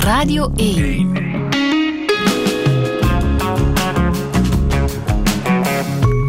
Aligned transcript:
Radio 0.00 0.52
1. 0.56 1.12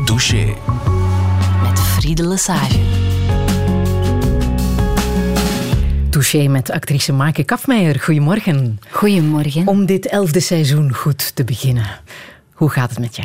Touché. 0.05 0.55
Met 1.63 1.79
Friede 1.79 2.27
Lesage. 2.27 2.79
Touché 6.09 6.47
met 6.47 6.71
actrice 6.71 7.11
Maaike 7.11 7.43
Kafmeijer. 7.43 7.99
Goedemorgen. 7.99 8.79
Goedemorgen. 8.89 9.67
Om 9.67 9.85
dit 9.85 10.07
elfde 10.07 10.39
seizoen 10.39 10.93
goed 10.93 11.35
te 11.35 11.43
beginnen. 11.43 11.87
Hoe 12.53 12.69
gaat 12.69 12.89
het 12.89 12.99
met 12.99 13.15
je? 13.15 13.23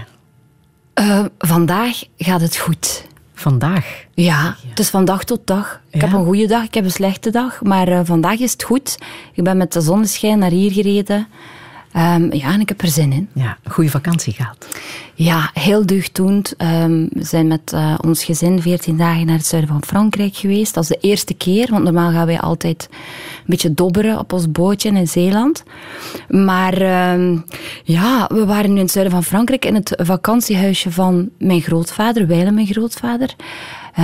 Uh, 1.00 1.24
vandaag 1.38 2.02
gaat 2.18 2.40
het 2.40 2.56
goed. 2.56 3.06
Vandaag? 3.38 4.04
Ja, 4.14 4.56
het 4.68 4.78
is 4.78 4.88
van 4.88 5.04
dag 5.04 5.24
tot 5.24 5.40
dag. 5.44 5.80
Ik 5.90 6.00
heb 6.00 6.12
een 6.12 6.24
goede 6.24 6.46
dag, 6.46 6.64
ik 6.64 6.74
heb 6.74 6.84
een 6.84 6.90
slechte 6.90 7.30
dag. 7.30 7.62
Maar 7.62 7.88
uh, 7.88 8.00
vandaag 8.04 8.38
is 8.38 8.52
het 8.52 8.62
goed. 8.62 8.98
Ik 9.32 9.44
ben 9.44 9.56
met 9.56 9.72
de 9.72 9.80
zonneschijn 9.80 10.38
naar 10.38 10.50
hier 10.50 10.72
gereden. 10.72 11.26
Um, 11.96 12.32
ja, 12.32 12.52
en 12.52 12.60
ik 12.60 12.68
heb 12.68 12.82
er 12.82 12.88
zin 12.88 13.12
in. 13.12 13.28
Ja, 13.32 13.58
een 13.62 13.70
goede 13.70 13.90
vakantie 13.90 14.32
gehad. 14.32 14.66
Ja, 15.14 15.50
heel 15.54 15.86
deugddoend. 15.86 16.54
Um, 16.58 17.08
we 17.12 17.24
zijn 17.24 17.46
met 17.46 17.72
uh, 17.74 17.94
ons 18.04 18.24
gezin 18.24 18.62
14 18.62 18.96
dagen 18.96 19.26
naar 19.26 19.36
het 19.36 19.46
zuiden 19.46 19.70
van 19.70 19.84
Frankrijk 19.84 20.36
geweest. 20.36 20.74
Dat 20.74 20.82
is 20.82 20.88
de 20.88 20.98
eerste 21.00 21.34
keer, 21.34 21.68
want 21.70 21.84
normaal 21.84 22.10
gaan 22.10 22.26
wij 22.26 22.40
altijd 22.40 22.88
een 22.90 23.44
beetje 23.46 23.74
dobberen 23.74 24.18
op 24.18 24.32
ons 24.32 24.50
bootje 24.50 24.90
in 24.90 25.08
Zeeland. 25.08 25.62
Maar 26.28 27.12
um, 27.12 27.44
ja, 27.84 28.30
we 28.34 28.46
waren 28.46 28.70
nu 28.70 28.76
in 28.76 28.82
het 28.82 28.90
zuiden 28.90 29.14
van 29.14 29.24
Frankrijk 29.24 29.64
in 29.64 29.74
het 29.74 29.94
vakantiehuisje 29.96 30.90
van 30.90 31.30
mijn 31.38 31.60
grootvader, 31.60 32.26
Weile 32.26 32.50
mijn 32.50 32.66
grootvader. 32.66 33.34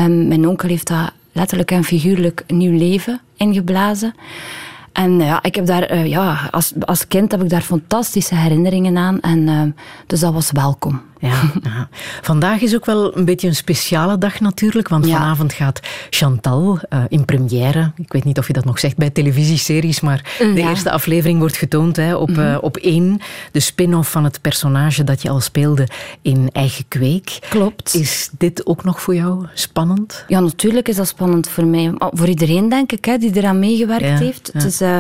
mijn 0.08 0.48
onkel 0.48 0.68
heeft 0.68 0.88
dat 0.88 1.12
letterlijk 1.32 1.70
en 1.70 1.84
figuurlijk 1.84 2.44
nieuw 2.46 2.78
leven 2.78 3.20
ingeblazen. 3.36 4.14
En 4.92 5.20
ja, 5.20 5.42
ik 5.42 5.54
heb 5.54 5.66
daar, 5.66 5.92
uh, 5.92 6.06
ja, 6.06 6.48
als, 6.50 6.72
als 6.80 7.08
kind 7.08 7.30
heb 7.30 7.42
ik 7.42 7.48
daar 7.48 7.60
fantastische 7.60 8.34
herinneringen 8.34 8.96
aan. 8.96 9.20
En, 9.20 9.38
uh, 9.38 9.62
dus 10.06 10.20
dat 10.20 10.32
was 10.32 10.50
welkom. 10.50 11.00
Ja, 11.22 11.42
ja, 11.62 11.88
Vandaag 12.22 12.60
is 12.60 12.74
ook 12.74 12.86
wel 12.86 13.16
een 13.16 13.24
beetje 13.24 13.48
een 13.48 13.54
speciale 13.54 14.18
dag 14.18 14.40
natuurlijk, 14.40 14.88
want 14.88 15.06
ja. 15.06 15.12
vanavond 15.12 15.52
gaat 15.52 15.80
Chantal 16.10 16.78
uh, 16.90 17.04
in 17.08 17.24
première. 17.24 17.92
Ik 17.96 18.12
weet 18.12 18.24
niet 18.24 18.38
of 18.38 18.46
je 18.46 18.52
dat 18.52 18.64
nog 18.64 18.78
zegt 18.78 18.96
bij 18.96 19.10
televisieseries, 19.10 20.00
maar 20.00 20.36
de 20.38 20.60
eerste 20.60 20.90
aflevering 20.90 21.38
wordt 21.38 21.56
getoond 21.56 21.96
hè, 21.96 22.14
op, 22.14 22.28
mm 22.28 22.34
-hmm. 22.34 22.52
uh, 22.52 22.58
op 22.60 22.76
één. 22.76 23.20
De 23.52 23.60
spin-off 23.60 24.10
van 24.10 24.24
het 24.24 24.40
personage 24.40 25.04
dat 25.04 25.22
je 25.22 25.28
al 25.28 25.40
speelde 25.40 25.88
in 26.22 26.50
Eigen 26.52 26.84
Kweek. 26.88 27.38
Klopt. 27.48 27.94
Is 27.94 28.30
dit 28.38 28.66
ook 28.66 28.84
nog 28.84 29.00
voor 29.00 29.14
jou 29.14 29.46
spannend? 29.54 30.24
Ja, 30.28 30.40
natuurlijk 30.40 30.88
is 30.88 30.96
dat 30.96 31.08
spannend 31.08 31.48
voor 31.48 31.66
mij. 31.66 31.92
Voor 31.96 32.28
iedereen, 32.28 32.68
denk 32.68 32.92
ik, 32.92 33.04
hè, 33.04 33.18
die 33.18 33.36
eraan 33.36 33.58
meegewerkt 33.58 34.18
heeft. 34.18 34.50
Het, 34.52 34.64
is, 34.64 34.80
uh, 34.80 34.96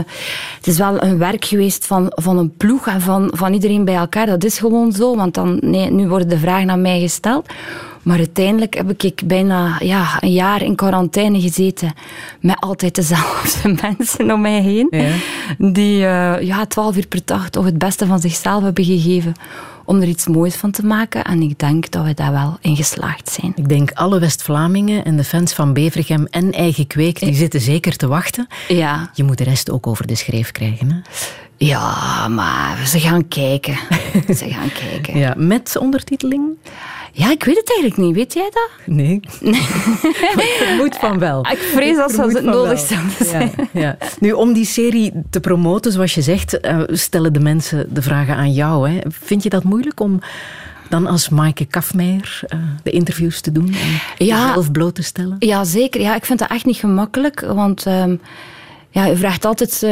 het 0.56 0.66
is 0.66 0.78
wel 0.78 1.02
een 1.02 1.18
werk 1.18 1.44
geweest 1.44 1.86
van, 1.86 2.06
van 2.14 2.38
een 2.38 2.56
ploeg 2.56 2.86
en 2.86 3.00
van, 3.00 3.30
van 3.34 3.52
iedereen 3.52 3.84
bij 3.84 3.94
elkaar. 3.94 4.26
Dat 4.26 4.44
is 4.44 4.58
gewoon 4.58 4.92
zo, 4.92 5.16
want 5.16 5.34
dan, 5.34 5.58
nee, 5.60 5.90
nu 5.90 6.10
worden 6.12 6.28
de 6.28 6.38
vraag 6.38 6.64
naar 6.64 6.78
mij 6.78 7.00
gesteld. 7.00 7.46
Maar 8.02 8.18
uiteindelijk 8.18 8.74
heb 8.74 9.02
ik 9.02 9.22
bijna 9.24 9.76
ja, 9.80 10.22
een 10.22 10.32
jaar 10.32 10.62
in 10.62 10.74
quarantaine 10.74 11.40
gezeten 11.40 11.94
met 12.40 12.60
altijd 12.60 12.94
dezelfde 12.94 13.74
mensen 13.82 14.30
om 14.32 14.40
mij 14.40 14.60
heen. 14.60 14.86
Ja. 14.90 15.10
Die 15.58 15.98
uh, 15.98 16.40
ja, 16.40 16.66
12 16.66 16.96
uur 16.96 17.06
per 17.06 17.20
dag 17.24 17.50
toch 17.50 17.64
het 17.64 17.78
beste 17.78 18.06
van 18.06 18.20
zichzelf 18.20 18.62
hebben 18.62 18.84
gegeven 18.84 19.34
om 19.84 20.00
er 20.00 20.08
iets 20.08 20.26
moois 20.26 20.54
van 20.54 20.70
te 20.70 20.86
maken. 20.86 21.24
En 21.24 21.42
ik 21.42 21.58
denk 21.58 21.90
dat 21.90 22.04
we 22.04 22.14
daar 22.14 22.32
wel 22.32 22.58
in 22.60 22.76
geslaagd 22.76 23.30
zijn. 23.30 23.52
Ik 23.56 23.68
denk 23.68 23.90
alle 23.92 24.18
West-Vlamingen 24.18 25.04
en 25.04 25.16
de 25.16 25.24
fans 25.24 25.52
van 25.52 25.72
Bevergem 25.72 26.26
en 26.30 26.52
Eigen 26.52 26.86
Kweek, 26.86 27.18
die 27.18 27.34
zitten 27.34 27.60
zeker 27.60 27.96
te 27.96 28.06
wachten. 28.06 28.46
Ja. 28.68 29.10
Je 29.14 29.24
moet 29.24 29.38
de 29.38 29.44
rest 29.44 29.70
ook 29.70 29.86
over 29.86 30.06
de 30.06 30.14
schreef 30.14 30.52
krijgen, 30.52 30.90
hè? 30.90 31.00
Ja, 31.66 32.28
maar 32.28 32.86
ze 32.86 33.00
gaan 33.00 33.28
kijken. 33.28 33.78
ze 34.38 34.50
gaan 34.50 34.72
kijken. 34.72 35.18
Ja, 35.18 35.34
met 35.36 35.76
ondertiteling? 35.80 36.58
Ja, 37.12 37.30
ik 37.30 37.44
weet 37.44 37.56
het 37.56 37.70
eigenlijk 37.70 37.96
niet. 37.96 38.14
Weet 38.14 38.32
jij 38.32 38.50
dat? 38.52 38.70
Nee. 38.84 39.20
nee. 39.40 39.60
ik 40.10 40.56
vermoed 40.66 40.96
van 40.96 41.18
wel. 41.18 41.46
Ik 41.50 41.58
vrees 41.58 41.98
als 41.98 42.16
het 42.16 42.44
nodig 42.44 42.78
zou 42.78 43.00
zijn. 43.20 43.52
Ja, 43.56 43.80
ja. 43.80 43.96
Nu, 44.18 44.32
om 44.32 44.52
die 44.52 44.64
serie 44.64 45.12
te 45.30 45.40
promoten, 45.40 45.92
zoals 45.92 46.14
je 46.14 46.22
zegt, 46.22 46.66
uh, 46.66 46.82
stellen 46.86 47.32
de 47.32 47.40
mensen 47.40 47.86
de 47.94 48.02
vragen 48.02 48.36
aan 48.36 48.52
jou. 48.52 48.90
Hè. 48.90 48.98
Vind 49.08 49.42
je 49.42 49.48
dat 49.48 49.62
moeilijk 49.62 50.00
om 50.00 50.20
dan 50.88 51.06
als 51.06 51.28
Maaike 51.28 51.64
Kafmeijer 51.64 52.40
uh, 52.54 52.60
de 52.82 52.90
interviews 52.90 53.40
te 53.40 53.52
doen 53.52 53.66
en 54.18 54.26
ja, 54.26 54.46
jezelf 54.46 54.70
bloot 54.70 54.94
te 54.94 55.02
stellen? 55.02 55.36
Ja, 55.38 55.64
zeker. 55.64 56.00
Ja, 56.00 56.14
ik 56.14 56.24
vind 56.24 56.38
dat 56.38 56.50
echt 56.50 56.64
niet 56.64 56.76
gemakkelijk, 56.76 57.40
want... 57.40 57.86
Um, 57.86 58.20
ja, 58.92 59.10
u 59.10 59.16
vraagt 59.16 59.44
altijd 59.44 59.72
uh, 59.74 59.90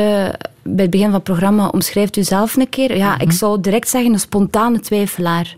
bij 0.63 0.83
het 0.83 0.91
begin 0.91 1.07
van 1.07 1.15
het 1.15 1.23
programma, 1.23 1.69
omschrijft 1.69 2.17
u 2.17 2.23
zelf 2.23 2.57
een 2.57 2.69
keer. 2.69 2.97
Ja, 2.97 3.19
ik 3.19 3.33
zou 3.33 3.61
direct 3.61 3.89
zeggen 3.89 4.13
een 4.13 4.21
spontane 4.21 4.81
twijfelaar. 4.81 5.57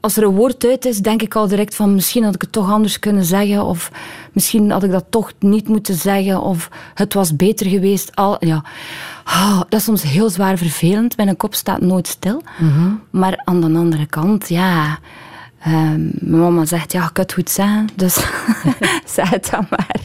Als 0.00 0.16
er 0.16 0.22
een 0.22 0.34
woord 0.34 0.64
uit 0.64 0.84
is, 0.84 0.98
denk 0.98 1.22
ik 1.22 1.34
al 1.34 1.48
direct 1.48 1.74
van 1.74 1.94
misschien 1.94 2.24
had 2.24 2.34
ik 2.34 2.40
het 2.40 2.52
toch 2.52 2.70
anders 2.70 2.98
kunnen 2.98 3.24
zeggen. 3.24 3.64
Of 3.64 3.90
misschien 4.32 4.70
had 4.70 4.82
ik 4.82 4.90
dat 4.90 5.04
toch 5.10 5.32
niet 5.38 5.68
moeten 5.68 5.94
zeggen. 5.94 6.40
Of 6.40 6.70
het 6.94 7.14
was 7.14 7.36
beter 7.36 7.66
geweest. 7.66 8.16
Al, 8.16 8.36
ja. 8.44 8.64
Oh, 9.24 9.60
dat 9.68 9.80
is 9.80 9.84
soms 9.84 10.02
heel 10.02 10.30
zwaar 10.30 10.58
vervelend. 10.58 11.16
Mijn 11.16 11.36
kop 11.36 11.54
staat 11.54 11.80
nooit 11.80 12.06
stil. 12.06 12.42
Mm-hmm. 12.58 13.02
Maar 13.10 13.42
aan 13.44 13.60
de 13.60 13.78
andere 13.78 14.06
kant, 14.06 14.48
ja... 14.48 14.98
Um, 15.66 16.10
mijn 16.12 16.40
mama 16.42 16.64
zegt, 16.64 16.92
ja, 16.92 17.04
ik 17.04 17.10
kan 17.12 17.24
het 17.24 17.32
goed 17.32 17.50
zeggen, 17.50 17.88
dus 17.94 18.14
zeg 19.04 19.30
het 19.30 19.48
dan 19.50 19.66
maar. 19.70 20.00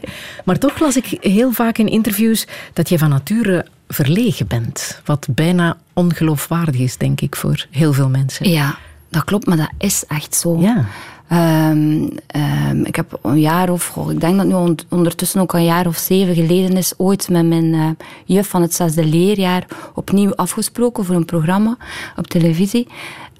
Maar 0.45 0.57
toch 0.57 0.79
las 0.79 0.95
ik 0.97 1.17
heel 1.21 1.51
vaak 1.51 1.77
in 1.77 1.87
interviews 1.87 2.47
dat 2.73 2.89
je 2.89 2.97
van 2.97 3.09
nature 3.09 3.65
verlegen 3.87 4.47
bent. 4.47 5.01
Wat 5.05 5.27
bijna 5.29 5.77
ongeloofwaardig 5.93 6.81
is, 6.81 6.97
denk 6.97 7.21
ik, 7.21 7.35
voor 7.35 7.65
heel 7.71 7.93
veel 7.93 8.09
mensen. 8.09 8.49
Ja, 8.49 8.77
dat 9.09 9.23
klopt, 9.23 9.47
maar 9.47 9.57
dat 9.57 9.71
is 9.77 10.03
echt 10.07 10.35
zo. 10.35 10.59
Ja. 10.59 10.85
Um, 11.71 12.09
um, 12.69 12.85
ik 12.85 12.95
heb 12.95 13.19
een 13.21 13.39
jaar 13.39 13.69
of, 13.69 13.97
ik 14.09 14.19
denk 14.19 14.37
dat 14.37 14.45
nu 14.45 14.75
ondertussen 14.89 15.41
ook 15.41 15.53
een 15.53 15.63
jaar 15.63 15.87
of 15.87 15.97
zeven 15.97 16.35
geleden 16.35 16.77
is, 16.77 16.93
ooit 16.97 17.29
met 17.29 17.45
mijn 17.45 17.73
uh, 17.73 17.89
juf 18.25 18.49
van 18.49 18.61
het 18.61 18.73
zesde 18.73 19.05
leerjaar 19.05 19.65
opnieuw 19.93 20.35
afgesproken 20.35 21.05
voor 21.05 21.15
een 21.15 21.25
programma 21.25 21.77
op 22.15 22.27
televisie. 22.27 22.87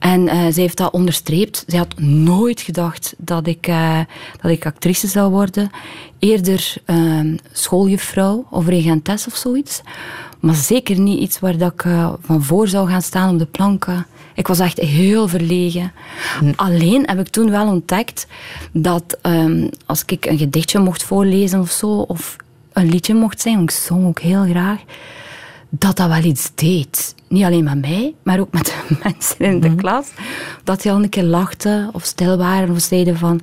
En 0.01 0.22
uh, 0.22 0.34
zij 0.34 0.63
heeft 0.63 0.78
dat 0.78 0.91
onderstreept. 0.91 1.63
Zij 1.67 1.79
had 1.79 2.00
nooit 2.00 2.62
gedacht 2.62 3.13
dat 3.17 3.47
ik, 3.47 3.67
uh, 3.67 4.00
dat 4.41 4.51
ik 4.51 4.66
actrice 4.66 5.07
zou 5.07 5.31
worden. 5.31 5.69
Eerder 6.19 6.73
uh, 6.85 7.35
schooljuffrouw 7.51 8.45
of 8.50 8.67
regentes 8.67 9.28
of 9.28 9.35
zoiets. 9.35 9.81
Maar 10.39 10.56
zeker 10.56 11.00
niet 11.00 11.19
iets 11.19 11.39
waar 11.39 11.57
dat 11.57 11.73
ik 11.73 11.85
van 12.22 12.44
voor 12.44 12.67
zou 12.67 12.89
gaan 12.89 13.01
staan 13.01 13.34
op 13.34 13.39
de 13.39 13.45
planken. 13.45 14.06
Ik 14.35 14.47
was 14.47 14.59
echt 14.59 14.79
heel 14.79 15.28
verlegen. 15.28 15.91
Hm. 16.39 16.51
Alleen 16.56 17.03
heb 17.06 17.19
ik 17.19 17.28
toen 17.28 17.50
wel 17.50 17.68
ontdekt 17.68 18.28
dat 18.72 19.18
um, 19.22 19.69
als 19.85 20.03
ik 20.06 20.25
een 20.25 20.38
gedichtje 20.38 20.79
mocht 20.79 21.03
voorlezen 21.03 21.59
of 21.59 21.72
zo, 21.72 21.88
of 21.88 22.35
een 22.73 22.89
liedje 22.89 23.13
mocht 23.13 23.41
zingen, 23.41 23.62
ik 23.62 23.72
zong 23.72 24.07
ook 24.07 24.19
heel 24.19 24.44
graag, 24.44 24.79
dat 25.71 25.97
dat 25.97 26.07
wel 26.07 26.23
iets 26.23 26.51
deed. 26.55 27.15
Niet 27.27 27.43
alleen 27.43 27.63
met 27.63 27.81
mij, 27.81 28.13
maar 28.23 28.39
ook 28.39 28.51
met 28.51 28.65
de 28.87 28.95
mensen 29.03 29.39
in 29.39 29.59
de 29.59 29.69
mm. 29.69 29.75
klas. 29.75 30.07
Dat 30.63 30.81
die 30.81 30.91
al 30.91 31.03
een 31.03 31.09
keer 31.09 31.23
lachten 31.23 31.89
of 31.91 32.03
stil 32.03 32.37
waren 32.37 32.69
of 32.69 32.81
zeiden 32.81 33.17
van... 33.17 33.41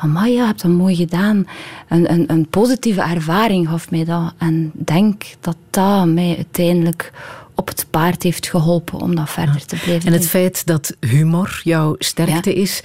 Amai, 0.00 0.32
je 0.32 0.44
hebt 0.44 0.62
dat 0.62 0.70
mooi 0.70 0.96
gedaan. 0.96 1.46
Een, 1.88 2.12
een, 2.12 2.24
een 2.26 2.48
positieve 2.48 3.00
ervaring 3.00 3.68
gaf 3.68 3.90
mij 3.90 4.04
dat. 4.04 4.32
En 4.38 4.70
denk 4.74 5.24
dat 5.40 5.56
dat 5.70 6.06
mij 6.06 6.34
uiteindelijk 6.36 7.12
op 7.54 7.68
het 7.68 7.86
paard 7.90 8.22
heeft 8.22 8.48
geholpen 8.48 9.00
om 9.00 9.14
dat 9.14 9.30
verder 9.30 9.66
te 9.66 9.76
blijven 9.76 10.06
En 10.06 10.12
het 10.12 10.28
feit 10.28 10.66
dat 10.66 10.96
humor 11.00 11.60
jouw 11.64 11.94
sterkte 11.98 12.50
ja. 12.50 12.62
is, 12.62 12.80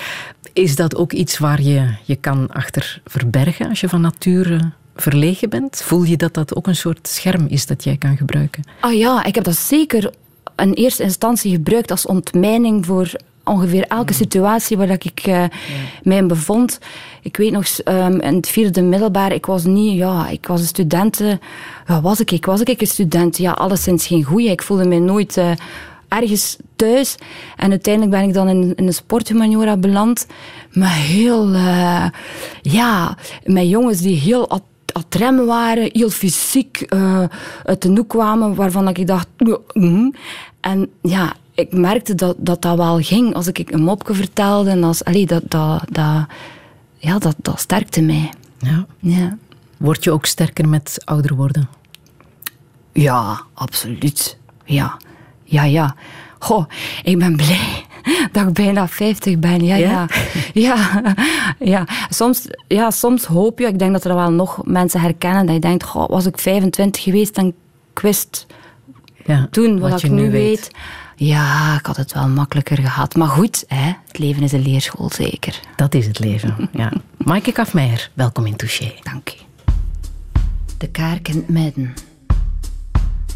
is 0.53 0.75
dat 0.75 0.95
ook 0.95 1.11
iets 1.11 1.37
waar 1.37 1.61
je 1.61 1.93
je 2.03 2.15
kan 2.15 2.51
achter 2.51 3.01
verbergen 3.05 3.69
als 3.69 3.79
je 3.79 3.89
van 3.89 4.01
nature 4.01 4.71
verlegen 4.95 5.49
bent? 5.49 5.81
Voel 5.83 6.03
je 6.03 6.17
dat 6.17 6.33
dat 6.33 6.55
ook 6.55 6.67
een 6.67 6.75
soort 6.75 7.07
scherm 7.07 7.45
is 7.47 7.65
dat 7.65 7.83
jij 7.83 7.97
kan 7.97 8.17
gebruiken? 8.17 8.63
Ah 8.79 8.93
ja, 8.93 9.23
ik 9.23 9.35
heb 9.35 9.43
dat 9.43 9.55
zeker 9.55 10.11
in 10.55 10.73
eerste 10.73 11.03
instantie 11.03 11.51
gebruikt 11.51 11.91
als 11.91 12.05
ontmijning 12.05 12.85
voor 12.85 13.11
ongeveer 13.43 13.83
elke 13.87 14.13
situatie 14.13 14.77
waar 14.77 14.89
ik 14.89 15.27
uh, 15.27 15.33
ja. 15.33 15.49
mij 16.03 16.17
in 16.17 16.27
bevond. 16.27 16.79
Ik 17.21 17.37
weet 17.37 17.51
nog, 17.51 17.65
um, 17.85 18.19
in 18.19 18.35
het 18.35 18.47
vierde 18.47 18.81
middelbaar, 18.81 19.33
ik 19.33 19.45
was 19.45 19.63
niet, 19.63 19.97
ja, 19.97 20.27
ik 20.27 20.47
was 20.47 20.61
een 20.61 20.67
student. 20.67 21.21
Ja, 21.87 22.01
was 22.01 22.19
ik? 22.19 22.31
Ik 22.31 22.45
was 22.45 22.61
ik 22.61 22.81
een 22.81 22.87
student. 22.87 23.37
Ja, 23.37 23.51
alleszins 23.51 24.07
geen 24.07 24.23
goeie. 24.23 24.49
Ik 24.49 24.61
voelde 24.61 24.85
mij 24.85 24.99
nooit 24.99 25.37
uh, 25.37 25.51
ergens 26.07 26.57
thuis. 26.75 27.15
En 27.55 27.69
uiteindelijk 27.69 28.15
ben 28.15 28.27
ik 28.27 28.33
dan 28.33 28.49
in, 28.49 28.73
in 28.75 28.85
de 28.85 28.91
sporthumaniora 28.91 29.77
beland. 29.77 30.27
Met 30.71 30.89
heel, 30.89 31.49
ja, 32.61 33.17
met 33.43 33.69
jongens 33.69 34.01
die 34.01 34.17
heel 34.17 34.49
atrem 34.93 35.45
waren, 35.45 35.89
heel 35.91 36.09
fysiek 36.09 36.85
uh, 36.93 37.23
uit 37.63 37.81
de 37.81 37.89
hoek 37.89 38.09
kwamen, 38.09 38.55
waarvan 38.55 38.87
ik 38.87 39.07
dacht... 39.07 39.27
Mm. 39.73 40.15
En 40.59 40.89
ja, 41.01 41.33
ik 41.53 41.73
merkte 41.73 42.15
dat, 42.15 42.35
dat 42.39 42.61
dat 42.61 42.77
wel 42.77 42.99
ging. 42.99 43.33
Als 43.33 43.47
ik 43.47 43.71
een 43.71 43.83
mopje 43.83 44.13
vertelde, 44.13 44.69
en 44.69 44.83
als, 44.83 45.03
allee, 45.03 45.25
dat, 45.25 45.43
dat, 45.47 45.83
dat, 45.89 46.25
ja, 46.97 47.17
dat, 47.17 47.35
dat 47.37 47.59
sterkte 47.59 48.01
mij. 48.01 48.31
Ja. 48.57 48.85
ja. 48.99 49.37
Word 49.77 50.03
je 50.03 50.11
ook 50.11 50.25
sterker 50.25 50.69
met 50.69 51.01
ouder 51.05 51.35
worden? 51.35 51.69
Ja, 52.91 53.41
absoluut. 53.53 54.37
ja, 54.65 54.97
ja, 55.43 55.63
ja. 55.63 55.95
Goh, 56.39 56.65
ik 57.03 57.19
ben 57.19 57.35
blij 57.35 57.85
dat 58.31 58.47
ik 58.47 58.53
bijna 58.53 58.87
50 58.87 59.39
ben. 59.39 59.65
Ja, 59.65 59.75
ja. 59.75 60.07
Ja, 60.53 61.03
ja. 61.73 61.87
Soms, 62.09 62.47
ja, 62.67 62.91
soms 62.91 63.25
hoop 63.25 63.59
je, 63.59 63.67
ik 63.67 63.79
denk 63.79 63.91
dat 63.91 64.05
er 64.05 64.15
wel 64.15 64.31
nog 64.31 64.59
mensen 64.65 65.01
herkennen, 65.01 65.45
dat 65.45 65.55
je 65.55 65.61
denkt, 65.61 65.83
goh, 65.83 66.09
was 66.09 66.25
ik 66.25 66.39
25 66.39 67.03
geweest 67.03 67.37
en 67.37 67.45
ik 67.93 67.99
wist 67.99 68.45
ja, 69.25 69.47
toen 69.51 69.79
wat, 69.79 69.89
wat 69.89 70.03
ik 70.03 70.11
nu 70.11 70.31
weet. 70.31 70.71
Ja, 71.15 71.75
ik 71.77 71.85
had 71.85 71.97
het 71.97 72.13
wel 72.13 72.27
makkelijker 72.27 72.77
gehad. 72.77 73.15
Maar 73.15 73.27
goed, 73.27 73.63
hè, 73.67 73.91
het 74.07 74.17
leven 74.17 74.43
is 74.43 74.51
een 74.51 74.61
leerschool, 74.61 75.09
zeker. 75.09 75.59
Dat 75.75 75.93
is 75.93 76.05
het 76.05 76.19
leven, 76.19 76.69
ja. 76.71 76.91
Maaike 77.17 77.51
Kafmeijer, 77.51 78.09
welkom 78.13 78.45
in 78.45 78.55
Touché. 78.55 78.93
Dank 79.01 79.29
u. 79.29 79.61
De 80.77 80.87
kaark 80.87 81.27
in 81.27 81.35
het 81.35 81.49
midden. 81.49 81.93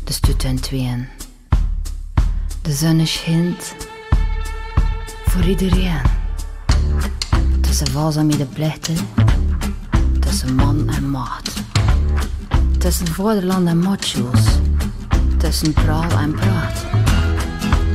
De 0.03 0.13
stut 0.13 0.43
en 0.43 0.61
tweeën. 0.61 1.07
De 2.61 2.71
zon 2.71 3.07
schijnt 3.07 3.75
voor 5.27 5.43
iedereen. 5.43 6.01
Tussen 7.61 7.91
vals 7.91 8.15
en 8.15 8.25
medeplichten. 8.25 8.95
Tussen 10.19 10.55
man 10.55 10.89
en 10.89 11.09
maat. 11.09 11.53
Tussen 12.77 13.07
vaderland 13.07 13.67
en 13.67 13.79
macho's. 13.79 14.41
Tussen 15.37 15.73
praal 15.73 16.09
en 16.09 16.33
praat. 16.33 16.85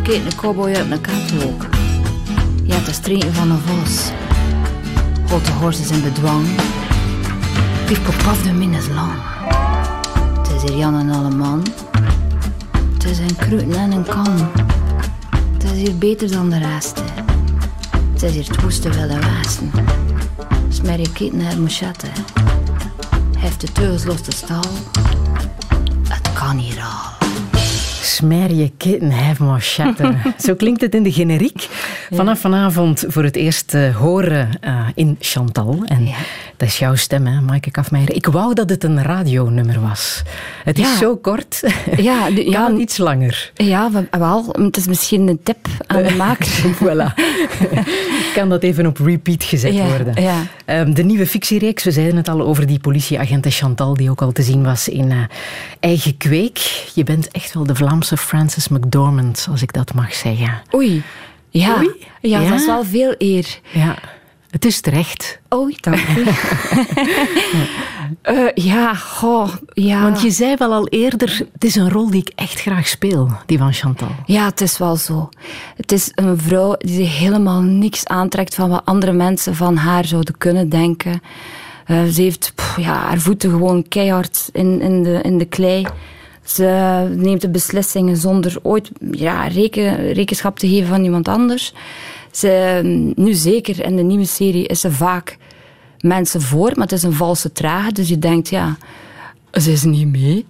Kijk 0.02 0.25
een 0.25 0.37
cowboy 0.37 0.75
uit 0.75 0.90
een 0.90 1.00
katwalk. 1.00 1.67
Je 2.64 2.73
hebt 2.73 2.87
de 2.87 2.93
streken 2.93 3.34
van 3.34 3.50
een 3.50 3.58
vos. 3.58 4.11
Hot 5.31 5.44
de 5.44 5.52
horses 5.52 5.90
in 5.90 6.02
bedwang. 6.02 6.46
Pief 7.87 8.02
pop 8.02 8.43
de 8.43 8.52
min 8.52 8.75
is 8.75 8.88
lang. 8.88 9.12
Het 10.38 10.62
is 10.62 10.70
hier 10.70 10.79
Jan 10.79 10.99
en 10.99 11.11
alle 11.11 11.31
man. 11.31 11.62
Het 12.93 13.05
is 13.05 13.19
een 13.19 13.37
kruten 13.37 13.75
en 13.75 13.93
een 13.93 14.05
kan. 14.05 14.50
Het 15.52 15.64
is 15.64 15.70
hier 15.70 15.99
beter 15.99 16.31
dan 16.31 16.50
de 16.50 16.58
rest. 16.58 17.02
Hier 18.30 18.48
het 18.48 18.62
woeste 18.62 18.90
wilde 18.90 19.19
westen. 19.19 19.70
Smer 20.69 21.00
je 21.00 21.12
keten 21.12 21.38
naar 21.38 21.58
machette. 21.58 22.06
Heft 23.38 23.60
de 23.60 23.72
teugels 23.72 24.04
los 24.04 24.22
de 24.22 24.34
stal. 24.34 24.64
Het 26.08 26.32
kan 26.32 26.56
hier 26.56 26.80
al. 26.80 27.12
Smer 28.02 28.52
je 28.52 28.70
kitten, 28.76 29.10
have 29.10 29.43
machette. 29.43 30.14
Zo 30.46 30.54
klinkt 30.54 30.81
het 30.81 30.94
in 30.94 31.02
de 31.02 31.12
generiek. 31.12 31.69
Vanaf 32.10 32.40
vanavond 32.40 33.04
voor 33.08 33.22
het 33.22 33.37
eerst 33.37 33.75
uh, 33.75 33.96
horen 33.96 34.49
uh, 34.64 34.87
in 34.94 35.16
Chantal. 35.20 35.82
En 35.84 36.06
ja. 36.06 36.16
dat 36.56 36.69
is 36.69 36.78
jouw 36.78 36.94
stem, 36.94 37.26
hè, 37.26 37.40
Maaike 37.40 37.70
Kafmeijer. 37.70 38.14
Ik 38.14 38.26
wou 38.26 38.54
dat 38.54 38.70
het 38.70 38.84
een 38.84 39.02
radionummer 39.02 39.81
was. 39.81 40.22
Het 40.64 40.78
is 40.78 40.99
zo 40.99 41.16
kort. 41.16 41.60
Ja, 41.96 42.31
de, 42.31 42.50
ja 42.50 42.70
iets 42.70 42.96
langer. 42.96 43.50
Ja, 43.54 43.90
wel. 44.10 44.46
Het 44.52 44.76
is 44.76 44.87
misschien 44.87 45.28
een 45.28 45.40
tip 45.43 45.69
aan 45.87 46.02
de 46.02 46.14
maker. 46.14 46.46
voilà. 46.82 47.14
kan 48.34 48.48
dat 48.48 48.62
even 48.62 48.87
op 48.87 48.98
repeat 48.98 49.44
gezet 49.44 49.75
ja, 49.75 49.87
worden. 49.87 50.22
Ja. 50.22 50.43
Um, 50.66 50.94
de 50.94 51.02
nieuwe 51.02 51.26
fictiereeks, 51.26 51.84
we 51.84 51.90
zeiden 51.90 52.16
het 52.16 52.28
al 52.28 52.40
over 52.40 52.66
die 52.66 52.78
politieagente 52.78 53.50
Chantal, 53.50 53.94
die 53.94 54.10
ook 54.10 54.22
al 54.22 54.32
te 54.32 54.43
zien 54.43 54.62
was 54.62 54.88
in 54.88 55.10
uh, 55.10 55.19
Eigen 55.81 56.16
Kweek. 56.16 56.58
Je 56.94 57.05
bent 57.05 57.31
echt 57.31 57.55
wel 57.55 57.64
de 57.64 57.75
Vlaamse 57.75 57.92
Frances 58.00 58.69
McDormand, 58.69 59.47
als 59.50 59.62
ik 59.62 59.73
dat 59.73 59.94
mag 59.94 60.15
zeggen. 60.15 60.62
Oei. 60.75 61.03
Ja, 61.50 61.77
Oei. 61.77 61.91
ja, 62.21 62.41
ja, 62.41 62.49
dat 62.49 62.61
is 62.61 62.67
wel 62.67 62.85
veel 62.85 63.15
eer. 63.19 63.59
Ja, 63.73 63.99
het 64.50 64.65
is 64.65 64.81
terecht. 64.81 65.41
Oei, 65.55 65.77
dank 65.81 66.09
u. 66.17 66.25
uh, 68.31 68.49
ja, 68.73 68.94
goh, 68.94 69.49
ja. 69.73 70.03
Want 70.03 70.21
je 70.21 70.31
zei 70.31 70.56
wel 70.56 70.73
al 70.73 70.89
eerder, 70.89 71.47
het 71.53 71.65
is 71.65 71.75
een 71.75 71.91
rol 71.91 72.11
die 72.11 72.21
ik 72.21 72.33
echt 72.35 72.61
graag 72.61 72.89
speel, 72.89 73.29
die 73.47 73.59
van 73.59 73.73
Chantal. 73.73 74.09
Ja, 74.27 74.44
het 74.44 74.61
is 74.61 74.79
wel 74.79 74.97
zo. 74.97 75.29
Het 75.77 75.93
is 75.93 76.11
een 76.15 76.39
vrouw 76.39 76.75
die 76.79 76.94
zich 76.94 77.19
helemaal 77.19 77.61
niks 77.61 78.06
aantrekt 78.06 78.55
van 78.55 78.69
wat 78.71 78.83
andere 78.85 79.12
mensen 79.12 79.55
van 79.55 79.77
haar 79.77 80.05
zouden 80.05 80.39
kunnen 80.39 80.69
denken. 80.69 81.23
Uh, 81.87 82.05
ze 82.05 82.23
heeft 82.23 82.53
pff, 82.55 82.77
ja, 82.77 82.94
haar 82.94 83.19
voeten 83.19 83.50
gewoon 83.50 83.89
keihard 83.89 84.49
in, 84.53 84.81
in, 84.81 85.03
de, 85.03 85.21
in 85.23 85.39
de 85.39 85.44
klei. 85.44 85.87
Ze 86.44 87.09
neemt 87.17 87.41
de 87.41 87.49
beslissingen 87.49 88.17
zonder 88.17 88.56
ooit 88.62 88.91
ja, 89.11 89.47
reken, 89.47 90.12
rekenschap 90.12 90.59
te 90.59 90.69
geven 90.69 90.89
van 90.89 91.05
iemand 91.05 91.29
anders. 91.29 91.73
Ze, 92.31 92.81
nu 93.17 93.33
zeker 93.33 93.85
in 93.85 93.97
de 93.97 94.03
nieuwe 94.03 94.27
serie 94.27 94.67
is 94.67 94.81
ze 94.81 94.93
vaak 94.93 95.37
mensen 96.00 96.41
voor, 96.41 96.71
maar 96.75 96.87
het 96.87 96.93
is 96.93 97.03
een 97.03 97.12
valse 97.12 97.53
trage. 97.53 97.93
Dus 97.93 98.09
je 98.09 98.19
denkt, 98.19 98.49
ja, 98.49 98.77
ze 99.53 99.73
is 99.73 99.85
niet 99.85 100.09
mee. 100.09 100.47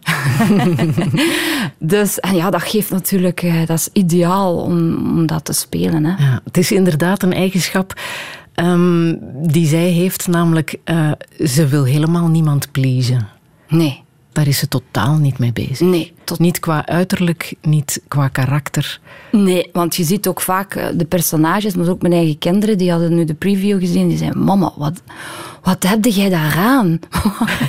dus 1.79 2.21
en 2.21 2.35
ja, 2.35 2.51
dat 2.51 2.63
geeft 2.63 2.91
natuurlijk, 2.91 3.67
dat 3.67 3.79
is 3.79 3.89
ideaal 3.93 4.57
om, 4.57 4.95
om 4.95 5.27
dat 5.27 5.45
te 5.45 5.53
spelen. 5.53 6.05
Hè. 6.05 6.25
Ja, 6.25 6.41
het 6.45 6.57
is 6.57 6.73
inderdaad 6.73 7.23
een 7.23 7.33
eigenschap 7.33 8.01
um, 8.57 9.19
die 9.33 9.67
zij 9.67 9.89
heeft, 9.89 10.29
namelijk 10.29 10.77
uh, 10.85 11.13
ze 11.45 11.67
wil 11.67 11.85
helemaal 11.85 12.29
niemand 12.29 12.73
pleasen. 12.73 13.29
Nee. 13.69 14.03
Daar 14.33 14.47
is 14.47 14.59
ze 14.59 14.69
totaal 14.69 15.17
niet 15.17 15.39
mee 15.39 15.53
bezig. 15.53 15.81
Nee. 15.81 16.13
Tot... 16.25 16.39
Niet 16.39 16.61
qua 16.61 16.87
uiterlijk, 16.87 17.55
niet 17.63 18.03
qua 18.09 18.29
karakter. 18.29 19.01
Nee, 19.31 19.69
want 19.73 19.97
je 19.97 20.05
ziet 20.05 20.27
ook 20.27 20.41
vaak 20.41 20.93
de 20.99 21.05
personages, 21.05 21.75
maar 21.75 21.89
ook 21.89 22.03
mijn 22.03 22.15
eigen 22.15 22.39
kinderen, 22.39 22.79
die 22.79 22.91
hadden 22.91 23.15
nu 23.15 23.25
de 23.25 23.35
preview 23.35 23.79
gezien, 23.79 24.09
die 24.09 24.19
zeiden, 24.19 24.45
mama, 24.45 24.73
wat, 24.77 25.03
wat 25.63 25.83
heb 25.83 26.05
jij 26.05 26.29
daar 26.29 26.57
aan? 26.57 26.99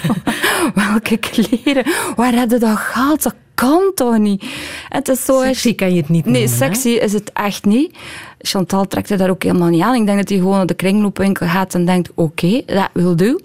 Welke 0.76 1.18
kleren? 1.18 1.86
Waar 2.16 2.34
heb 2.34 2.52
je 2.52 2.58
dat 2.58 2.78
gehaald? 2.78 3.24
Dat 3.24 3.36
kan 3.54 3.92
toch 3.96 4.18
niet? 4.18 4.46
Het 4.90 5.08
is 5.08 5.26
zo 5.26 5.42
sexy 5.44 5.76
kan 5.76 5.94
je 5.94 6.02
het 6.02 6.10
niet 6.10 6.26
Nee, 6.26 6.34
noemen, 6.42 6.58
sexy 6.58 6.90
hè? 6.94 7.04
is 7.04 7.14
het 7.14 7.32
echt 7.34 7.66
niet. 7.66 7.98
Chantal 8.46 8.88
trekt 8.88 9.10
er 9.10 9.18
daar 9.18 9.30
ook 9.30 9.44
helemaal 9.44 9.70
niet 9.70 9.82
aan. 9.82 9.96
Ik 9.96 10.06
denk 10.06 10.18
dat 10.18 10.30
hij 10.30 10.38
gewoon 10.38 10.56
naar 10.56 10.66
de 10.66 10.74
kringloopwinkel 10.74 11.48
gaat 11.48 11.74
en 11.74 11.86
denkt, 11.86 12.12
oké, 12.16 12.62
dat 12.66 12.90
wil 12.94 13.16
do. 13.16 13.38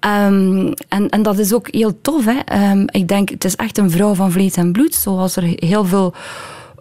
Um, 0.00 0.72
en, 0.88 1.08
en 1.08 1.22
dat 1.22 1.38
is 1.38 1.52
ook 1.52 1.68
heel 1.70 2.00
tof. 2.00 2.24
Hè? 2.24 2.70
Um, 2.70 2.84
ik 2.90 3.08
denk, 3.08 3.28
het 3.28 3.44
is 3.44 3.56
echt 3.56 3.78
een 3.78 3.90
vrouw 3.90 4.14
van 4.14 4.32
vlees 4.32 4.54
en 4.54 4.72
bloed, 4.72 4.94
zoals 4.94 5.36
er 5.36 5.52
heel 5.56 5.84
veel 5.84 6.14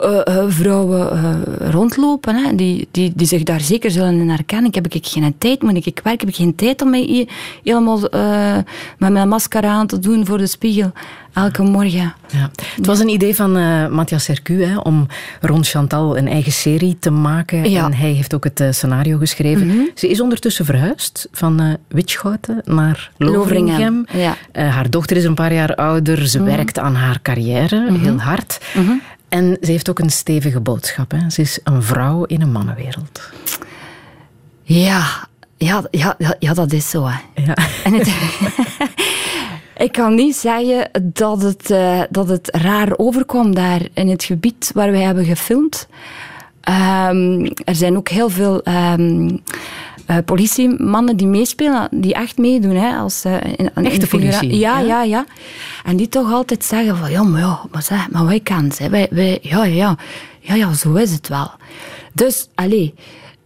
uh, 0.02 0.36
uh, 0.36 0.44
vrouwen 0.48 1.14
uh, 1.14 1.70
rondlopen, 1.70 2.36
hè, 2.36 2.56
die, 2.56 2.88
die, 2.92 3.12
die 3.16 3.28
zich 3.28 3.44
daar 3.44 3.62
zeker 3.62 3.92
zullen 3.92 4.20
in 4.20 4.30
herkennen. 4.30 4.68
Ik 4.68 4.76
heb 4.76 4.88
ik 4.88 5.08
geen 5.08 5.36
tijd, 5.38 5.62
moet 5.62 5.86
ik 5.86 6.00
werken, 6.04 6.20
heb 6.20 6.30
ik 6.30 6.36
geen 6.36 6.56
tijd 6.56 6.82
om 6.82 6.90
mij 6.90 7.28
helemaal 7.64 8.00
met 8.98 9.12
mijn 9.12 9.28
mascara 9.28 9.70
aan 9.70 9.88
te 9.88 10.00
doen 10.00 10.26
voor 10.26 10.38
de 10.38 10.48
spiegel. 10.48 10.92
Elke 11.34 11.64
morgen. 11.64 12.14
Ja. 12.32 12.52
Het 12.76 12.86
was 12.86 13.00
een 13.00 13.10
idee 13.10 13.36
van 13.36 13.52
Matthias 13.94 14.24
Sercu 14.24 14.64
hè, 14.64 14.78
om 14.78 15.08
rond 15.42 15.68
Chantal 15.68 16.18
een 16.18 16.28
eigen 16.28 16.52
serie 16.52 16.98
te 17.00 17.10
maken. 17.12 17.70
Ja. 17.70 17.86
En 17.86 17.94
hij 17.94 18.12
heeft 18.12 18.34
ook 18.34 18.44
het 18.44 18.64
scenario 18.70 19.18
geschreven. 19.18 19.68
Mhm. 19.68 19.78
Ze 19.96 20.10
is 20.10 20.22
ondertussen 20.22 20.66
verhuisd 20.66 21.28
van 21.32 21.78
Witschhouten 21.88 22.62
naar. 22.66 23.12
Loveringham, 23.18 24.06
ja. 24.14 24.36
haar 24.52 24.90
dochter 24.90 25.18
is 25.18 25.24
een 25.24 25.34
paar 25.36 25.54
jaar 25.54 25.76
ouder. 25.76 26.28
Ze 26.28 26.40
Mhm. 26.40 26.48
werkt 26.48 26.80
aan 26.80 26.96
haar 26.96 27.22
carrière, 27.22 27.92
heel 28.00 28.18
hard. 28.20 28.60
En 29.30 29.58
ze 29.62 29.72
heeft 29.72 29.90
ook 29.90 30.00
een 30.00 30.10
stevige 30.10 30.60
boodschap. 30.60 31.12
Hè? 31.12 31.30
Ze 31.30 31.42
is 31.42 31.60
een 31.64 31.84
vrouw 31.84 32.24
in 32.24 32.42
een 32.42 32.52
mannenwereld. 32.52 33.32
Ja, 34.62 35.28
ja, 35.58 35.84
ja, 35.92 36.16
ja, 36.40 36.54
dat 36.54 36.72
is 36.72 36.90
zo. 36.90 37.06
Hè. 37.06 37.44
Ja. 37.44 37.56
En 37.84 37.94
het, 37.94 38.08
ik 39.86 39.92
kan 39.92 40.16
niet 40.16 40.36
zeggen 40.36 40.90
dat 41.14 41.42
het, 41.42 41.70
uh, 41.70 42.02
dat 42.10 42.30
het 42.30 42.50
raar 42.56 42.98
overkwam 42.98 43.56
daar 43.56 43.82
in 43.94 44.10
het 44.10 44.24
gebied 44.24 44.72
waar 44.74 44.92
wij 44.92 45.02
hebben 45.02 45.26
gefilmd. 45.26 45.88
Um, 46.70 47.46
er 47.64 47.76
zijn 47.76 47.98
ook 47.98 48.10
heel 48.10 48.30
veel 48.30 48.62
um, 48.68 49.44
uh, 50.08 50.18
politiemannen 50.26 51.18
die 51.18 51.28
meespelen, 51.28 51.88
die 51.92 52.14
echt 52.14 52.38
meedoen. 52.38 52.76
Hè, 52.76 52.96
als, 52.96 53.26
uh, 53.26 53.34
in, 53.56 53.72
Echte 53.74 54.08
politie? 54.08 54.58
Ja, 54.58 54.80
ja, 54.80 55.04
ja. 55.04 55.26
En 55.84 55.98
die 55.98 56.10
toch 56.10 56.32
altijd 56.32 56.64
zeggen 56.64 56.98
van, 56.98 57.12
ja, 57.12 57.24
maar 57.24 57.42
ja, 57.42 57.60
maar, 57.72 57.84
zeg, 57.84 58.12
maar 58.12 58.26
wij 58.26 58.40
kennen 58.40 58.72
ze. 58.72 58.90
Wij, 58.90 59.08
wij, 59.12 59.40
ja, 59.42 59.66
ja, 59.66 59.98
ja, 60.40 60.56
ja, 60.56 60.74
zo 60.74 60.94
is 60.94 61.12
het 61.12 61.28
wel. 61.28 61.52
Dus, 62.14 62.48
allee... 62.56 62.94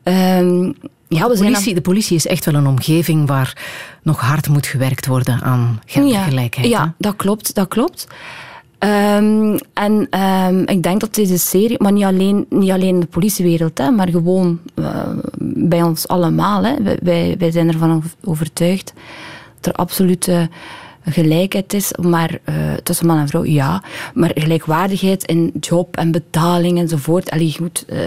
Um, 0.04 0.76
ja, 1.08 1.28
we 1.28 1.36
de, 1.36 1.44
politie, 1.44 1.74
de 1.74 1.82
politie 1.82 2.16
is 2.16 2.28
echt 2.28 2.46
wel 2.46 2.54
een 2.54 2.68
omgeving 2.68 3.28
waar 3.28 3.58
nog 4.04 4.20
hard 4.20 4.50
moet 4.50 4.68
gewerkt 4.68 5.06
worden 5.06 5.42
aan 5.42 5.82
gendergelijkheid. 5.86 6.68
Ja, 6.68 6.80
ja 6.80 6.94
dat 6.98 7.16
klopt, 7.16 7.56
dat 7.56 7.68
klopt. 7.68 8.08
Um, 8.80 9.58
en 9.74 10.20
um, 10.20 10.68
ik 10.68 10.84
denk 10.84 11.00
dat 11.00 11.16
deze 11.16 11.38
serie, 11.38 11.82
maar 11.82 11.92
niet 11.92 12.04
alleen, 12.04 12.46
niet 12.50 12.72
alleen 12.72 12.94
in 12.94 13.00
de 13.00 13.06
politiewereld, 13.06 13.78
hè, 13.78 13.92
maar 13.92 14.10
gewoon 14.10 14.60
uh, 14.76 14.88
bij 15.70 15.82
ons 15.84 16.08
allemaal. 16.08 16.64
Hè. 16.64 16.74
Wij, 17.02 17.36
wij 17.38 17.52
zijn 17.52 17.68
ervan 17.68 18.04
overtuigd 18.24 18.94
dat 19.60 19.74
er 19.74 19.80
absolute 19.80 20.50
gelijkheid 21.06 21.74
is, 21.74 21.92
maar 22.02 22.38
uh, 22.50 22.74
tussen 22.84 23.08
man 23.08 23.18
en 23.18 23.28
vrouw, 23.28 23.44
ja. 23.46 23.84
Maar 24.14 24.32
gelijkwaardigheid 24.34 25.24
in 25.24 25.52
job 25.60 25.98
en 25.98 26.12
betaling 26.12 26.80
enzovoort. 26.80 27.32
Allee, 27.32 27.54
goed, 27.58 27.86
uh, 27.90 28.00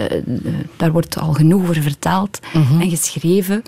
daar 0.77 0.91
wordt 0.91 1.19
al 1.19 1.33
genoeg 1.33 1.61
over 1.61 1.81
verteld 1.81 2.39
Mhm. 2.53 2.81
en 2.81 2.89
geschreven. 2.89 3.61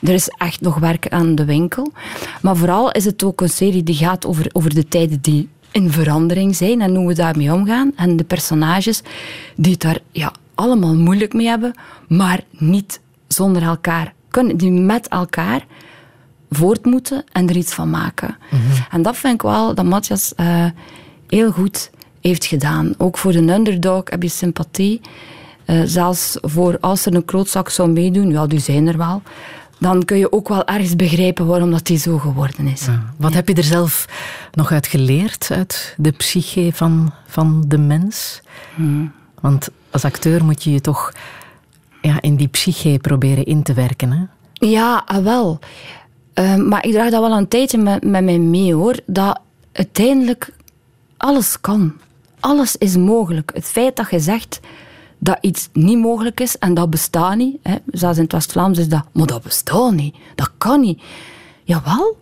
Er 0.00 0.12
is 0.14 0.28
echt 0.28 0.60
nog 0.60 0.78
werk 0.78 1.08
aan 1.08 1.34
de 1.34 1.44
winkel. 1.44 1.92
Maar 2.42 2.56
vooral 2.56 2.90
is 2.90 3.04
het 3.04 3.24
ook 3.24 3.40
een 3.40 3.48
serie 3.48 3.82
die 3.82 3.94
gaat 3.94 4.26
over, 4.26 4.46
over 4.52 4.74
de 4.74 4.88
tijden 4.88 5.18
die 5.20 5.48
in 5.70 5.90
verandering 5.90 6.56
zijn 6.56 6.80
en 6.80 6.94
hoe 6.94 7.06
we 7.06 7.14
daarmee 7.14 7.52
omgaan. 7.52 7.92
En 7.96 8.16
de 8.16 8.24
personages 8.24 9.02
die 9.56 9.72
het 9.72 9.80
daar 9.80 9.98
ja, 10.12 10.32
allemaal 10.54 10.94
moeilijk 10.94 11.32
mee 11.32 11.46
hebben, 11.46 11.74
maar 12.08 12.40
niet 12.50 13.00
zonder 13.32 13.62
elkaar 13.62 14.12
kunnen, 14.28 14.56
die 14.56 14.70
met 14.70 15.08
elkaar 15.08 15.66
voort 16.50 16.84
moeten 16.84 17.24
en 17.32 17.48
er 17.48 17.56
iets 17.56 17.74
van 17.74 17.90
maken. 17.90 18.36
Mhm. 18.50 18.62
En 18.90 19.02
dat 19.02 19.16
vind 19.16 19.34
ik 19.34 19.42
wel 19.42 19.74
dat 19.74 19.84
Matthias 19.84 20.32
uh, 20.36 20.64
heel 21.28 21.50
goed 21.50 21.90
heeft 22.20 22.44
gedaan. 22.44 22.94
Ook 22.98 23.18
voor 23.18 23.32
de 23.32 23.38
underdog 23.38 24.02
heb 24.04 24.22
je 24.22 24.28
sympathie. 24.28 25.00
Uh, 25.66 25.82
zelfs 25.84 26.38
voor 26.40 26.78
als 26.80 27.06
er 27.06 27.14
een 27.14 27.24
klootzak 27.24 27.68
zou 27.68 27.90
meedoen, 27.90 28.30
ja, 28.30 28.46
die 28.46 28.60
zijn 28.60 28.86
er 28.86 28.96
wel 28.96 29.22
dan 29.82 30.04
kun 30.04 30.18
je 30.18 30.32
ook 30.32 30.48
wel 30.48 30.66
ergens 30.66 30.96
begrijpen 30.96 31.46
waarom 31.46 31.70
dat 31.70 31.86
die 31.86 31.98
zo 31.98 32.18
geworden 32.18 32.66
is. 32.66 32.86
Wat 33.16 33.34
heb 33.34 33.48
je 33.48 33.54
er 33.54 33.64
zelf 33.64 34.06
nog 34.52 34.72
uit 34.72 34.86
geleerd, 34.86 35.48
uit 35.52 35.94
de 35.96 36.10
psyche 36.10 36.70
van, 36.72 37.12
van 37.26 37.64
de 37.66 37.78
mens? 37.78 38.40
Hmm. 38.74 39.12
Want 39.40 39.68
als 39.90 40.04
acteur 40.04 40.44
moet 40.44 40.62
je 40.62 40.72
je 40.72 40.80
toch 40.80 41.12
ja, 42.02 42.20
in 42.20 42.36
die 42.36 42.48
psyche 42.48 42.98
proberen 43.00 43.44
in 43.44 43.62
te 43.62 43.72
werken. 43.72 44.12
Hè? 44.12 44.24
Ja, 44.66 45.02
ah, 45.06 45.24
wel. 45.24 45.58
Ehm, 46.34 46.68
maar 46.68 46.86
ik 46.86 46.92
draag 46.92 47.10
dat 47.10 47.20
wel 47.20 47.36
een 47.36 47.48
tijdje 47.48 47.78
met, 47.78 48.04
met 48.04 48.24
mij 48.24 48.38
mee 48.38 48.74
hoor. 48.74 48.96
Dat 49.06 49.40
uiteindelijk 49.72 50.52
alles 51.16 51.60
kan. 51.60 51.92
Alles 52.40 52.76
is 52.76 52.96
mogelijk. 52.96 53.50
Het 53.54 53.64
feit 53.64 53.96
dat 53.96 54.10
je 54.10 54.20
zegt 54.20 54.60
dat 55.18 55.38
iets 55.40 55.68
niet 55.72 55.98
mogelijk 55.98 56.40
is 56.40 56.58
en 56.58 56.74
dat 56.74 56.90
bestaat 56.90 57.36
niet. 57.36 57.56
Hè. 57.62 57.76
Zelfs 57.86 58.16
in 58.16 58.22
het 58.22 58.32
West-Vlaams 58.32 58.78
is 58.78 58.88
dat, 58.88 59.04
maar 59.12 59.26
dat 59.26 59.42
bestaat 59.42 59.92
niet. 59.92 60.14
Dat 60.34 60.50
kan 60.58 60.80
niet. 60.80 61.02
Jawel, 61.64 62.16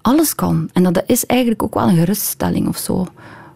alles 0.00 0.34
kan. 0.34 0.70
En 0.72 0.82
dat 0.82 1.02
is 1.06 1.26
eigenlijk 1.26 1.62
ook 1.62 1.74
wel 1.74 1.88
een 1.88 1.96
geruststelling 1.96 2.68
of 2.68 2.76
zo 2.76 3.06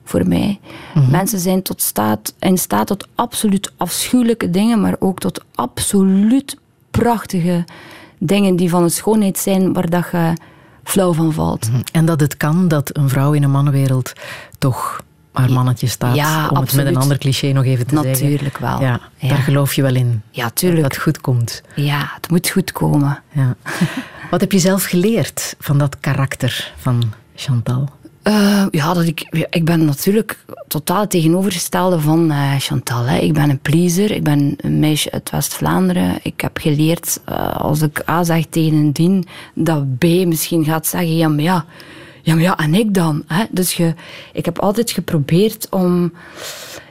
voor 0.05 0.29
mij. 0.29 0.61
Mhm. 0.95 1.11
Mensen 1.11 1.39
zijn 1.39 1.63
tot 1.63 1.83
staat, 1.83 2.35
in 2.39 2.59
staat 2.59 2.87
tot 2.87 3.09
absoluut 3.15 3.73
afschuwelijke 3.77 4.51
dingen, 4.51 4.81
maar 4.81 4.97
ook 4.99 5.19
tot 5.19 5.45
absoluut 5.55 6.57
prachtige 6.91 7.65
dingen 8.19 8.57
die 8.57 8.69
van 8.69 8.83
een 8.83 8.91
schoonheid 8.91 9.39
zijn 9.39 9.73
waar 9.73 9.91
dat 9.91 10.05
je 10.13 10.33
flauw 10.85 11.13
van 11.13 11.33
valt. 11.33 11.71
Mhm. 11.71 11.81
En 11.93 12.05
dat 12.05 12.21
het 12.21 12.37
kan 12.37 12.69
dat 12.69 12.97
een 12.97 13.09
vrouw 13.09 13.33
in 13.33 13.43
een 13.43 13.51
mannenwereld 13.51 14.13
toch 14.59 15.03
haar 15.33 15.53
mannetje 15.53 15.87
staat. 15.87 16.15
Ja, 16.15 16.49
om 16.49 16.57
het 16.57 16.75
met 16.75 16.87
een 16.87 16.97
ander 16.97 17.19
cliché 17.19 17.53
nog 17.53 17.65
even 17.65 17.87
te 17.87 17.95
Natuurlijk 17.95 18.19
zeggen. 18.19 18.59
Natuurlijk 18.59 18.59
wel. 18.59 18.81
Ja, 19.19 19.29
Daar 19.29 19.43
geloof 19.43 19.75
je 19.75 19.83
wel 19.83 19.95
in. 19.95 20.23
Ja, 20.31 20.51
tuurlijk. 20.51 20.83
Dat 20.83 20.93
het 20.93 21.03
goed 21.03 21.21
komt. 21.21 21.63
Ja, 21.75 22.11
het 22.15 22.31
moet 22.31 22.49
goed 22.49 22.73
komen. 22.73 23.23
Ja. 23.33 23.57
Wat 24.31 24.41
heb 24.41 24.53
je 24.53 24.59
zelf 24.59 24.85
geleerd 24.85 25.57
van 25.59 25.79
dat 25.79 26.01
karakter 26.01 26.73
van 26.77 27.13
Chantal? 27.35 27.89
Uh, 28.29 28.67
ja, 28.71 28.95
dat 28.95 29.07
ik, 29.07 29.47
ik 29.51 29.65
ben 29.65 29.85
natuurlijk 29.85 30.45
totaal 30.69 31.01
het 31.01 31.11
tegenovergestelde 31.11 32.01
van 32.01 32.31
uh, 32.31 32.55
Chantal. 32.59 33.05
Hè. 33.05 33.19
Ik 33.19 33.33
ben 33.33 33.51
een 33.51 33.59
pleaser, 33.59 34.11
ik 34.11 34.23
ben 34.23 34.55
een 34.57 34.79
meisje 34.79 35.11
uit 35.11 35.31
West-Vlaanderen. 35.31 36.19
Ik 36.23 36.41
heb 36.41 36.59
geleerd, 36.59 37.21
uh, 37.29 37.57
als 37.57 37.83
ik 37.83 38.03
A 38.09 38.25
zeg 38.25 38.47
tegen 38.51 38.77
een 38.77 38.93
dien, 38.93 39.27
dat 39.55 39.99
B 39.99 40.05
misschien 40.05 40.65
gaat 40.65 40.87
zeggen, 40.87 41.17
ja, 41.17 41.29
maar 41.29 41.43
ja, 41.43 41.65
ja, 42.23 42.35
maar 42.35 42.43
ja, 42.43 42.57
en 42.57 42.75
ik 42.75 42.95
dan? 42.95 43.25
Hè? 43.27 43.45
Dus 43.51 43.75
je, 43.75 43.95
ik 44.33 44.45
heb 44.45 44.59
altijd 44.59 44.91
geprobeerd 44.91 45.67
om, 45.71 46.13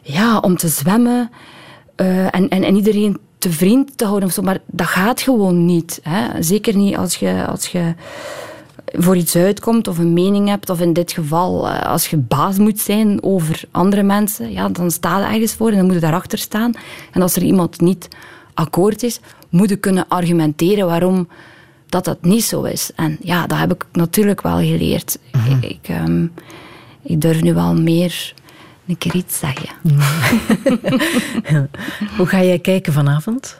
ja, 0.01 0.39
om 0.39 0.57
te 0.57 0.67
zwemmen 0.67 1.31
en, 1.95 2.49
en, 2.49 2.63
en 2.63 2.75
iedereen 2.75 3.17
te 3.37 3.51
vriend 3.51 3.97
te 3.97 4.05
houden. 4.05 4.27
Of 4.27 4.33
zo, 4.33 4.41
maar 4.41 4.61
dat 4.65 4.87
gaat 4.87 5.21
gewoon 5.21 5.65
niet. 5.65 5.99
Hè? 6.03 6.43
Zeker 6.43 6.75
niet 6.75 6.95
als 6.95 7.15
je, 7.15 7.45
als 7.47 7.67
je 7.67 7.93
voor 8.93 9.17
iets 9.17 9.35
uitkomt 9.35 9.87
of 9.87 9.97
een 9.97 10.13
mening 10.13 10.47
hebt, 10.47 10.69
of 10.69 10.79
in 10.79 10.93
dit 10.93 11.11
geval 11.11 11.69
uh, 11.69 11.81
als 11.81 12.07
je 12.09 12.17
baas 12.17 12.57
moet 12.57 12.79
zijn 12.79 13.23
over 13.23 13.63
andere 13.71 14.03
mensen, 14.03 14.51
ja, 14.51 14.69
dan 14.69 14.91
sta 14.91 15.19
je 15.19 15.25
ergens 15.25 15.53
voor 15.53 15.69
en 15.69 15.75
dan 15.75 15.85
moet 15.85 15.93
je 15.93 15.99
daarachter 15.99 16.37
staan. 16.37 16.73
En 17.11 17.21
als 17.21 17.35
er 17.35 17.43
iemand 17.43 17.81
niet 17.81 18.07
akkoord 18.53 19.03
is, 19.03 19.19
moet 19.49 19.69
je 19.69 19.75
kunnen 19.75 20.05
argumenteren 20.07 20.85
waarom 20.85 21.27
dat 21.85 22.05
dat 22.05 22.21
niet 22.21 22.43
zo 22.43 22.63
is. 22.63 22.91
En 22.95 23.17
ja, 23.21 23.47
dat 23.47 23.57
heb 23.57 23.73
ik 23.73 23.85
natuurlijk 23.91 24.41
wel 24.41 24.57
geleerd. 24.57 25.19
Mhm. 25.31 25.57
ik, 25.61 25.79
ehm, 25.81 26.25
ik, 27.01 27.21
durf 27.21 27.41
nu 27.41 27.53
wel 27.53 27.75
meer 27.75 28.33
een 28.87 28.97
keer 28.97 29.15
iets 29.15 29.39
zeggen. 29.39 29.69
Hoe 32.17 32.25
ga 32.25 32.43
jij 32.43 32.59
kijken 32.59 32.93
vanavond? 32.93 33.59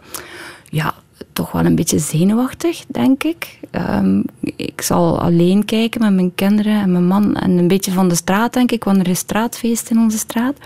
Ja, 0.70 0.94
toch 1.34 1.52
wel 1.52 1.66
een 1.66 1.76
beetje 1.76 2.00
zenuwachtig, 2.00 2.84
denk 2.88 3.24
ik. 3.24 3.60
Ehm, 3.72 4.22
ik 4.56 4.82
zal 4.82 5.22
alleen 5.22 5.66
kijken 5.66 6.02
met 6.02 6.14
mijn 6.14 6.36
kinderen 6.36 6.82
en 6.82 6.92
mijn 6.92 7.08
man 7.08 7.36
en 7.36 7.52
een 7.52 7.68
beetje 7.68 7.92
van 7.92 8.08
de 8.08 8.16
straat, 8.16 8.54
denk 8.54 8.72
ik, 8.72 8.84
want 8.84 8.98
er 8.98 9.08
is 9.08 9.20
straatfeest 9.20 9.90
in 9.90 10.00
onze 10.00 10.18
straat. 10.18 10.58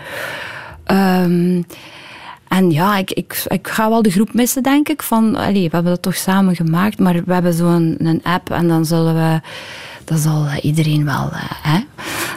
Um, 0.86 1.64
en 2.48 2.70
ja, 2.70 2.96
ik, 2.96 3.10
ik, 3.10 3.44
ik 3.46 3.68
ga 3.68 3.88
wel 3.88 4.02
de 4.02 4.10
groep 4.10 4.34
missen, 4.34 4.62
denk 4.62 4.88
ik. 4.88 5.02
Van, 5.02 5.32
we 5.32 5.60
hebben 5.60 5.84
dat 5.84 6.02
toch 6.02 6.16
samen 6.16 6.56
gemaakt, 6.56 6.98
maar 6.98 7.24
we 7.24 7.32
hebben 7.32 7.54
zo'n 7.54 7.96
een 7.98 8.20
app 8.22 8.50
en 8.50 8.68
dan 8.68 8.84
zullen 8.84 9.14
we... 9.14 9.40
Dat 10.04 10.18
zal 10.18 10.46
iedereen 10.62 11.04
wel 11.04 11.30
uh, 11.32 11.50
hè, 11.62 11.80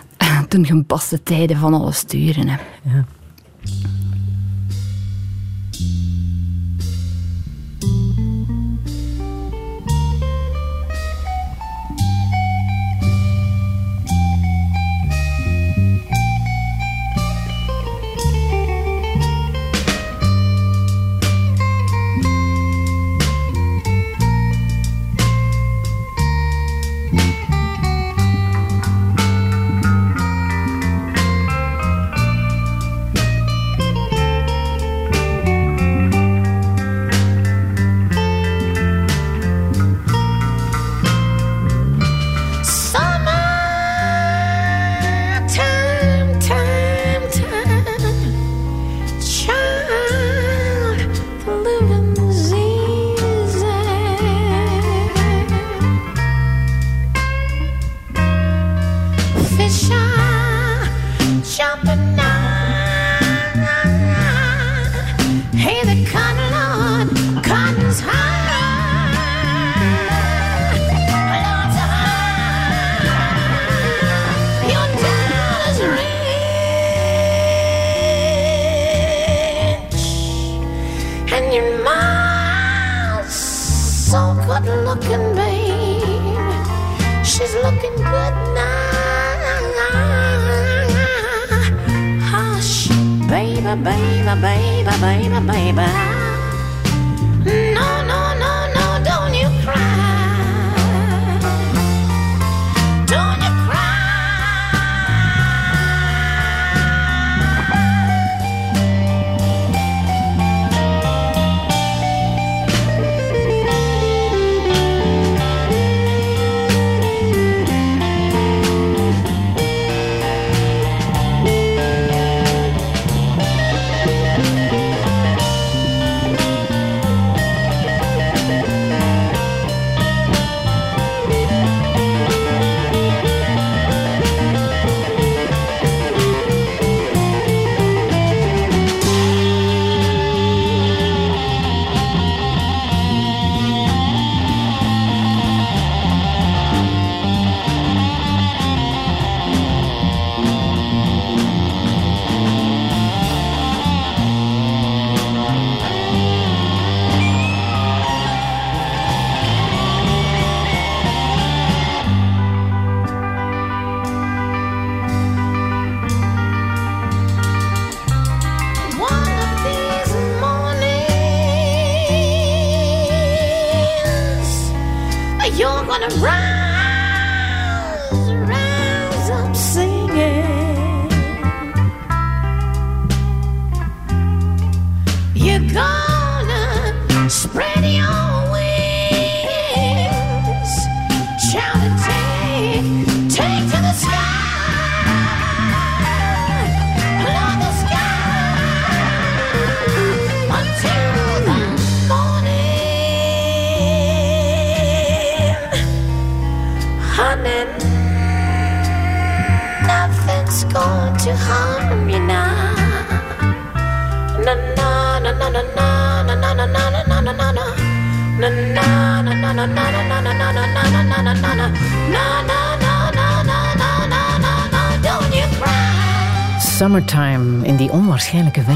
ten 0.48 0.66
gepaste 0.66 1.24
tijden 1.24 1.58
van 1.58 1.74
alles 1.74 1.98
sturen. 1.98 2.48
Hè. 2.48 2.58
Ja. 2.82 3.06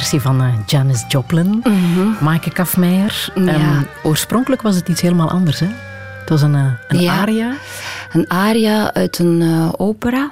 Versie 0.05 0.29
van 0.29 0.41
uh, 0.41 0.53
Janis 0.65 1.05
Joplin, 1.07 1.47
mm 1.47 1.93
-hmm. 1.93 2.17
Maaike 2.21 2.51
Kafmeijer. 2.51 3.31
Um, 3.37 3.87
oorspronkelijk 4.03 4.61
was 4.61 4.75
het 4.75 4.89
iets 4.89 5.01
helemaal 5.01 5.29
anders, 5.29 5.59
hè? 5.59 5.67
Het 6.19 6.29
was 6.29 6.41
een, 6.41 6.53
uh, 6.53 6.71
een 6.87 6.99
ja. 6.99 7.19
aria. 7.19 7.53
Een 8.11 8.29
aria 8.29 8.93
uit 8.93 9.19
een 9.19 9.41
uh, 9.41 9.69
opera, 9.77 10.31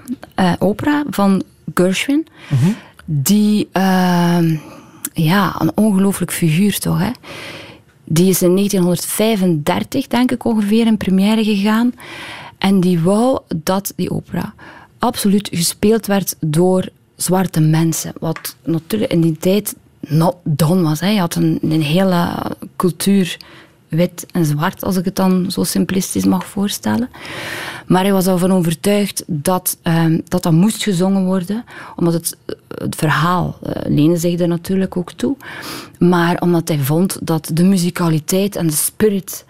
opera 0.59 1.03
van 1.09 1.43
Gershwin. 1.73 2.27
-hmm. 2.47 2.75
Die, 3.05 3.69
ehm, 3.71 4.55
ja, 5.13 5.55
een 5.59 5.71
ongelooflijk 5.75 6.31
figuur 6.31 6.79
toch, 6.79 6.99
hè? 6.99 7.11
Die 8.03 8.29
is 8.29 8.41
in 8.41 8.55
1935, 8.55 10.07
denk 10.07 10.31
ik 10.31 10.45
ongeveer, 10.45 10.85
in 10.85 10.97
première 10.97 11.43
gegaan. 11.43 11.93
En 12.57 12.79
die 12.79 12.99
wou 12.99 13.39
dat 13.55 13.93
die 13.95 14.11
opera 14.11 14.53
absoluut 14.99 15.49
gespeeld 15.51 16.05
werd 16.05 16.35
door 16.39 16.89
zwarte 17.23 17.59
mensen. 17.59 18.13
Wat 18.19 18.55
natuurlijk 18.63 19.11
in 19.11 19.21
die 19.21 19.37
tijd 19.37 19.75
not 19.99 20.35
done 20.43 20.81
was. 20.81 20.99
Hè. 20.99 21.17
Had 21.17 21.35
een, 21.35 21.59
een 21.61 21.81
hele 21.81 22.29
cultuur 22.75 23.37
wit 23.87 24.25
en 24.31 24.45
zwart, 24.45 24.83
als 24.83 24.97
ik 24.97 25.05
het 25.05 25.15
dan 25.15 25.51
zo 25.51 25.63
simplistisch 25.63 26.25
mag 26.25 26.45
voorstellen. 26.45 27.09
Maar 27.87 28.03
hij 28.03 28.13
was 28.13 28.27
ervan 28.27 28.51
overtuigd 28.51 29.23
dat, 29.27 29.77
um, 29.83 30.21
dat 30.27 30.43
dat 30.43 30.53
moest 30.53 30.83
gezongen 30.83 31.25
worden, 31.25 31.65
omdat 31.95 32.13
het, 32.13 32.37
het 32.67 32.95
verhaal 32.95 33.57
uh, 33.63 33.71
leende 33.87 34.17
zich 34.17 34.39
er 34.39 34.47
natuurlijk 34.47 34.97
ook 34.97 35.11
toe. 35.11 35.35
Maar 35.99 36.41
omdat 36.41 36.67
hij 36.67 36.79
vond 36.79 37.17
dat 37.21 37.49
de 37.53 37.63
muzikaliteit 37.63 38.55
en 38.55 38.67
de 38.67 38.73
spirit 38.73 39.45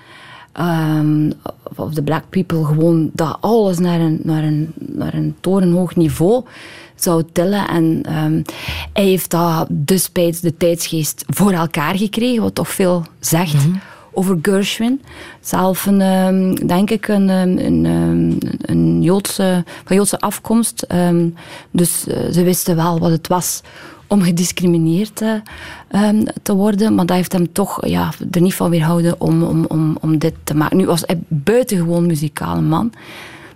um, 0.59 1.33
of 1.75 1.93
de 1.93 2.03
black 2.03 2.23
people 2.29 2.65
gewoon 2.65 3.09
dat 3.13 3.37
alles 3.39 3.79
naar 3.79 3.99
een, 3.99 4.19
naar 4.23 4.43
een, 4.43 4.71
naar 4.75 5.13
een 5.13 5.35
torenhoog 5.39 5.95
niveau 5.95 6.43
zou 6.95 7.23
tillen. 7.31 7.67
En 7.67 8.15
um, 8.23 8.43
hij 8.93 9.03
heeft 9.03 9.29
dat 9.29 9.67
destijds 9.69 10.39
de 10.39 10.57
tijdsgeest 10.57 11.23
voor 11.27 11.51
elkaar 11.51 11.97
gekregen, 11.97 12.43
wat 12.43 12.55
toch 12.55 12.69
veel 12.69 13.05
zegt. 13.19 13.53
Mm 13.53 13.59
-hmm. 13.59 13.79
Over 14.15 14.39
Gershwin. 14.41 15.01
Zelf 15.41 15.85
een, 15.85 16.01
um, 16.01 16.67
denk 16.67 16.89
ik, 16.89 17.07
een, 17.07 17.29
een, 17.29 17.65
een, 17.65 18.39
een 18.61 19.01
Joodse, 19.01 19.63
van 19.85 19.95
Joodse 19.95 20.19
afkomst. 20.19 20.85
Dus 21.71 22.07
uh, 22.07 22.15
ze 22.31 22.43
wisten 22.43 22.75
wel 22.75 22.99
wat 22.99 23.11
het 23.11 23.27
was 23.27 23.61
om 24.13 24.21
gediscrimineerd 24.21 25.15
te, 25.15 25.41
um, 25.91 26.23
te 26.41 26.53
worden. 26.53 26.95
Maar 26.95 27.05
dat 27.05 27.15
heeft 27.15 27.31
hem 27.31 27.51
toch 27.51 27.87
ja, 27.87 28.11
er 28.31 28.41
niet 28.41 28.53
van 28.53 28.69
weerhouden 28.69 29.21
om, 29.21 29.43
om, 29.43 29.65
om, 29.65 29.97
om 30.01 30.17
dit 30.17 30.33
te 30.43 30.55
maken. 30.55 30.77
Nu 30.77 30.85
was 30.85 31.03
hij 31.05 31.19
buitengewoon 31.27 32.05
muzikale 32.05 32.61
man. 32.61 32.91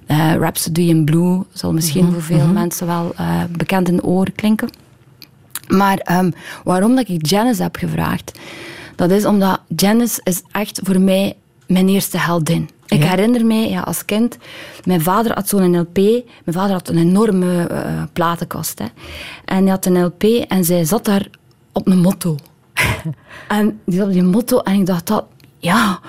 Uh, 0.08 0.36
Rhapsody 0.36 0.82
in 0.82 1.06
Blue 1.06 1.43
zal 1.52 1.74
misschien 1.74 2.06
mm 2.06 2.08
-hmm. 2.08 2.15
voor 2.15 2.24
veel 2.24 2.38
mm 2.38 2.43
-hmm. 2.43 2.54
mensen 2.54 2.88
wel 2.88 3.13
uh, 3.20 3.43
bekend 3.58 3.89
in 3.89 3.96
de 3.96 4.04
oren 4.04 4.36
klinken. 4.36 4.70
Maar 5.67 6.08
um, 6.12 6.34
waarom 6.63 6.96
dat 6.96 7.10
ik 7.10 7.28
Janice 7.28 7.62
heb 7.62 7.76
gevraagd, 7.76 8.39
dat 8.96 9.12
is 9.12 9.26
omdat 9.26 9.62
Janice 9.76 10.22
is 10.24 10.41
echt 10.52 10.80
voor 10.84 11.00
mij 11.00 11.36
mijn 11.67 11.89
eerste 11.89 12.17
heldin. 12.17 12.70
Ik 12.88 13.04
ja. 13.04 13.10
herinner 13.10 13.45
mij 13.45 13.69
ja, 13.69 13.82
als 13.82 14.06
kind, 14.06 14.38
mijn 14.84 15.02
vader 15.02 15.34
had 15.34 15.50
zo'n 15.50 15.80
LP. 15.80 15.95
Mijn 15.95 16.58
vader 16.58 16.71
had 16.71 16.89
een 16.89 16.97
enorme 16.97 17.69
uh, 17.71 18.04
platenkast. 18.13 18.80
Hè. 18.80 18.86
En 19.45 19.62
hij 19.62 19.69
had 19.69 19.86
een 19.86 20.04
LP 20.04 20.23
en 20.23 20.63
zij 20.63 20.86
zat 20.86 21.06
daar 21.06 21.28
op 21.71 21.88
een 21.88 22.00
motto. 22.00 22.36
en 23.47 23.80
die 23.86 23.97
zat 23.97 24.08
op 24.08 24.13
die 24.13 24.23
motto 24.23 24.60
en 24.60 24.73
ik 24.73 24.86
dacht 24.86 25.08
dat, 25.08 25.26
ja, 25.58 26.00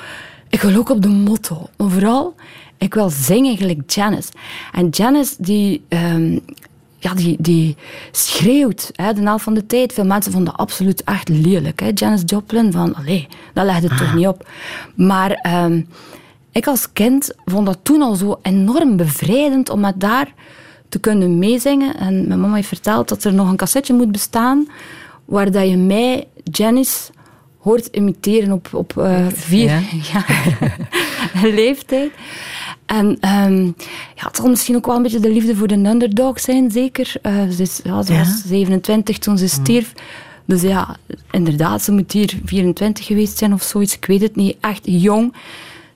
ik 0.48 0.60
wil 0.60 0.76
ook 0.76 0.90
op 0.90 1.02
de 1.02 1.08
motto. 1.08 1.68
Maar 1.76 1.90
vooral, 1.90 2.34
ik 2.78 2.94
wil 2.94 3.10
zingen 3.10 3.56
gelijk 3.56 3.90
Janice. 3.90 4.30
En 4.72 4.88
Janice, 4.88 5.34
die, 5.38 5.84
um, 5.88 6.40
ja, 6.98 7.14
die, 7.14 7.36
die 7.40 7.76
schreeuwt 8.10 8.90
hè, 8.94 9.12
de 9.12 9.20
helft 9.20 9.44
van 9.44 9.54
de 9.54 9.66
tijd. 9.66 9.92
Veel 9.92 10.04
mensen 10.04 10.32
vonden 10.32 10.50
dat 10.50 10.60
absoluut 10.60 11.04
echt 11.04 11.28
lelijk. 11.28 11.80
Hè. 11.80 11.90
Janis 11.94 12.22
Joplin, 12.24 12.72
van, 12.72 12.94
allee, 12.94 13.28
dat 13.54 13.64
legde 13.64 13.82
het 13.82 13.92
ah. 13.92 13.98
toch 13.98 14.14
niet 14.14 14.26
op. 14.26 14.48
Maar 14.94 15.64
um, 15.64 15.88
ik 16.52 16.66
als 16.66 16.92
kind 16.92 17.30
vond 17.44 17.66
dat 17.66 17.78
toen 17.82 18.02
al 18.02 18.14
zo 18.14 18.38
enorm 18.42 18.96
bevrijdend 18.96 19.70
om 19.70 19.80
met 19.80 20.00
daar 20.00 20.32
te 20.88 20.98
kunnen 20.98 21.38
meezingen. 21.38 21.96
En 21.96 22.28
mijn 22.28 22.40
mama 22.40 22.54
heeft 22.54 22.68
verteld 22.68 23.08
dat 23.08 23.24
er 23.24 23.34
nog 23.34 23.48
een 23.48 23.56
cassetje 23.56 23.94
moet 23.94 24.12
bestaan 24.12 24.68
waar 25.24 25.50
dat 25.50 25.68
je 25.68 25.76
mij, 25.76 26.26
Janice, 26.44 27.10
hoort 27.58 27.86
imiteren 27.86 28.52
op, 28.52 28.68
op 28.72 28.94
uh, 28.98 29.26
vier 29.32 29.68
ja. 29.68 29.82
jaar 30.12 30.58
leeftijd. 31.60 32.10
En 32.86 33.06
um, 33.06 33.74
ja, 34.14 34.26
het 34.26 34.36
zal 34.36 34.48
misschien 34.48 34.76
ook 34.76 34.86
wel 34.86 34.96
een 34.96 35.02
beetje 35.02 35.20
de 35.20 35.32
liefde 35.32 35.56
voor 35.56 35.66
de 35.66 35.74
underdog 35.74 36.40
zijn, 36.40 36.70
zeker. 36.70 37.14
Uh, 37.22 37.48
ze, 37.48 37.62
is, 37.62 37.80
ja, 37.84 38.02
ze 38.02 38.12
ja. 38.12 38.18
was 38.18 38.42
27 38.46 39.18
toen 39.18 39.38
ze 39.38 39.48
stierf. 39.48 39.92
Mm. 39.94 40.02
Dus 40.44 40.62
ja, 40.62 40.96
inderdaad, 41.30 41.82
ze 41.82 41.92
moet 41.92 42.12
hier 42.12 42.38
24 42.44 43.06
geweest 43.06 43.38
zijn 43.38 43.52
of 43.52 43.62
zoiets. 43.62 43.94
Ik 43.94 44.04
weet 44.04 44.20
het 44.20 44.36
niet. 44.36 44.56
Echt 44.60 44.80
jong. 44.82 45.34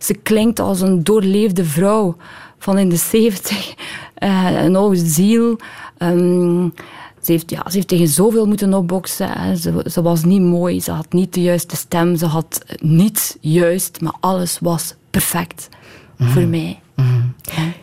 Ze 0.03 0.15
klinkt 0.15 0.61
als 0.61 0.81
een 0.81 1.05
doorleefde 1.05 1.65
vrouw 1.65 2.17
van 2.59 2.79
in 2.79 2.89
de 2.89 2.97
70. 2.97 3.75
Uh, 4.19 4.63
een 4.65 4.77
oude 4.77 5.07
ziel. 5.07 5.59
Um, 5.99 6.75
ze 7.23 7.33
heeft, 7.33 7.51
ja, 7.51 7.63
ze 7.67 7.77
heeft 7.77 7.89
tegen 7.89 8.09
zoveel 8.09 8.47
moeten 8.47 8.75
opboksen. 8.75 9.57
Ze, 9.57 9.85
ze, 9.91 10.03
was 10.03 10.25
niet 10.25 10.41
mooi, 10.41 10.81
ze 10.81 10.91
had 10.93 11.13
niet 11.13 11.35
de 11.35 11.43
juiste 11.43 11.77
stem, 11.77 12.17
ze 12.17 12.27
had 12.27 12.65
niets 12.81 13.37
juist, 13.41 14.01
maar 14.01 14.15
alles 14.21 14.59
was 14.61 14.95
perfect 15.11 15.69
mm. 16.17 16.29
voor 16.29 16.43
mij. 16.43 16.81
Mm. 16.97 17.35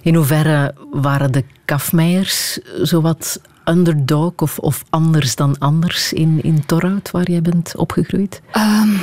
In 0.02 0.16
hoeverre 0.16 0.76
waren 0.92 1.32
de 1.32 1.44
kafmeijers 1.66 2.60
zowat 2.82 3.42
underdog 3.66 4.34
of, 4.36 4.60
of 4.60 4.84
anders 4.90 5.36
dan 5.36 5.58
anders 5.58 6.14
in, 6.14 6.40
in 6.44 6.66
Torhout, 6.66 7.12
waar 7.12 7.32
jij 7.32 7.42
bent 7.42 7.74
opgegroeid? 7.76 8.42
Um, 8.58 9.00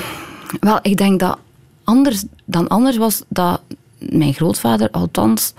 wel, 0.60 0.78
ik 0.82 0.96
denk 0.96 1.20
dat 1.20 1.38
anders 1.86 2.24
dan 2.44 2.68
anders 2.68 2.96
was 2.96 3.22
dat 3.28 3.60
mijn 3.98 4.34
grootvader 4.34 4.90
althans 4.90 5.52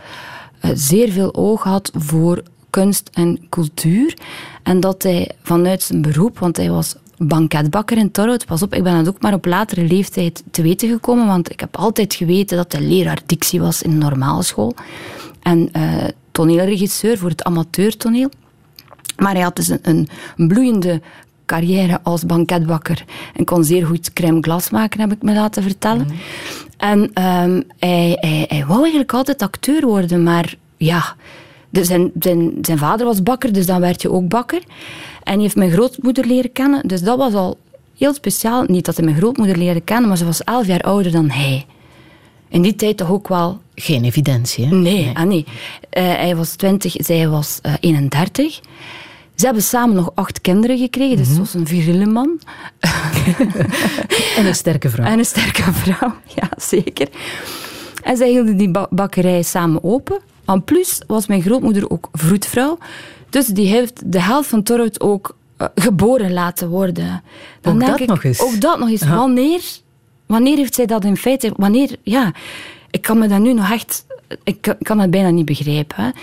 uh, 0.62 0.72
zeer 0.74 1.12
veel 1.12 1.36
oog 1.36 1.64
had 1.64 1.92
voor 1.96 2.44
kunst 2.70 3.10
en 3.14 3.48
cultuur. 3.50 4.18
En 4.64 4.80
dat 4.80 5.04
hij 5.04 5.32
vanuit 5.42 5.84
zijn 5.84 6.02
beroep, 6.02 6.40
want 6.40 6.58
hij 6.58 6.70
was 6.70 6.96
banketbakker 7.18 7.98
in 7.98 8.12
Torhout. 8.12 8.46
Pas 8.46 8.62
op, 8.62 8.74
ik 8.74 8.84
ben 8.84 9.04
dat 9.04 9.16
ook 9.16 9.22
maar 9.22 9.34
op 9.34 9.46
latere 9.46 9.84
leeftijd 9.84 10.44
te 10.52 10.62
weten 10.62 10.90
gekomen, 10.90 11.28
want 11.28 11.52
ik 11.52 11.60
heb 11.60 11.78
altijd 11.78 12.14
geweten 12.14 12.58
dat 12.58 12.72
hij 12.72 12.82
leraar 12.82 13.22
dictie 13.26 13.60
was 13.60 13.82
in 13.82 13.90
de 13.90 13.96
normale 13.96 14.44
school. 14.44 14.76
En 15.42 15.70
uh, 15.78 16.04
toneelregisseur 16.32 17.18
voor 17.18 17.30
het 17.30 17.44
amateurtoneel. 17.44 18.30
Maar 19.18 19.34
hij 19.34 19.42
had 19.42 19.56
dus 19.56 19.68
een, 19.68 20.08
een 20.36 20.48
bloeiende 20.48 21.02
carrière 21.48 22.00
als 22.04 22.26
banketbakker 22.26 23.04
en 23.34 23.46
kon 23.46 23.64
zeer 23.64 23.86
goed 23.86 24.14
crème 24.14 24.42
glas 24.42 24.70
maken, 24.70 25.00
heb 25.00 25.12
ik 25.12 25.22
me 25.22 25.34
laten 25.34 25.64
vertellen. 25.64 26.06
Mm. 26.06 26.16
En 26.78 27.00
um, 27.00 27.64
hij, 27.80 28.18
hij, 28.20 28.46
hij 28.48 28.66
wou 28.66 28.80
eigenlijk 28.82 29.14
altijd 29.14 29.42
acteur 29.42 29.86
worden, 29.86 30.24
maar 30.24 30.56
ja, 30.78 31.16
dus 31.70 31.88
zijn, 31.88 32.12
zijn, 32.20 32.58
zijn 32.62 32.78
vader 32.78 33.06
was 33.06 33.24
bakker, 33.24 33.54
dus 33.54 33.66
dan 33.66 33.82
werd 33.82 34.02
je 34.02 34.12
ook 34.12 34.28
bakker. 34.28 34.62
En 35.24 35.34
hij 35.34 35.42
heeft 35.42 35.56
mijn 35.56 35.72
grootmoeder 35.72 36.26
leren 36.26 36.52
kennen, 36.52 36.88
dus 36.88 37.02
dat 37.02 37.18
was 37.18 37.34
al 37.34 37.58
heel 37.98 38.14
speciaal. 38.14 38.64
Niet 38.68 38.86
dat 38.86 38.96
hij 38.96 39.06
mijn 39.06 39.18
grootmoeder 39.18 39.58
leerde 39.58 39.82
kennen, 39.82 40.08
maar 40.08 40.18
ze 40.18 40.26
was 40.26 40.44
elf 40.44 40.68
jaar 40.68 40.82
ouder 40.82 41.12
dan 41.12 41.30
hij. 41.30 41.66
In 42.50 42.62
die 42.62 42.76
tijd 42.76 42.98
toch 42.98 43.10
ook 43.10 43.28
wel... 43.28 43.60
Geen 43.76 44.04
evidentie, 44.04 44.66
hè? 44.66 44.76
Nee, 44.76 45.04
nee. 45.04 45.16
Ah, 45.16 45.24
nee. 45.24 45.46
Uh, 45.48 46.04
hij 46.04 46.36
was 46.36 46.56
20, 46.56 46.96
zij 46.98 47.28
was 47.28 47.60
uh, 47.66 47.74
31. 47.80 48.60
Ze 49.38 49.46
hebben 49.46 49.64
samen 49.64 49.96
nog 49.96 50.12
acht 50.16 50.42
kinderen 50.42 50.78
gekregen, 50.78 51.18
dus 51.18 51.28
mm 51.28 51.34
-hmm. 51.34 51.44
was 51.44 51.54
een 51.54 51.68
viriele 51.68 52.06
man. 52.06 52.40
en 54.38 54.46
een 54.46 54.56
sterke 54.56 54.90
vrouw. 54.90 55.06
En 55.06 55.20
een 55.20 55.26
sterke 55.26 55.74
vrouw, 55.74 56.14
ja, 56.36 56.50
zeker. 56.58 57.08
En 58.04 58.18
zij 58.18 58.30
hielden 58.30 58.58
die 58.58 58.72
bakkerij 58.90 59.42
samen 59.42 59.84
open. 59.84 60.20
En 60.46 60.64
plus 60.64 61.02
was 61.08 61.28
mijn 61.28 61.42
grootmoeder 61.42 61.90
ook 61.90 62.10
vroedvrouw. 62.12 62.78
Dus 63.30 63.46
die 63.46 63.68
heeft 63.68 64.12
de 64.12 64.22
helft 64.22 64.50
van 64.50 64.64
Torhout 64.64 65.02
ook 65.02 65.36
uh, 65.58 65.68
geboren 65.76 66.34
laten 66.34 66.70
worden. 66.70 67.24
Dan 67.62 67.74
ook 67.74 67.80
denk 67.80 67.92
dat 67.92 68.00
ik, 68.00 68.08
nog 68.08 68.24
eens. 68.24 68.42
Ook 68.42 68.62
dat 68.62 68.80
nog 68.80 68.90
eens. 68.90 69.08
Wanneer, 69.08 69.62
wanneer 70.26 70.58
heeft 70.58 70.76
zij 70.76 70.86
dat 70.86 71.04
in 71.04 71.18
feite... 71.18 71.54
Wanneer, 71.56 71.96
ja, 72.04 72.32
ik 72.92 73.02
kan 73.02 73.18
me 73.18 73.28
dat 73.28 73.40
nu 73.40 73.54
nog 73.54 73.72
echt... 73.72 74.06
Ik 74.44 74.76
kan 74.82 75.00
het 75.00 75.12
bijna 75.12 75.30
niet 75.30 75.46
begrijpen. 75.46 76.14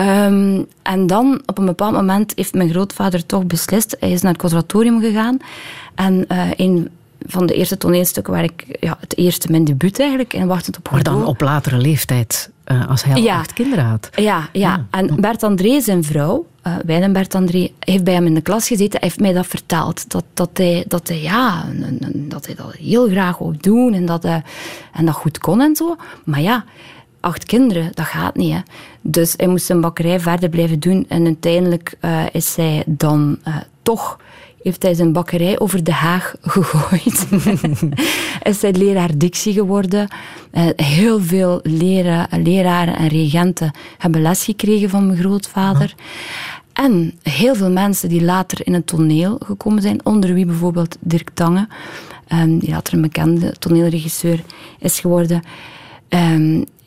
Um, 0.00 0.66
en 0.82 1.06
dan, 1.06 1.42
op 1.46 1.58
een 1.58 1.66
bepaald 1.66 1.92
moment, 1.92 2.32
heeft 2.36 2.54
mijn 2.54 2.70
grootvader 2.70 3.26
toch 3.26 3.46
beslist. 3.46 3.96
Hij 4.00 4.10
is 4.10 4.22
naar 4.22 4.32
het 4.32 4.40
conservatorium 4.40 5.00
gegaan. 5.00 5.38
En 5.94 6.24
uh, 6.28 6.50
een 6.56 6.88
van 7.26 7.46
de 7.46 7.54
eerste 7.54 7.78
toneelstukken 7.78 8.32
waar 8.32 8.42
ik... 8.42 8.78
Ja, 8.80 8.96
het 9.00 9.16
eerste, 9.16 9.50
mijn 9.50 9.64
debuut 9.64 10.00
eigenlijk, 10.00 10.32
en 10.32 10.46
Wachtend 10.46 10.78
op 10.78 10.90
Maar 10.90 11.02
dan 11.02 11.26
op 11.26 11.40
latere 11.40 11.76
leeftijd, 11.76 12.50
uh, 12.66 12.88
als 12.88 13.04
hij 13.04 13.14
al 13.14 13.22
ja. 13.22 13.38
acht 13.38 13.52
kinderen 13.52 13.84
had. 13.84 14.10
Ja, 14.14 14.48
ja. 14.52 14.86
en 14.90 15.20
Bert 15.20 15.42
André, 15.42 15.80
zijn 15.80 16.04
vrouw, 16.04 16.46
uh, 16.88 17.08
Bert 17.12 17.34
André, 17.34 17.70
heeft 17.78 18.04
bij 18.04 18.14
hem 18.14 18.26
in 18.26 18.34
de 18.34 18.40
klas 18.40 18.66
gezeten. 18.66 19.00
Hij 19.00 19.08
heeft 19.08 19.20
mij 19.20 19.32
dat 19.32 19.46
verteld. 19.46 20.10
Dat, 20.10 20.24
dat, 20.34 20.50
hij, 20.52 20.84
dat, 20.88 21.08
hij, 21.08 21.22
ja, 21.22 21.64
dat 22.14 22.46
hij 22.46 22.54
dat 22.54 22.74
heel 22.74 23.08
graag 23.08 23.38
wou 23.38 23.56
doen 23.60 23.94
en 23.94 24.06
dat, 24.06 24.22
hij, 24.22 24.42
en 24.92 25.04
dat 25.04 25.14
goed 25.14 25.38
kon 25.38 25.60
en 25.60 25.76
zo. 25.76 25.96
Maar 26.24 26.40
ja 26.40 26.64
acht 27.20 27.44
kinderen, 27.44 27.90
dat 27.94 28.06
gaat 28.06 28.36
niet. 28.36 28.52
Hè. 28.52 28.60
Dus 29.00 29.34
hij 29.36 29.46
moest 29.46 29.66
zijn 29.66 29.80
bakkerij 29.80 30.20
verder 30.20 30.48
blijven 30.48 30.80
doen. 30.80 31.06
En 31.08 31.24
uiteindelijk 31.24 31.96
uh, 32.00 32.22
is 32.32 32.56
hij 32.56 32.82
dan 32.86 33.38
uh, 33.48 33.56
toch 33.82 34.18
heeft 34.62 34.82
hij 34.82 34.94
zijn 34.94 35.12
bakkerij 35.12 35.58
over 35.58 35.84
de 35.84 35.92
Haag 35.92 36.34
gegooid. 36.42 37.26
is 38.42 38.62
hij 38.62 38.72
leraar 38.72 39.18
dictie 39.18 39.52
geworden. 39.52 40.08
Uh, 40.52 40.68
heel 40.76 41.20
veel 41.20 41.60
leren, 41.62 42.28
leraren 42.42 42.96
en 42.96 43.08
regenten 43.08 43.70
hebben 43.98 44.22
les 44.22 44.44
gekregen 44.44 44.90
van 44.90 45.06
mijn 45.06 45.18
grootvader. 45.18 45.94
En 46.72 47.18
heel 47.22 47.54
veel 47.54 47.70
mensen 47.70 48.08
die 48.08 48.24
later 48.24 48.66
in 48.66 48.74
het 48.74 48.86
toneel 48.86 49.38
gekomen 49.44 49.82
zijn, 49.82 50.04
onder 50.04 50.34
wie 50.34 50.46
bijvoorbeeld 50.46 50.96
Dirk 51.00 51.30
Tange, 51.34 51.68
um, 52.32 52.58
die 52.58 52.70
later 52.70 52.94
een 52.94 53.00
bekende 53.00 53.54
toneelregisseur 53.58 54.42
is 54.78 55.00
geworden. 55.00 55.42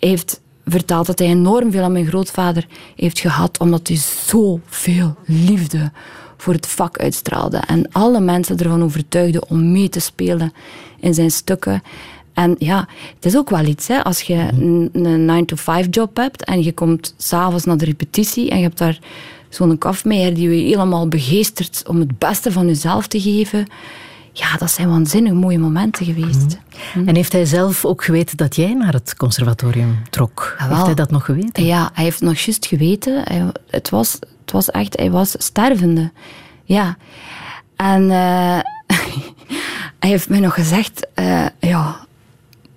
Heeft 0.02 0.42
verteld 0.66 1.06
dat 1.06 1.20
hij 1.20 1.28
enorm 1.28 1.72
veel 1.72 1.84
aan 1.84 1.92
mijn 1.92 2.08
grootvader 2.08 2.68
heeft 2.96 3.20
gehad, 3.20 3.60
omdat 3.60 3.88
hij 3.88 3.98
zoveel 3.98 5.16
liefde 5.26 5.92
voor 6.38 6.54
het 6.54 6.68
vak 6.68 6.98
uitstraalde. 6.98 7.58
En 7.58 7.92
alle 7.92 8.20
mensen 8.20 8.58
ervan 8.58 8.84
overtuigde 8.84 9.48
om 9.48 9.72
mee 9.72 9.90
te 9.90 10.00
spelen 10.00 10.54
in 11.00 11.14
zijn 11.14 11.32
stukken. 11.32 11.84
En 12.34 12.56
ja, 12.58 12.88
het 13.16 13.26
is 13.26 13.38
ook 13.38 13.50
wel 13.50 13.66
iets, 13.66 13.88
hè, 13.88 14.04
als 14.04 14.22
je 14.22 14.48
een 14.94 15.46
9-to-5 15.46 15.90
job 15.90 16.18
hebt 16.18 16.44
en 16.44 16.64
je 16.64 16.74
komt 16.74 17.14
s'avonds 17.18 17.66
naar 17.66 17.78
de 17.78 17.86
repetitie 17.86 18.50
en 18.50 18.58
je 18.58 18.64
hebt 18.64 18.78
daar 18.78 19.00
zo'n 19.50 19.78
kafmeijer 19.78 20.34
die 20.34 20.50
je 20.50 20.64
helemaal 20.64 21.08
begeestert 21.08 21.84
om 21.88 22.00
het 22.00 22.18
beste 22.18 22.52
van 22.52 22.68
jezelf 22.68 23.08
te 23.08 23.22
geven 23.22 23.68
ja, 24.34 24.58
dat 24.58 24.72
zijn 24.72 24.89
waanzinnig 24.89 25.34
mooie 25.34 25.60
momenten 25.60 26.06
geweest. 26.06 26.58
Mhm. 26.96 27.08
En 27.08 27.15
heeft 27.15 27.32
hij 27.32 27.46
zelf 27.46 27.86
ook 27.86 28.04
geweten 28.04 28.38
dat 28.38 28.56
jij 28.56 28.74
naar 28.74 28.94
het 28.94 29.15
conservatorium 29.15 30.00
trok? 30.10 30.56
Ja, 30.60 30.67
heeft 30.67 30.86
hij 30.86 30.94
dat 30.94 31.12
nog 31.12 31.26
geweten? 31.26 31.65
Ja, 31.65 31.89
hij 31.94 32.04
heeft 32.04 32.22
nog 32.22 32.38
juist 32.38 32.65
geweten. 32.65 33.22
Hij, 33.24 33.52
het, 33.70 33.89
was, 33.89 34.13
het 34.41 34.52
was 34.52 34.72
echt, 34.72 34.98
hij 34.98 35.12
was 35.12 35.36
stervende. 35.38 36.12
Ja. 36.63 36.98
En 37.76 38.02
uh, 38.02 38.60
hij 40.00 40.10
heeft 40.10 40.30
mij 40.30 40.39
nog 40.39 40.54
gezegd, 40.54 41.08
uh, 41.15 41.46
ja, 41.60 42.06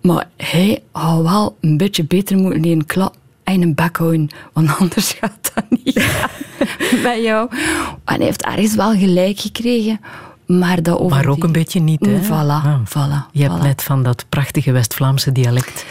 maar 0.00 0.28
hij 0.36 0.82
had 0.90 1.22
wel 1.22 1.56
een 1.60 1.76
beetje 1.76 2.04
beter 2.04 2.36
moeten 2.36 2.60
leren 2.60 2.86
klap 2.86 3.16
en 3.44 3.62
een 3.62 3.74
bek 3.74 3.96
houden, 3.96 4.28
want 4.52 4.70
anders 4.78 5.12
gaat 5.12 5.50
dat 5.54 5.64
niet 5.68 5.94
met 7.04 7.22
jou. 7.22 7.48
En 8.04 8.16
hij 8.16 8.24
heeft 8.24 8.44
ergens 8.44 8.74
wel 8.74 8.92
gelijk 8.92 9.40
gekregen 9.40 10.00
maar, 10.46 10.82
dat 10.82 10.98
over 10.98 11.16
maar 11.16 11.26
ook 11.26 11.44
een 11.44 11.52
beetje 11.52 11.80
niet, 11.80 12.06
hè? 12.06 12.22
Voilà, 12.22 12.64
ah. 12.64 12.78
voilà. 12.84 13.30
Je 13.32 13.42
hebt 13.42 13.62
net 13.62 13.82
van 13.82 14.02
dat 14.02 14.24
prachtige 14.28 14.72
West-Vlaamse 14.72 15.32
dialect 15.32 15.86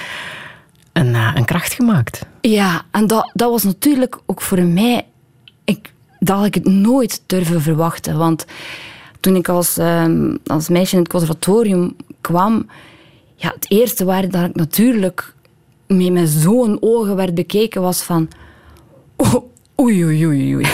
een, 0.93 1.07
uh, 1.07 1.31
een 1.35 1.45
kracht 1.45 1.73
gemaakt. 1.73 2.25
Ja, 2.41 2.81
en 2.91 3.07
dat, 3.07 3.31
dat 3.33 3.49
was 3.49 3.63
natuurlijk 3.63 4.19
ook 4.25 4.41
voor 4.41 4.61
mij... 4.61 5.05
Ik, 5.63 5.93
dat 6.19 6.37
had 6.37 6.45
ik 6.45 6.53
het 6.53 6.65
nooit 6.65 7.21
durven 7.25 7.61
verwachten. 7.61 8.17
Want 8.17 8.45
toen 9.19 9.35
ik 9.35 9.49
als, 9.49 9.77
um, 9.77 10.37
als 10.45 10.69
meisje 10.69 10.95
in 10.95 11.01
het 11.01 11.11
conservatorium 11.11 11.95
kwam... 12.21 12.67
Ja, 13.35 13.51
het 13.55 13.65
eerste 13.69 14.05
waar 14.05 14.29
dat 14.29 14.49
ik 14.49 14.55
natuurlijk 14.55 15.33
mee 15.87 16.11
met 16.11 16.29
zo'n 16.29 16.77
ogen 16.79 17.15
werd 17.15 17.33
bekeken 17.33 17.81
was 17.81 18.01
van... 18.01 18.29
Oh, 19.15 19.35
oei, 19.81 20.03
oei, 20.05 20.25
oei, 20.25 20.55
oei. 20.55 20.67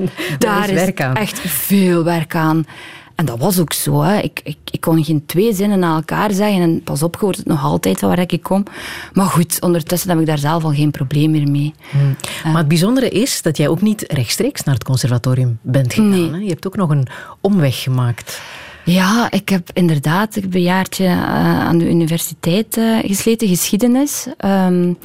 daar 0.38 0.70
is, 0.70 0.82
is 0.82 0.94
echt 0.94 1.40
veel 1.40 2.04
werk 2.04 2.34
aan. 2.34 2.64
En 3.16 3.24
dat 3.24 3.38
was 3.38 3.58
ook 3.58 3.72
zo. 3.72 4.02
Hè. 4.02 4.18
Ik, 4.18 4.40
ik, 4.44 4.56
ik, 4.70 4.80
kon 4.80 5.04
geen 5.04 5.26
twee 5.26 5.54
zinnen 5.54 5.78
na 5.78 5.94
elkaar 5.94 6.32
zeggen. 6.32 6.62
En 6.62 6.82
pas 6.82 7.02
op, 7.02 7.16
je 7.20 7.26
het 7.26 7.46
nog 7.46 7.64
altijd 7.64 8.00
waar 8.00 8.18
ik 8.18 8.42
kom. 8.42 8.64
Maar 9.12 9.26
goed, 9.26 9.60
ondertussen 9.60 10.10
heb 10.10 10.18
ik 10.18 10.26
daar 10.26 10.38
zelf 10.38 10.64
al 10.64 10.72
geen 10.72 10.90
probleem 10.90 11.30
meer 11.30 11.50
mee. 11.50 11.74
Hmm. 11.90 12.16
Maar 12.44 12.56
het 12.56 12.68
bijzondere 12.68 13.08
is 13.08 13.42
dat 13.42 13.56
jij 13.56 13.68
ook 13.68 13.80
niet 13.80 14.04
rechtstreeks 14.08 14.62
naar 14.62 14.74
het 14.74 14.84
conservatorium 14.84 15.58
bent 15.62 15.94
gegaan. 15.94 16.10
Nee. 16.10 16.30
Hè? 16.30 16.36
Je 16.36 16.48
hebt 16.48 16.66
ook 16.66 16.76
nog 16.76 16.90
een 16.90 17.06
omweg 17.40 17.82
gemaakt. 17.82 18.40
Ja, 18.84 19.30
ik 19.30 19.48
heb 19.48 19.70
inderdaad 19.72 20.36
een 20.36 20.62
jaartje 20.62 21.04
uh, 21.04 21.60
aan 21.60 21.78
de 21.78 21.88
universiteit 21.88 22.76
uh, 22.76 22.98
gesleten, 22.98 23.48
geschiedenis. 23.48 24.26
Um, 24.44 24.98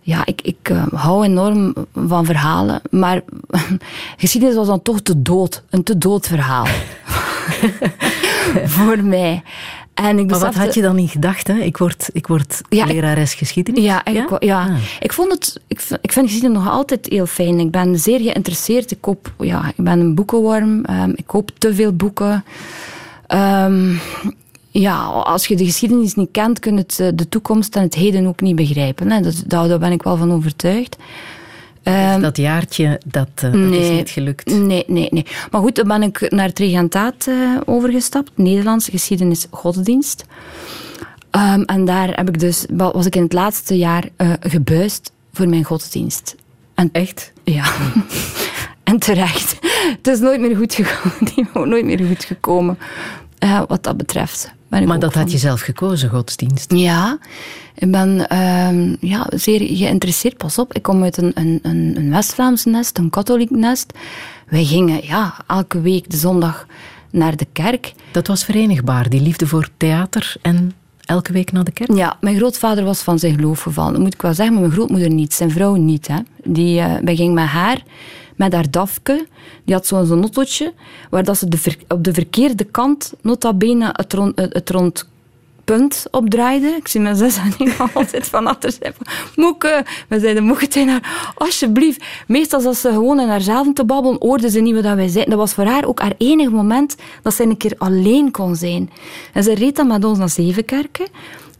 ja, 0.00 0.26
ik, 0.26 0.40
ik 0.42 0.68
uh, 0.68 0.86
hou 0.92 1.24
enorm 1.24 1.74
van 2.06 2.24
verhalen, 2.24 2.80
maar 2.90 3.22
geschiedenis 4.16 4.56
was 4.56 4.66
dan 4.66 4.82
toch 4.82 5.00
te 5.00 5.22
dood. 5.22 5.62
Een 5.70 5.82
te 5.82 5.98
dood 5.98 6.26
verhaal. 6.26 6.66
voor 8.76 9.04
mij. 9.04 9.42
En 9.94 10.18
ik 10.18 10.30
maar 10.30 10.38
wat 10.38 10.54
had 10.54 10.74
je 10.74 10.82
dan 10.82 10.96
niet 10.96 11.10
gedacht? 11.10 11.46
Hè? 11.46 11.54
Ik 11.54 11.76
word, 11.76 12.08
ik 12.12 12.26
word 12.26 12.60
ja, 12.68 12.84
lerares 12.84 13.34
geschiedenis. 13.34 13.84
Ja, 13.84 14.02
ja? 14.12 14.22
Ik, 14.22 14.42
ja. 14.42 14.62
Ah. 14.62 14.76
ik, 15.00 15.12
vond 15.12 15.32
het, 15.32 15.60
ik, 15.66 15.82
ik 16.00 16.12
vind 16.12 16.26
geschiedenis 16.26 16.58
nog 16.58 16.68
altijd 16.68 17.06
heel 17.08 17.26
fijn. 17.26 17.58
Ik 17.58 17.70
ben 17.70 17.98
zeer 17.98 18.20
geïnteresseerd. 18.20 18.90
Ik, 18.90 19.00
koop, 19.00 19.32
ja, 19.38 19.68
ik 19.76 19.84
ben 19.84 20.00
een 20.00 20.14
boekenworm. 20.14 20.84
Um, 20.90 21.12
ik 21.16 21.26
koop 21.26 21.50
te 21.58 21.74
veel 21.74 21.92
boeken. 21.92 22.44
Um, 23.28 24.00
ja, 24.70 25.04
als 25.04 25.46
je 25.46 25.56
de 25.56 25.64
geschiedenis 25.64 26.14
niet 26.14 26.30
kent, 26.30 26.58
kun 26.58 26.76
je 26.76 26.84
het, 26.86 27.18
de 27.18 27.28
toekomst 27.28 27.76
en 27.76 27.82
het 27.82 27.94
heden 27.94 28.26
ook 28.26 28.40
niet 28.40 28.56
begrijpen. 28.56 29.10
Hè. 29.10 29.20
Dat, 29.20 29.44
daar 29.46 29.78
ben 29.78 29.92
ik 29.92 30.02
wel 30.02 30.16
van 30.16 30.32
overtuigd. 30.32 30.96
Um, 31.84 32.20
dat 32.20 32.36
jaartje, 32.36 33.00
dat, 33.06 33.28
uh, 33.36 33.42
dat 33.42 33.52
nee, 33.52 33.80
is 33.80 33.88
niet 33.88 34.10
gelukt. 34.10 34.46
Nee, 34.46 34.84
nee, 34.86 35.08
nee. 35.10 35.26
Maar 35.50 35.60
goed, 35.60 35.76
dan 35.76 35.88
ben 35.88 36.02
ik 36.02 36.30
naar 36.30 36.48
het 36.48 36.58
regentaat 36.58 37.26
uh, 37.28 37.60
overgestapt. 37.64 38.30
Nederlandse 38.34 38.90
geschiedenis, 38.90 39.46
godsdienst. 39.50 40.24
Um, 41.30 41.62
en 41.62 41.84
daar 41.84 42.16
heb 42.16 42.28
ik 42.28 42.40
dus, 42.40 42.66
was 42.68 43.06
ik 43.06 43.16
in 43.16 43.22
het 43.22 43.32
laatste 43.32 43.76
jaar 43.76 44.08
uh, 44.16 44.32
gebuist 44.40 45.12
voor 45.32 45.48
mijn 45.48 45.64
godsdienst. 45.64 46.36
En, 46.74 46.88
Echt? 46.92 47.32
Ja. 47.44 47.64
en 48.84 48.98
terecht. 48.98 49.58
Het 49.96 50.06
is 50.06 50.18
nooit 50.18 50.40
meer 50.40 50.56
goed 50.56 50.74
gekomen. 50.74 51.68
nooit 51.70 51.84
meer 51.84 52.06
goed 52.06 52.24
gekomen. 52.24 52.78
Wat 53.68 53.82
dat 53.82 53.96
betreft. 53.96 54.52
maar 54.68 54.98
dat 54.98 55.12
van... 55.12 55.22
had 55.22 55.32
je 55.32 55.38
zelf 55.38 55.60
gekozen, 55.60 56.10
godsdienst? 56.10 56.72
Ja. 56.72 57.18
Ik 57.74 57.90
ben 57.90 58.38
um, 58.38 58.96
ja, 59.00 59.26
zeer 59.34 59.76
geïnteresseerd. 59.76 60.36
Pas 60.36 60.58
op, 60.58 60.74
ik 60.74 60.82
kom 60.82 61.02
uit 61.02 61.16
een, 61.16 61.32
een, 61.34 61.60
een 61.96 62.10
West-Vlaams 62.10 62.64
nest, 62.64 62.98
een 62.98 63.10
katholiek 63.10 63.50
nest. 63.50 63.92
Wij 64.48 64.64
gingen 64.64 65.06
ja, 65.06 65.34
elke 65.46 65.80
week 65.80 66.10
de 66.10 66.16
zondag 66.16 66.66
naar 67.10 67.36
de 67.36 67.46
kerk. 67.52 67.94
Dat 68.12 68.26
was 68.26 68.44
verenigbaar, 68.44 69.08
die 69.08 69.20
liefde 69.20 69.46
voor 69.46 69.68
theater 69.76 70.36
en 70.42 70.72
elke 71.00 71.32
week 71.32 71.52
naar 71.52 71.64
de 71.64 71.72
kerk? 71.72 71.94
Ja, 71.94 72.16
mijn 72.20 72.36
grootvader 72.36 72.84
was 72.84 73.02
van 73.02 73.18
zijn 73.18 73.34
geloof 73.34 73.62
gevallen. 73.62 73.92
Dat 73.92 74.02
moet 74.02 74.14
ik 74.14 74.22
wel 74.22 74.34
zeggen, 74.34 74.54
maar 74.54 74.62
mijn 74.62 74.74
grootmoeder 74.74 75.10
niet. 75.10 75.34
Zijn 75.34 75.50
vrouw 75.50 75.74
niet. 75.74 76.06
Hè. 76.06 76.18
Die, 76.44 76.80
uh, 76.80 76.94
wij 77.02 77.16
gingen 77.16 77.34
met 77.34 77.44
haar, 77.44 77.82
met 78.36 78.52
haar 78.52 78.70
dafke. 78.70 79.26
Die 79.64 79.74
had 79.74 79.86
zo'n 79.86 80.06
zo 80.06 80.14
nottootje, 80.14 80.72
waar 81.10 81.24
dat 81.24 81.38
ze 81.38 81.78
op 81.88 82.04
de 82.04 82.12
verkeerde 82.12 82.64
kant 82.64 83.12
nota 83.22 83.52
bene 83.52 83.88
het 83.92 84.12
rond, 84.12 84.32
het 84.36 84.70
rond 84.70 85.08
punt 85.64 86.06
opdraaide. 86.10 86.66
Ik 86.66 86.88
zie 86.88 87.00
mijn 87.00 87.16
zus 87.16 87.36
en 87.58 87.66
ik 87.66 87.76
altijd 87.94 88.26
van 88.26 88.46
achter 88.46 88.72
zeggen 88.72 89.06
Moeke, 89.36 89.84
we 90.08 90.20
zeiden 90.20 90.44
Moeke 90.44 90.68
tegen 90.68 90.88
haar, 90.88 91.32
alsjeblieft. 91.34 92.04
Meestal 92.26 92.64
als 92.64 92.80
ze 92.80 92.88
gewoon 92.88 93.20
in 93.20 93.28
haar 93.28 93.50
avond 93.50 93.76
te 93.76 93.84
babbelen, 93.84 94.16
hoorde 94.20 94.50
ze 94.50 94.60
niet 94.60 94.74
wat 94.74 94.82
wij 94.82 95.08
zeiden. 95.08 95.30
Dat 95.30 95.38
was 95.38 95.52
voor 95.52 95.64
haar 95.64 95.84
ook 95.84 96.00
haar 96.00 96.14
enig 96.18 96.50
moment 96.50 96.96
dat 97.22 97.34
ze 97.34 97.42
een 97.42 97.56
keer 97.56 97.74
alleen 97.78 98.30
kon 98.30 98.56
zijn. 98.56 98.90
En 99.32 99.42
ze 99.42 99.54
reed 99.54 99.76
dan 99.76 99.86
met 99.86 100.04
ons 100.04 100.18
naar 100.18 100.30
Zevenkerken. 100.30 101.06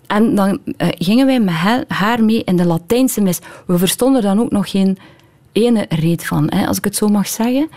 En 0.06 0.34
dan 0.34 0.58
uh, 0.66 0.88
gingen 0.98 1.26
wij 1.26 1.40
met 1.40 1.84
haar 1.88 2.24
mee 2.24 2.44
in 2.44 2.56
de 2.56 2.64
Latijnse 2.64 3.20
mis. 3.20 3.38
We 3.66 3.78
verstonden 3.78 4.22
dan 4.22 4.40
ook 4.40 4.50
nog 4.50 4.70
geen 4.70 4.98
ene 5.54 5.86
reet 5.88 6.26
van, 6.26 6.52
hè, 6.54 6.66
als 6.66 6.76
ik 6.76 6.84
het 6.84 6.96
zo 6.96 7.08
mag 7.08 7.28
zeggen. 7.28 7.68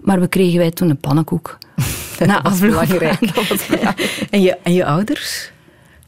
Maar 0.00 0.20
we 0.20 0.28
kregen 0.28 0.58
wij 0.58 0.70
toen 0.70 0.90
een 0.90 1.00
pannenkoek. 1.00 1.58
was 2.42 2.58
belangrijk. 2.58 3.20
En, 4.30 4.42
je, 4.42 4.56
en 4.62 4.72
je 4.72 4.84
ouders? 4.84 5.50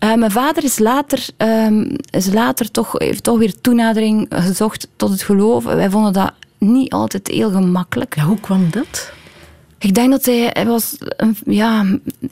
Uh, 0.05 0.15
mijn 0.15 0.31
vader 0.31 0.65
is 0.65 0.79
later, 0.79 1.27
um, 1.37 1.97
is 2.11 2.33
later 2.33 2.71
toch, 2.71 2.93
heeft 2.93 3.23
toch 3.23 3.39
weer 3.39 3.61
toenadering 3.61 4.27
gezocht 4.31 4.89
tot 4.97 5.11
het 5.11 5.23
geloof. 5.23 5.65
Wij 5.65 5.91
vonden 5.91 6.13
dat 6.13 6.33
niet 6.59 6.93
altijd 6.93 7.29
heel 7.29 7.51
gemakkelijk. 7.51 8.15
Ja, 8.17 8.23
hoe 8.23 8.41
kwam 8.41 8.71
dat? 8.71 9.13
Ik 9.85 9.95
denk 9.95 10.11
dat 10.11 10.25
hij, 10.25 10.51
hij 10.53 10.67
was 10.67 10.97
een, 11.17 11.37
ja, 11.47 11.85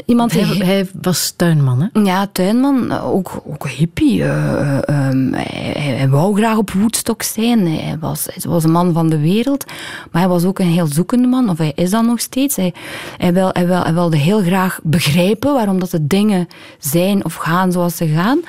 iemand 0.07 0.33
hij, 0.33 0.45
die... 0.45 0.65
Hij 0.65 0.88
was 1.03 1.33
tuinman, 1.37 1.91
hè? 1.93 2.01
Ja, 2.01 2.27
tuinman. 2.33 2.93
Ook, 2.93 3.43
ook 3.47 3.69
hippie. 3.69 4.19
Uh, 4.19 4.79
hij, 4.87 5.73
hij, 5.97 6.09
wou 6.09 6.37
graag 6.37 6.57
op 6.57 6.71
Woodstock 6.71 7.23
zijn. 7.23 7.67
Hij 7.67 7.97
was, 8.01 8.25
hij 8.25 8.51
was 8.51 8.65
een 8.65 8.71
man 8.71 8.93
van 8.93 9.09
de 9.09 9.21
wereld. 9.21 9.65
Maar 10.11 10.23
hij 10.23 10.31
was 10.31 10.45
ook 10.45 10.59
een 10.59 10.67
heel 10.67 10.87
zoekende 10.87 11.29
man. 11.29 11.49
Of 11.49 11.59
hij 11.59 11.73
is 11.75 11.91
dat 11.91 12.05
nog 12.05 12.21
steeds. 12.21 12.57
Hij, 12.57 12.75
hij, 13.17 13.33
wil, 13.33 13.51
hij, 13.53 13.67
wil, 13.67 13.83
hij 13.83 13.95
wilde 13.95 14.17
heel 14.17 14.43
graag 14.43 14.81
begrijpen 14.83 15.53
waarom 15.53 15.79
dat 15.79 15.91
de 15.91 16.07
dingen 16.07 16.49
zijn 16.79 17.25
of 17.25 17.35
gaan 17.35 17.73
zoals 17.73 17.97
ze 17.97 18.07
gaan. 18.07 18.41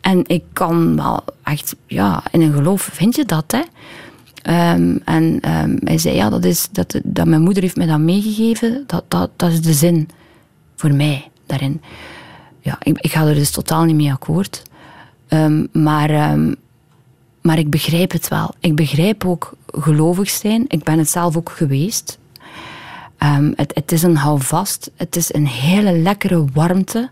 En 0.00 0.22
ik 0.26 0.42
kan 0.52 0.96
wel 0.96 1.24
echt... 1.42 1.76
Ja, 1.86 2.22
in 2.30 2.40
een 2.40 2.52
geloof 2.52 2.88
vind 2.92 3.16
je 3.16 3.24
dat, 3.24 3.44
hè. 3.52 3.62
Um, 4.48 5.00
en 5.04 5.24
um, 5.24 5.78
hij 5.84 5.98
zei, 5.98 6.14
ja, 6.14 6.30
dat, 6.30 6.44
is, 6.44 6.68
dat, 6.72 7.00
dat 7.04 7.26
mijn 7.26 7.42
moeder 7.42 7.62
heeft 7.62 7.76
mij 7.76 7.86
dat 7.86 7.98
meegegeven. 7.98 8.84
Dat, 8.86 9.04
dat, 9.08 9.30
dat 9.36 9.52
is 9.52 9.60
de 9.60 9.72
zin 9.72 10.08
voor 10.76 10.94
mij 10.94 11.30
daarin. 11.46 11.80
Ja, 12.60 12.78
ik, 12.82 12.98
ik 13.00 13.12
ga 13.12 13.26
er 13.26 13.34
dus 13.34 13.50
totaal 13.50 13.84
niet 13.84 13.96
mee 13.96 14.12
akkoord. 14.12 14.62
Um, 15.28 15.68
maar, 15.72 16.38
maar 17.42 17.58
ik 17.58 17.70
begrijp 17.70 18.12
het 18.12 18.28
wel. 18.28 18.54
Ik 18.60 18.76
begrijp 18.76 19.24
ook 19.24 19.52
gelovig 19.66 20.30
zijn. 20.30 20.64
Ik 20.68 20.84
ben 20.84 20.98
het 20.98 21.10
zelf 21.10 21.36
ook 21.36 21.50
geweest. 21.50 22.18
het, 23.54 23.74
het 23.74 23.92
is 23.92 24.02
een 24.02 24.16
houvast. 24.16 24.90
Het 24.96 25.16
is 25.16 25.34
een 25.34 25.46
hele 25.46 25.92
lekkere 25.92 26.44
warmte 26.52 27.10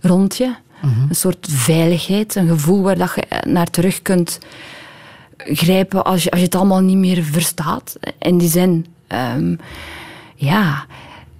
rond 0.00 0.36
je. 0.36 0.54
Mhm. 0.82 1.08
Een 1.08 1.14
soort 1.14 1.46
veiligheid. 1.50 2.34
Een 2.34 2.48
gevoel 2.48 2.82
waar 2.82 2.98
dat 2.98 3.12
je 3.14 3.42
naar 3.46 3.70
terug 3.70 4.02
kunt 4.02 4.38
grijpen 5.46 6.04
als 6.04 6.22
je, 6.22 6.30
als 6.30 6.38
je 6.38 6.46
het 6.46 6.54
allemaal 6.54 6.80
niet 6.80 6.96
meer 6.96 7.22
verstaat. 7.22 7.96
In 8.18 8.38
die 8.38 8.48
zin, 8.48 8.86
um, 9.08 9.58
ja, 10.34 10.86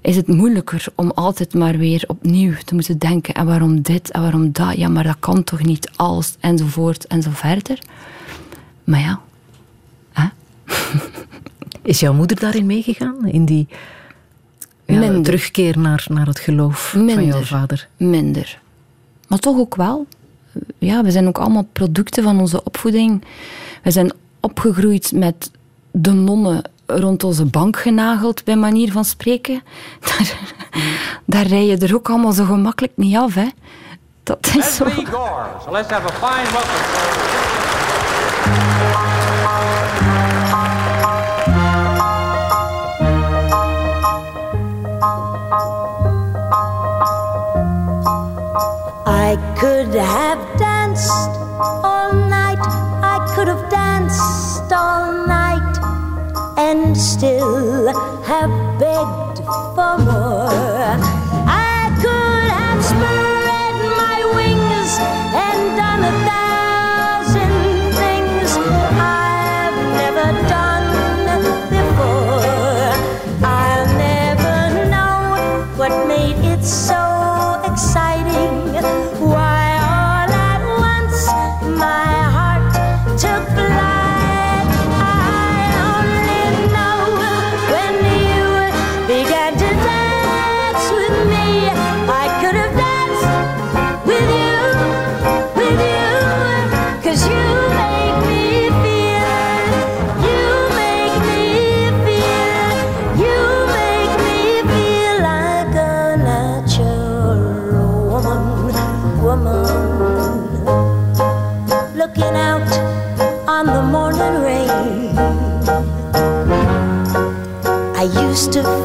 is 0.01 0.17
het 0.17 0.27
moeilijker 0.27 0.85
om 0.95 1.11
altijd 1.11 1.55
maar 1.55 1.79
weer 1.79 2.05
opnieuw 2.07 2.55
te 2.65 2.75
moeten 2.75 2.99
denken. 2.99 3.35
En 3.35 3.47
waarom 3.47 3.83
dit 3.83 4.11
en 4.11 4.21
waarom 4.21 4.53
dat? 4.53 4.77
Ja, 4.77 4.89
maar 4.89 5.05
dat 5.05 5.17
kan 5.19 5.45
toch 5.45 5.63
niet 5.63 5.91
alles 5.97 6.37
enzovoort 6.41 7.07
en 7.07 7.23
zo 7.23 7.31
verder. 7.33 7.79
Maar 8.85 9.01
ja. 9.01 9.21
Hè? 10.13 10.27
Is 11.83 12.01
jouw 12.01 12.13
moeder 12.13 12.41
daarin 12.41 12.67
meegegaan? 12.67 13.27
In 13.27 13.45
die 13.45 13.69
ja, 14.87 15.21
terugkeer 15.21 15.79
naar, 15.79 16.07
naar 16.09 16.27
het 16.27 16.39
geloof 16.39 16.95
minder, 16.95 17.15
van 17.15 17.25
jouw 17.25 17.43
vader? 17.43 17.89
Minder. 17.97 18.61
Maar 19.29 19.39
toch 19.39 19.59
ook 19.59 19.75
wel. 19.75 20.07
Ja, 20.79 21.03
we 21.03 21.11
zijn 21.11 21.29
ook 21.29 21.39
allemaal 21.39 21.69
producten 21.73 22.23
van 22.23 22.41
onze 22.41 22.65
opvoeding. 22.65 23.25
We 23.83 23.91
zijn 23.91 24.13
opgegroeid 24.41 25.13
met 25.13 25.51
de 25.91 26.13
nonnen 26.13 26.63
rond 26.87 27.25
onze 27.25 27.45
bank 27.45 27.79
genageld, 27.79 28.45
bij 28.45 28.57
manier 28.57 28.93
van 28.93 29.05
spreken. 29.05 29.63
Daar, 30.01 30.39
daar 31.25 31.47
rij 31.47 31.67
je 31.67 31.77
er 31.77 31.95
ook 31.95 32.11
allemaal 32.11 32.33
zo 32.33 32.45
gemakkelijk 32.45 32.93
niet 32.97 33.17
af, 33.17 33.35
hè. 33.35 33.47
Dat 34.23 34.51
is 34.57 34.77
zo. 34.77 34.85
Gore. 34.85 35.47
So 35.65 35.73
let's 35.73 35.91
have 35.91 36.07
a 36.07 36.13
fine 36.13 36.51
welcome. 36.53 36.81
Could 49.63 49.95
have 49.95 50.59
danced 50.59 51.31
all 51.85 52.13
night 52.13 52.59
I 53.15 53.33
could 53.33 53.47
have 53.47 53.71
danced 53.71 54.73
all 54.73 55.25
night 55.29 55.75
and 56.59 56.97
still 56.97 57.87
have 58.25 58.51
begged 58.81 59.39
for 59.77 59.99
more. 60.09 60.99
I 61.47 61.72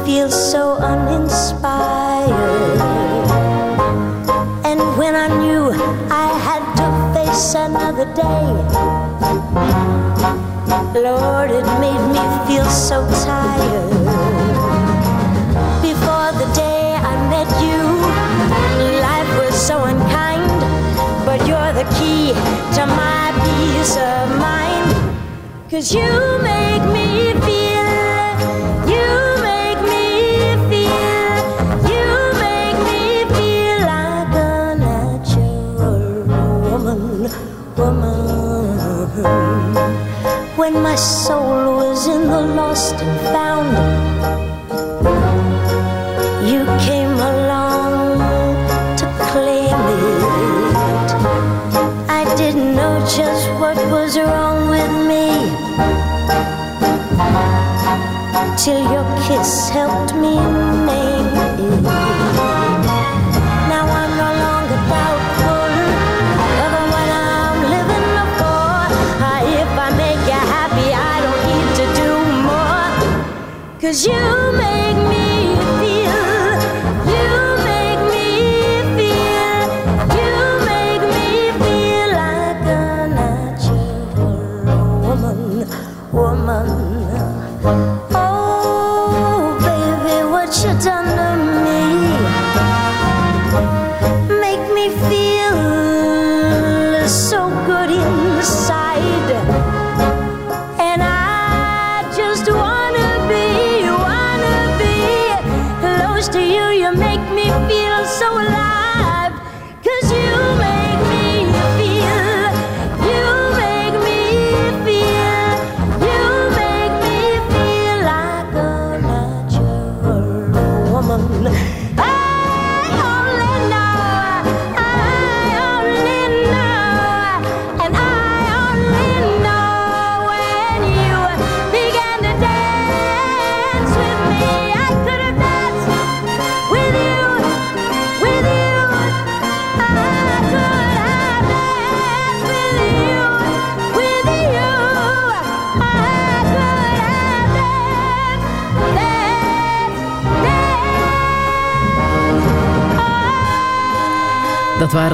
feel 0.04 0.30
so 0.30 0.74
uninspired. 0.76 2.78
And 4.64 4.80
when 4.98 5.14
I 5.14 5.28
knew 5.40 5.70
I 6.10 6.28
had 6.46 6.62
to 6.78 6.86
face 7.14 7.54
another 7.54 8.06
day, 8.14 8.46
Lord, 11.00 11.50
it 11.50 11.66
made 11.84 12.04
me 12.14 12.22
feel 12.46 12.68
so 12.70 13.06
tired. 13.24 13.90
Before 15.82 16.30
the 16.40 16.48
day 16.54 16.94
I 16.94 17.14
met 17.34 17.48
you, 17.64 17.78
life 19.00 19.30
was 19.40 19.54
so 19.54 19.84
unkind, 19.84 20.50
but 21.24 21.46
you're 21.46 21.72
the 21.72 21.86
key 21.98 22.32
to 22.76 22.86
my 22.86 23.32
peace 23.44 23.96
of 23.96 24.28
mind. 24.38 24.88
Cause 25.70 25.94
you 25.94 26.10
make 26.42 26.82
me 26.92 27.32
feel 27.46 27.67
Hmm. 39.20 39.74
when 40.56 40.74
my 40.80 40.94
soul 40.94 41.76
was 41.76 42.06
in 42.06 42.22
the 42.28 42.40
lost 42.40 42.94
and 42.94 43.20
found. 43.34 43.72
You 46.50 46.64
came 46.86 47.14
along 47.32 48.18
to 49.00 49.06
claim 49.30 49.80
it. 49.98 51.10
I 52.08 52.22
didn't 52.36 52.76
know 52.76 52.94
just 53.18 53.48
what 53.60 53.76
was 53.90 54.16
wrong 54.16 54.70
with 54.70 54.92
me 55.10 55.26
till 58.62 58.82
your 58.92 59.06
kiss 59.26 59.68
helped 59.70 60.14
me 60.14 60.67
Cause 73.80 74.04
you 74.04 74.52
make 74.58 74.97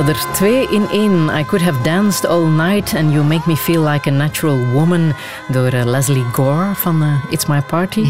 er 0.09 0.33
twee 0.33 0.69
in 0.71 0.89
één. 0.89 1.29
I 1.39 1.45
Could 1.45 1.65
Have 1.65 1.83
Danced 1.83 2.27
All 2.27 2.47
Night 2.47 2.95
and 2.95 3.13
You 3.13 3.25
Make 3.25 3.43
Me 3.47 3.57
Feel 3.57 3.89
Like 3.89 4.11
a 4.11 4.13
Natural 4.13 4.59
Woman 4.73 5.13
door 5.49 5.67
eh, 5.67 5.85
Leslie 5.85 6.25
Gore 6.33 6.75
van 6.75 7.03
eh, 7.03 7.09
It's 7.31 7.47
My 7.47 7.61
Party. 7.61 8.05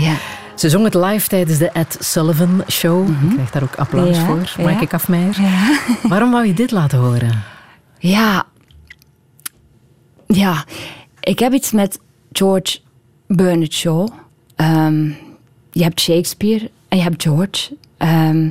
Ze 0.54 0.70
zong 0.70 0.84
het 0.84 0.94
live 0.94 1.28
tijdens 1.28 1.58
de 1.58 1.70
Ed 1.70 1.96
Sullivan 2.00 2.62
Show. 2.70 3.08
Ik 3.08 3.30
krijg 3.32 3.50
daar 3.50 3.62
ook 3.62 3.74
applaus 3.74 4.16
Ja, 4.16 4.24
voor, 4.24 4.52
ja. 4.56 4.62
Maaike 4.64 4.86
Kafmeijer. 4.86 5.36
Waarom 6.08 6.30
wou 6.30 6.46
je 6.46 6.54
dit 6.54 6.70
laten 6.70 6.98
horen? 6.98 7.42
Ja. 7.98 8.46
Ja. 10.26 10.64
Ik 11.20 11.38
heb 11.38 11.52
iets 11.52 11.72
met 11.72 11.98
George 12.32 12.78
Bernard 13.26 13.72
Shaw. 13.72 14.08
Ehm, 14.56 15.08
je 15.70 15.82
hebt 15.82 16.00
Shakespeare 16.00 16.70
en 16.88 16.96
je 16.96 17.02
hebt 17.02 17.22
George. 17.22 17.76
Ehm, 17.96 18.50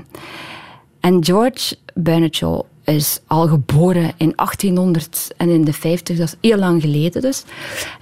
en 0.99 1.23
George 1.25 1.75
Bernard 1.93 2.35
Shaw 2.35 2.61
is 2.83 3.19
al 3.27 3.47
geboren 3.47 4.11
in 4.17 4.33
1800 4.35 5.31
en 5.37 5.49
in 5.49 5.63
de 5.65 5.73
50, 5.73 6.17
dat 6.17 6.27
is 6.27 6.49
heel 6.49 6.59
lang 6.59 6.81
geleden 6.81 7.21
dus. 7.21 7.43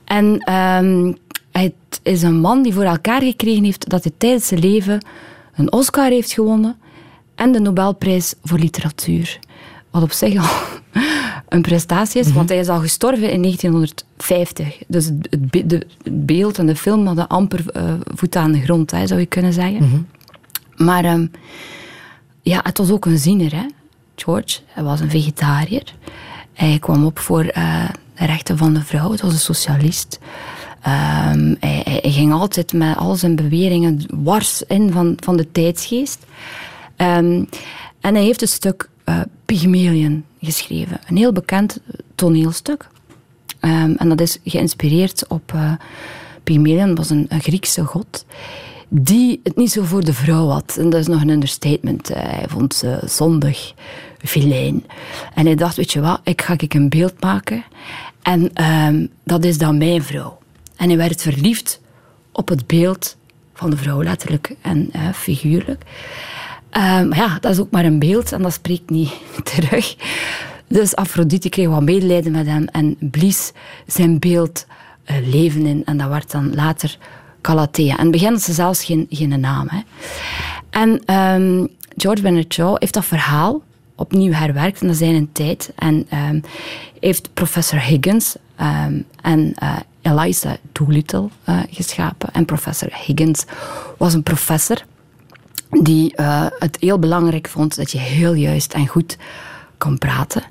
En 0.05 0.37
ehm, 0.39 1.13
het 1.51 1.99
is 2.03 2.21
een 2.21 2.39
man 2.39 2.61
die 2.63 2.73
voor 2.73 2.83
elkaar 2.83 3.21
gekregen 3.21 3.63
heeft 3.63 3.89
dat 3.89 4.03
hij 4.03 4.11
tijdens 4.17 4.47
zijn 4.47 4.59
leven 4.59 5.05
een 5.55 5.71
Oscar 5.71 6.09
heeft 6.09 6.31
gewonnen 6.31 6.75
en 7.35 7.51
de 7.51 7.59
Nobelprijs 7.59 8.33
voor 8.43 8.59
literatuur. 8.59 9.39
Wat 9.89 10.03
op 10.03 10.11
zich 10.11 10.37
al 10.39 10.79
een 11.49 11.61
prestatie 11.61 12.21
is, 12.21 12.31
want 12.31 12.49
hij 12.49 12.57
is 12.57 12.67
al 12.67 12.79
gestorven 12.79 13.31
in 13.31 13.41
1950. 13.41 14.77
Dus 14.87 15.05
het, 15.05 15.51
be- 15.51 15.65
de, 15.65 15.87
het 16.03 16.25
beeld 16.25 16.57
en 16.57 16.65
de 16.65 16.75
film 16.75 17.05
hadden 17.05 17.27
amper 17.27 17.69
eh, 17.69 17.93
voet 18.15 18.35
aan 18.35 18.51
de 18.51 18.61
grond, 18.61 18.91
hè, 18.91 19.07
zou 19.07 19.19
je 19.19 19.25
kunnen 19.25 19.53
zeggen. 19.53 20.07
Maar 20.75 21.05
ehm, 21.05 21.27
ja, 22.41 22.59
het 22.63 22.77
was 22.77 22.91
ook 22.91 23.05
een 23.05 23.17
ziener, 23.17 23.55
hè. 23.55 23.65
George. 24.23 24.59
Hij 24.65 24.83
was 24.83 24.99
een 24.99 25.09
vegetariër. 25.09 25.93
Hij 26.53 26.77
kwam 26.79 27.05
op 27.05 27.19
voor 27.19 27.43
eh, 27.43 27.89
de 28.15 28.25
rechten 28.25 28.57
van 28.57 28.73
de 28.73 28.83
vrouw. 28.83 29.11
Het 29.11 29.21
was 29.21 29.33
een 29.33 29.39
socialist. 29.39 30.19
Ehm, 30.81 31.55
hij, 31.59 31.99
ging 32.03 32.33
altijd 32.33 32.73
met 32.73 32.97
al 32.97 33.15
zijn 33.15 33.35
beweringen 33.35 34.05
wars 34.09 34.63
in 34.63 34.91
van, 34.91 35.17
van 35.19 35.37
de 35.37 35.51
tijdsgeest. 35.51 36.25
Ehm, 36.95 37.43
en 37.99 38.15
hij 38.15 38.23
heeft 38.23 38.41
het 38.41 38.49
stuk 38.49 38.89
eh, 39.03 39.19
Pygmalion 39.45 40.25
geschreven. 40.41 40.99
Een 41.07 41.17
heel 41.17 41.31
bekend 41.31 41.79
toneelstuk. 42.15 42.87
Ehm, 43.59 43.93
en 43.97 44.09
dat 44.09 44.21
is 44.21 44.37
geïnspireerd 44.43 45.27
op 45.27 45.51
uh, 45.55 45.73
Pygmalion, 46.43 46.95
was 46.95 47.09
een, 47.09 47.25
een 47.29 47.41
Griekse 47.41 47.83
god 47.83 48.25
die 48.93 49.39
het 49.43 49.55
niet 49.55 49.71
zo 49.71 49.83
voor 49.83 50.03
de 50.03 50.13
vrouw 50.13 50.47
had. 50.47 50.77
En 50.79 50.89
dat 50.89 50.99
is 50.99 51.07
nog 51.07 51.21
een 51.21 51.29
understatement. 51.29 52.07
Hij 52.07 52.45
vond 52.47 52.73
ze 52.73 52.99
zondig, 53.05 53.73
vilijn. 54.23 54.85
En 55.33 55.45
hij 55.45 55.55
dacht, 55.55 55.75
weet 55.75 55.91
je 55.91 56.01
wat, 56.01 56.21
ik 56.23 56.41
ga 56.41 56.53
ik 56.57 56.73
een 56.73 56.89
beeld 56.89 57.21
maken. 57.21 57.63
En 58.21 58.53
ehm, 58.53 59.05
dat 59.23 59.43
is 59.43 59.57
dan 59.57 59.77
mijn 59.77 60.03
vrouw. 60.03 60.39
En 60.75 60.87
hij 60.87 60.97
werd 60.97 61.21
verliefd 61.21 61.81
op 62.31 62.47
het 62.47 62.67
beeld 62.67 63.17
van 63.53 63.69
de 63.69 63.77
vrouw, 63.77 64.03
letterlijk 64.03 64.55
en 64.61 64.89
eh, 64.91 65.01
figuurlijk. 65.13 65.83
Ehm, 66.69 67.07
maar 67.07 67.17
ja, 67.17 67.37
dat 67.39 67.51
is 67.51 67.59
ook 67.59 67.71
maar 67.71 67.85
een 67.85 67.99
beeld 67.99 68.31
en 68.31 68.41
dat 68.41 68.53
spreekt 68.53 68.89
niet 68.89 69.11
terug. 69.55 69.95
Dus 70.67 70.95
Afrodite 70.95 71.49
kreeg 71.49 71.67
wat 71.67 71.83
medelijden 71.83 72.31
met 72.31 72.45
hem 72.45 72.65
en 72.65 72.95
blies 72.99 73.51
zijn 73.87 74.19
beeld 74.19 74.65
eh, 75.03 75.15
leven 75.27 75.65
in. 75.65 75.85
En 75.85 75.97
dat 75.97 76.09
werd 76.09 76.31
dan 76.31 76.55
later 76.55 76.97
Calathea. 77.41 77.91
En 77.91 77.97
in 77.97 78.03
het 78.03 78.11
begin 78.11 78.31
had 78.31 78.41
ze 78.41 78.53
zelfs 78.53 78.83
geen, 78.83 79.05
geen 79.09 79.39
naam. 79.39 79.67
Hè. 79.69 79.79
En 80.69 81.01
ehm, 81.05 81.65
George 81.97 82.21
Bernard 82.21 82.53
Shaw 82.53 82.75
heeft 82.79 82.93
dat 82.93 83.05
verhaal 83.05 83.61
opnieuw 84.01 84.31
herwerkt 84.31 84.81
in 84.81 84.95
zijn 84.95 85.29
tijd. 85.31 85.71
En 85.75 86.05
ehm, 86.09 86.39
heeft 86.99 87.33
professor 87.33 87.79
Higgins 87.79 88.35
ehm, 88.55 89.01
en 89.21 89.53
eh, 89.55 89.75
Eliza 90.01 90.57
Doolittle 90.71 91.29
eh, 91.43 91.59
geschapen. 91.69 92.33
En 92.33 92.45
professor 92.45 92.89
Higgins 93.05 93.45
was 93.97 94.13
een 94.13 94.23
professor 94.23 94.77
die 95.69 96.15
eh, 96.15 96.45
het 96.59 96.77
heel 96.79 96.99
belangrijk 96.99 97.47
vond 97.47 97.75
dat 97.75 97.91
je 97.91 97.97
heel 97.97 98.33
juist 98.33 98.73
en 98.73 98.87
goed 98.87 99.17
kan 99.77 99.97
praten. 99.97 100.43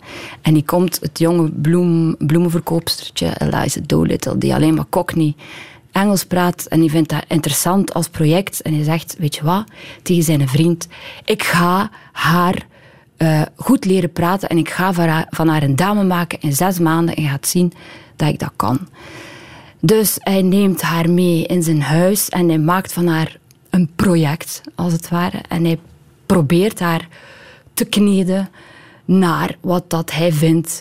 En 0.43 0.55
die 0.55 0.65
komt 0.65 0.99
het 1.01 1.19
jonge 1.19 1.51
bloem, 1.51 2.17
bloemenverkoopstertje 2.19 3.33
Eliza 3.39 3.81
Doolittle, 3.87 4.39
die 4.39 4.55
alleen 4.55 4.75
maar 4.75 4.89
cockney 4.89 5.35
Engels 5.93 6.25
praat 6.25 6.67
en 6.69 6.81
die 6.81 6.91
vindt 6.91 7.09
dat 7.09 7.25
interessant 7.29 7.95
als 7.95 8.09
project. 8.09 8.63
En 8.63 8.75
hij 8.75 8.85
zegt, 8.85 9.17
weet 9.19 9.35
je 9.35 9.45
wat, 9.45 9.65
tegen 10.03 10.23
zijn 10.23 10.49
vriend, 10.49 10.89
ik 11.25 11.43
ga 11.43 11.91
haar 12.13 12.67
uh, 13.23 13.43
goed 13.57 13.85
leren 13.85 14.13
praten 14.13 14.49
en 14.49 14.59
ik 14.59 14.71
ga 14.71 14.93
van 14.93 15.09
haar, 15.09 15.27
van 15.31 15.49
haar 15.49 15.63
een 15.63 15.77
dame 15.77 16.05
maken 16.05 16.41
in 16.41 16.53
zes 16.53 16.79
maanden 16.79 17.15
en 17.15 17.29
gaat 17.29 17.47
zien 17.47 17.73
dat 18.17 18.29
ik 18.29 18.39
dat 18.39 18.53
kan. 18.57 18.89
Dus 19.81 20.17
hij 20.19 20.43
neemt 20.43 20.83
haar 20.83 21.11
mee 21.11 21.47
in 21.47 21.63
zijn 21.63 21.83
huis 21.83 22.29
en 22.29 22.49
hij 22.49 22.59
maakt 22.59 22.93
van 22.93 23.07
haar 23.07 23.39
een 23.71 23.91
project, 23.97 24.61
als 24.75 24.93
het 24.93 25.09
ware. 25.09 25.39
En 25.49 25.65
hij 25.65 25.79
probeert 26.27 26.81
haar 26.81 27.09
te 27.75 27.85
kneden 27.85 28.49
naar 29.05 29.57
wat 29.61 29.91
dat 29.91 30.13
hij 30.13 30.33
vindt 30.33 30.81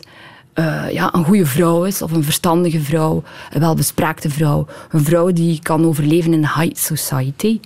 uh, 0.56 0.92
ja, 0.92 1.14
een 1.14 1.26
goede 1.26 1.46
vrouw 1.46 1.84
is, 1.84 2.02
of 2.02 2.12
een 2.12 2.24
verstandige 2.24 2.82
vrouw, 2.82 3.24
een 3.52 3.60
welbespraakte 3.60 4.30
vrouw. 4.30 4.66
Een 4.90 5.04
vrouw 5.04 5.32
die 5.32 5.60
kan 5.62 5.86
overleven 5.86 6.34
in 6.34 6.42
de 6.42 6.54
high 6.60 6.76
society. 6.76 7.60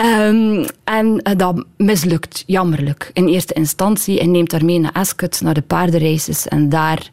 Um, 0.00 0.64
en 0.84 1.06
uh, 1.06 1.36
dat 1.36 1.64
mislukt 1.76 2.44
jammerlijk 2.46 3.10
in 3.12 3.26
eerste 3.26 3.54
instantie. 3.54 4.20
En 4.20 4.30
neemt 4.30 4.52
haar 4.52 4.64
mee 4.64 4.78
naar 4.78 4.92
Ascot, 4.92 5.40
naar 5.40 5.54
de 5.54 5.62
paardenraces. 5.62 6.48
En 6.48 6.68
daar 6.68 7.10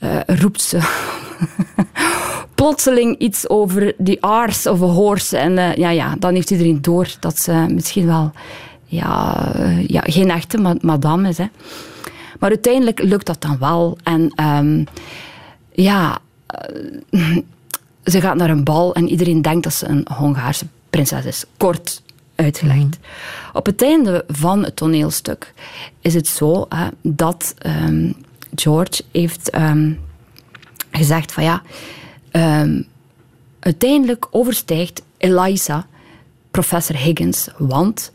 uh, 0.00 0.20
roept 0.26 0.62
ze 0.62 0.78
plotseling 2.54 3.18
iets 3.18 3.48
over 3.48 3.94
the 4.04 4.16
arse 4.20 4.70
of 4.70 4.82
a 4.82 4.86
horse. 4.86 5.36
En 5.36 5.52
uh, 5.52 5.74
ja, 5.74 5.90
ja, 5.90 6.16
dan 6.18 6.34
heeft 6.34 6.50
iedereen 6.50 6.82
door 6.82 7.16
dat 7.20 7.38
ze 7.38 7.66
misschien 7.68 8.06
wel 8.06 8.32
ja, 8.84 9.52
ja, 9.86 10.00
geen 10.04 10.30
echte 10.30 10.78
madame 10.80 11.28
is. 11.28 11.38
Hè. 11.38 11.46
Maar 12.38 12.50
uiteindelijk 12.50 13.02
lukt 13.02 13.26
dat 13.26 13.40
dan 13.40 13.58
wel. 13.58 13.98
En 14.02 14.32
um, 14.44 14.84
ja, 15.72 16.18
ze 18.12 18.20
gaat 18.20 18.36
naar 18.36 18.50
een 18.50 18.64
bal 18.64 18.94
en 18.94 19.08
iedereen 19.08 19.42
denkt 19.42 19.62
dat 19.62 19.74
ze 19.74 19.88
een 19.88 20.06
Hongaarse 20.16 20.66
prinses 20.90 21.24
is. 21.24 21.44
Kort 21.56 22.02
uitgelegd. 22.34 22.78
Mm. 22.78 22.90
Op 23.52 23.66
het 23.66 23.82
einde 23.82 24.24
van 24.28 24.64
het 24.64 24.76
toneelstuk 24.76 25.54
is 26.00 26.14
het 26.14 26.26
zo 26.26 26.68
dat 27.02 27.54
um, 27.66 28.14
George 28.54 29.02
heeft 29.12 29.54
um, 29.54 30.00
gezegd 30.90 31.32
van 31.32 31.44
ja, 31.44 31.62
uiteindelijk 33.60 34.26
overstijgt 34.30 35.02
Eliza 35.16 35.86
professor 36.50 36.96
Higgins, 36.96 37.48
want 37.58 38.12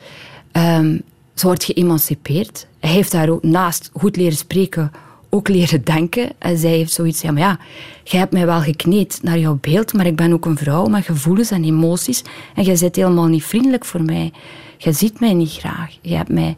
ze 1.34 1.46
wordt 1.46 1.64
geëmancipeerd. 1.64 2.68
Hij 2.80 2.90
heeft 2.90 3.12
daar 3.12 3.30
ook 3.30 3.44
naast 3.44 3.90
goed 3.94 4.16
leren 4.16 4.38
spreken 4.38 4.92
ook 5.30 5.48
leren 5.48 5.84
denken. 5.84 6.30
En 6.38 6.58
zij 6.58 6.72
heeft 6.72 6.92
zoiets 6.92 7.22
van, 7.22 7.38
ja, 7.38 7.60
jij 8.04 8.20
hebt 8.20 8.34
mij 8.34 8.46
wel 8.46 8.62
gekneed 8.62 9.20
naar 9.22 9.40
jouw 9.40 9.58
beeld, 9.62 9.94
maar 9.94 10.06
ik 10.06 10.16
ben 10.16 10.34
ook 10.34 10.46
een 10.46 10.58
vrouw 10.58 10.86
met 10.86 11.06
gevoelens 11.06 11.52
en 11.52 11.64
emoties 11.64 12.24
en 12.56 12.64
jij 12.64 12.78
bent 12.80 12.96
helemaal 12.96 13.28
niet 13.28 13.44
vriendelijk 13.44 13.86
voor 13.86 14.02
mij. 14.02 14.32
Jij 14.78 14.94
ziet 14.94 15.20
mij 15.20 15.34
niet 15.34 15.52
graag. 15.52 15.98
Je 16.02 16.16
hebt 16.16 16.30
mij... 16.30 16.56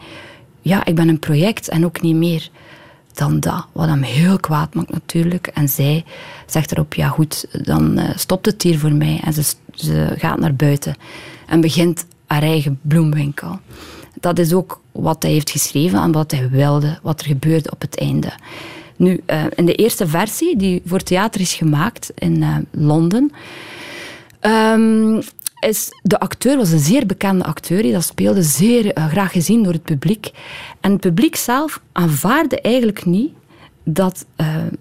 Ja, 0.62 0.86
ik 0.86 0.96
ben 0.96 1.08
een 1.08 1.20
project 1.20 1.70
en 1.70 1.86
ook 1.86 2.02
niet 2.02 2.16
meer 2.16 2.50
dan 3.14 3.40
dat. 3.40 3.66
Wat 3.72 3.88
hem 3.88 4.02
heel 4.02 4.40
kwaad 4.40 4.74
maakt 4.74 4.92
natuurlijk. 4.92 5.48
En 5.48 5.70
zij 5.70 6.04
zegt 6.46 6.72
erop, 6.72 6.94
ja 6.94 7.08
goed, 7.08 7.48
dan 7.66 8.00
uh, 8.00 8.10
stopt 8.16 8.46
het 8.46 8.62
hier 8.62 8.80
voor 8.80 8.94
mij. 8.94 9.22
En 9.24 9.34
ze, 9.34 9.44
ze 9.74 10.14
gaat 10.18 10.40
naar 10.40 10.56
buiten 10.56 10.96
en 11.48 11.62
begint 11.62 12.06
haar 12.26 12.44
eigen 12.44 12.80
bloemwinkel 12.82 13.60
dat 14.22 14.40
is 14.40 14.54
ook 14.54 14.82
wat 14.92 15.24
hij 15.24 15.32
heeft 15.32 15.50
geschreven 15.50 16.02
en 16.02 16.12
wat 16.12 16.32
hij 16.32 16.50
wilde, 16.50 17.00
wat 17.02 17.20
er 17.20 17.26
gebeurde 17.26 17.72
op 17.72 17.82
het 17.82 17.98
einde. 17.98 18.32
Nu, 18.96 19.22
uh, 19.28 19.44
in 19.56 19.66
de 19.66 19.76
eerste 19.76 20.08
versie, 20.08 20.58
die 20.58 20.82
voor 20.86 21.00
theater 21.00 21.42
is 21.42 21.54
gemaakt 21.54 22.12
in 22.16 22.42
uh, 22.42 22.58
Londen, 22.72 23.32
Ehm, 24.42 25.22
is, 25.60 25.90
de 26.02 26.20
acteur 26.20 26.58
was 26.58 26.72
een 26.72 26.80
zeer 26.80 27.06
bekende 27.06 27.44
acteur. 27.44 27.82
Die 27.82 27.92
dat 27.92 28.04
speelde 28.04 28.44
zeer 28.44 28.94
eh, 28.94 29.08
graag 29.08 29.32
gezien 29.32 29.64
door 29.64 29.74
het 29.74 29.84
publiek. 29.84 30.32
En 30.80 30.92
het 30.92 31.02
publiek 31.02 31.36
zelf 31.36 31.82
aanvaarde 31.92 32.62
eigenlijk 32.62 33.06
niet 33.06 33.32
dat 33.84 34.26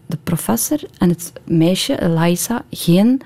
de 0.07 0.19
professor 0.25 0.81
en 0.99 1.09
het 1.09 1.33
meisje, 1.45 2.03
Eliza, 2.03 2.65
geen 2.71 3.21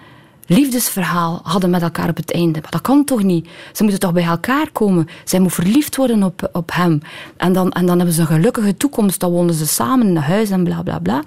liefdesverhaal 0.46 1.40
hadden 1.42 1.70
met 1.70 1.82
elkaar 1.82 2.08
op 2.08 2.16
het 2.16 2.32
einde. 2.32 2.60
Maar 2.60 2.70
dat 2.70 2.80
kan 2.80 3.04
toch 3.04 3.22
niet? 3.22 3.48
Ze 3.72 3.82
moeten 3.82 4.00
toch 4.00 4.12
bij 4.12 4.24
elkaar 4.24 4.70
komen? 4.72 5.08
Zij 5.24 5.40
moet 5.40 5.52
verliefd 5.52 5.96
worden 5.96 6.22
op, 6.22 6.48
op 6.52 6.70
hem. 6.72 7.00
En 7.36 7.52
dan, 7.52 7.70
en 7.72 7.86
dan 7.86 7.96
hebben 7.96 8.14
ze 8.14 8.20
een 8.20 8.26
gelukkige 8.26 8.76
toekomst. 8.76 9.20
Dan 9.20 9.30
wonen 9.30 9.54
ze 9.54 9.66
samen 9.66 10.06
in 10.06 10.16
een 10.16 10.22
huis 10.22 10.50
en 10.50 10.64
bla 10.64 10.82
bla 10.82 10.98
bla. 10.98 11.22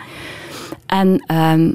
En 0.86 1.24
ehm, 1.26 1.74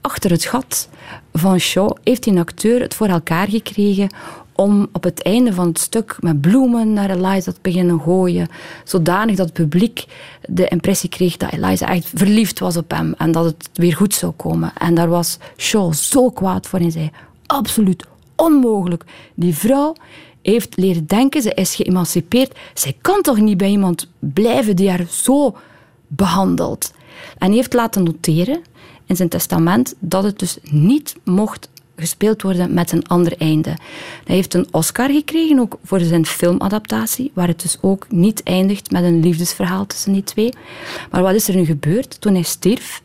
achter 0.00 0.30
het 0.30 0.44
gat 0.44 0.88
van 1.32 1.58
Shaw 1.58 1.96
heeft 2.04 2.22
die 2.22 2.38
acteur 2.38 2.80
het 2.80 2.94
voor 2.94 3.06
elkaar 3.06 3.48
gekregen 3.48 4.08
om 4.54 4.88
op 4.92 5.02
het 5.02 5.22
einde 5.22 5.52
van 5.52 5.66
het 5.66 5.78
stuk 5.78 6.16
met 6.20 6.40
bloemen 6.40 6.92
naar 6.92 7.10
Eliza 7.10 7.52
te 7.52 7.58
beginnen 7.62 8.00
gooien. 8.00 8.48
Zodanig 8.84 9.36
dat 9.36 9.46
het 9.46 9.54
publiek 9.54 10.04
de 10.48 10.68
impressie 10.68 11.08
kreeg 11.08 11.36
dat 11.36 11.52
Eliza 11.52 11.88
echt 11.88 12.10
verliefd 12.14 12.58
was 12.58 12.76
op 12.76 12.90
hem 12.90 13.14
en 13.18 13.32
dat 13.32 13.44
het 13.44 13.68
weer 13.72 13.96
goed 13.96 14.14
zou 14.14 14.32
komen. 14.32 14.72
En 14.78 14.94
daar 14.94 15.08
was 15.08 15.38
Shaw 15.56 15.92
zo 15.92 16.30
kwaad 16.30 16.66
voor 16.66 16.78
en 16.78 16.92
zei: 16.92 17.10
absoluut 17.46 18.04
onmogelijk. 18.36 19.04
Die 19.34 19.54
vrouw 19.54 19.94
heeft 20.42 20.76
leren 20.76 21.06
denken, 21.06 21.42
ze 21.42 21.54
is 21.54 21.74
geëmancipeerd. 21.74 22.58
Zij 22.74 22.96
kan 23.00 23.22
toch 23.22 23.38
niet 23.38 23.56
bij 23.56 23.70
iemand 23.70 24.08
blijven 24.18 24.76
die 24.76 24.90
haar 24.90 25.06
zo 25.08 25.56
behandelt. 26.06 26.92
En 27.38 27.52
heeft 27.52 27.72
laten 27.72 28.02
noteren 28.02 28.62
in 29.06 29.16
zijn 29.16 29.28
testament 29.28 29.94
dat 29.98 30.24
het 30.24 30.38
dus 30.38 30.58
niet 30.62 31.16
mocht 31.24 31.68
gespeeld 32.02 32.42
worden 32.42 32.74
met 32.74 32.92
een 32.92 33.06
ander 33.06 33.36
einde. 33.38 33.70
Hij 34.24 34.34
heeft 34.34 34.54
een 34.54 34.66
Oscar 34.70 35.10
gekregen 35.10 35.58
ook 35.58 35.78
voor 35.84 36.00
zijn 36.00 36.26
filmadaptatie, 36.26 37.30
waar 37.34 37.48
het 37.48 37.62
dus 37.62 37.78
ook 37.80 38.06
niet 38.08 38.42
eindigt 38.42 38.90
met 38.90 39.04
een 39.04 39.20
liefdesverhaal 39.20 39.86
tussen 39.86 40.12
die 40.12 40.24
twee. 40.24 40.52
Maar 41.10 41.22
wat 41.22 41.34
is 41.34 41.48
er 41.48 41.56
nu 41.56 41.64
gebeurd 41.64 42.20
toen 42.20 42.34
hij 42.34 42.42
stierf 42.42 43.02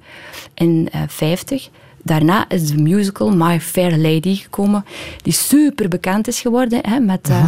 in 0.53 0.89
uh, 0.95 1.01
50? 1.07 1.69
Daarna 2.03 2.49
is 2.49 2.67
de 2.67 2.81
musical 2.81 3.29
My 3.35 3.59
Fair 3.59 3.97
Lady 3.97 4.35
gekomen, 4.35 4.85
die 5.21 5.33
super 5.33 5.87
bekend 5.87 6.27
is 6.27 6.41
geworden 6.41 6.79
hè, 6.81 6.99
met 6.99 7.29
uh, 7.29 7.47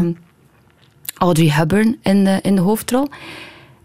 Audrey 1.18 1.50
Hepburn 1.50 1.98
in 2.02 2.24
de, 2.24 2.40
in 2.42 2.56
de 2.56 2.62
hoofdrol. 2.62 3.08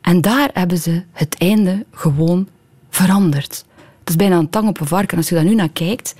En 0.00 0.20
daar 0.20 0.50
hebben 0.52 0.78
ze 0.78 1.02
het 1.12 1.36
einde 1.38 1.84
gewoon 1.90 2.48
veranderd. 2.90 3.64
Het 3.98 4.08
is 4.08 4.16
bijna 4.16 4.38
een 4.38 4.50
tang 4.50 4.68
op 4.68 4.80
een 4.80 4.86
varken. 4.86 5.16
Als 5.16 5.28
je 5.28 5.34
daar 5.34 5.44
nu 5.44 5.54
naar 5.54 5.68
kijkt, 5.68 6.14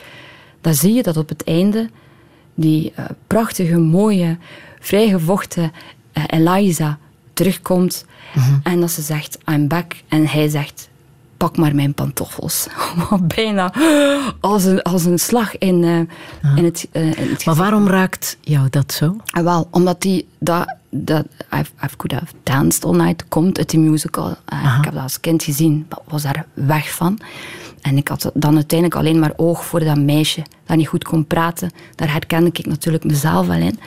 dan 0.65 0.75
zie 0.75 0.93
je 0.95 1.03
dat 1.03 1.17
op 1.17 1.29
het 1.29 1.45
einde 1.45 1.91
die 2.55 2.93
uh, 2.99 3.05
prachtige, 3.27 3.79
mooie, 3.79 4.39
vrijgevochten 4.81 5.73
uh, 6.15 6.25
Eliza 6.27 6.99
terugkomt 7.33 8.07
mm-hmm. 8.35 8.61
en 8.63 8.81
dat 8.81 8.91
ze 8.91 9.03
zegt, 9.03 9.39
I'm 9.51 9.69
back. 9.69 9.95
En 10.09 10.27
hij 10.27 10.49
zegt, 10.49 10.89
pak 11.37 11.57
maar 11.57 11.75
mijn 11.75 11.95
pantoffels. 11.95 12.67
Bijna 13.37 13.73
als 14.41 14.65
een, 14.65 14.83
als 14.83 15.05
een 15.05 15.19
slag 15.19 15.59
in, 15.59 15.83
uh, 15.83 15.99
in, 16.57 16.65
het, 16.65 16.89
uh, 16.93 17.03
in 17.03 17.31
het 17.31 17.45
Maar 17.45 17.55
waarom 17.55 17.89
raakt 17.89 18.37
jou 18.41 18.67
dat 18.71 18.93
zo? 18.93 19.17
Ah, 19.27 19.45
wel, 19.45 19.69
omdat 19.71 20.03
die, 20.03 20.27
dat, 20.39 20.75
dat 20.91 21.27
I've, 21.53 21.71
I've 21.83 21.97
could 21.97 22.13
have 22.13 22.35
danced 22.43 22.85
all 22.85 22.97
night 22.97 23.29
komt 23.29 23.59
uit 23.59 23.71
die 23.71 23.81
musical. 23.81 24.37
Uh, 24.53 24.77
ik 24.79 24.85
heb 24.85 24.95
dat 24.95 25.03
als 25.03 25.21
kind 25.21 25.43
gezien, 25.43 25.89
was 26.05 26.23
daar 26.23 26.47
weg 26.55 26.95
van. 26.95 27.19
En 27.85 27.97
ik 27.97 28.09
had 28.09 28.31
dan 28.35 28.55
uiteindelijk 28.55 29.01
alleen 29.01 29.19
maar 29.19 29.33
oog 29.37 29.65
voor 29.65 29.81
dat 29.81 29.99
meisje 29.99 30.43
dat 30.67 30.77
niet 30.77 30.89
goed 30.89 31.05
kon 31.05 31.27
praten. 31.27 31.71
Daar 31.95 32.13
herkende 32.13 32.51
ik 32.53 32.67
natuurlijk 32.67 33.05
mezelf 33.05 33.47
wel 33.47 33.57
in. 33.57 33.79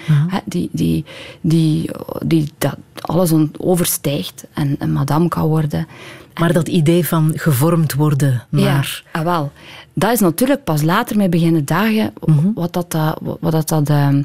die, 0.45 0.69
die, 0.71 1.05
die, 1.41 1.89
die 2.25 2.51
dat 2.57 2.77
alles 3.01 3.33
overstijgt 3.57 4.45
en 4.53 4.75
een 4.79 4.91
madame 4.91 5.27
kan 5.27 5.47
worden. 5.47 5.87
Maar 6.39 6.53
dat 6.53 6.67
idee 6.67 7.07
van 7.07 7.31
gevormd 7.35 7.93
worden 7.93 8.43
naar... 8.49 9.03
Ja, 9.13 9.19
ah, 9.19 9.25
wel. 9.25 9.51
Dat 9.93 10.11
is 10.11 10.19
natuurlijk 10.19 10.63
pas 10.63 10.81
later 10.81 11.17
mee 11.17 11.29
beginnen 11.29 11.65
dagen 11.65 12.13
mhm. 12.25 12.51
wat 12.53 12.73
dat, 12.73 13.17
wat 13.39 13.51
dat, 13.51 13.67
dat 13.67 13.89
ehm, 13.89 14.21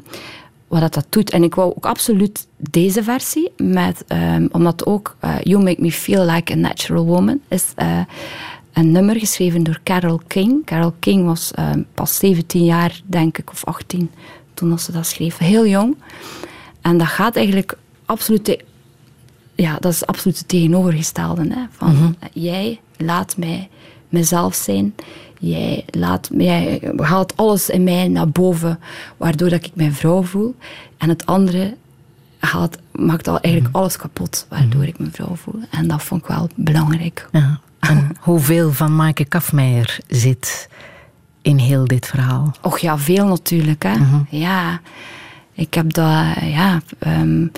wat 0.67 0.81
dat, 0.81 0.93
dat 0.93 1.05
doet. 1.09 1.29
En 1.29 1.43
ik 1.43 1.55
wou 1.55 1.73
ook 1.75 1.85
absoluut 1.85 2.47
deze 2.57 3.03
versie, 3.03 3.51
met, 3.57 4.05
um, 4.07 4.49
omdat 4.51 4.85
ook 4.85 5.15
uh, 5.23 5.35
You 5.41 5.63
Make 5.63 5.81
Me 5.81 5.91
Feel 5.91 6.25
Like 6.25 6.53
a 6.53 6.55
Natural 6.55 7.05
Woman 7.05 7.39
is... 7.47 7.73
Een 8.73 8.91
nummer 8.91 9.19
geschreven 9.19 9.63
door 9.63 9.79
Carol 9.83 10.21
King. 10.27 10.65
Carol 10.65 10.93
King 10.99 11.25
was 11.25 11.51
uh, 11.59 11.71
pas 11.93 12.15
17 12.17 12.65
jaar, 12.65 13.01
denk 13.05 13.37
ik, 13.37 13.51
of 13.51 13.65
18 13.65 14.11
toen 14.53 14.79
ze 14.79 14.91
dat 14.91 15.05
schreef. 15.05 15.37
Heel 15.37 15.67
jong. 15.67 15.97
En 16.81 16.97
dat 16.97 17.07
gaat 17.07 17.35
eigenlijk 17.35 17.77
absoluut... 18.05 18.63
Ja, 19.55 19.77
dat 19.79 19.91
is 19.91 20.05
absoluut 20.05 20.37
het 20.37 20.47
tegenovergestelde. 20.47 21.41
Hè, 21.41 21.61
van, 21.71 21.89
mm 21.89 21.95
-hmm. 21.95 22.15
Jij 22.33 22.79
laat 22.97 23.37
mij 23.37 23.69
mezelf 24.09 24.55
zijn. 24.55 24.95
Jij, 25.39 25.85
laat, 25.89 26.29
jij 26.37 26.93
haalt 26.97 27.37
alles 27.37 27.69
in 27.69 27.83
mij 27.83 28.07
naar 28.07 28.29
boven, 28.29 28.79
waardoor 29.17 29.49
dat 29.49 29.65
ik 29.65 29.71
mijn 29.73 29.93
vrouw 29.93 30.23
voel. 30.23 30.55
En 30.97 31.09
het 31.09 31.25
andere 31.25 31.75
haalt, 32.39 32.77
maakt 32.91 33.27
al 33.27 33.39
eigenlijk 33.39 33.73
mhm. 33.73 33.83
alles 33.83 33.97
kapot, 33.97 34.45
waardoor 34.49 34.81
mhm. 34.81 34.89
ik 34.89 34.99
mijn 34.99 35.11
vrouw 35.11 35.35
voel. 35.35 35.59
En 35.69 35.87
dat 35.87 36.03
vond 36.03 36.21
ik 36.21 36.27
wel 36.27 36.47
belangrijk. 36.55 37.27
Ja. 37.31 37.59
En 37.89 38.15
hoeveel 38.19 38.71
van 38.71 38.95
Maaike 38.95 39.25
Kafmeijer 39.25 39.99
zit 40.07 40.69
in 41.41 41.57
heel 41.57 41.85
dit 41.85 42.07
verhaal? 42.07 42.51
Och 42.61 42.79
ja, 42.79 42.97
veel 42.97 43.25
natuurlijk. 43.25 43.83
Hè. 43.83 43.97
Mhm. 43.97 44.21
Ja, 44.29 44.81
ik 45.53 45.73
heb 45.73 45.93
dat... 45.93 46.25
Ja, 46.41 46.81
um, 46.99 47.51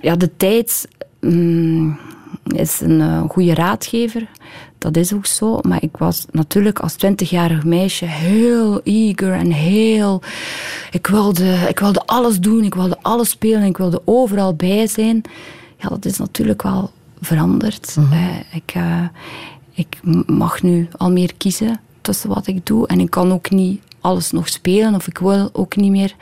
ja 0.00 0.16
de 0.16 0.36
tijd 0.36 0.88
um, 1.20 1.98
is 2.44 2.80
een 2.80 3.00
uh, 3.00 3.22
goede 3.28 3.54
raadgever. 3.54 4.28
Dat 4.78 4.96
is 4.96 5.12
ook 5.14 5.26
zo. 5.26 5.58
Maar 5.62 5.82
ik 5.82 5.96
was 5.96 6.26
natuurlijk 6.30 6.78
als 6.78 6.94
twintigjarig 6.94 7.64
meisje 7.64 8.04
heel 8.04 8.80
eager 8.82 9.32
en 9.32 9.50
heel... 9.50 10.22
Ik 10.90 11.06
wilde, 11.06 11.66
ik 11.68 11.78
wilde 11.78 12.06
alles 12.06 12.40
doen, 12.40 12.64
ik 12.64 12.74
wilde 12.74 12.98
alles 13.02 13.30
spelen, 13.30 13.62
ik 13.62 13.76
wilde 13.76 14.02
overal 14.04 14.54
bij 14.54 14.86
zijn. 14.86 15.22
Ja, 15.76 15.88
dat 15.88 16.04
is 16.04 16.18
natuurlijk 16.18 16.62
wel 16.62 16.90
veranderd. 17.20 17.96
Mhm. 17.96 18.12
Eh, 18.12 18.54
ik, 18.54 18.74
uh, 18.76 19.04
ik 19.72 19.98
mag 20.26 20.62
nu 20.62 20.88
al 20.96 21.10
meer 21.10 21.34
kiezen 21.34 21.80
tussen 22.00 22.28
wat 22.28 22.46
ik 22.46 22.66
doe. 22.66 22.86
En 22.86 23.00
ik 23.00 23.10
kan 23.10 23.32
ook 23.32 23.50
niet 23.50 23.80
alles 24.00 24.30
nog 24.30 24.48
spelen, 24.48 24.94
of 24.94 25.06
ik 25.06 25.18
wil 25.18 25.50
ook 25.52 25.76
niet 25.76 25.90
meer 25.90 26.14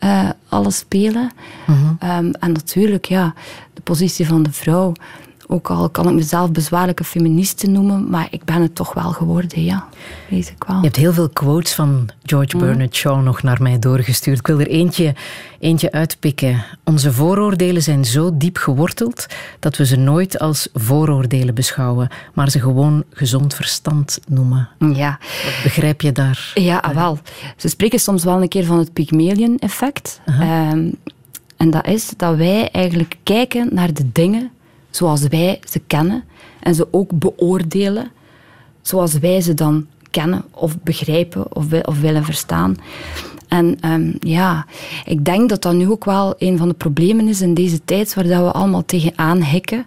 uh, 0.00 0.30
alles 0.48 0.76
spelen. 0.76 1.30
Mhm. 1.66 1.84
um, 2.10 2.32
en 2.32 2.52
natuurlijk, 2.52 3.04
ja, 3.04 3.34
de 3.74 3.80
positie 3.80 4.26
van 4.26 4.42
de 4.42 4.52
vrouw. 4.52 4.92
Ook 5.46 5.70
al 5.70 5.88
kan 5.90 6.08
ik 6.08 6.14
mezelf 6.14 6.50
bezwaarlijke 6.50 7.04
feministe 7.04 7.66
noemen, 7.66 8.10
maar 8.10 8.26
ik 8.30 8.44
ben 8.44 8.62
het 8.62 8.74
toch 8.74 8.94
wel 8.94 9.10
geworden, 9.10 9.64
ja. 9.64 9.88
Weet 10.30 10.48
ik 10.56 10.64
wel. 10.66 10.76
Je 10.76 10.82
hebt 10.82 10.96
heel 10.96 11.12
veel 11.12 11.28
quotes 11.28 11.74
van 11.74 12.08
George 12.22 12.56
mm. 12.56 12.62
Bernard 12.62 12.94
Shaw 12.94 13.22
nog 13.22 13.42
naar 13.42 13.62
mij 13.62 13.78
doorgestuurd. 13.78 14.38
Ik 14.38 14.46
wil 14.46 14.60
er 14.60 14.68
eentje, 14.68 15.14
eentje 15.58 15.92
uitpikken. 15.92 16.64
Onze 16.84 17.12
vooroordelen 17.12 17.82
zijn 17.82 18.04
zo 18.04 18.30
diep 18.36 18.56
geworteld 18.56 19.26
dat 19.58 19.76
we 19.76 19.86
ze 19.86 19.96
nooit 19.96 20.38
als 20.38 20.68
vooroordelen 20.74 21.54
beschouwen, 21.54 22.08
maar 22.34 22.50
ze 22.50 22.60
gewoon 22.60 23.04
gezond 23.10 23.54
verstand 23.54 24.20
noemen. 24.28 24.68
Ja. 24.78 25.18
Wat 25.44 25.62
begrijp 25.62 26.00
je 26.00 26.12
daar? 26.12 26.52
Ja, 26.54 26.78
ah, 26.78 26.94
wel. 26.94 27.18
Ze 27.56 27.68
spreken 27.68 27.98
soms 27.98 28.24
wel 28.24 28.42
een 28.42 28.48
keer 28.48 28.64
van 28.64 28.78
het 28.78 28.92
Pygmalion-effect. 28.92 30.20
Uh 30.26 30.40
-huh. 30.40 30.70
um, 30.70 30.94
en 31.56 31.70
dat 31.70 31.86
is 31.86 32.12
dat 32.16 32.36
wij 32.36 32.70
eigenlijk 32.70 33.16
kijken 33.22 33.68
naar 33.72 33.92
de 33.92 34.12
dingen 34.12 34.50
zoals 34.96 35.28
wij 35.28 35.60
ze 35.70 35.80
kennen 35.86 36.24
en 36.60 36.74
ze 36.74 36.88
ook 36.90 37.18
beoordelen 37.18 38.10
zoals 38.82 39.18
wij 39.18 39.40
ze 39.40 39.54
dan 39.54 39.86
kennen 40.10 40.44
of 40.50 40.80
begrijpen 40.82 41.56
of, 41.56 41.72
of 41.82 42.00
willen 42.00 42.24
verstaan. 42.24 42.76
En 43.48 43.88
um, 43.90 44.16
ja, 44.20 44.66
ik 45.04 45.24
denk 45.24 45.48
dat 45.48 45.62
dat 45.62 45.74
nu 45.74 45.90
ook 45.90 46.04
wel 46.04 46.34
een 46.38 46.58
van 46.58 46.68
de 46.68 46.74
problemen 46.74 47.28
is 47.28 47.40
in 47.40 47.54
deze 47.54 47.84
tijd 47.84 48.14
waar 48.14 48.26
dat 48.26 48.42
we 48.42 48.52
allemaal 48.52 48.84
tegenaan 48.84 49.42
hikken. 49.42 49.84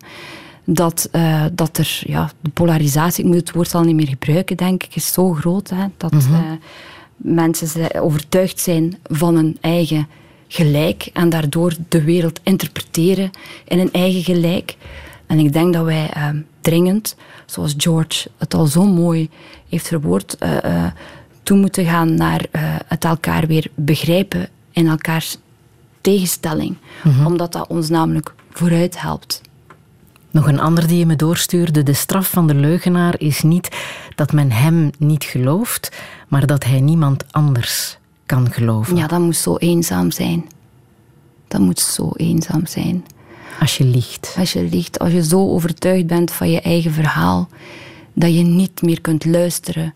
Dat, 0.64 1.10
uh, 1.12 1.46
dat 1.54 1.78
er, 1.78 2.02
ja, 2.06 2.32
de 2.42 2.50
polarisatie, 2.50 3.24
ik 3.24 3.30
moet 3.30 3.40
het 3.40 3.52
woord 3.52 3.76
al 3.76 3.84
niet 3.84 3.96
meer 3.96 4.08
gebruiken, 4.08 4.58
denk 4.58 4.84
ik, 4.84 4.96
is 4.96 5.14
zo 5.14 5.34
groot. 5.34 5.70
Hè, 5.70 5.86
dat 5.98 6.12
mm 6.12 6.20
-hmm. 6.20 6.34
uh, 6.34 6.52
mensen 7.18 8.02
overtuigd 8.02 8.60
zijn 8.60 8.98
van 9.04 9.36
hun 9.36 9.58
eigen 9.62 10.08
gelijk 10.48 11.10
en 11.14 11.30
daardoor 11.30 11.74
de 11.90 12.04
wereld 12.04 12.40
interpreteren 12.44 13.32
in 13.68 13.80
een 13.80 13.92
eigen 13.92 14.24
gelijk. 14.24 14.78
En 15.26 15.40
ik 15.40 15.54
denk 15.54 15.74
dat 15.74 15.86
wij 15.86 16.12
uh, 16.18 16.30
dringend, 16.62 17.16
zoals 17.46 17.74
George 17.78 18.30
het 18.38 18.54
al 18.54 18.66
zo 18.66 18.86
mooi 18.86 19.30
heeft 19.70 19.88
verwoord, 19.88 20.36
uh, 20.40 20.58
uh, 20.66 20.86
toe 21.44 21.58
moeten 21.58 21.86
gaan 21.86 22.16
naar 22.16 22.46
het 22.86 23.06
elkaar 23.06 23.48
weer 23.48 23.68
begrijpen 23.76 24.50
in 24.72 24.88
elkaars 24.88 25.38
tegenstelling. 26.02 26.78
Mm 27.04 27.12
-hmm. 27.12 27.26
Omdat 27.26 27.52
dat 27.52 27.68
ons 27.68 27.90
namelijk 27.90 28.34
vooruit 28.52 29.02
helpt. 29.02 29.42
Nog 30.32 30.48
een 30.48 30.60
ander 30.60 30.88
die 30.88 30.98
je 30.98 31.06
me 31.06 31.16
doorstuurde. 31.16 31.84
De 31.84 31.94
straf 31.94 32.30
van 32.30 32.48
de 32.48 32.56
leugenaar 32.56 33.20
is 33.20 33.42
niet 33.42 33.78
dat 34.16 34.32
men 34.32 34.52
hem 34.52 34.90
niet 34.98 35.24
gelooft, 35.24 35.98
maar 36.28 36.48
dat 36.48 36.64
hij 36.64 36.80
niemand 36.80 37.24
anders 37.32 37.98
kan 38.28 38.52
geloven. 38.52 38.96
Ja, 38.96 39.08
dat 39.08 39.20
moet 39.20 39.36
zo 39.36 39.56
eenzaam 39.56 40.12
zijn. 40.12 40.46
Dat 41.48 41.62
moet 41.62 41.80
zo 41.80 42.12
eenzaam 42.16 42.66
zijn. 42.66 43.06
Als 43.60 43.78
je 43.78 43.84
liegt. 43.84 44.36
Als 44.40 44.54
je 44.54 44.64
liegt, 44.64 45.00
als 45.00 45.12
je 45.12 45.24
zo 45.24 45.50
overtuigd 45.50 46.08
bent 46.08 46.32
van 46.32 46.50
je 46.50 46.62
eigen 46.62 46.92
verhaal, 46.92 47.50
dat 48.14 48.36
je 48.36 48.44
niet 48.44 48.82
meer 48.82 49.02
kunt 49.02 49.26
luisteren 49.26 49.92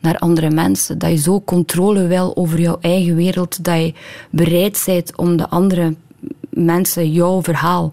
naar 0.00 0.18
andere 0.18 0.50
mensen. 0.50 0.98
Dat 0.98 1.10
je 1.10 1.16
zo 1.16 1.40
controle 1.40 2.06
wil 2.06 2.36
over 2.36 2.60
jouw 2.60 2.78
eigen 2.80 3.14
wereld, 3.14 3.64
dat 3.64 3.76
je 3.76 3.94
bereid 4.30 4.82
bent 4.86 5.16
om 5.16 5.36
de 5.36 5.48
andere 5.48 5.94
mensen 6.50 7.12
jouw 7.12 7.42
verhaal 7.42 7.92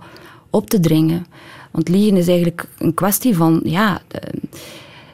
op 0.49 0.69
te 0.69 0.79
dringen. 0.79 1.25
Want 1.71 1.89
liegen 1.89 2.17
is 2.17 2.27
eigenlijk 2.27 2.67
een 2.77 2.93
kwestie 2.93 3.36
van, 3.36 3.61
ja, 3.63 4.01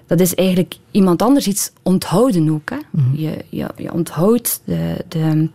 dat 0.07 0.19
is 0.19 0.35
eigenlijk 0.35 0.75
iemand 0.91 1.21
anders 1.21 1.47
iets 1.47 1.71
onthouden 1.83 2.49
ook. 2.49 2.69
Hè. 2.69 2.77
Mhm. 2.89 3.15
je, 3.15 3.45
je, 3.49 3.67
je, 3.77 3.93
onthoudt 3.93 4.61
de, 4.65 5.05
de, 5.07 5.49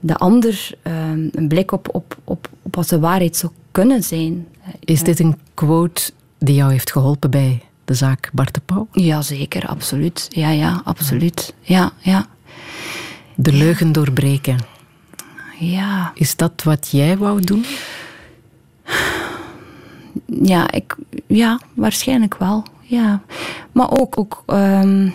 de 0.00 0.16
ander 0.16 0.70
um, 0.82 1.30
een 1.32 1.48
blik 1.48 1.72
op, 1.72 1.88
op, 1.94 2.16
op, 2.24 2.48
op 2.62 2.74
wat 2.74 2.88
de 2.88 2.98
waarheid 2.98 3.36
zou 3.36 3.52
kunnen 3.70 4.02
zijn. 4.02 4.46
Is 4.80 5.02
dit 5.02 5.20
een 5.20 5.38
quote 5.54 6.10
die 6.38 6.54
jou 6.54 6.70
heeft 6.70 6.92
geholpen 6.92 7.30
bij 7.30 7.62
de 7.84 7.94
zaak 7.94 8.30
Bart 8.32 8.54
de 8.54 8.60
Pauw? 8.64 8.88
Ja, 8.92 9.22
zeker, 9.22 9.66
absoluut. 9.66 10.26
Ja, 10.30 10.50
ja, 10.50 10.80
absoluut. 10.84 11.54
Ja, 11.60 11.92
ja. 11.98 12.26
De 13.34 13.52
leugen 13.52 13.92
doorbreken. 13.92 14.58
Ja. 15.58 16.12
Is 16.14 16.36
dat 16.36 16.62
wat 16.62 16.88
jij 16.90 17.18
wou 17.18 17.40
doen? 17.40 17.64
Ja, 20.26 20.70
ik, 20.70 20.96
ja 21.26 21.60
waarschijnlijk 21.74 22.36
wel. 22.38 22.64
Ja. 22.92 23.22
Maar 23.72 24.00
ook, 24.00 24.18
ook 24.18 24.42
um, 24.46 25.14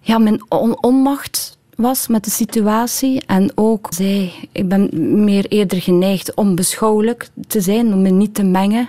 ja, 0.00 0.18
mijn 0.18 0.42
onmacht 0.80 1.58
was 1.76 2.06
met 2.06 2.24
de 2.24 2.30
situatie. 2.30 3.22
En 3.26 3.52
ook 3.54 3.86
zij, 3.90 4.32
ik 4.52 4.68
ben 4.68 4.88
meer 5.24 5.46
eerder 5.48 5.80
geneigd 5.82 6.34
om 6.34 6.54
beschouwelijk 6.54 7.28
te 7.46 7.60
zijn, 7.60 7.92
om 7.92 8.02
me 8.02 8.10
niet 8.10 8.34
te 8.34 8.42
mengen 8.42 8.88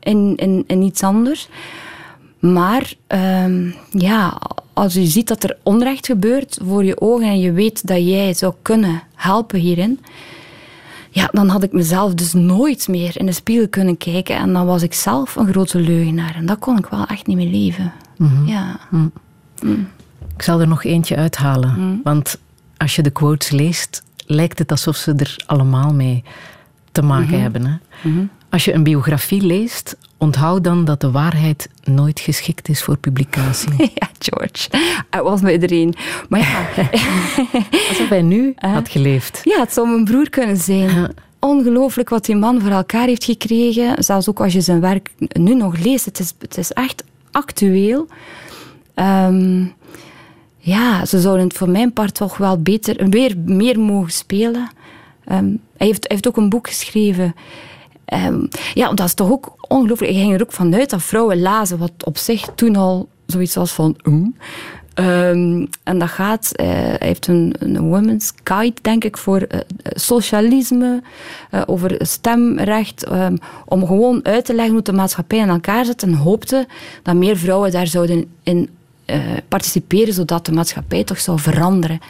in, 0.00 0.32
in, 0.36 0.64
in 0.66 0.82
iets 0.82 1.02
anders. 1.02 1.48
Maar 2.38 2.94
um, 3.44 3.74
ja, 3.90 4.40
als 4.72 4.94
je 4.94 5.06
ziet 5.06 5.28
dat 5.28 5.42
er 5.42 5.58
onrecht 5.62 6.06
gebeurt 6.06 6.58
voor 6.64 6.84
je 6.84 7.00
ogen 7.00 7.26
en 7.26 7.40
je 7.40 7.52
weet 7.52 7.86
dat 7.86 8.08
jij 8.08 8.34
zou 8.34 8.54
kunnen 8.62 9.02
helpen 9.14 9.58
hierin, 9.58 10.00
ja, 11.14 11.28
dan 11.32 11.48
had 11.48 11.62
ik 11.62 11.72
mezelf 11.72 12.14
dus 12.14 12.32
nooit 12.32 12.88
meer 12.88 13.18
in 13.18 13.26
de 13.26 13.32
spiegel 13.32 13.68
kunnen 13.68 13.96
kijken 13.96 14.36
en 14.36 14.52
dan 14.52 14.66
was 14.66 14.82
ik 14.82 14.94
zelf 14.94 15.36
een 15.36 15.46
grote 15.46 15.80
leugenaar. 15.80 16.34
En 16.34 16.46
dat 16.46 16.58
kon 16.58 16.78
ik 16.78 16.86
wel 16.86 17.06
echt 17.06 17.26
niet 17.26 17.36
meer 17.36 17.50
leven. 17.50 17.92
Mhm. 18.16 18.46
Ja. 18.46 18.80
Mhm. 18.90 19.08
Mm. 19.62 19.88
Ik 20.36 20.42
zal 20.42 20.60
er 20.60 20.68
nog 20.68 20.84
eentje 20.84 21.16
uithalen. 21.16 21.70
Mhm. 21.70 22.02
Want 22.02 22.38
als 22.76 22.96
je 22.96 23.02
de 23.02 23.10
quotes 23.10 23.50
leest, 23.50 24.02
lijkt 24.26 24.58
het 24.58 24.70
alsof 24.70 24.96
ze 24.96 25.14
er 25.14 25.36
allemaal 25.46 25.94
mee 25.94 26.24
te 26.92 27.02
maken 27.02 27.40
hebben. 27.40 27.66
Hè? 27.66 28.08
Als 28.50 28.64
je 28.64 28.72
een 28.72 28.82
biografie 28.82 29.42
leest, 29.42 29.96
onthoud 30.22 30.64
dan 30.64 30.84
dat 30.84 31.00
de 31.00 31.10
waarheid 31.10 31.68
nooit 31.84 32.20
geschikt 32.20 32.68
is 32.68 32.82
voor 32.82 32.96
publicatie. 32.96 33.70
Ja, 33.94 34.08
George. 34.18 34.68
Hij 35.10 35.22
was 35.22 35.40
bij 35.40 35.52
iedereen. 35.52 35.94
Maar 36.28 36.40
ja... 36.40 36.68
Alsof 37.88 38.08
hij 38.08 38.22
nu 38.22 38.54
had 38.56 38.88
geleefd. 38.88 39.40
Ja, 39.44 39.60
het 39.60 39.72
zou 39.72 39.88
mijn 39.88 40.04
broer 40.04 40.30
kunnen 40.30 40.56
zijn. 40.56 41.14
Ongelooflijk 41.38 42.08
wat 42.08 42.24
die 42.24 42.36
man 42.36 42.60
voor 42.60 42.70
elkaar 42.70 43.06
heeft 43.06 43.24
gekregen. 43.24 44.04
Zelfs 44.04 44.28
ook 44.28 44.40
als 44.40 44.52
je 44.52 44.60
zijn 44.60 44.80
werk 44.80 45.10
nu 45.18 45.54
nog 45.54 45.78
leest. 45.78 46.04
Het 46.04 46.18
is, 46.18 46.34
het 46.38 46.58
is 46.58 46.72
echt 46.72 47.04
actueel. 47.30 48.06
Ehm, 48.94 49.64
ja, 50.56 51.04
ze 51.04 51.20
zouden 51.20 51.46
het 51.46 51.56
voor 51.56 51.70
mijn 51.70 51.92
part 51.92 52.14
toch 52.14 52.36
wel 52.36 52.62
beter, 52.62 53.08
weer 53.08 53.38
meer 53.44 53.80
mogen 53.80 54.12
spelen. 54.12 54.70
Ehm, 55.24 55.44
hij, 55.76 55.86
heeft, 55.86 56.02
hij 56.02 56.10
heeft 56.12 56.28
ook 56.28 56.36
een 56.36 56.48
boek 56.48 56.68
geschreven 56.68 57.34
Um, 58.14 58.48
ja, 58.74 58.92
dat 58.92 59.06
is 59.06 59.14
toch 59.14 59.30
ook 59.30 59.54
ongelooflijk. 59.68 60.12
Ik 60.12 60.18
ging 60.18 60.34
er 60.34 60.42
ook 60.42 60.52
vanuit 60.52 60.90
dat 60.90 61.02
vrouwen 61.02 61.40
lazen, 61.40 61.78
wat 61.78 61.92
op 62.04 62.18
zich 62.18 62.48
toen 62.54 62.76
al 62.76 63.08
zoiets 63.26 63.54
was 63.54 63.72
van... 63.72 63.96
Um. 64.02 64.34
en 65.82 65.98
dat 65.98 66.08
gaat, 66.08 66.52
uh, 66.56 66.66
hij 66.66 66.96
heeft 66.98 67.26
een, 67.26 67.54
een 67.58 67.80
women's 67.80 68.32
guide, 68.44 68.80
denk 68.82 69.04
ik, 69.04 69.16
voor 69.16 69.40
uh, 69.40 69.60
socialisme, 69.84 71.02
uh, 71.50 71.62
over 71.66 71.94
stemrecht, 71.98 73.10
um, 73.12 73.38
om 73.64 73.86
gewoon 73.86 74.24
uit 74.24 74.44
te 74.44 74.54
leggen 74.54 74.74
hoe 74.74 74.82
de 74.82 74.92
maatschappij 74.92 75.38
in 75.38 75.48
elkaar 75.48 75.84
zit 75.84 76.02
en 76.02 76.14
hoopte 76.14 76.66
dat 77.02 77.14
meer 77.14 77.36
vrouwen 77.36 77.70
daar 77.70 77.86
zouden 77.86 78.30
in 78.42 78.68
participeren, 79.48 80.14
zodat 80.14 80.46
de 80.46 80.52
maatschappij 80.52 81.04
toch 81.04 81.20
zou 81.20 81.38
veranderen. 81.38 82.00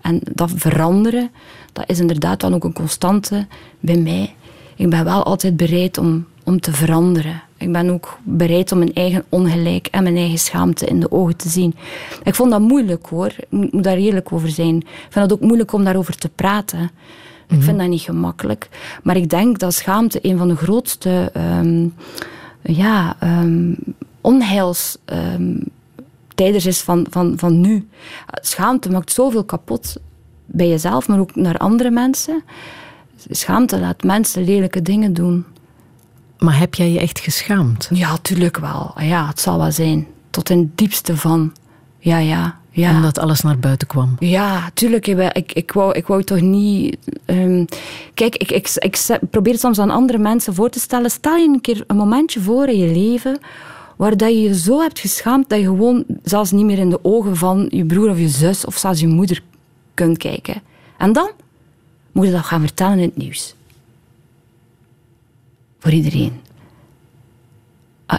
En 0.00 0.20
dat 0.32 0.50
veranderen, 0.56 1.30
dat 1.72 1.84
is 1.86 1.98
inderdaad 1.98 2.40
dan 2.40 2.54
ook 2.54 2.64
een 2.64 2.72
constante 2.72 3.46
bij 3.80 3.96
mij 3.96 4.34
ik 4.76 4.90
ben 4.90 5.04
wel 5.04 5.22
altijd 5.22 5.56
bereid 5.56 5.98
om, 5.98 6.26
om 6.44 6.60
te 6.60 6.72
veranderen. 6.72 7.42
Ik 7.56 7.72
ben 7.72 7.90
ook 7.90 8.18
bereid 8.22 8.72
om 8.72 8.78
mijn 8.78 8.94
eigen 8.94 9.24
ongelijk 9.28 9.86
en 9.90 10.02
mijn 10.02 10.16
eigen 10.16 10.38
schaamte 10.38 10.86
in 10.86 11.00
de 11.00 11.12
ogen 11.12 11.36
te 11.36 11.48
zien. 11.48 11.74
Ik 12.22 12.34
vond 12.34 12.50
dat 12.50 12.60
moeilijk 12.60 13.06
hoor. 13.06 13.26
Ik 13.26 13.72
moet 13.72 13.84
daar 13.84 13.96
eerlijk 13.96 14.32
over 14.32 14.48
zijn. 14.48 14.76
Ik 14.76 15.06
vind 15.08 15.30
het 15.30 15.32
ook 15.32 15.40
moeilijk 15.40 15.72
om 15.72 15.84
daarover 15.84 16.16
te 16.16 16.28
praten. 16.28 16.90
Ik 17.48 17.62
vind 17.62 17.66
mhm. 17.66 17.76
dat 17.76 17.88
niet 17.88 18.00
gemakkelijk. 18.00 18.68
Maar 19.02 19.16
ik 19.16 19.30
denk 19.30 19.58
dat 19.58 19.74
schaamte 19.74 20.18
een 20.22 20.38
van 20.38 20.48
de 20.48 20.56
grootste 20.56 21.32
um, 21.36 21.94
ja, 22.62 23.16
um, 23.22 23.76
onheils. 24.20 24.96
Um, 25.04 25.62
tijdens 26.34 26.66
is 26.66 26.80
van, 26.80 27.06
van, 27.10 27.34
van 27.36 27.60
nu. 27.60 27.88
Schaamte 28.40 28.90
maakt 28.90 29.12
zoveel 29.12 29.44
kapot 29.44 29.96
bij 30.46 30.68
jezelf, 30.68 31.08
maar 31.08 31.18
ook 31.18 31.34
naar 31.34 31.56
andere 31.56 31.90
mensen 31.90 32.42
schaamte 33.30 33.78
laat 33.78 34.02
mensen 34.02 34.44
lelijke 34.44 34.82
dingen 34.82 35.12
doen. 35.12 35.44
Maar 36.38 36.58
heb 36.58 36.74
jij 36.74 36.90
je 36.90 36.98
echt 36.98 37.18
geschaamd? 37.18 37.88
Ja, 37.92 38.16
tuurlijk 38.22 38.58
wel. 38.58 38.94
Ja, 38.98 39.26
het 39.26 39.40
zal 39.40 39.58
wel 39.58 39.72
zijn. 39.72 40.06
Tot 40.30 40.50
in 40.50 40.58
het 40.58 40.78
diepste 40.78 41.16
van. 41.16 41.52
Ja, 41.98 42.18
ja, 42.18 42.58
ja. 42.70 42.94
Omdat 42.94 43.18
alles 43.18 43.40
naar 43.40 43.58
buiten 43.58 43.88
kwam? 43.88 44.16
Ja, 44.18 44.70
tuurlijk. 44.74 45.06
Ik, 45.06 45.52
ik, 45.52 45.72
wou, 45.72 45.92
ik 45.92 46.06
wou 46.06 46.22
toch 46.22 46.40
niet... 46.40 46.96
Um, 47.26 47.64
kijk, 48.14 48.36
ik, 48.36 48.50
ik, 48.50 48.76
ik 48.78 49.30
probeer 49.30 49.58
soms 49.58 49.78
aan 49.78 49.90
andere 49.90 50.18
mensen 50.18 50.54
voor 50.54 50.70
te 50.70 50.80
stellen. 50.80 51.10
Stel 51.10 51.36
je 51.36 51.48
een 51.48 51.60
keer 51.60 51.84
een 51.86 51.96
momentje 51.96 52.40
voor 52.40 52.68
in 52.68 52.78
je 52.78 52.94
leven 52.94 53.38
waar 53.96 54.16
dat 54.16 54.28
je 54.28 54.40
je 54.40 54.58
zo 54.58 54.80
hebt 54.80 54.98
geschaamd 54.98 55.48
dat 55.48 55.58
je 55.58 55.64
gewoon 55.64 56.04
zelfs 56.22 56.50
niet 56.50 56.64
meer 56.64 56.78
in 56.78 56.90
de 56.90 57.04
ogen 57.04 57.36
van 57.36 57.66
je 57.68 57.84
broer 57.84 58.10
of 58.10 58.18
je 58.18 58.28
zus 58.28 58.64
of 58.64 58.76
zelfs 58.76 59.00
je 59.00 59.06
moeder 59.06 59.42
kunt 59.94 60.18
kijken. 60.18 60.62
En 60.98 61.12
dan? 61.12 61.30
Moet 62.14 62.26
je 62.26 62.32
dat 62.32 62.44
gaan 62.44 62.60
vertellen 62.60 62.98
in 62.98 63.08
het 63.08 63.16
nieuws. 63.16 63.54
Voor 65.78 65.92
iedereen. 65.92 66.40
Ah, 68.06 68.18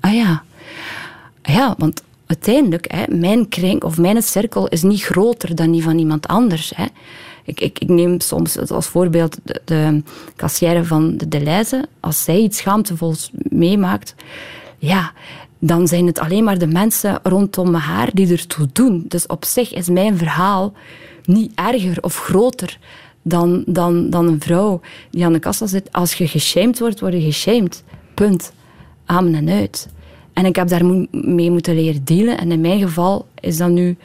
ah 0.00 0.14
ja. 0.14 0.42
Ah 1.42 1.54
ja, 1.54 1.74
want 1.78 2.02
uiteindelijk, 2.26 2.92
hè, 2.92 3.04
mijn 3.08 3.48
kring 3.48 3.82
of 3.82 3.98
mijn 3.98 4.22
cirkel 4.22 4.68
is 4.68 4.82
niet 4.82 5.02
groter 5.02 5.54
dan 5.54 5.70
die 5.70 5.82
van 5.82 5.98
iemand 5.98 6.26
anders. 6.26 6.72
Hè. 6.76 6.86
Ik, 7.44 7.60
ik, 7.60 7.78
ik, 7.78 7.88
neem 7.88 8.20
soms 8.20 8.70
als 8.70 8.86
voorbeeld 8.86 9.38
de, 9.42 9.62
de 9.64 10.02
kassière 10.36 10.84
van 10.84 11.16
de 11.16 11.28
Deleuze. 11.28 11.88
Als 12.00 12.24
zij 12.24 12.38
iets 12.38 12.58
schaamtevols 12.58 13.30
meemaakt, 13.32 14.14
ja, 14.78 15.12
dan 15.58 15.88
zijn 15.88 16.06
het 16.06 16.18
alleen 16.18 16.44
maar 16.44 16.58
de 16.58 16.66
mensen 16.66 17.20
rondom 17.22 17.74
haar 17.74 18.10
die 18.12 18.32
ertoe 18.32 18.68
doen. 18.72 19.04
Dus 19.08 19.26
op 19.26 19.44
zich 19.44 19.72
is 19.72 19.88
mijn 19.88 20.18
verhaal 20.18 20.72
niet 21.24 21.52
erger 21.54 22.02
of 22.02 22.16
groter 22.16 22.78
dan, 23.22 23.62
dan, 23.66 24.10
dan 24.10 24.26
een 24.26 24.40
vrouw 24.40 24.80
die 25.10 25.24
aan 25.24 25.32
de 25.32 25.38
kassa 25.38 25.66
zit. 25.66 25.92
Als 25.92 26.14
je 26.14 26.28
geshamed 26.28 26.78
wordt, 26.78 27.00
word 27.00 27.12
je 27.12 27.20
geshamed. 27.20 27.84
Punt. 28.14 28.52
Amen 29.04 29.34
en 29.34 29.48
uit. 29.48 29.88
En 30.32 30.46
ik 30.46 30.56
heb 30.56 30.68
daar 30.68 30.84
mee 31.10 31.50
moeten 31.50 31.74
leren 31.74 32.04
dealen. 32.04 32.38
En 32.38 32.52
in 32.52 32.60
mijn 32.60 32.80
geval 32.80 33.26
is 33.40 33.56
dat 33.56 33.70
nu 33.70 33.96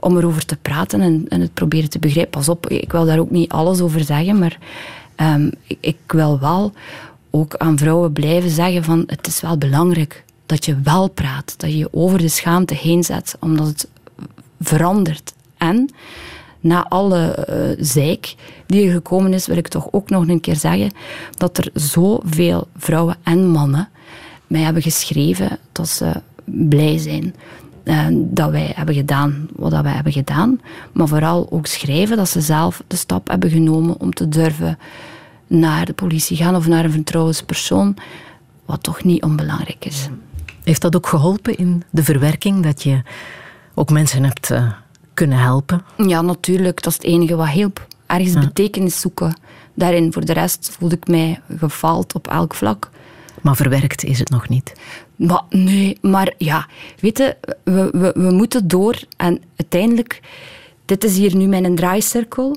om 0.00 0.16
erover 0.16 0.44
te 0.44 0.56
praten 0.56 1.00
en, 1.00 1.24
en 1.28 1.40
het 1.40 1.54
proberen 1.54 1.90
te 1.90 1.98
begrijpen. 1.98 2.30
Pas 2.30 2.48
op, 2.48 2.66
ik 2.66 2.92
wil 2.92 3.04
daar 3.04 3.18
ook 3.18 3.30
niet 3.30 3.50
alles 3.50 3.80
over 3.80 4.04
zeggen, 4.04 4.38
maar 4.38 4.58
um, 5.16 5.50
ik, 5.66 5.78
ik, 5.80 5.96
wil 6.06 6.40
wel 6.40 6.72
ook 7.30 7.56
aan 7.56 7.78
vrouwen 7.78 8.12
blijven 8.12 8.50
zeggen 8.50 8.84
van 8.84 9.02
het 9.06 9.26
is 9.26 9.40
wel 9.40 9.58
belangrijk 9.58 10.24
dat 10.46 10.64
je 10.64 10.80
wel 10.82 11.08
praat, 11.08 11.54
dat 11.56 11.70
je 11.70 11.78
je 11.78 11.88
over 11.92 12.18
de 12.18 12.28
schaamte 12.28 12.74
heen 12.74 13.04
zet, 13.04 13.36
omdat 13.40 13.66
het 13.66 13.88
verandert. 14.60 15.32
En 15.56 15.90
na 16.60 16.88
alle 16.88 17.46
uh, 17.50 17.84
zeik 17.84 18.34
die 18.66 18.86
er 18.86 18.92
gekomen 18.92 19.32
is, 19.32 19.46
wil 19.46 19.56
ik 19.56 19.68
toch 19.68 19.88
ook 19.90 20.10
nog 20.10 20.28
een 20.28 20.40
keer 20.40 20.56
zeggen 20.56 20.90
dat 21.36 21.58
er 21.58 21.70
zoveel 21.74 22.68
vrouwen 22.76 23.16
en 23.22 23.46
mannen 23.46 23.88
mij 24.46 24.60
hebben 24.60 24.82
geschreven 24.82 25.58
dat 25.72 25.88
ze 25.88 26.12
blij 26.44 26.98
zijn 26.98 27.34
uh, 27.88 28.06
dat 28.12 28.50
wij 28.50 28.72
hebben 28.74 28.94
gedaan 28.94 29.48
wat 29.56 29.80
wij 29.82 29.92
hebben 29.92 30.12
gedaan. 30.12 30.60
Maar 30.92 31.08
vooral 31.08 31.46
ook 31.50 31.66
schrijven 31.66 32.16
dat 32.16 32.28
ze 32.28 32.40
zelf 32.40 32.82
de 32.86 32.96
stap 32.96 33.28
hebben 33.28 33.50
genomen 33.50 34.00
om 34.00 34.12
te 34.12 34.28
durven 34.28 34.78
naar 35.46 35.84
de 35.86 35.92
politie 35.92 36.36
gaan 36.36 36.56
of 36.56 36.66
naar 36.66 36.84
een 36.84 36.92
vertrouwenspersoon, 36.92 37.96
wat 38.64 38.82
toch 38.82 39.04
niet 39.04 39.22
onbelangrijk 39.22 39.84
is. 39.84 40.08
Heeft 40.64 40.82
dat 40.82 40.96
ook 40.96 41.06
geholpen 41.06 41.56
in 41.56 41.82
de 41.90 42.04
verwerking 42.04 42.62
dat 42.62 42.82
je 42.82 43.02
ook 43.74 43.90
mensen 43.90 44.24
hebt 44.24 44.50
uh, 44.50 44.72
kunnen 45.18 45.38
helpen? 45.38 45.82
Ja, 45.96 46.22
natuurlijk. 46.22 46.82
Dat 46.82 46.92
is 46.92 46.98
het 46.98 47.06
enige 47.06 47.36
wat 47.36 47.48
hielp. 47.48 47.86
Ergens 48.06 48.32
betekenis 48.32 49.00
zoeken. 49.00 49.40
Daarin, 49.74 50.12
voor 50.12 50.24
de 50.24 50.32
rest, 50.32 50.76
voelde 50.78 50.96
ik 50.96 51.06
mij 51.06 51.40
gefaald 51.58 52.14
op 52.14 52.28
elk 52.28 52.54
vlak. 52.54 52.90
Maar 53.42 53.56
verwerkt 53.56 54.04
is 54.04 54.18
het 54.18 54.30
nog 54.30 54.48
niet. 54.48 54.72
Maar 55.16 55.42
nee, 55.50 55.98
maar 56.00 56.34
ja, 56.36 56.66
weet 57.00 57.18
je, 57.18 57.36
we, 57.64 57.88
we, 57.92 58.12
we 58.14 58.30
moeten 58.30 58.68
door. 58.68 58.98
En 59.16 59.42
uiteindelijk, 59.56 60.20
dit 60.84 61.04
is 61.04 61.16
hier 61.16 61.36
nu 61.36 61.46
mijn 61.46 61.74
draaicirkel. 61.74 62.56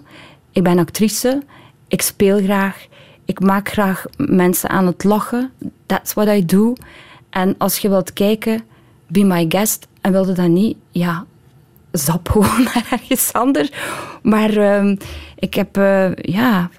Ik 0.51 0.63
ben 0.63 0.79
actrice, 0.79 1.43
ik 1.87 2.01
speel 2.01 2.41
graag, 2.43 2.85
ik 3.25 3.39
maak 3.39 3.69
graag 3.69 4.05
mensen 4.17 4.69
aan 4.69 4.85
het 4.85 5.03
lachen. 5.03 5.51
That's 5.85 6.13
what 6.13 6.27
I 6.27 6.45
do. 6.45 6.73
En 7.29 7.55
als 7.57 7.77
je 7.77 7.89
wilt 7.89 8.13
kijken, 8.13 8.61
be 9.07 9.23
my 9.23 9.45
guest. 9.49 9.87
En 10.01 10.11
wilde 10.11 10.33
dat 10.33 10.47
niet, 10.47 10.77
ja, 10.91 11.25
zap 11.91 12.29
gewoon 12.29 12.63
naar 12.63 12.87
ergens 12.91 13.33
anders. 13.33 13.71
Maar 14.21 14.57
ehm, 14.57 14.95
ik 15.35 15.53
heb, 15.53 15.77
eh, 15.77 16.15
ja, 16.15 16.69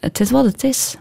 het 0.00 0.20
is 0.20 0.30
wat 0.30 0.44
het 0.44 0.64
is. 0.64 0.96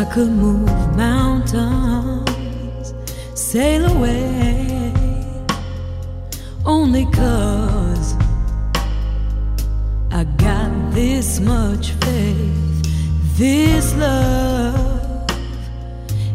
I 0.00 0.04
could 0.12 0.30
move 0.30 0.96
mountains, 0.96 1.99
sail 3.40 3.86
away, 3.96 4.92
only 6.66 7.06
cause 7.06 8.14
I 10.10 10.24
got 10.36 10.92
this 10.92 11.40
much 11.40 11.92
faith. 12.04 13.38
This 13.38 13.96
love 13.96 15.26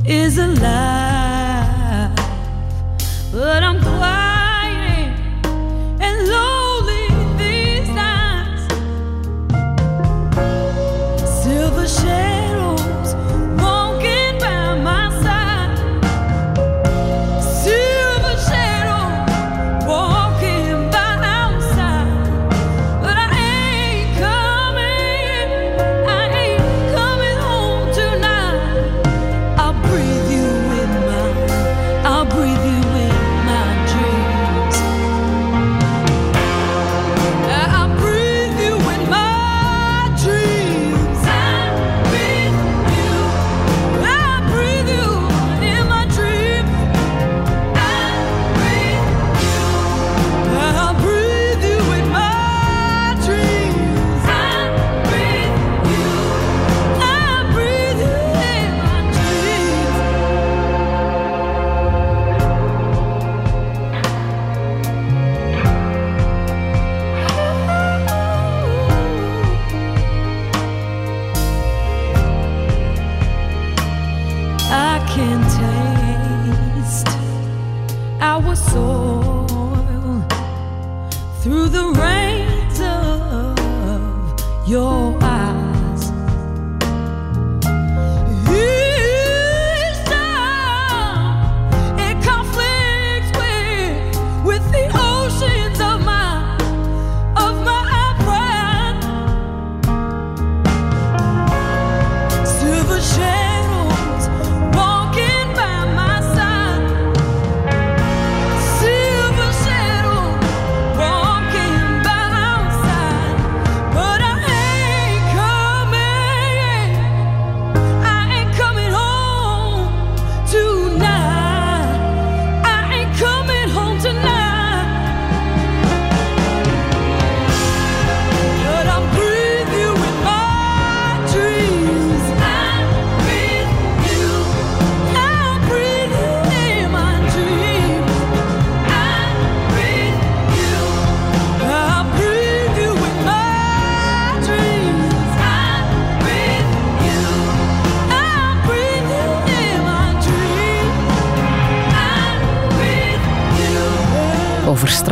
is 0.04 0.40
alive, 0.40 2.16
but 3.32 3.62
I'm 3.64 3.80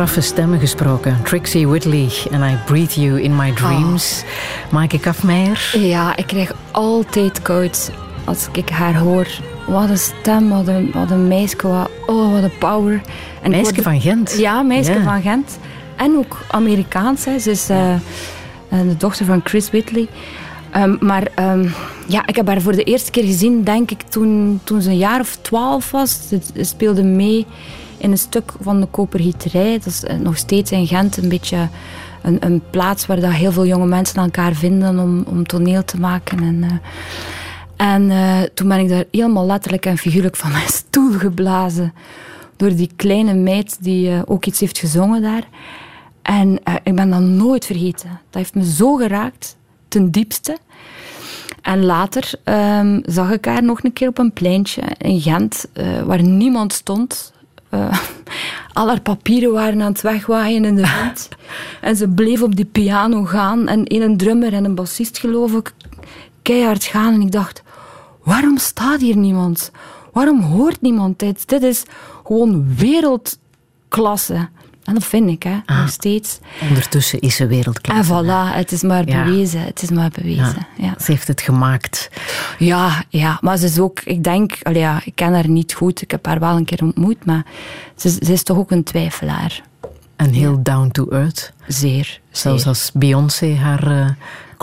straffe 0.08 0.32
stemmen 0.32 0.58
gesproken. 0.60 1.18
Trixie 1.22 1.68
Whitley 1.68 2.08
en 2.30 2.42
I 2.42 2.56
Breathe 2.66 3.00
You 3.00 3.20
in 3.22 3.36
My 3.36 3.52
Dreams. 3.52 4.24
Maaike 4.70 4.98
Kafmeijer. 4.98 5.70
Ja, 5.78 6.16
ik 6.16 6.26
krijg 6.26 6.52
altijd 6.70 7.42
koud 7.42 7.90
als 8.24 8.48
ik 8.52 8.68
haar 8.68 8.96
hoor. 8.96 9.26
Wat 9.66 9.88
een 9.88 9.98
stem, 9.98 10.48
wat 10.48 10.66
een, 10.68 10.90
wat 10.94 11.10
een 11.10 11.28
meisje, 11.28 11.56
wat, 11.62 11.90
oh, 12.06 12.32
wat 12.32 12.42
een 12.42 12.58
power. 12.58 13.00
En 13.42 13.50
Meisje 13.50 13.72
word- 13.72 13.82
van 13.82 14.00
Gent. 14.00 14.36
Ja, 14.38 14.62
meisje 14.62 15.02
van 15.02 15.22
Gent. 15.22 15.58
En 15.96 16.16
ook 16.16 16.38
Amerikaans. 16.50 17.24
Hè. 17.24 17.38
Ze 17.38 17.50
is 17.50 17.68
eh, 17.68 17.94
de 18.68 18.96
dochter 18.96 19.26
van 19.26 19.40
Chris 19.44 19.70
Whitley. 19.70 20.08
Ehm, 20.70 20.96
maar 21.00 21.28
ehm, 21.34 21.68
ja, 22.06 22.26
ik 22.26 22.36
heb 22.36 22.46
haar 22.46 22.60
voor 22.60 22.76
de 22.76 22.84
eerste 22.84 23.10
keer 23.10 23.24
gezien, 23.24 23.62
denk 23.62 23.90
ik, 23.90 24.02
toen, 24.08 24.60
toen 24.64 24.82
ze 24.82 24.90
een 24.90 24.96
jaar 24.96 25.20
of 25.20 25.36
twaalf 25.42 25.90
was. 25.90 26.18
Ze 26.28 26.40
speelde 26.64 27.02
mee 27.02 27.46
in 28.04 28.10
een 28.10 28.18
stuk 28.18 28.52
van 28.60 28.80
de 28.80 28.86
Kopergieterij. 28.86 29.72
Dat 29.72 29.86
is 29.86 30.04
eh, 30.04 30.16
nog 30.16 30.36
steeds 30.36 30.70
in 30.70 30.86
Gent 30.86 31.16
een 31.16 31.28
beetje 31.28 31.68
een, 32.22 32.36
een 32.44 32.62
plaats 32.70 33.06
waar 33.06 33.20
dat 33.20 33.32
heel 33.32 33.52
veel 33.52 33.66
jonge 33.66 33.86
mensen 33.86 34.22
elkaar 34.22 34.54
vinden 34.54 34.98
om, 34.98 35.24
om 35.26 35.46
toneel 35.46 35.84
te 35.84 36.00
maken. 36.00 36.38
En, 36.38 36.62
eh, 36.62 37.86
en 37.92 38.10
eh, 38.10 38.42
toen 38.54 38.68
ben 38.68 38.78
ik 38.78 38.88
daar 38.88 39.04
helemaal 39.10 39.46
letterlijk 39.46 39.86
en 39.86 39.98
figuurlijk 39.98 40.36
van 40.36 40.50
mijn 40.58 40.68
stoel 40.68 41.12
geblazen. 41.12 41.94
Door 42.56 42.74
die 42.74 42.90
kleine 42.96 43.34
meid 43.34 43.76
die 43.80 44.26
ook 44.26 44.44
iets 44.44 44.60
heeft 44.60 44.78
gezongen 44.78 45.22
daar. 45.22 45.48
En 46.22 46.58
ik 46.82 46.94
ben 46.94 47.10
dat 47.10 47.20
nooit 47.20 47.66
vergeten. 47.66 48.08
Dat 48.08 48.42
heeft 48.42 48.54
me 48.54 48.64
zo 48.64 48.94
geraakt, 48.94 49.56
ten 49.88 50.10
diepste. 50.10 50.58
En 51.62 51.84
later 51.84 52.32
ehm, 52.44 53.00
zag 53.04 53.30
ik 53.30 53.44
haar 53.44 53.62
nog 53.62 53.84
een 53.84 53.92
keer 53.92 54.08
op 54.08 54.18
een 54.18 54.32
pleintje 54.32 54.82
in 54.98 55.20
Gent, 55.20 55.66
waar 56.04 56.22
niemand 56.22 56.72
stond. 56.72 57.33
Eh, 57.74 57.98
al 58.78 58.88
haar 58.88 59.00
papieren 59.00 59.52
waren 59.52 59.82
aan 59.82 59.92
het 59.92 60.00
wegwaaien 60.00 60.64
in 60.64 60.74
de 60.74 61.00
wind. 61.00 61.28
en 61.88 61.96
ze 61.96 62.08
bleef 62.08 62.42
op 62.42 62.56
die 62.56 62.64
piano 62.64 63.24
gaan. 63.24 63.68
En 63.68 63.94
een 64.02 64.16
drummer 64.16 64.52
en 64.52 64.64
een 64.64 64.74
bassist, 64.74 65.18
geloof 65.18 65.52
ik, 65.52 65.72
keihard 66.42 66.84
gaan. 66.84 67.14
En 67.14 67.20
ik 67.20 67.32
dacht, 67.32 67.62
waarom 68.22 68.58
staat 68.58 69.00
hier 69.00 69.16
niemand? 69.16 69.70
Waarom 70.12 70.40
hoort 70.40 70.80
niemand 70.80 71.18
dit? 71.18 71.48
Dit 71.48 71.62
is 71.62 71.82
gewoon 72.24 72.74
wereldklasse. 72.76 74.48
En 74.84 74.94
dat 74.94 75.04
vind 75.04 75.30
ik, 75.30 75.42
hè, 75.42 75.56
Ah. 75.66 75.78
nog 75.80 75.88
steeds. 75.88 76.38
Ondertussen 76.68 77.20
is 77.20 77.36
ze 77.36 77.46
wereldklasse. 77.46 78.14
En 78.14 78.24
voilà, 78.24 78.54
het 78.56 78.72
is 78.72 78.82
maar 78.82 79.08
Ja. 79.08 79.24
bewezen. 79.24 79.60
Het 79.60 79.82
is 79.82 79.90
maar 79.90 80.10
bewezen. 80.14 80.66
Ja. 80.76 80.94
Ze 80.98 81.10
heeft 81.12 81.28
het 81.28 81.40
gemaakt. 81.40 82.10
Ja, 82.58 83.04
ja, 83.08 83.38
maar 83.40 83.56
ze 83.56 83.64
is 83.64 83.78
ook, 83.78 84.00
ik 84.00 84.24
denk, 84.24 84.58
allee, 84.62 84.80
ja, 84.80 85.00
ik 85.04 85.14
ken 85.14 85.32
haar 85.34 85.48
niet 85.48 85.72
goed, 85.74 86.02
ik 86.02 86.10
heb 86.10 86.26
haar 86.26 86.38
wel 86.40 86.56
een 86.56 86.64
keer 86.64 86.82
ontmoet, 86.82 87.24
maar 87.24 87.44
ze, 87.96 88.08
is- 88.08 88.14
ze 88.26 88.32
is 88.32 88.42
toch 88.42 88.56
ook 88.56 88.70
een 88.70 88.84
twijfelaar. 88.84 89.62
En 90.16 90.32
heel 90.32 90.62
down 90.62 90.88
to 90.90 91.08
earth. 91.08 91.52
Zeer. 91.66 92.20
Zelfs 92.30 92.60
zeer. 92.62 92.68
als 92.68 92.90
Beyoncé 92.94 93.54
haar 93.54 93.86
eh, 94.00 94.06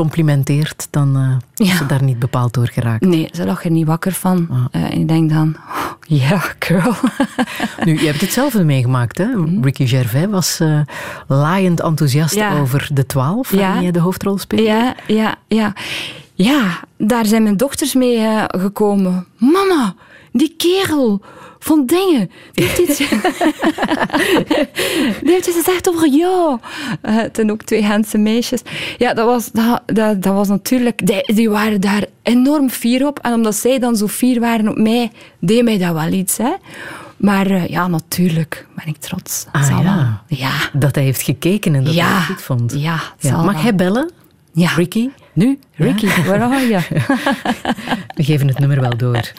complimenteert, 0.02 0.88
dan 0.89 1.16
eh, 1.58 1.68
is 1.68 1.78
ze 1.78 1.86
daar 1.86 2.04
niet 2.04 2.20
bepaald 2.20 2.54
door 2.54 2.68
geraakt. 2.68 3.06
Nee, 3.06 3.30
ze 3.32 3.45
lag 3.45 3.64
er 3.64 3.72
niet 3.72 3.86
wakker 3.88 4.12
van. 4.12 4.47
Ah. 4.52 4.58
Eh, 4.72 4.84
en 4.91 4.99
ik 4.99 5.08
denk 5.08 5.30
dan, 5.30 5.56
oh, 5.58 5.91
ja, 6.30 6.41
girl. 6.60 6.93
Nu, 7.86 7.99
je 7.99 8.06
hebt 8.06 8.22
hetzelfde 8.22 8.64
meegemaakt, 8.64 9.18
hè? 9.18 9.26
Ricky 9.62 9.86
Gervais 9.88 10.28
was 10.30 10.60
eh 10.60 10.80
laaiend 11.28 11.80
enthousiast 11.82 12.36
Mhm. 12.36 12.43
Ja. 12.54 12.60
over 12.60 12.89
de 12.93 13.06
twaalf, 13.06 13.52
Ja. 13.52 13.58
waarin 13.58 13.82
jij 13.82 13.91
de 13.91 13.99
hoofdrol 13.99 14.38
speelde. 14.38 14.64
Ja, 14.64 14.95
ja, 15.08 15.36
ja. 15.47 15.74
Ja, 16.34 16.80
daar 16.97 17.26
zijn 17.26 17.43
mijn 17.43 17.58
dochters 17.58 17.93
mee 17.93 18.18
eh, 18.18 18.43
gekomen. 18.47 19.26
Mama, 19.38 19.93
die 20.32 20.54
kerel 20.58 21.22
van 21.64 21.86
dingen, 21.86 22.32
die 22.51 22.66
heeft 22.66 22.78
iets, 22.78 22.97
die 25.24 25.32
heeft 25.32 25.47
iets 25.47 25.55
gezegd 25.57 25.89
over 25.89 26.07
jou. 26.09 26.59
Zijn 27.34 27.51
ook 27.51 27.64
twee 27.64 27.84
Gentse 27.84 28.18
meisjes. 28.18 28.62
Ja, 28.97 29.14
dat 29.14 29.26
was, 29.26 29.51
dat, 29.51 29.82
dat, 29.86 30.22
dat 30.24 30.34
was 30.34 30.47
natuurlijk... 30.47 31.07
Die, 31.07 31.34
die 31.36 31.49
waren 31.49 31.82
daar 31.82 32.05
enorm 32.24 32.70
fier 32.70 33.07
op. 33.07 33.20
En 33.20 33.34
omdat 33.34 33.55
zij 33.55 33.80
dan 33.80 33.95
zo 33.95 34.07
fier 34.07 34.39
waren 34.39 34.68
op 34.68 34.78
mij, 34.78 35.12
deed 35.39 35.64
mij 35.64 35.78
dat 35.78 35.93
wel 35.93 36.12
iets. 36.12 36.38
Hè. 36.38 36.51
Maar 37.18 37.45
eh, 37.47 37.68
ja, 37.68 37.88
natuurlijk 37.88 38.68
ben 38.76 38.88
ik 38.88 38.97
trots. 38.97 39.45
Ah, 39.51 39.68
Zal 39.68 39.82
ja. 39.82 39.95
wel. 39.95 40.38
Ja. 40.39 40.51
Dat 40.74 40.95
hij 40.95 41.03
heeft 41.03 41.22
gekeken 41.22 41.76
en 41.76 41.84
dat 41.84 41.93
hij 41.93 42.03
Ja. 42.03 42.16
het 42.18 42.26
goed 42.26 42.41
vond. 42.41 42.74
Ja, 42.78 42.99
Ja. 43.20 43.41
Mag 43.43 43.53
wel. 43.53 43.62
hij 43.62 43.76
bellen? 43.76 44.12
Ja. 44.53 44.70
Ricky? 44.76 45.09
Nu, 45.34 45.60
Ricky, 45.76 46.08
waar 46.26 46.40
ga 46.40 46.60
je? 46.60 46.80
We 48.16 48.24
geven 48.24 48.48
het 48.48 48.60
nummer 48.60 48.82
wel 48.82 48.98
door. 48.98 49.32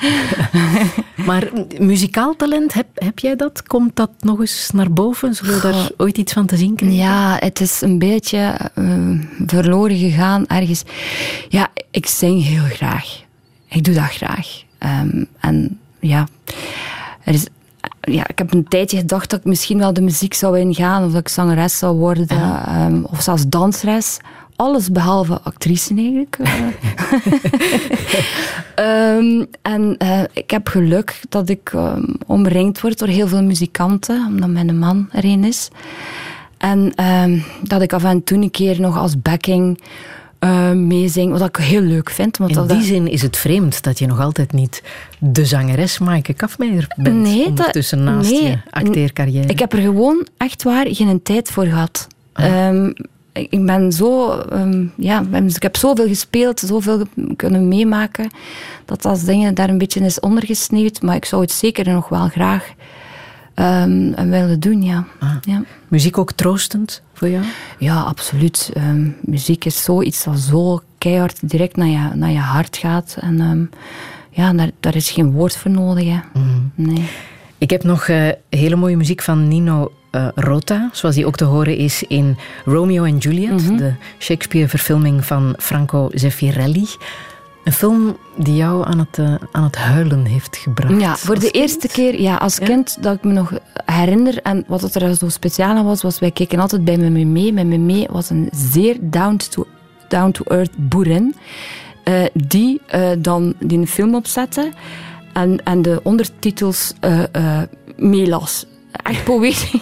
maar 1.27 1.51
muzikaal 1.79 2.37
talent, 2.37 2.73
heb, 2.73 2.87
heb 2.95 3.19
jij 3.19 3.37
dat? 3.37 3.63
Komt 3.63 3.97
dat 3.97 4.11
nog 4.21 4.41
eens 4.41 4.71
naar 4.73 4.93
boven? 4.93 5.35
Zullen 5.35 5.55
we 5.55 5.61
daar 5.61 5.91
ooit 5.97 6.19
iets 6.19 6.33
van 6.33 6.47
te 6.47 6.57
zien 6.57 6.75
krijgen? 6.75 6.99
Ja, 6.99 7.37
het 7.39 7.61
is 7.61 7.81
een 7.81 7.99
beetje 7.99 8.57
eh, 8.75 8.85
verloren 9.47 9.97
gegaan 9.97 10.47
ergens. 10.47 10.83
Ja, 11.49 11.69
ik 11.91 12.07
zing 12.07 12.45
heel 12.45 12.65
graag. 12.65 13.21
Ik 13.69 13.85
doe 13.85 13.95
dat 13.95 14.11
graag. 14.11 14.63
Ehm, 14.79 15.25
en 15.41 15.79
ja, 16.01 16.29
er 17.25 17.35
is, 17.35 17.47
ja, 18.01 18.29
ik 18.29 18.39
heb 18.39 18.53
een 18.53 18.69
tijdje 18.69 18.97
gedacht 18.97 19.31
dat 19.31 19.39
ik 19.39 19.45
misschien 19.45 19.79
wel 19.79 19.93
de 19.93 20.01
muziek 20.01 20.35
zou 20.35 20.59
ingaan, 20.59 21.05
of 21.05 21.13
dat 21.13 21.21
ik 21.21 21.29
zangeres 21.29 21.79
zou 21.79 21.97
worden, 21.97 22.29
ehm, 22.29 23.03
of 23.03 23.23
zelfs 23.23 23.49
danseres. 23.49 24.19
Alles 24.57 24.91
behalve 24.91 25.41
actrice 25.41 25.95
eigenlijk. 25.97 26.37
eh. 26.41 26.53
Ehm, 28.75 29.45
en 29.63 29.95
eh, 29.99 30.21
ik 30.33 30.51
heb 30.51 30.69
geluk 30.69 31.21
dat 31.29 31.49
ik 31.49 31.71
ehm, 31.75 32.03
omringd 32.27 32.81
word 32.81 32.99
door 32.99 33.09
heel 33.09 33.29
veel 33.29 33.43
muzikanten, 33.43 34.27
omdat 34.29 34.49
mijn 34.49 34.79
man 34.79 35.09
er 35.13 35.25
een 35.25 35.45
is. 35.45 35.69
En 36.59 36.93
ehm, 36.95 37.39
dat 37.63 37.83
ik 37.83 37.93
af 37.93 38.05
en 38.05 38.25
toe 38.25 38.39
een 38.39 38.51
keer 38.51 38.81
nog 38.81 38.97
als 38.99 39.23
backing 39.23 39.81
eh 40.39 40.71
meezing, 40.73 41.39
wat 41.39 41.49
ik 41.49 41.57
heel 41.57 41.81
leuk 41.81 42.11
vind. 42.11 42.37
Want 42.37 42.51
In 42.51 42.57
dat, 42.57 42.69
die 42.69 42.83
zin 42.83 43.09
is 43.09 43.23
het 43.23 43.37
vreemd 43.37 43.83
dat 43.83 43.99
je 43.99 44.07
nog 44.07 44.21
altijd 44.21 44.53
niet 44.53 44.83
de 45.19 45.45
zangeres 45.45 45.99
Maaike 45.99 46.33
Kafmeijer 46.33 46.87
bent. 46.97 47.17
Nee, 47.23 47.39
dat- 47.39 47.49
ondertussen 47.49 48.05
naast 48.05 48.31
nee. 48.31 48.43
je 48.43 48.59
acteercarrière. 48.71 49.47
Ik 49.49 49.59
heb 49.59 49.73
er 49.73 49.79
gewoon 49.81 50.27
echt 50.37 50.63
waar 50.63 50.87
geen 50.89 51.23
tijd 51.23 51.51
voor 51.51 51.65
gehad. 51.65 52.07
Ah. 52.33 52.89
Ik 53.33 53.67
ben 53.67 53.93
zo, 53.93 54.39
ehm, 54.39 54.87
ja, 54.97 55.25
ik 55.47 55.63
heb 55.63 55.77
zoveel 55.77 56.07
gespeeld, 56.07 56.61
zoveel 56.61 57.07
kunnen 57.37 57.69
meemaken, 57.69 58.31
dat 58.85 59.05
als 59.05 59.25
dingen 59.25 59.55
daar 59.55 59.69
een 59.69 59.79
beetje 59.79 60.01
is 60.01 60.21
ondergesneeuwd. 60.21 61.03
Maar 61.03 61.17
ik 61.17 61.25
zou 61.25 61.43
het 61.43 61.53
zeker 61.53 61.93
nog 61.93 62.09
wel 62.09 62.29
graag 62.29 62.73
ehm, 63.55 64.29
willen 64.29 64.61
doen, 64.61 64.83
ja. 64.83 65.05
Ah. 65.21 65.35
ja. 65.41 65.63
Muziek 65.89 66.19
ook 66.19 66.33
troostend 66.33 67.03
voor 67.13 67.29
jou? 67.29 67.45
Ja, 67.79 68.01
absoluut. 68.01 68.71
Ehm, 68.75 69.09
muziek 69.21 69.65
is 69.65 69.83
zoiets 69.83 70.25
dat 70.25 70.39
zo 70.39 70.81
keihard 70.99 71.49
direct 71.49 71.77
naar 71.77 71.89
je, 71.89 72.09
naar 72.15 72.31
je 72.31 72.39
hart 72.39 72.77
gaat. 72.77 73.17
En 73.21 73.71
ja, 74.31 74.53
daar, 74.53 74.71
daar 74.81 74.97
is 74.97 75.11
geen 75.11 75.33
woord 75.33 75.57
voor 75.57 75.71
nodig. 75.71 76.05
Hè. 76.05 76.21
Nee. 76.75 77.09
Ik 77.59 77.71
heb 77.71 77.83
nog 77.83 78.09
eh, 78.09 78.29
hele 78.49 78.77
mooie 78.77 78.97
muziek 78.97 79.23
van 79.23 79.49
Nino 79.49 79.93
eh, 80.13 80.29
Rota, 80.35 80.89
zoals 80.93 81.15
die 81.15 81.27
ook 81.27 81.37
te 81.37 81.45
horen 81.45 81.77
is 81.77 82.03
in 82.03 82.37
Romeo 82.65 83.05
en 83.05 83.19
Juliet, 83.19 83.51
Mhm. 83.67 83.77
de 83.77 83.93
Shakespeare-verfilming 84.19 85.25
van 85.25 85.55
Franco 85.59 86.09
Zeffirelli. 86.15 86.87
Een 87.65 87.73
film 87.73 88.17
die 88.37 88.57
jou 88.57 88.87
aan 88.87 88.99
het, 88.99 89.19
eh, 89.19 89.35
aan 89.53 89.63
het 89.65 89.77
huilen 89.77 90.25
heeft 90.25 90.57
gebracht. 90.57 91.01
Ja, 91.01 91.17
voor 91.17 91.35
de 91.35 91.41
kind. 91.41 91.55
eerste 91.55 91.89
keer 91.89 92.21
ja, 92.21 92.37
als 92.37 92.59
kind 92.59 93.03
dat 93.03 93.15
ik 93.17 93.25
me 93.25 93.33
nog 93.33 93.53
herinner. 93.85 94.39
En 94.43 94.65
wat 94.67 94.81
het 94.81 94.95
er 94.95 95.15
zo 95.15 95.29
speciaal 95.29 95.77
aan 95.77 95.85
was, 95.85 96.03
was 96.03 96.19
wij 96.19 96.31
keken 96.31 96.59
altijd 96.59 96.85
bij 96.85 96.97
Meme 96.97 97.25
mee. 97.25 97.53
Meme 97.53 97.77
mee 97.79 98.07
was 98.11 98.31
een 98.31 98.49
zeer 98.53 98.97
down-to- 99.01 99.67
down-to-earth 100.09 100.73
boerin. 100.77 101.35
eh, 102.05 102.25
die 102.35 102.81
dan 103.19 103.55
die 103.59 103.79
een 103.79 103.87
film 103.87 104.15
opzette 104.15 104.71
en, 105.33 105.61
en 105.65 105.83
de 105.83 106.01
ondertitels 106.03 106.93
meelas. 107.97 108.67
Echt 108.93 109.25
poëtisch. 109.25 109.77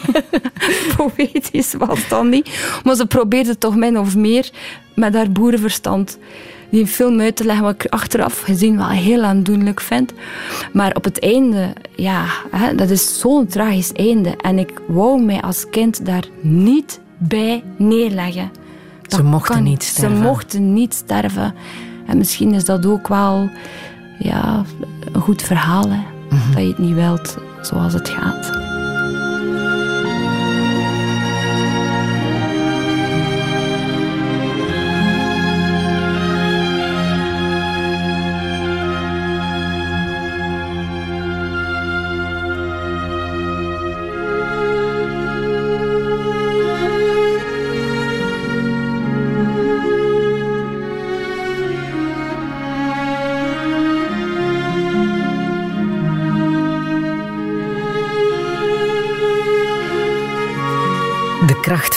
poëtisch 0.97 1.75
was 1.75 2.09
dat 2.09 2.25
niet. 2.25 2.81
Maar 2.85 2.95
ze 2.95 3.07
probeerde 3.07 3.59
toch 3.59 3.77
min 3.77 3.99
of 3.99 4.17
meer 4.17 4.51
met 4.95 5.15
haar 5.15 5.33
boerenverstand 5.33 6.19
die 6.71 6.87
film 6.87 7.21
uit 7.21 7.37
te 7.37 7.45
leggen, 7.45 7.65
wat 7.65 7.75
ik 7.75 7.93
achteraf 7.93 8.41
gezien 8.41 8.77
wel 8.77 8.89
heel 8.89 9.23
aandoenlijk 9.23 9.81
vind. 9.81 10.13
Maar 10.73 10.97
op 10.97 11.05
het 11.05 11.19
einde, 11.19 11.73
ja, 11.95 12.25
hè, 12.51 12.75
dat 12.75 12.91
is 12.91 13.19
zo'n 13.19 13.47
tragisch 13.47 13.93
einde. 13.93 14.35
En 14.37 14.59
ik 14.59 14.81
wou 14.87 15.23
mij 15.23 15.41
als 15.41 15.71
kind 15.71 16.07
daar 16.07 16.25
niet 16.41 17.01
bij 17.19 17.63
neerleggen. 17.77 18.51
Ze 19.09 19.23
mochten 19.23 19.55
kan 19.55 19.65
niet 19.65 19.83
sterven. 19.83 20.17
Ze 20.17 20.23
mochten 20.23 20.73
niet 20.73 20.95
sterven. 20.95 21.55
En 22.07 22.19
misschien 22.19 22.55
is 22.55 22.65
dat 22.65 22.87
ook 22.87 23.09
wel 23.09 23.51
ja, 24.19 24.65
een 25.13 25.21
goed 25.21 25.43
verhaal, 25.43 25.91
hè? 25.91 26.01
Mhm. 26.31 26.53
dat 26.53 26.63
je 26.63 26.69
het 26.69 26.79
niet 26.79 26.95
wilt 26.95 27.37
zoals 27.61 27.93
het 27.93 28.09
gaat. 28.09 28.70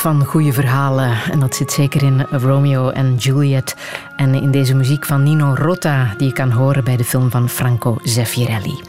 Van 0.04 0.26
goede 0.26 0.54
verhalen. 0.54 1.18
En 1.32 1.40
dat 1.40 1.56
zit 1.56 1.72
zeker 1.72 2.04
in 2.04 2.22
Romeo 2.32 2.90
en 2.90 3.16
Juliet. 3.16 3.76
En 4.16 4.34
in 4.34 4.52
deze 4.52 4.76
muziek 4.76 5.06
van 5.06 5.24
Nino 5.24 5.54
Rota, 5.56 6.14
die 6.18 6.28
je 6.28 6.34
kan 6.34 6.52
horen 6.52 6.84
bij 6.84 6.98
de 6.98 7.04
film 7.04 7.32
van 7.32 7.50
Franco 7.50 7.98
Zeffirelli. 8.02 8.80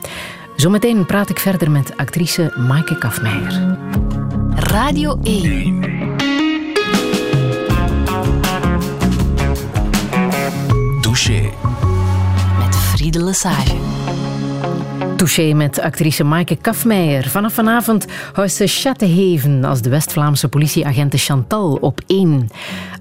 Zometeen 0.56 1.06
praat 1.06 1.30
ik 1.30 1.38
verder 1.38 1.70
met 1.70 1.96
actrice 1.96 2.52
Maaike 2.56 2.98
Kafmeijer. 2.98 3.76
Radio 4.54 5.18
1. 5.22 5.80
Douche. 11.00 11.50
Met 12.58 12.76
Friede 12.76 13.24
Lesage. 13.24 13.76
Touché 15.24 15.54
met 15.54 15.80
actrice 15.80 16.24
Maaike 16.24 16.56
Kafmeijer. 16.56 17.28
Vanaf 17.28 17.54
vanavond 17.54 18.06
houdt 18.32 18.52
ze 18.52 18.66
als 19.64 19.82
de 19.82 19.88
West-Vlaamse 19.88 20.48
politieagente 20.48 21.18
Chantal 21.18 21.78
op 21.80 22.00
één. 22.06 22.48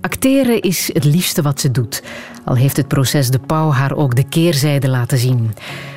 Acteren 0.01 0.61
is 0.61 0.89
het 0.93 1.03
liefste 1.03 1.41
wat 1.41 1.59
ze 1.59 1.71
doet. 1.71 2.03
Al 2.45 2.55
heeft 2.55 2.77
het 2.77 2.87
proces 2.87 3.29
De 3.29 3.39
Pauw 3.39 3.71
haar 3.71 3.95
ook 3.95 4.15
de 4.15 4.23
keerzijde 4.23 4.89
laten 4.89 5.17
zien. 5.17 5.53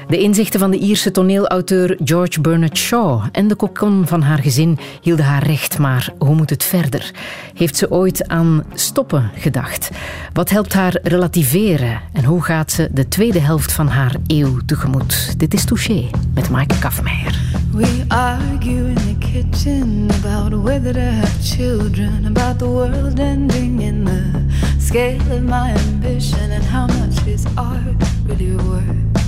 De 0.09 0.18
inzichten 0.18 0.61
van 0.61 0.70
de 0.70 0.78
Ierse 0.78 1.11
toneelauteur 1.11 1.96
George 2.04 2.40
Bernard 2.40 2.76
Shaw 2.76 3.24
en 3.32 3.48
de 3.48 3.54
kokon 3.54 4.07
van 4.07 4.22
haar 4.22 4.38
gezin 4.38 4.78
hielden 5.00 5.24
haar 5.24 5.46
recht, 5.46 5.78
maar 5.78 6.12
hoe 6.18 6.34
moet 6.34 6.50
het 6.50 6.64
verder? 6.64 7.14
Heeft 7.54 7.76
ze 7.76 7.90
ooit 7.90 8.28
aan 8.28 8.64
stoppen 8.74 9.30
gedacht? 9.34 9.90
Wat 10.32 10.50
helpt 10.50 10.72
haar 10.72 10.98
relativeren 11.02 12.00
en 12.12 12.24
hoe 12.24 12.42
gaat 12.42 12.72
ze 12.72 12.88
de 12.92 13.09
tweede 13.09 13.38
helft 13.40 13.72
van 13.72 13.88
haar 13.88 14.16
eeuw 14.26 14.59
tegemoet? 14.66 15.34
Dit 15.38 15.54
is 15.54 15.64
Touché 15.64 16.11
met 16.34 16.50
Maaike 16.50 16.78
Kafmeijer. 16.78 17.38
We 17.72 18.04
argue 18.09 18.88
in 18.88 18.94
the 18.94 19.16
kitchen 19.18 20.09
about 20.22 20.62
whether 20.62 20.92
to 20.92 21.00
have 21.00 21.42
children, 21.42 22.24
about 22.26 22.59
the 22.59 22.66
world 22.66 23.18
ending 23.18 23.80
in 23.80 24.04
the 24.04 24.44
scale 24.78 25.20
of 25.30 25.40
my 25.40 25.74
ambition 25.92 26.50
and 26.50 26.64
how 26.64 26.86
much 26.86 27.26
is 27.26 27.42
art 27.54 28.04
really 28.26 28.57
worth. 28.57 29.26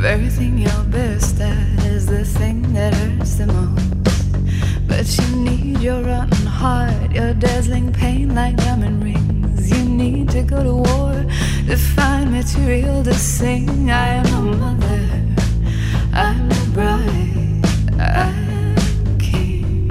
Very 0.00 0.30
you're 0.56 0.84
best 0.84 1.38
at 1.42 1.84
is 1.84 2.06
the 2.06 2.24
thing 2.24 2.72
that 2.72 2.94
hurts 2.94 3.34
the 3.34 3.46
most. 3.46 4.88
But 4.88 5.06
you 5.18 5.36
need 5.36 5.80
your 5.80 6.02
rotten 6.02 6.46
heart, 6.46 7.12
your 7.12 7.34
dazzling 7.34 7.92
pain 7.92 8.34
like 8.34 8.56
diamond 8.56 9.04
rings. 9.04 9.70
You 9.70 9.84
need 9.84 10.30
to 10.30 10.42
go 10.42 10.62
to 10.64 10.74
war 10.74 11.12
to 11.66 11.76
find 11.76 12.32
material 12.32 13.04
to 13.04 13.12
sing. 13.12 13.90
I 13.90 14.08
am 14.20 14.26
a 14.26 14.56
mother, 14.56 15.04
I'm 16.14 16.50
a 16.50 16.64
bride, 16.72 18.00
I'm 18.00 19.18
king. 19.18 19.90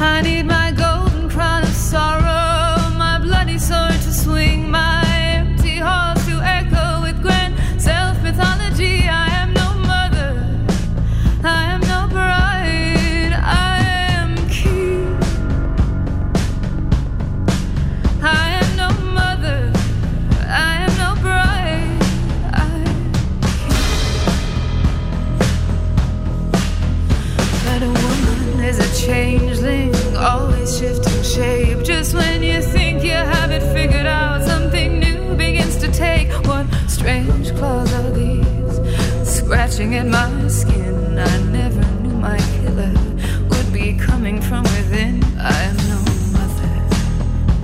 I 0.00 0.22
need 0.22 0.44
my 0.44 0.72
golden 0.72 1.28
crown 1.28 1.64
of 1.64 1.68
sorrow, 1.68 2.96
my 2.96 3.18
bloody 3.22 3.58
sword 3.58 3.92
to 3.92 4.12
swing, 4.12 4.70
my 4.70 4.89
shifting 30.78 31.22
shape. 31.22 31.82
Just 31.84 32.14
when 32.14 32.42
you 32.42 32.62
think 32.62 33.02
you 33.02 33.10
have 33.10 33.50
it 33.50 33.62
figured 33.72 34.06
out, 34.06 34.42
something 34.44 35.00
new 35.00 35.34
begins 35.36 35.76
to 35.78 35.90
take. 35.90 36.30
What 36.46 36.66
strange 36.88 37.52
claws 37.56 37.92
are 37.92 38.10
these? 38.10 38.80
Scratching 39.28 39.96
at 39.96 40.06
my 40.06 40.48
skin. 40.48 41.18
I 41.18 41.42
never 41.50 41.84
knew 42.02 42.16
my 42.16 42.38
killer 42.38 42.92
would 43.50 43.72
be 43.72 43.94
coming 43.94 44.40
from 44.40 44.62
within. 44.62 45.24
I 45.38 45.62
am 45.70 45.76
no 45.92 45.98
mother, 46.36 46.74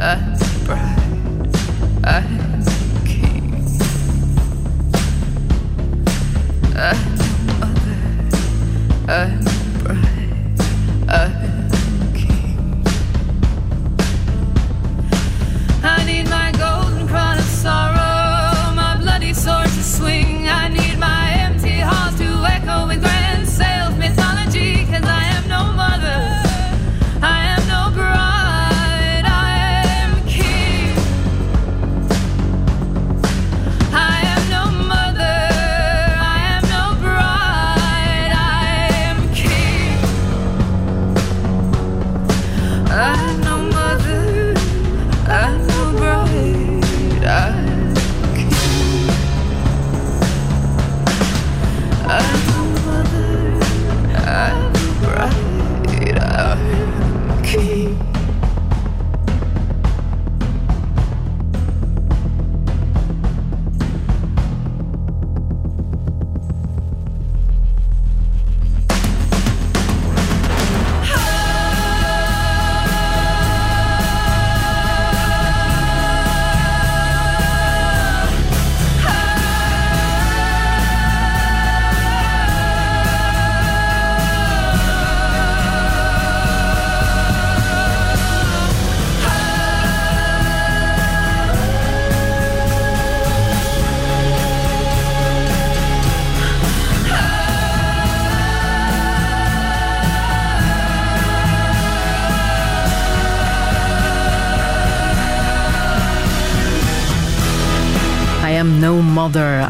I'm 0.01 0.33
a 0.33 0.65
bride, 0.67 1.57
I'm 2.05 2.61
a 2.61 3.05
king. 3.07 3.47
I'm 6.75 7.17
no 7.17 7.57
mother, 7.61 8.01
I'm 9.09 9.47
a 9.47 9.56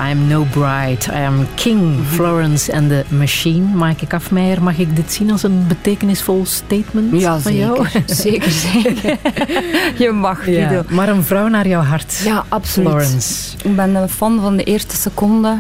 I 0.06 0.10
am 0.10 0.28
no 0.28 0.44
bride, 0.44 1.06
I 1.12 1.24
am 1.24 1.46
king, 1.54 2.04
Florence 2.04 2.72
and 2.72 2.88
the 2.88 3.04
Machine. 3.08 3.74
Maaike 3.74 4.06
Kafmeijer, 4.06 4.62
mag 4.62 4.78
ik 4.78 4.96
dit 4.96 5.12
zien 5.12 5.30
als 5.30 5.42
een 5.42 5.64
betekenisvol 5.68 6.44
statement 6.44 7.20
Ja, 7.20 7.38
van 7.38 7.56
jou? 7.56 7.86
zeker. 7.88 8.02
Zeker, 8.16 8.50
zeker. 8.50 9.16
Je 10.04 10.10
mag, 10.12 10.46
Ja, 10.50 10.66
Guido. 10.68 10.82
maar 10.94 11.08
een 11.08 11.22
vrouw 11.24 11.48
naar 11.48 11.68
jouw 11.68 11.82
hart. 11.82 12.20
Ja, 12.24 12.44
absoluut. 12.48 12.88
Florence. 12.88 13.56
Ik 13.64 13.76
ben 13.76 13.94
een 13.94 14.08
fan 14.08 14.40
van 14.40 14.56
de 14.56 14.64
eerste 14.64 14.96
seconde. 14.96 15.56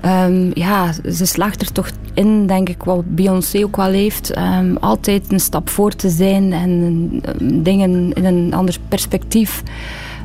Ehm, 0.00 0.50
ja, 0.54 0.92
ze 1.12 1.24
slaagt 1.26 1.60
er 1.60 1.72
toch 1.72 1.90
in, 2.14 2.46
denk 2.46 2.68
ik, 2.68 2.82
wat 2.82 3.14
Beyoncé 3.14 3.62
ook 3.64 3.76
wel 3.76 3.90
heeft. 3.90 4.30
Ehm, 4.30 4.74
altijd 4.80 5.24
een 5.32 5.40
stap 5.40 5.68
voor 5.70 5.94
te 5.94 6.08
zijn 6.08 6.52
en 6.52 7.08
ehm, 7.22 7.62
dingen 7.62 8.12
in 8.12 8.24
een 8.24 8.54
ander 8.54 8.76
perspectief. 8.88 9.62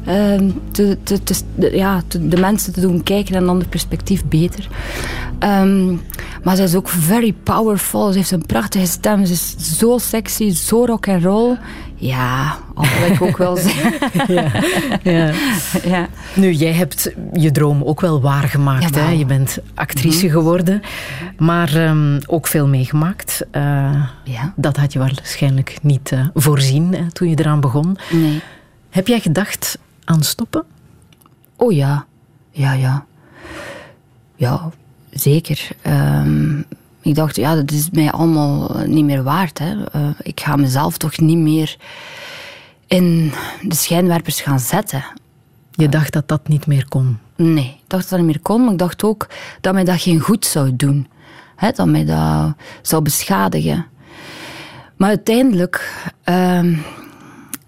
Ehm, 0.06 0.50
te, 0.72 0.98
te, 1.04 1.24
te, 1.24 1.36
de- 1.56 1.76
ja, 1.76 2.02
de 2.20 2.38
mensen 2.38 2.74
te 2.74 2.82
doen 2.82 3.04
kijken 3.04 3.36
in 3.36 3.42
een 3.42 3.50
ander 3.50 3.68
perspectief 3.68 4.26
beter. 4.26 4.68
Ehm, 5.40 5.88
maar 6.44 6.56
ze 6.56 6.64
is 6.64 6.76
ook 6.76 6.90
very 6.90 7.34
powerful. 7.44 8.12
Ze 8.12 8.18
heeft 8.18 8.32
een 8.32 8.46
prachtige 8.46 8.86
stem. 8.86 9.26
Ze 9.26 9.34
is 9.34 9.56
zo 9.78 9.98
sexy, 9.98 10.52
zo 10.52 10.86
rock 10.86 11.08
and 11.08 11.24
roll. 11.24 11.58
Ja, 11.98 12.58
dat 12.76 12.86
wil 13.00 13.12
ik 13.12 13.22
ook 13.22 13.38
wel 13.38 13.56
zeggen. 13.68 13.94
Ja. 15.04 15.32
ja. 15.96 16.08
Nu, 16.34 16.52
jij 16.52 16.72
hebt 16.74 17.12
je 17.34 17.52
droom 17.52 17.84
ook 17.84 18.02
wel 18.02 18.22
waargemaakt. 18.22 18.96
Hè? 18.96 19.10
Je 19.10 19.26
bent 19.26 19.58
actrice 19.76 20.30
geworden, 20.30 20.82
maar 21.38 21.76
ehm, 21.76 22.20
ook 22.26 22.48
veel 22.48 22.68
meegemaakt. 22.68 23.46
Eh, 23.52 23.62
Ja. 24.24 24.54
Dat 24.56 24.78
had 24.78 24.94
je 24.94 25.00
waarschijnlijk 25.00 25.78
niet 25.82 26.12
eh, 26.12 26.28
voorzien 26.34 26.94
hè, 26.94 27.12
toen 27.12 27.30
je 27.30 27.36
eraan 27.40 27.60
begon. 27.60 27.98
Nee. 28.12 28.42
Heb 28.90 29.08
jij 29.08 29.20
gedacht 29.20 29.78
aan 30.06 30.24
stoppen? 30.24 30.64
Oh 31.56 31.72
ja, 31.72 32.06
ja, 32.52 32.74
ja. 32.74 33.06
Ja, 34.36 34.70
zeker. 35.12 35.68
Ehm, 35.82 36.60
ik 37.02 37.16
dacht, 37.16 37.36
ja, 37.36 37.56
dat 37.56 37.72
is 37.72 37.90
mij 37.90 38.12
allemaal 38.12 38.78
niet 38.86 39.06
meer 39.06 39.24
waard. 39.24 39.60
Hè. 39.60 39.84
Eh, 39.84 40.10
ik 40.22 40.40
ga 40.40 40.56
mezelf 40.56 40.98
toch 40.98 41.18
niet 41.18 41.38
meer 41.38 41.78
in 42.88 43.32
de 43.62 43.76
schijnwerpers 43.76 44.42
gaan 44.42 44.60
zetten. 44.60 45.04
Je 45.72 45.90
dacht 45.90 46.14
dat 46.14 46.28
dat 46.28 46.48
niet 46.48 46.68
meer 46.68 46.88
kon. 46.88 47.18
Nee, 47.36 47.66
ik 47.66 47.90
dacht 47.90 48.02
dat 48.02 48.10
dat 48.10 48.20
niet 48.20 48.28
meer 48.28 48.42
kon, 48.42 48.64
maar 48.64 48.72
ik 48.72 48.80
dacht 48.80 49.04
ook 49.04 49.28
dat 49.62 49.74
mij 49.74 49.84
dat 49.84 50.02
geen 50.02 50.20
goed 50.20 50.46
zou 50.46 50.76
doen. 50.76 51.08
Hè, 51.56 51.72
dat 51.72 51.88
mij 51.88 52.06
dat 52.06 52.56
zou 52.82 53.02
beschadigen. 53.02 53.86
Maar 54.96 55.10
uiteindelijk 55.10 56.06
ehm, 56.24 56.76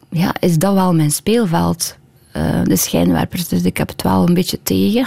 ja, 0.10 0.36
is 0.40 0.58
dat 0.58 0.74
wel 0.74 0.94
mijn 0.94 1.12
speelveld. 1.12 1.97
Eh, 2.38 2.64
de 2.64 2.76
schijnwerpers, 2.76 3.48
dus 3.48 3.62
ik 3.64 3.78
heb 3.78 3.88
het 3.88 4.02
wel 4.02 4.28
een 4.28 4.34
beetje 4.34 4.60
tegen. 4.64 5.06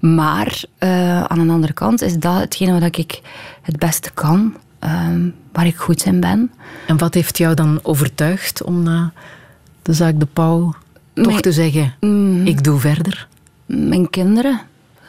maar 0.16 0.64
uh, 0.78 1.22
aan 1.22 1.46
de 1.46 1.52
andere 1.52 1.72
kant 1.72 2.02
is 2.02 2.18
dat 2.18 2.38
hetgene 2.38 2.80
wat 2.80 2.96
ik 2.96 3.20
het 3.62 3.78
beste 3.78 4.10
kan, 4.10 4.54
ehm, 4.78 5.28
waar 5.52 5.66
ik 5.66 5.76
goed 5.76 6.04
in 6.04 6.20
ben. 6.20 6.50
En 6.86 6.98
wat 6.98 7.14
heeft 7.14 7.38
jou 7.38 7.54
dan 7.54 7.80
overtuigd 7.82 8.62
om 8.62 8.82
na 8.82 9.12
de 9.82 9.92
zaak 9.92 10.20
De 10.20 10.26
Pauw 10.26 10.74
toch 11.14 11.40
te 11.40 11.52
zeggen, 11.52 11.94
mm, 12.00 12.46
ik 12.46 12.64
doe 12.64 12.80
verder? 12.80 13.28
Mijn 13.66 14.10
kinderen. 14.10 14.60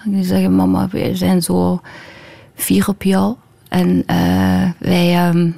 Die 0.04 0.24
zeggen, 0.24 0.56
mama, 0.56 0.88
wij 0.92 1.16
zijn 1.16 1.42
zo 1.42 1.82
fier 2.56 2.88
op 2.88 3.04
jou. 3.04 3.36
En 3.68 4.04
uh, 4.08 4.70
wij, 4.78 5.28
um, 5.28 5.56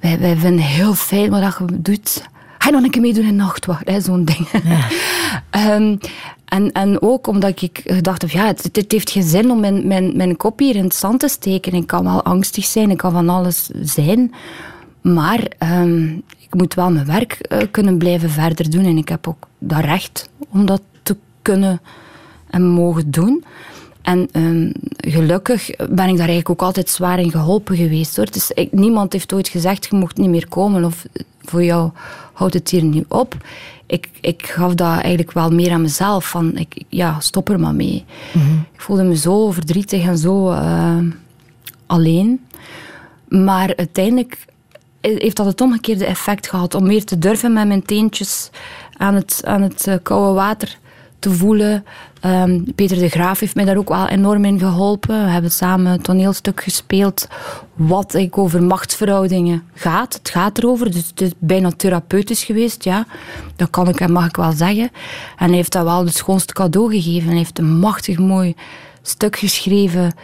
wij, 0.00 0.18
wij 0.18 0.36
vinden 0.36 0.64
heel 0.64 0.94
fijn 0.94 1.30
wat 1.30 1.56
je 1.58 1.80
doet. 1.80 2.28
Ga 2.64 2.70
je 2.70 2.76
nog 2.76 2.84
een 2.84 2.90
keer 2.90 3.02
meedoen 3.02 3.24
in 3.24 3.36
nachtwacht? 3.36 4.04
Zo'n 4.04 4.24
ding. 4.24 4.48
Ja. 5.50 5.74
um, 5.76 5.98
en, 6.56 6.72
en 6.72 7.02
ook 7.02 7.26
omdat 7.26 7.62
ik 7.62 7.80
gedacht 7.84 8.22
heb, 8.22 8.30
ja, 8.30 8.46
het, 8.46 8.68
het, 8.72 8.92
heeft 8.92 9.10
geen 9.10 9.22
zin 9.22 9.50
om 9.50 9.60
mijn, 9.60 9.86
mijn, 9.86 10.16
mijn 10.16 10.36
kop 10.36 10.58
hier 10.58 10.76
in 10.76 10.84
het 10.84 10.94
zand 10.94 11.20
te 11.20 11.28
steken. 11.28 11.72
Ik 11.72 11.86
kan 11.86 12.04
wel 12.04 12.22
angstig 12.22 12.64
zijn, 12.64 12.90
ik 12.90 12.96
kan 12.96 13.12
van 13.12 13.28
alles 13.28 13.70
zijn. 13.82 14.34
Maar 15.00 15.40
um, 15.58 16.22
ik 16.38 16.54
moet 16.54 16.74
wel 16.74 16.90
mijn 16.90 17.06
werk 17.06 17.38
uh, 17.48 17.58
kunnen 17.70 17.98
blijven 17.98 18.30
verder 18.30 18.70
doen. 18.70 18.84
En 18.84 18.96
ik 18.96 19.08
heb 19.08 19.28
ook 19.28 19.48
dat 19.58 19.80
recht 19.80 20.30
om 20.48 20.66
dat 20.66 20.82
te 21.02 21.16
kunnen 21.42 21.80
en 22.50 22.62
mogen 22.62 23.10
doen. 23.10 23.44
En 24.04 24.28
um, 24.32 24.72
gelukkig 24.96 25.70
ben 25.76 26.08
ik 26.08 26.16
daar 26.16 26.28
eigenlijk 26.28 26.50
ook 26.50 26.62
altijd 26.62 26.90
zwaar 26.90 27.18
in 27.18 27.30
geholpen 27.30 27.76
geweest. 27.76 28.16
Hoor. 28.16 28.30
Dus 28.30 28.50
ik, 28.50 28.72
niemand 28.72 29.12
heeft 29.12 29.32
ooit 29.32 29.48
gezegd, 29.48 29.86
je 29.90 29.96
mocht 29.96 30.16
niet 30.16 30.28
meer 30.28 30.48
komen 30.48 30.84
of 30.84 31.06
voor 31.40 31.64
jou 31.64 31.90
houdt 32.32 32.54
het 32.54 32.70
hier 32.70 32.84
nu 32.84 33.04
op. 33.08 33.36
Ik, 33.86 34.08
ik 34.20 34.46
gaf 34.46 34.74
dat 34.74 34.88
eigenlijk 34.88 35.32
wel 35.32 35.50
meer 35.50 35.72
aan 35.72 35.82
mezelf. 35.82 36.28
Van, 36.28 36.56
ik, 36.56 36.82
ja, 36.88 37.20
stop 37.20 37.48
er 37.48 37.60
maar 37.60 37.74
mee. 37.74 38.04
Mm 38.32 38.66
Ik 38.72 38.80
voelde 38.80 39.02
me 39.02 39.16
zo 39.16 39.50
verdrietig 39.50 40.06
en 40.06 40.18
zo 40.18 40.52
uh, 40.52 40.98
alleen. 41.86 42.46
Maar 43.28 43.76
uiteindelijk 43.76 44.38
heeft 45.00 45.36
dat 45.36 45.46
het 45.46 45.60
omgekeerde 45.60 46.06
effect 46.06 46.48
gehad. 46.48 46.74
Om 46.74 46.86
meer 46.86 47.04
te 47.04 47.18
durven 47.18 47.52
met 47.52 47.66
mijn 47.66 47.82
teentjes 47.82 48.50
aan 48.96 49.14
het, 49.14 49.40
aan 49.44 49.62
het 49.62 49.86
uh, 49.86 49.94
koude 50.02 50.34
water 50.34 50.78
te 51.24 51.32
voelen. 51.32 51.84
Um, 52.26 52.74
Peter 52.74 52.98
de 52.98 53.08
Graaf 53.08 53.40
heeft 53.40 53.54
mij 53.54 53.64
daar 53.64 53.76
ook 53.76 53.88
wel 53.88 54.08
enorm 54.08 54.44
in 54.44 54.58
geholpen. 54.58 55.24
We 55.24 55.30
hebben 55.30 55.50
samen 55.50 55.92
een 55.92 56.02
toneelstuk 56.02 56.62
gespeeld 56.62 57.28
wat 57.74 58.14
ik 58.14 58.38
over 58.38 58.62
machtsverhoudingen 58.62 59.62
gaat. 59.74 60.14
Het 60.14 60.30
gaat 60.30 60.58
erover, 60.58 60.90
dus 60.90 61.06
het 61.06 61.20
is 61.20 61.30
bijna 61.38 61.70
therapeutisch 61.70 62.44
geweest, 62.44 62.84
ja. 62.84 63.06
Dat 63.56 63.70
kan 63.70 63.88
ik 63.88 64.00
en 64.00 64.12
mag 64.12 64.26
ik 64.26 64.36
wel 64.36 64.52
zeggen. 64.52 64.90
En 65.36 65.46
hij 65.46 65.56
heeft 65.56 65.72
dat 65.72 65.84
wel 65.84 66.04
het 66.04 66.14
schoonste 66.14 66.52
cadeau 66.52 66.90
gegeven. 66.90 67.28
Hij 67.28 67.36
heeft 67.36 67.58
een 67.58 67.78
machtig 67.78 68.18
mooi 68.18 68.54
stuk 69.02 69.36
geschreven 69.36 70.14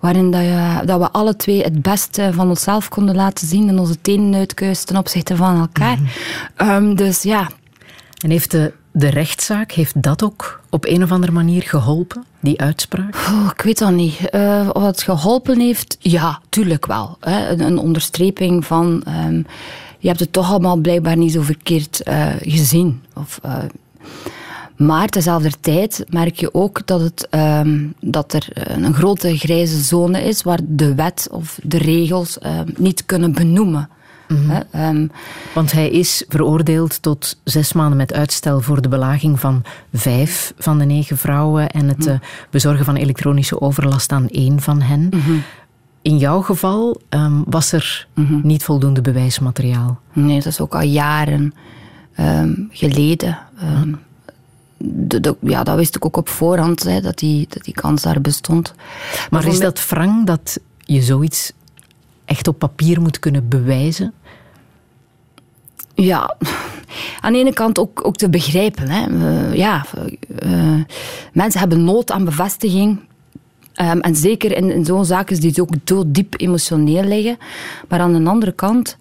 waarin 0.00 0.30
dat, 0.30 0.40
je, 0.40 0.80
dat 0.84 1.00
we 1.00 1.10
alle 1.10 1.36
twee 1.36 1.62
het 1.62 1.82
beste 1.82 2.30
van 2.32 2.48
onszelf 2.48 2.88
konden 2.88 3.14
laten 3.14 3.46
zien 3.46 3.68
en 3.68 3.78
onze 3.78 4.00
tenen 4.00 4.34
uitkuisen 4.34 4.86
ten 4.86 4.96
opzichte 4.96 5.36
van 5.36 5.60
elkaar. 5.60 5.98
Mm 5.98 6.68
um, 6.68 6.94
dus 6.94 7.22
ja. 7.22 7.48
En 8.22 8.30
heeft 8.30 8.50
de 8.50 8.72
de 8.92 9.08
rechtszaak, 9.08 9.72
heeft 9.72 10.02
dat 10.02 10.22
ook 10.22 10.60
op 10.70 10.86
een 10.86 11.02
of 11.02 11.12
andere 11.12 11.32
manier 11.32 11.62
geholpen, 11.62 12.24
die 12.40 12.60
uitspraak? 12.60 13.14
Oh, 13.14 13.50
ik 13.56 13.62
weet 13.62 13.78
dat 13.78 13.90
niet. 13.90 14.18
Uh, 14.30 14.70
of 14.72 14.82
het 14.82 15.02
geholpen 15.02 15.60
heeft, 15.60 15.96
ja, 16.00 16.40
tuurlijk 16.48 16.86
wel. 16.86 17.16
Hè. 17.20 17.48
Een, 17.48 17.78
onderstreping 17.78 18.66
van, 18.66 19.04
um, 19.26 19.46
je 19.98 20.08
hebt 20.08 20.20
het 20.20 20.32
toch 20.32 20.50
allemaal 20.50 20.76
blijkbaar 20.76 21.16
niet 21.16 21.32
zo 21.32 21.42
verkeerd 21.42 22.00
uh, 22.08 22.26
gezien. 22.40 23.02
Of, 23.14 23.40
uh, 23.44 23.58
maar 24.76 25.08
tezelfde 25.08 25.52
tijd 25.60 26.04
merk 26.08 26.40
je 26.40 26.54
ook 26.54 26.86
dat, 26.86 27.00
het, 27.00 27.28
um, 27.30 27.94
dat 28.00 28.32
er 28.32 28.48
een 28.52 28.94
grote 28.94 29.38
grijze 29.38 29.80
zone 29.80 30.22
is 30.22 30.42
waar 30.42 30.60
de 30.62 30.94
wet 30.94 31.28
of 31.30 31.58
de 31.62 31.78
regels 31.78 32.38
niet 32.76 33.06
kunnen 33.06 33.32
benoemen. 33.32 33.88
Mm 34.32 35.10
Want 35.54 35.72
hij 35.72 35.90
is 35.90 36.24
veroordeeld 36.28 37.02
tot 37.02 37.38
zes 37.44 37.72
maanden 37.72 37.96
met 37.96 38.12
uitstel 38.12 38.60
voor 38.60 38.82
de 38.82 38.88
belaging 38.88 39.40
van 39.40 39.62
vijf 39.92 40.52
van 40.58 40.78
de 40.78 40.84
negen 40.84 41.18
vrouwen 41.18 41.70
en 41.70 41.88
het 41.88 42.06
uh, 42.06 42.14
bezorgen 42.50 42.84
van 42.84 42.96
elektronische 42.96 43.60
overlast 43.60 44.12
aan 44.12 44.28
één 44.28 44.60
van 44.60 44.80
hen. 44.80 45.08
Mhm. 45.10 45.32
In 46.02 46.18
jouw 46.18 46.40
geval 46.40 47.00
um, 47.08 47.44
was 47.46 47.72
er 47.72 48.06
mhm. 48.14 48.40
niet 48.42 48.64
voldoende 48.64 49.00
bewijsmateriaal? 49.00 50.00
Nee, 50.12 50.36
dat 50.36 50.46
is 50.46 50.60
ook 50.60 50.74
al 50.74 50.82
jaren 50.82 51.54
um, 52.20 52.68
geleden. 52.70 53.38
De, 54.76 55.20
de, 55.20 55.36
ja, 55.40 55.62
dat 55.62 55.76
wist 55.76 55.96
ik 55.96 56.04
ook 56.04 56.16
op 56.16 56.28
voorhand, 56.28 56.82
hè, 56.82 57.00
dat, 57.00 57.18
die, 57.18 57.46
dat 57.48 57.64
die 57.64 57.74
kans 57.74 58.02
daar 58.02 58.20
bestond. 58.20 58.74
Maar, 58.76 59.42
maar 59.42 59.52
is 59.52 59.60
dat 59.60 59.88
wrang 59.88 60.26
dat 60.26 60.60
je 60.78 61.02
zoiets 61.02 61.52
echt 62.24 62.48
op 62.48 62.58
papier 62.58 63.00
moet 63.00 63.18
kunnen 63.18 63.48
bewijzen? 63.48 64.12
Ja, 65.94 66.36
aan 67.20 67.32
de 67.32 67.38
ene 67.38 67.52
kant 67.52 67.78
ook, 67.78 68.06
ook 68.06 68.16
te 68.16 68.30
begrijpen. 68.30 68.88
Hè. 68.88 69.06
ja, 69.52 69.86
mensen 71.32 71.60
hebben 71.60 71.84
nood 71.84 72.10
aan 72.10 72.24
bevestiging. 72.24 73.00
Um, 73.80 74.00
en 74.00 74.16
zeker 74.16 74.56
in, 74.56 74.70
in 74.70 74.84
zo'n 74.84 75.04
zaken 75.04 75.40
die 75.40 75.60
ook 75.60 75.70
zo 75.84 76.04
diep 76.06 76.34
emotioneel 76.36 77.04
liggen. 77.04 77.38
Maar 77.88 78.00
aan 78.00 78.24
de 78.24 78.30
andere 78.30 78.52
kant 78.52 78.96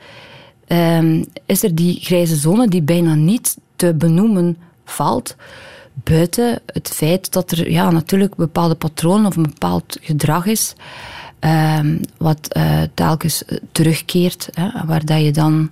um, 0.68 1.26
is 1.46 1.64
er 1.64 1.76
die 1.76 2.00
grijze 2.02 2.36
zone 2.36 2.68
die 2.68 2.82
bijna 2.82 3.16
niet 3.16 3.58
te 3.76 3.94
benoemen 3.94 4.58
valt. 4.86 5.36
Buiten 5.94 6.62
het 6.66 6.90
feit 6.90 7.32
dat 7.32 7.52
er 7.52 7.72
ja, 7.72 7.92
natuurlijk 7.92 8.36
bepaalde 8.36 8.76
patronen 8.76 9.26
of 9.26 9.36
een 9.36 9.44
bepaald 9.44 9.98
gedrag 10.02 10.46
is. 10.46 10.74
Um, 11.80 12.00
wat 12.18 12.56
uh, 12.58 12.82
telkens 12.94 13.44
terugkeert. 13.72 14.50
Hè, 14.54 14.86
waar 14.86 15.06
dat 15.06 15.22
je 15.22 15.32
dan 15.32 15.72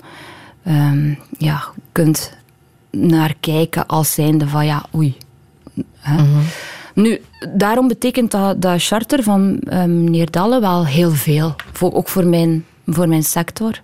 um, 0.68 1.18
ja, 1.38 1.64
kunt 1.92 2.38
naar 2.92 3.36
kijken 3.40 3.88
als 3.88 4.14
zijnde 4.14 4.48
van 4.48 4.66
ja, 4.66 4.86
oei. 4.96 5.18
Hè. 6.00 6.22
Mm 6.22 6.34
-hmm. 6.34 6.44
Nu, 6.94 7.22
daarom 7.54 7.88
betekent 7.88 8.32
dat, 8.32 8.62
dat 8.62 8.84
charter 8.84 9.24
van 9.24 9.62
um, 9.74 10.04
meneer 10.04 10.32
Dalle 10.32 10.60
wel 10.60 10.86
heel 10.86 11.12
veel. 11.12 11.56
Voor, 11.74 11.94
ook 11.94 12.10
voor 12.10 12.26
mijn, 12.26 12.66
voor 12.86 13.08
mijn 13.08 13.24
sector. 13.24 13.82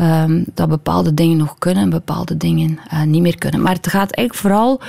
Um, 0.00 0.44
dat 0.54 0.68
bepaalde 0.68 1.14
dingen 1.14 1.36
nog 1.36 1.58
kunnen 1.58 1.82
en 1.82 1.90
bepaalde 1.90 2.36
dingen 2.36 2.78
uh, 2.92 3.02
niet 3.02 3.22
meer 3.22 3.38
kunnen. 3.38 3.62
Maar 3.62 3.74
het 3.74 3.88
gaat 3.88 4.10
eigenlijk 4.10 4.34
vooral 4.34 4.80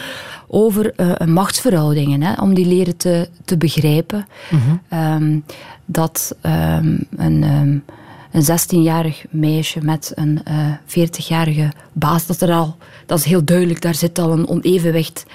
over 0.47 0.93
uh, 0.97 1.28
machtsverhoudingen, 1.28 2.22
hè, 2.22 2.34
om 2.41 2.54
die 2.54 2.66
leren 2.66 2.97
te, 2.97 3.30
te 3.45 3.58
begrijpen. 3.58 4.28
Mm 4.50 4.60
-hmm. 4.60 5.00
um, 5.00 5.43
dat 5.86 6.36
um, 6.41 7.00
een 7.18 7.84
een 8.32 8.43
16-jarig 8.43 9.25
meisje 9.30 9.80
met 9.82 10.11
een 10.15 10.41
uh, 10.47 10.67
eh, 10.67 11.07
40-jarige 11.07 11.71
baas, 11.93 12.25
dat 12.25 12.41
er 12.41 12.51
al, 12.51 12.77
dat 13.05 13.19
is 13.19 13.25
heel 13.25 13.43
duidelijk, 13.43 13.82
daar 13.82 13.95
zit 13.95 14.19
al 14.19 14.32
een 14.32 14.47
onevenwicht. 14.47 15.25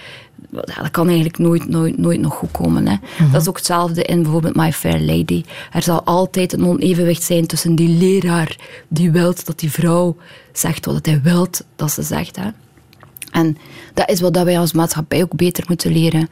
Dat 0.50 0.90
kan 0.90 1.06
eigenlijk 1.06 1.38
nooit, 1.38 1.68
nooit, 1.68 1.98
nooit 1.98 2.20
nog 2.20 2.34
goed 2.34 2.50
komen. 2.50 2.86
Hè. 2.86 2.96
Mhm. 3.18 3.32
Dat 3.32 3.40
is 3.40 3.48
ook 3.48 3.56
hetzelfde 3.56 4.02
in 4.02 4.22
bijvoorbeeld 4.22 4.56
My 4.56 4.72
Fair 4.72 5.00
Lady. 5.00 5.44
Er 5.72 5.82
zal 5.82 6.02
altijd 6.02 6.52
een 6.52 6.66
onevenwicht 6.66 7.22
zijn 7.22 7.46
tussen 7.46 7.74
die 7.74 7.88
leraar 7.88 8.56
die 8.88 9.10
wilt 9.10 9.46
dat 9.46 9.58
die 9.58 9.70
vrouw 9.70 10.16
zegt 10.52 10.86
wat 10.86 11.06
hij 11.06 11.20
wilt 11.22 11.64
dat 11.76 11.90
ze 11.90 12.02
zegt. 12.02 12.36
Hè. 12.36 12.48
En 13.30 13.56
dat 13.94 14.10
is 14.10 14.20
wat 14.20 14.42
wij 14.42 14.58
als 14.58 14.72
maatschappij 14.72 15.22
ook 15.22 15.36
beter 15.36 15.64
moeten 15.68 15.92
leren 15.92 16.28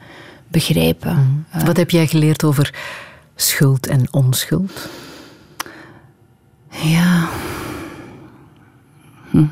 begrijpen. 0.47 1.13
Mhm. 1.13 1.61
Uh, 1.61 1.67
wat 1.67 1.77
heb 1.77 1.89
jij 1.89 2.07
geleerd 2.07 2.43
over 2.43 2.73
schuld 3.35 3.87
en 3.87 4.07
onschuld? 4.11 4.89
Ja. 6.81 7.29
Hm. 9.29 9.45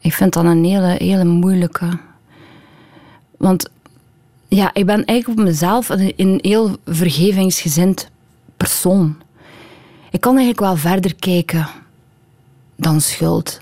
Ik 0.00 0.12
vind 0.12 0.32
dat 0.32 0.44
een 0.44 0.64
hele, 0.64 0.94
hele 0.98 1.24
moeilijke. 1.24 1.98
Want 3.36 3.70
ja, 4.48 4.70
ik 4.72 4.86
ben 4.86 5.04
eigenlijk 5.04 5.40
op 5.40 5.44
mezelf 5.44 5.88
een, 5.88 6.38
heel 6.42 6.76
vergevingsgezind 6.86 8.10
persoon. 8.56 9.16
Ik 10.10 10.20
kan 10.20 10.36
eigenlijk 10.36 10.60
wel 10.60 10.76
verder 10.76 11.14
kijken 11.14 11.66
dan 12.76 13.00
schuld. 13.00 13.60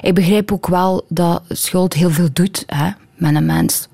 Ik 0.00 0.14
begrijp 0.14 0.52
ook 0.52 0.66
wel 0.66 1.04
dat 1.08 1.42
schuld 1.48 1.94
heel 1.94 2.10
veel 2.10 2.28
doet 2.32 2.64
hè, 2.66 2.90
met 3.14 3.34
een 3.34 3.46
mens. 3.46 3.88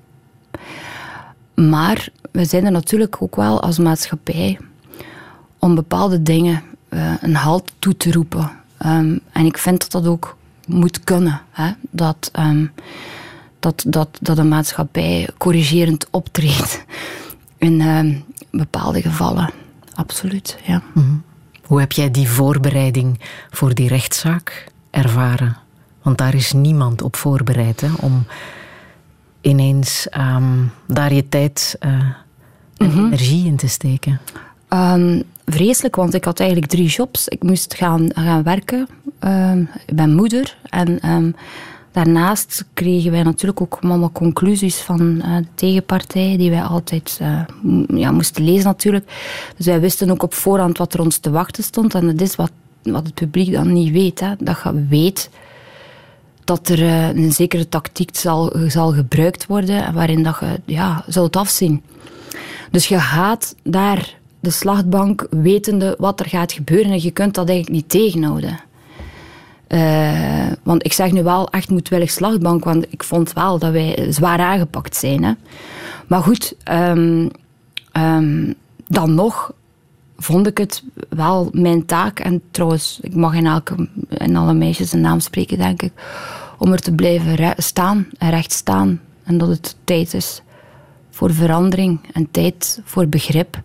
Maar 1.55 2.09
we 2.31 2.45
zijn 2.45 2.65
er 2.65 2.71
natuurlijk 2.71 3.21
ook 3.21 3.35
wel 3.35 3.61
als 3.61 3.77
maatschappij 3.77 4.59
om 5.59 5.75
bepaalde 5.75 6.21
dingen 6.21 6.63
uh, 6.93 7.13
een 7.21 7.35
halt 7.35 7.71
toe 7.79 7.97
te 7.97 8.11
roepen. 8.11 8.51
Um, 8.85 9.19
en 9.31 9.45
ik 9.45 9.57
vind 9.57 9.79
dat 9.79 9.91
dat 9.91 10.11
ook 10.11 10.37
moet 10.67 11.03
kunnen. 11.03 11.41
Hè? 11.51 11.71
Dat, 11.91 12.31
um, 12.39 12.71
dat, 13.59 13.83
dat, 13.87 14.09
dat 14.21 14.37
een 14.37 14.47
maatschappij 14.47 15.29
corrigerend 15.37 16.07
optreedt 16.09 16.83
in 17.57 17.81
um, 17.81 18.23
bepaalde 18.51 19.01
gevallen. 19.01 19.49
Absoluut, 19.93 20.57
ja. 20.65 20.81
Mm 20.93 21.03
-hmm. 21.03 21.23
Hoe 21.63 21.79
heb 21.79 21.91
jij 21.91 22.11
die 22.11 22.29
voorbereiding 22.29 23.19
voor 23.51 23.73
die 23.73 23.87
rechtszaak 23.87 24.71
ervaren? 24.89 25.57
Want 26.01 26.17
daar 26.17 26.33
is 26.33 26.51
niemand 26.51 27.01
op 27.01 27.15
voorbereid 27.15 27.81
hè, 27.81 27.87
om 27.99 28.25
ineens 29.41 30.09
ehm, 30.09 30.63
daar 30.87 31.13
je 31.13 31.29
tijd 31.29 31.75
uh, 31.79 31.91
en 31.91 32.15
Mhm. 32.77 33.05
energie 33.05 33.45
in 33.45 33.55
te 33.55 33.67
steken. 33.67 34.19
Ehm, 34.73 35.21
vreselijk, 35.45 35.95
want 35.95 36.13
ik 36.13 36.23
had 36.23 36.39
eigenlijk 36.39 36.71
drie 36.71 36.87
jobs. 36.87 37.27
Ik 37.27 37.43
moest 37.43 37.73
gaan, 37.73 38.09
gaan 38.13 38.43
werken. 38.43 38.87
Ehm, 39.19 39.61
ik 39.85 39.95
ben 39.95 40.15
moeder. 40.15 40.57
En 40.69 40.99
ehm, 40.99 41.31
daarnaast 41.91 42.65
kregen 42.73 43.11
wij 43.11 43.23
natuurlijk 43.23 43.61
ook 43.61 43.77
allemaal 43.81 44.11
conclusies 44.11 44.77
van 44.77 45.21
eh, 45.21 45.37
de 45.37 45.45
tegenpartij, 45.55 46.37
die 46.37 46.49
wij 46.49 46.61
altijd 46.61 47.17
eh, 47.21 47.41
ja, 47.87 48.11
moesten 48.11 48.43
lezen 48.43 48.65
natuurlijk. 48.65 49.11
Dus 49.57 49.65
wij 49.65 49.79
wisten 49.79 50.11
ook 50.11 50.23
op 50.23 50.33
voorhand 50.33 50.77
wat 50.77 50.93
er 50.93 51.01
ons 51.01 51.17
te 51.17 51.31
wachten 51.31 51.63
stond. 51.63 51.95
En 51.95 52.05
dat 52.05 52.21
is 52.21 52.35
wat, 52.35 52.51
wat 52.83 53.05
het 53.05 53.13
publiek 53.13 53.51
dan 53.51 53.73
niet 53.73 53.91
weet. 53.91 54.19
Hè. 54.19 54.33
Dat 54.39 54.61
je 54.63 54.85
weet 54.89 55.29
dat 56.43 56.67
er 56.67 56.79
eh, 56.79 57.07
een 57.07 57.31
zekere 57.31 57.69
tactiek 57.69 58.15
zal, 58.15 58.53
zal 58.67 58.93
gebruikt 58.93 59.45
worden, 59.45 59.93
waarin 59.93 60.23
dat 60.23 60.37
je 60.39 60.61
ja, 60.65 61.03
zult 61.07 61.35
afzien. 61.35 61.83
Dus 62.71 62.87
je 62.87 62.99
gaat 62.99 63.55
daar 63.63 64.21
de 64.43 64.49
slachtbank 64.49 65.27
wetende 65.29 65.95
wat 65.99 66.19
er 66.19 66.25
gaat 66.25 66.51
gebeuren 66.51 66.91
en 66.91 67.01
je 67.01 67.11
kunt 67.11 67.33
dat 67.35 67.49
eigenlijk 67.49 67.77
niet 67.77 67.89
tegenhouden. 67.89 68.59
Eh, 69.67 70.51
want 70.63 70.85
ik 70.85 70.93
zeg 70.93 71.11
nu 71.11 71.23
wel 71.23 71.49
echt 71.49 71.69
moedwillig 71.69 72.11
slachtbank, 72.11 72.63
want 72.63 72.85
ik 72.89 73.03
vond 73.03 73.33
wel 73.33 73.59
dat 73.59 73.71
wij 73.71 74.07
zwaar 74.09 74.39
aangepakt 74.39 74.95
zijn. 74.95 75.23
Hè. 75.23 75.33
Maar 76.07 76.21
goed, 76.21 76.55
ehm, 76.63 77.29
ehm, 77.91 78.53
dan 78.87 79.13
nog 79.13 79.53
vond 80.17 80.47
ik 80.47 80.57
het 80.57 80.83
wel 81.09 81.49
mijn 81.51 81.85
taak, 81.85 82.19
en 82.19 82.41
trouwens, 82.51 82.99
ik 83.01 83.15
mag 83.15 83.33
in, 83.33 83.45
elke, 83.45 83.89
in 84.09 84.35
alle 84.35 84.53
meisjes 84.53 84.93
een 84.93 85.01
naam 85.01 85.19
spreken, 85.19 85.57
denk 85.57 85.81
ik, 85.81 85.91
om 86.57 86.71
er 86.71 86.81
te 86.81 86.93
blijven 86.93 87.53
staan 87.57 88.07
en 88.17 88.29
recht 88.29 88.51
staan. 88.51 89.01
En 89.23 89.37
dat 89.37 89.47
het 89.47 89.75
tijd 89.83 90.13
is 90.13 90.41
voor 91.09 91.33
verandering 91.33 91.99
en 92.13 92.27
tijd 92.31 92.81
voor 92.83 93.07
begrip. 93.07 93.61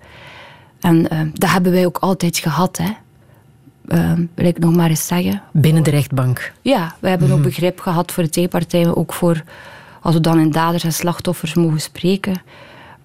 En 0.81 1.11
eh, 1.11 1.20
dat 1.35 1.51
hebben 1.51 1.72
wij 1.72 1.87
ook 1.87 1.99
altijd 1.99 2.39
gehad, 2.39 2.76
hè. 2.76 2.91
Eh, 3.87 4.12
wil 4.35 4.47
ik 4.47 4.59
nog 4.59 4.74
maar 4.76 4.89
eens 4.91 5.07
zeggen. 5.07 5.43
Binnen 5.53 5.83
de 5.83 5.91
rechtbank. 5.91 6.53
Ja, 6.62 6.95
we 6.99 7.09
hebben 7.09 7.31
ook 7.31 7.43
begrip 7.43 7.81
gehad 7.81 8.12
voor 8.12 8.22
de 8.22 8.29
tegenpartijen, 8.31 8.97
ook 8.97 9.12
voor, 9.12 9.43
als 10.03 10.14
we 10.14 10.20
dan 10.20 10.41
in 10.41 10.51
daders 10.51 10.85
en 10.85 10.93
slachtoffers 10.93 11.55
mogen 11.55 11.81
spreken, 11.81 12.43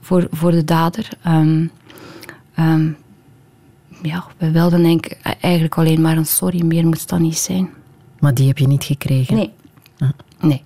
voor, 0.01 0.27
voor 0.31 0.51
de 0.51 0.63
dader. 0.63 1.09
Ehm, 1.23 1.65
ehm, 2.55 2.89
ja, 4.01 4.23
we 4.37 4.51
wilden 4.51 4.83
denk 4.83 5.05
ik 5.05 5.17
eigenlijk 5.39 5.77
alleen 5.77 6.01
maar 6.01 6.17
een 6.17 6.25
sorry, 6.25 6.65
meer 6.65 6.85
moest 6.85 7.09
dat 7.09 7.19
niet 7.19 7.37
zijn. 7.37 7.69
Maar 8.19 8.33
die 8.33 8.47
heb 8.47 8.57
je 8.57 8.67
niet 8.67 8.83
gekregen. 8.83 9.35
Nee. 9.35 9.51
Nee. 10.39 10.63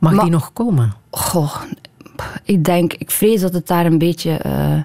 Mag 0.00 0.12
Maar- 0.12 0.22
die 0.24 0.32
nog 0.32 0.52
komen? 0.52 0.92
Goh, 1.10 1.54
ik 2.44 2.64
denk, 2.64 2.92
ik 2.92 3.10
vrees 3.10 3.40
dat 3.40 3.52
het 3.52 3.66
daar 3.66 3.86
een 3.86 3.98
beetje 3.98 4.30
eh, 4.36 4.78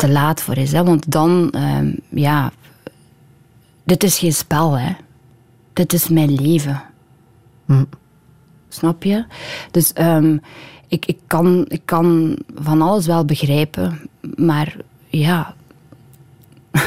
te 0.00 0.08
laat 0.08 0.42
voor 0.42 0.56
is. 0.56 0.72
Hè? 0.72 0.84
Want 0.84 1.10
dan, 1.10 1.50
ehm, 1.50 1.92
ja, 2.08 2.52
dit 3.84 4.02
is 4.02 4.18
geen 4.18 4.32
spel, 4.32 4.78
hè. 4.78 4.92
Dit 5.72 5.92
is 5.92 6.08
mijn 6.08 6.34
leven. 6.34 6.82
Hm. 7.66 7.84
Snap 8.68 9.02
je? 9.02 9.24
Dus 9.70 9.92
ehm, 9.92 10.36
ik, 10.88 11.06
ik, 11.06 11.18
kan, 11.26 11.64
ik 11.68 11.82
kan 11.84 12.36
van 12.54 12.82
alles 12.82 13.06
wel 13.06 13.24
begrijpen, 13.24 14.08
maar 14.34 14.76
ja. 15.08 15.54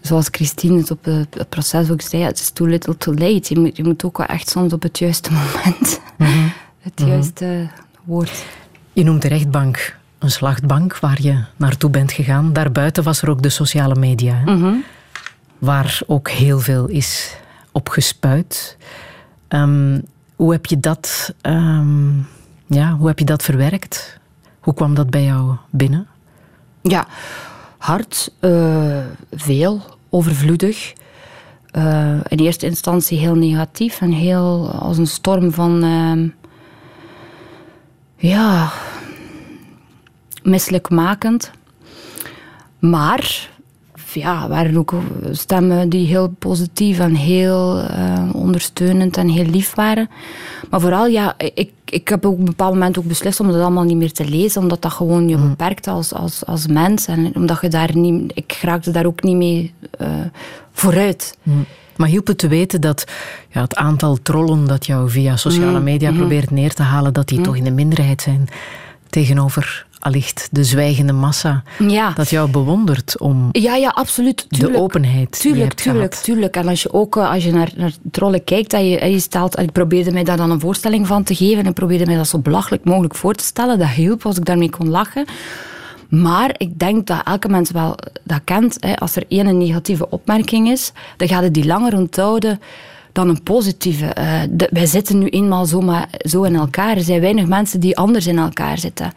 Zoals 0.00 0.28
Christine 0.30 0.78
het 0.78 0.90
op 0.90 1.04
het, 1.04 1.48
proces 1.48 1.90
ook 1.90 2.00
zei, 2.00 2.22
het 2.22 2.38
is 2.38 2.50
too 2.50 2.66
little 2.66 2.96
too 2.96 3.14
late. 3.14 3.54
Je 3.54 3.60
moet, 3.60 3.76
je 3.76 3.84
moet 3.84 4.04
ook 4.04 4.18
wel 4.18 4.26
echt 4.26 4.48
soms 4.48 4.72
op 4.72 4.82
het 4.82 4.98
juiste 4.98 5.32
moment 5.32 6.00
het 6.86 7.00
juiste 7.06 7.68
woord. 8.04 8.44
Je 8.92 9.04
noemt 9.04 9.22
de 9.22 9.28
rechtbank 9.28 9.98
een 10.20 10.30
slachtbank 10.30 10.98
waar 10.98 11.22
je 11.22 11.44
naartoe 11.56 11.90
bent 11.90 12.12
gegaan. 12.12 12.52
Daarbuiten 12.52 13.02
was 13.04 13.22
er 13.22 13.30
ook 13.30 13.42
de 13.42 13.48
sociale 13.48 13.94
media, 13.94 14.34
hè? 14.34 14.56
waar 15.58 16.00
ook 16.06 16.30
heel 16.30 16.58
veel 16.58 16.86
is 16.86 17.36
opgespuit. 17.72 18.76
Ehm, 19.48 20.00
hoe, 20.36 20.52
heb 20.52 20.66
je 20.66 20.80
dat, 20.80 21.34
ehm, 21.40 22.18
ja, 22.66 22.92
hoe 22.92 23.06
heb 23.08 23.18
je 23.18 23.24
dat 23.24 23.42
verwerkt? 23.42 24.18
Hoe 24.60 24.74
kwam 24.74 24.94
dat 24.94 25.10
bij 25.10 25.24
jou 25.24 25.56
binnen? 25.70 26.06
Ja, 26.82 27.06
hard, 27.78 28.32
eh, 28.40 28.98
veel, 29.32 29.82
overvloedig. 30.10 30.92
Eh, 31.70 32.14
in 32.28 32.38
eerste 32.38 32.66
instantie 32.66 33.18
heel 33.18 33.34
negatief 33.34 34.00
en 34.00 34.12
heel 34.12 34.70
als 34.70 34.98
een 34.98 35.06
storm 35.06 35.52
van. 35.52 35.82
ehm, 35.82 36.28
ja. 38.16 38.72
Misselijkmakend. 40.42 41.50
Maar. 42.78 43.48
Ja, 44.12 44.42
er 44.42 44.48
waren 44.48 44.76
ook 44.76 44.94
stemmen 45.30 45.88
die 45.88 46.06
heel 46.06 46.28
positief 46.38 46.98
en 46.98 47.14
heel 47.14 47.80
eh, 47.80 48.30
ondersteunend 48.32 49.16
en 49.16 49.28
heel 49.28 49.44
lief 49.44 49.74
waren. 49.74 50.10
Maar 50.70 50.80
vooral, 50.80 51.06
ja, 51.06 51.34
ik, 51.38 51.70
ik 51.84 52.08
heb 52.08 52.26
ook 52.26 52.32
op 52.32 52.38
een 52.38 52.44
bepaald 52.44 52.72
moment 52.72 52.98
ook 52.98 53.04
beslist 53.04 53.40
om 53.40 53.46
dat 53.46 53.60
allemaal 53.60 53.84
niet 53.84 53.96
meer 53.96 54.12
te 54.12 54.28
lezen, 54.28 54.62
omdat 54.62 54.82
dat 54.82 54.92
gewoon 54.92 55.28
je 55.28 55.36
beperkt 55.36 55.86
als, 55.86 56.14
als, 56.14 56.46
als 56.46 56.66
mens. 56.66 57.06
En 57.06 57.34
omdat 57.34 57.58
je 57.60 57.68
daar 57.68 57.96
niet, 57.96 58.32
ik 58.34 58.58
raakte 58.62 58.90
daar 58.90 59.06
ook 59.06 59.22
niet 59.22 59.36
mee 59.36 59.74
eh, 59.98 60.08
vooruit. 60.72 61.38
Maar 61.96 62.08
hielp 62.08 62.26
het 62.26 62.38
te 62.38 62.48
weten 62.48 62.80
dat 62.80 63.04
ja, 63.48 63.60
het 63.60 63.76
aantal 63.76 64.18
trollen 64.22 64.66
dat 64.66 64.86
jou 64.86 65.10
via 65.10 65.36
sociale 65.36 65.80
media 65.80 66.12
probeert 66.12 66.50
neer 66.50 66.74
te 66.74 66.82
halen, 66.82 67.12
dat 67.12 67.28
die 67.28 67.40
toch 67.40 67.56
in 67.56 67.64
de 67.64 67.70
minderheid 67.70 68.22
zijn 68.22 68.48
tegenover 69.10 69.86
allicht 70.00 70.48
de 70.50 70.64
zwijgende 70.64 71.12
massa. 71.12 71.62
Ja. 71.78 72.10
Dat 72.10 72.30
jou 72.30 72.50
bewondert 72.50 73.18
om 73.18 73.48
Ja, 73.52 73.74
ja, 73.76 73.88
absoluut. 73.88 74.46
Tuurlijk. 74.48 74.72
de 74.72 74.80
openheid 74.80 75.40
Tuurlijk, 75.40 75.72
tuurlijk, 75.72 76.10
gehad. 76.12 76.24
tuurlijk. 76.24 76.56
En 76.56 76.68
als 76.68 76.82
je 76.82 76.92
ook 76.92 77.16
eh, 77.16 77.30
als 77.30 77.44
je 77.44 77.52
naar, 77.52 77.70
naar 77.76 77.92
trollen 78.10 78.44
kijkt, 78.44 78.70
dat 78.70 78.80
je, 78.80 78.98
en 78.98 79.10
je 79.10 79.20
stelt, 79.20 79.58
ik 79.58 79.72
probeerde 79.72 80.12
mij 80.12 80.24
daar 80.24 80.36
dan 80.36 80.50
een 80.50 80.60
voorstelling 80.60 81.06
van 81.06 81.22
te 81.22 81.34
geven 81.34 81.66
en 81.66 81.72
probeerde 81.72 82.06
mij 82.06 82.16
dat 82.16 82.28
zo 82.28 82.38
belachelijk 82.38 82.84
mogelijk 82.84 83.14
voor 83.14 83.34
te 83.34 83.44
stellen. 83.44 83.78
Dat 83.78 83.88
hielp 83.88 84.26
als 84.26 84.36
ik 84.36 84.44
daarmee 84.44 84.70
kon 84.70 84.88
lachen. 84.88 85.24
Maar 86.08 86.54
ik 86.56 86.78
denk 86.78 87.06
dat 87.06 87.20
elke 87.24 87.48
mens 87.48 87.70
wel 87.70 87.96
dat 88.22 88.40
kent. 88.44 88.76
Hè. 88.80 88.96
Als 88.96 89.16
er 89.16 89.24
één 89.28 89.46
een 89.46 89.58
negatieve 89.58 90.10
opmerking 90.10 90.68
is, 90.70 90.92
dan 91.16 91.28
gaat 91.28 91.42
het 91.42 91.54
die 91.54 91.66
langer 91.66 91.96
onthouden 91.96 92.60
dan 93.12 93.28
een 93.28 93.42
positieve. 93.42 94.06
Eh, 94.06 94.42
wij 94.70 94.86
zitten 94.86 95.18
nu 95.18 95.26
eenmaal 95.26 95.66
zo, 95.66 95.80
maar, 95.80 96.08
zo 96.18 96.42
in 96.42 96.56
elkaar. 96.56 96.96
Er 96.96 97.02
zijn 97.02 97.20
weinig 97.20 97.46
mensen 97.46 97.80
die 97.80 97.96
anders 97.96 98.26
in 98.26 98.38
elkaar 98.38 98.78
zitten. 98.78 99.12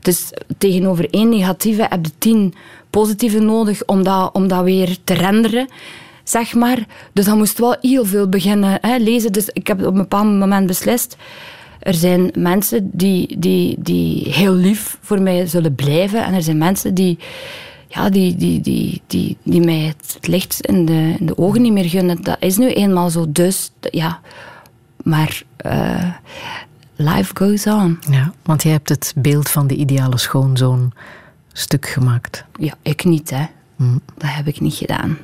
Dus 0.00 0.30
tegenover 0.58 1.10
één 1.10 1.28
negatieve 1.28 1.86
heb 1.88 2.04
je 2.04 2.12
tien 2.18 2.54
positieve 2.90 3.38
nodig 3.38 3.84
om 3.84 4.02
dat, 4.02 4.30
om 4.32 4.48
dat 4.48 4.64
weer 4.64 4.96
te 5.04 5.14
renderen. 5.14 5.68
Zeg 6.24 6.54
maar. 6.54 6.86
Dus 7.12 7.24
dan 7.24 7.38
moest 7.38 7.58
wel 7.58 7.76
heel 7.80 8.04
veel 8.04 8.28
beginnen 8.28 8.78
hè, 8.80 8.96
lezen. 8.96 9.32
Dus 9.32 9.48
ik 9.52 9.66
heb 9.66 9.80
op 9.80 9.86
een 9.86 9.94
bepaald 9.94 10.24
moment 10.24 10.66
beslist. 10.66 11.16
Er 11.78 11.94
zijn 11.94 12.30
mensen 12.38 12.90
die, 12.92 13.38
die, 13.38 13.76
die 13.78 14.32
heel 14.32 14.52
lief 14.52 14.98
voor 15.00 15.22
mij 15.22 15.46
zullen 15.46 15.74
blijven. 15.74 16.24
En 16.24 16.34
er 16.34 16.42
zijn 16.42 16.58
mensen 16.58 16.94
die, 16.94 17.18
ja, 17.88 18.10
die, 18.10 18.36
die, 18.36 18.60
die, 18.60 19.02
die, 19.06 19.36
die 19.42 19.60
mij 19.60 19.78
het 19.78 20.18
licht 20.20 20.60
in 20.66 20.86
de, 20.86 21.14
in 21.18 21.26
de 21.26 21.38
ogen 21.38 21.62
niet 21.62 21.72
meer 21.72 21.88
gunnen. 21.88 22.22
Dat 22.22 22.36
is 22.40 22.56
nu 22.56 22.68
eenmaal 22.72 23.10
zo. 23.10 23.26
Dus 23.32 23.70
ja, 23.80 24.20
maar 25.02 25.42
eh, 25.56 26.10
life 26.96 27.36
goes 27.36 27.66
on. 27.66 27.98
Ja, 28.10 28.32
want 28.42 28.62
jij 28.62 28.72
hebt 28.72 28.88
het 28.88 29.12
beeld 29.16 29.48
van 29.48 29.66
de 29.66 29.74
ideale 29.74 30.18
schoonzoon 30.18 30.92
stuk 31.52 31.86
gemaakt. 31.88 32.44
Ja, 32.58 32.74
ik 32.82 33.04
niet, 33.04 33.30
hè. 33.30 33.44
Dat 34.16 34.30
heb 34.30 34.46
ik 34.46 34.60
niet 34.60 34.74
gedaan. 34.74 35.18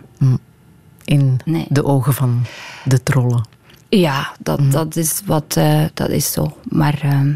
In 1.04 1.40
Nee. 1.44 1.66
de 1.68 1.84
ogen 1.84 2.12
van 2.14 2.42
de 2.84 3.02
trollen. 3.02 3.46
Ja, 3.88 4.32
dat, 4.38 4.72
dat, 4.72 4.96
is, 4.96 5.22
wat, 5.26 5.56
eh, 5.56 5.84
dat 5.94 6.08
is 6.08 6.32
zo. 6.32 6.56
Maar 6.68 6.98
ehm, 7.02 7.32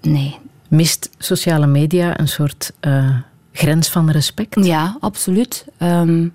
nee. 0.00 0.38
Mist 0.68 1.10
sociale 1.18 1.66
media 1.66 2.20
een 2.20 2.28
soort 2.28 2.72
eh, 2.80 3.16
grens 3.52 3.88
van 3.88 4.10
respect? 4.10 4.64
Ja, 4.64 4.96
absoluut. 5.00 5.64
Ehm, 5.78 6.28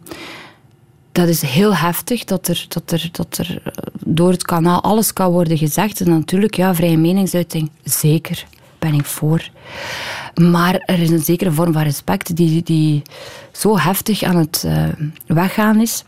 dat 1.12 1.28
is 1.28 1.42
heel 1.42 1.76
heftig 1.76 2.24
dat 2.24 2.48
er, 2.48 2.66
dat, 2.68 2.92
er, 2.92 3.10
dat 3.12 3.38
er 3.38 3.62
eh, 3.64 3.72
door 4.06 4.32
het 4.32 4.44
kanaal 4.44 4.84
alles 4.84 5.14
kan 5.14 5.32
worden 5.32 5.58
gezegd. 5.58 6.02
En 6.02 6.10
natuurlijk, 6.10 6.56
ja, 6.56 6.76
vrije 6.76 6.98
meningsuiting, 6.98 7.70
zeker, 7.84 8.46
ben 8.80 8.94
ik 8.94 9.06
voor. 9.06 9.50
Maar 10.42 10.76
er 10.76 11.00
is 11.00 11.10
een 11.10 11.24
zekere 11.24 11.52
vorm 11.52 11.74
van 11.74 11.84
respect 11.84 12.36
die, 12.36 12.64
die 12.64 13.02
zo 13.52 13.78
heftig 13.78 14.24
aan 14.24 14.38
het 14.38 14.64
eh, 14.66 14.84
weggaan 15.26 15.82
is. 15.82 16.04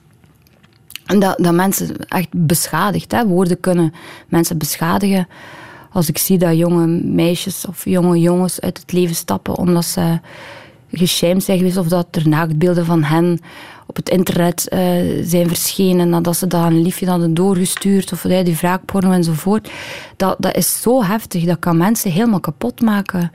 Dat, 1.05 1.37
dat 1.37 1.53
mensen 1.53 1.97
echt 2.07 2.27
beschadigt. 2.31 3.11
Hè. 3.11 3.27
Woorden 3.27 3.59
kunnen 3.59 3.93
mensen 4.27 4.57
beschadigen. 4.57 5.27
Als 5.91 6.09
ik 6.09 6.17
zie 6.17 6.37
dat 6.37 6.57
jonge 6.57 6.87
meisjes 7.03 7.65
of 7.65 7.85
jonge 7.85 8.19
jongens 8.19 8.61
uit 8.61 8.77
het 8.77 8.91
leven 8.91 9.15
stappen 9.15 9.55
omdat 9.55 9.85
ze 9.85 10.19
geshamed 10.91 11.43
zijn 11.43 11.57
geweest 11.57 11.77
of 11.77 11.87
dat 11.87 12.07
er 12.11 12.27
naaktbeelden 12.27 12.85
van 12.85 13.03
hen 13.03 13.39
op 13.89 13.95
het 13.95 14.09
internet 14.09 14.67
eh, 14.67 14.79
zijn 15.23 15.47
verschenen 15.47 16.09
nadat 16.09 16.37
ze 16.37 16.47
dat 16.47 16.65
een 16.65 16.81
liefje 16.81 17.09
hadden 17.09 17.33
doorgestuurd 17.33 18.11
of 18.11 18.23
uh, 18.23 18.43
die 18.43 18.55
wraakporno 18.55 19.11
enzovoort. 19.11 19.69
Dat, 20.15 20.35
dat 20.39 20.55
is 20.55 20.81
zo 20.81 21.03
heftig, 21.03 21.43
dat 21.43 21.59
kan 21.59 21.77
mensen 21.77 22.11
helemaal 22.11 22.39
kapot 22.39 22.81
maken. 22.81 23.31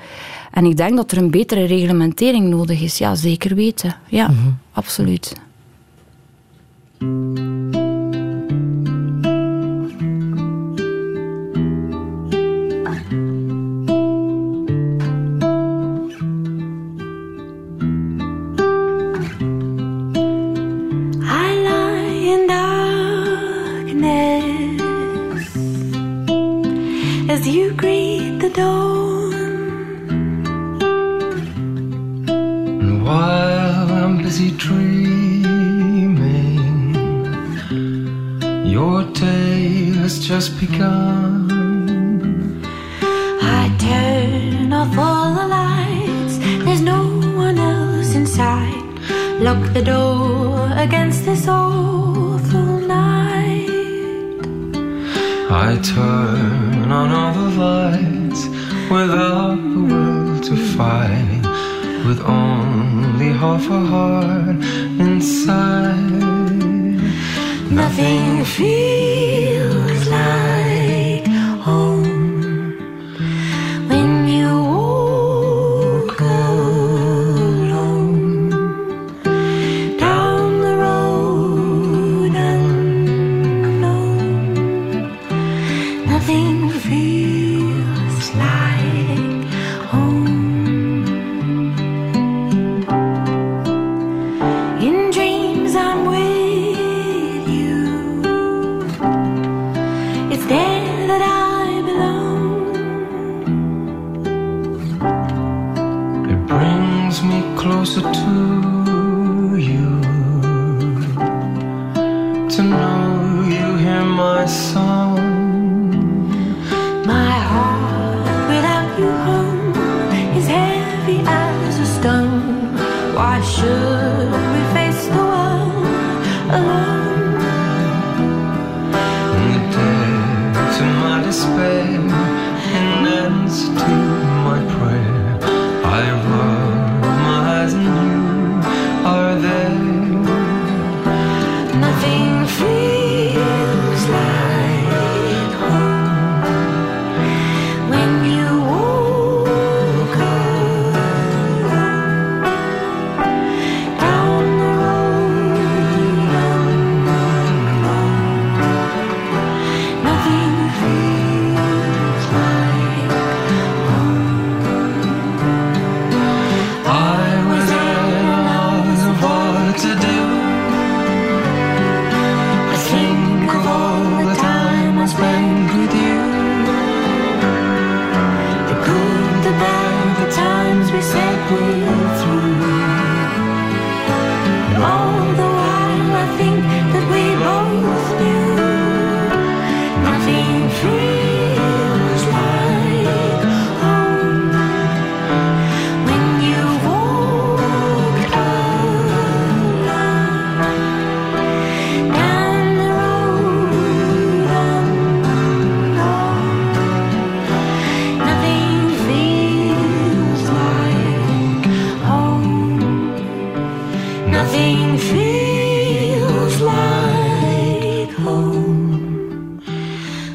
En 0.50 0.64
ik 0.64 0.76
denk 0.76 0.96
dat 0.96 1.12
er 1.12 1.18
een 1.18 1.30
betere 1.30 1.64
reglementering 1.64 2.48
nodig 2.48 2.82
is. 2.82 2.98
Ja, 2.98 3.14
zeker 3.14 3.54
weten. 3.54 3.96
Ja, 4.08 4.30
absoluut. 4.72 5.34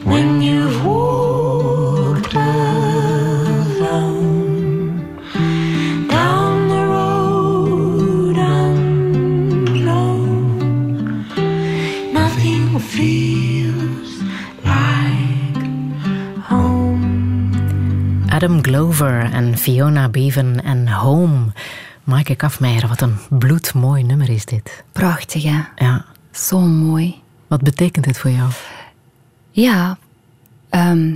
When 0.03 0.41
you've 0.41 0.85
walked 0.85 2.33
alone 2.33 3.19
down 6.07 6.67
the 6.69 6.85
road 6.85 8.37
unknown. 8.37 9.85
Nothing 12.13 12.79
feels 12.79 14.21
like 14.63 15.67
home. 16.47 17.51
Adam 18.29 18.63
Glover 18.63 19.29
en 19.31 19.57
Fiona 19.57 20.09
Bevan 20.09 20.59
en 20.59 20.87
Home. 20.87 21.53
Maaike 22.03 22.35
Kafmeijer, 22.35 22.87
wat 22.87 23.01
een 23.01 23.17
bloedmooi 23.29 24.03
nummer 24.03 24.29
is 24.29 24.45
dit. 24.45 24.83
Prachtig, 24.91 25.43
hè? 25.43 25.59
Ja. 25.75 26.05
Zo 26.31 26.59
mooi. 26.59 27.21
Wat 27.47 27.61
betekent 27.61 28.05
dit 28.05 28.17
voor 28.17 28.31
jou? 28.31 28.49
Ja, 29.51 29.97
ehm, 30.69 31.15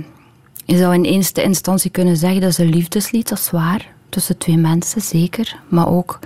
je 0.64 0.76
zou 0.76 0.94
in 0.94 1.04
eerste 1.04 1.42
instantie 1.42 1.90
kunnen 1.90 2.16
zeggen 2.16 2.40
dat 2.40 2.50
is 2.50 2.58
een 2.58 2.74
liefdeslied, 2.74 3.28
dat 3.28 3.38
is 3.38 3.50
waar. 3.50 3.92
Tussen 4.08 4.38
twee 4.38 4.56
mensen, 4.56 5.00
zeker. 5.00 5.56
Maar 5.68 5.88
ook 5.88 6.18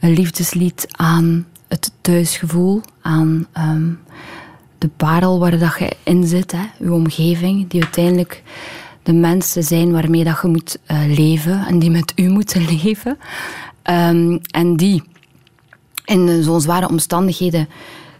een 0.00 0.12
liefdeslied 0.12 0.86
aan 0.90 1.46
het 1.68 1.92
thuisgevoel, 2.00 2.80
aan 3.00 3.46
ehm, 3.52 3.90
de 4.78 4.88
parel 4.96 5.38
waar 5.38 5.58
dat 5.58 5.78
je 5.78 5.96
in 6.02 6.26
zit, 6.26 6.52
hè, 6.52 6.64
je 6.78 6.92
omgeving, 6.92 7.68
die 7.68 7.82
uiteindelijk 7.82 8.42
de 9.02 9.12
mensen 9.12 9.62
zijn 9.62 9.92
waarmee 9.92 10.24
dat 10.24 10.38
je 10.42 10.48
moet 10.48 10.78
eh, 10.86 10.98
leven 11.16 11.66
en 11.66 11.78
die 11.78 11.90
met 11.90 12.12
u 12.16 12.28
moeten 12.38 12.64
leven. 12.82 13.18
Ehm, 13.82 14.38
en 14.50 14.76
die 14.76 15.02
in 16.04 16.42
zo'n 16.42 16.60
zware 16.60 16.88
omstandigheden 16.88 17.68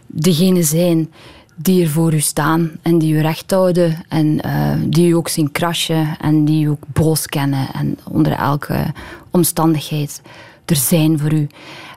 degene 0.07 0.63
zijn 0.63 1.11
die 1.55 1.83
er 1.83 1.89
voor 1.89 2.13
u 2.13 2.19
staan 2.19 2.71
en 2.81 2.97
die 2.97 3.13
u 3.13 3.21
recht 3.21 3.51
houden 3.51 4.05
en 4.07 4.41
eh, 4.41 4.71
die 4.85 5.09
u 5.09 5.11
ook 5.11 5.27
zien 5.27 5.51
crashen 5.51 6.17
en 6.21 6.45
die 6.45 6.65
u 6.65 6.69
ook 6.69 6.83
boos 6.87 7.25
kennen 7.25 7.67
en 7.73 7.97
onder 8.09 8.31
elke 8.31 8.85
omstandigheid 9.31 10.21
er 10.65 10.75
zijn 10.75 11.19
voor 11.19 11.33
u. 11.33 11.47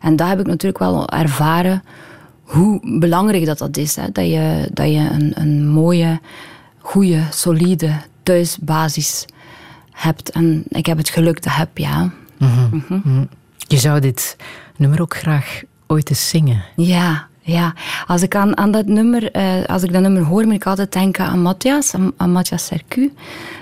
En 0.00 0.16
dat 0.16 0.28
heb 0.28 0.40
ik 0.40 0.46
natuurlijk 0.46 0.78
wel 0.78 1.08
ervaren 1.08 1.82
hoe 2.42 2.98
belangrijk 2.98 3.46
dat, 3.46 3.58
dat 3.58 3.76
is. 3.76 3.96
Hè? 3.96 4.12
Dat 4.12 4.26
je, 4.26 4.68
dat 4.72 4.86
je 4.86 5.08
een, 5.12 5.32
een 5.34 5.68
mooie, 5.68 6.20
goede, 6.78 7.22
solide 7.30 7.92
thuisbasis 8.22 9.24
hebt. 9.90 10.30
En 10.30 10.64
ik 10.68 10.86
heb 10.86 10.98
het 10.98 11.08
geluk 11.08 11.42
dat 11.42 11.54
heb, 11.54 11.78
ja. 11.78 12.10
Je 13.56 13.78
zou 13.78 14.00
dit 14.00 14.36
nummer 14.76 15.00
ook 15.00 15.16
graag 15.16 15.62
ooit 15.86 16.08
eens 16.08 16.28
zingen. 16.28 16.64
Ja, 16.76 17.27
ja. 17.48 17.74
Als 18.06 18.22
ik 18.22 18.34
aan, 18.34 18.56
aan 18.56 18.70
dat 18.70 18.86
nummer, 18.86 19.30
eh, 19.30 19.64
als 19.66 19.82
ik 19.82 19.92
dat 19.92 20.02
nummer 20.02 20.22
hoor, 20.22 20.44
moet 20.44 20.54
ik 20.54 20.66
altijd 20.66 20.92
denken 20.92 21.24
aan 21.24 21.42
Matthias, 21.42 21.94
aan, 22.16 22.32
Matthias 22.32 22.66
Sercu. 22.66 23.12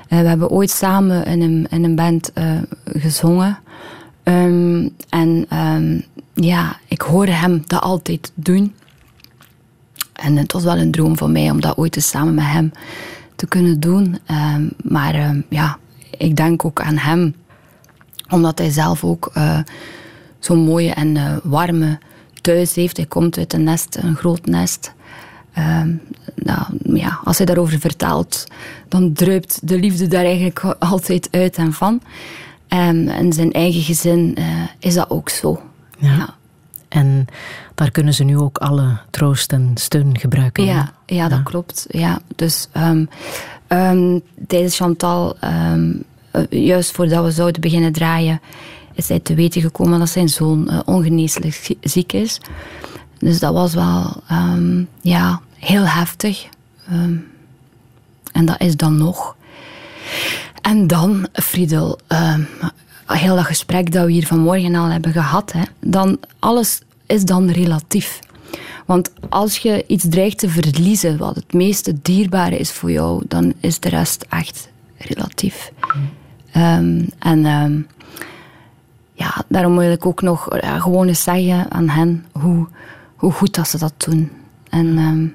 Eh, 0.09 0.21
we 0.21 0.27
hebben 0.27 0.49
ooit 0.49 0.71
samen 0.71 1.25
in 1.25 1.43
een, 1.43 1.67
in 1.71 1.85
een 1.85 1.95
band 1.95 2.33
eh, 2.33 2.45
gezongen. 2.85 3.59
Ehm, 4.23 4.89
en 5.09 5.47
ehm, 5.49 6.01
ja, 6.35 6.77
ik 6.89 7.01
hoorde 7.01 7.33
hem 7.33 7.63
dat 7.67 7.81
altijd 7.81 8.33
doen. 8.35 8.75
En 10.13 10.37
het 10.37 10.53
was 10.53 10.65
wel 10.65 10.77
een 10.77 10.91
droom 10.91 11.17
van 11.17 11.33
mij 11.33 11.51
om 11.51 11.61
dat 11.61 11.77
ooit 11.77 11.97
eens 11.97 12.09
samen 12.09 12.35
met 12.35 12.45
hem 12.45 12.73
te 13.37 13.47
kunnen 13.47 13.81
doen. 13.81 14.19
Ehm, 14.27 14.69
maar 14.83 15.45
ja, 15.49 15.79
ik 16.11 16.37
denk 16.37 16.65
ook 16.65 16.81
aan 16.81 16.97
hem. 16.97 17.35
Omdat 18.29 18.59
hij 18.59 18.71
zelf 18.71 19.05
ook 19.05 19.33
zo'n 20.39 20.59
mooie 20.59 20.91
en 20.95 21.41
warme 21.43 21.99
thuis 22.47 22.75
heeft. 22.75 22.97
Hij 22.97 23.07
komt 23.07 23.39
uit 23.39 23.53
een 23.53 23.63
nest, 23.63 23.97
een 23.97 24.17
groot 24.17 24.47
nest. 24.47 24.93
Ehm, 25.53 25.93
nou, 26.35 26.63
ja, 26.83 27.19
als 27.25 27.37
hij 27.37 27.47
daarover 27.47 27.79
vertelt, 27.79 28.47
dan 28.89 29.13
druipt 29.13 29.69
de 29.69 29.79
liefde 29.79 30.07
daar 30.07 30.25
eigenlijk 30.25 30.61
altijd 30.79 31.29
uit 31.31 31.57
en 31.57 31.73
van. 31.73 32.01
En 32.69 33.09
in 33.09 33.33
zijn 33.33 33.53
eigen 33.53 33.83
gezin 33.83 34.35
eh, 34.35 34.45
is 34.79 34.95
dat 34.95 35.11
ook 35.11 35.29
zo. 35.29 35.63
Ja. 35.99 36.35
En 36.89 37.27
daar 37.75 37.91
kunnen 37.91 38.15
ze 38.15 38.25
nu 38.25 38.39
ook 38.39 38.59
alle 38.59 38.99
troost 39.11 39.53
en 39.53 39.71
steun 39.75 40.19
gebruiken. 40.19 40.65
Ja, 40.65 40.93
ja, 41.07 41.29
dat 41.29 41.43
klopt. 41.43 41.87
Ja. 41.89 42.21
Dus 42.37 42.69
ehm, 42.73 43.05
ehm, 43.67 44.19
tijdens 44.47 44.77
Chantal, 44.77 45.37
ehm, 45.41 45.93
eh, 46.31 46.43
juist 46.49 46.91
voordat 46.91 47.25
we 47.25 47.31
zouden 47.31 47.61
beginnen 47.61 47.93
draaien, 47.93 48.41
is 48.97 49.09
hij 49.09 49.21
te 49.21 49.35
weten 49.35 49.61
gekomen 49.61 49.99
dat 49.99 50.09
zijn 50.09 50.29
zoon 50.29 50.69
eh, 50.69 50.79
ongeneeslijk 50.85 51.55
zie- 51.55 51.79
ziek 51.81 52.13
is. 52.13 52.41
Dus 53.19 53.39
dat 53.39 53.53
was 53.53 53.75
wel 53.75 54.23
ehm, 54.29 54.85
ja, 55.01 55.41
heel 55.59 55.87
heftig. 55.87 56.47
Ehm, 56.89 57.17
en 58.33 58.45
dat 58.45 58.61
is 58.61 58.77
dan 58.77 58.97
nog. 58.97 59.37
En 60.63 60.87
dan, 60.87 61.27
Friedel, 61.33 61.99
ehm, 62.07 62.43
heel 63.07 63.37
dat 63.37 63.45
gesprek 63.45 63.93
dat 63.93 64.05
we 64.07 64.13
hier 64.13 64.27
vanmorgen 64.27 64.75
al 64.75 64.87
hebben 64.87 65.13
gehad, 65.13 65.53
hè, 65.53 65.63
dan 65.81 66.19
alles 66.39 66.81
is 67.07 67.25
dan 67.25 67.51
relatief. 67.51 68.19
Want 68.87 69.11
als 69.29 69.57
je 69.57 69.85
iets 69.87 70.05
dreigt 70.09 70.39
te 70.39 70.49
verliezen, 70.49 71.17
wat 71.19 71.35
het 71.35 71.53
meeste 71.53 71.95
dierbare 72.03 72.59
is 72.59 72.71
voor 72.73 72.91
jou, 72.91 73.23
dan 73.29 73.53
is 73.61 73.81
de 73.81 73.89
rest 73.89 74.25
echt 74.29 74.69
relatief. 74.99 75.73
Ehm, 76.53 77.03
en 77.19 77.45
ja, 79.17 79.45
daarom 79.49 79.77
wil 79.77 79.91
ik 79.93 80.07
ook 80.07 80.23
nog 80.23 80.57
ja, 80.61 80.79
gewoon 80.79 81.07
eens 81.09 81.23
zeggen 81.23 81.71
aan 81.71 81.89
hen 81.89 82.25
hoe, 82.33 82.67
hoe 83.17 83.33
goed 83.33 83.55
dat 83.55 83.69
ze 83.69 83.79
dat 83.79 83.93
doen. 83.97 84.31
En 84.69 84.99
ehm, 84.99 85.27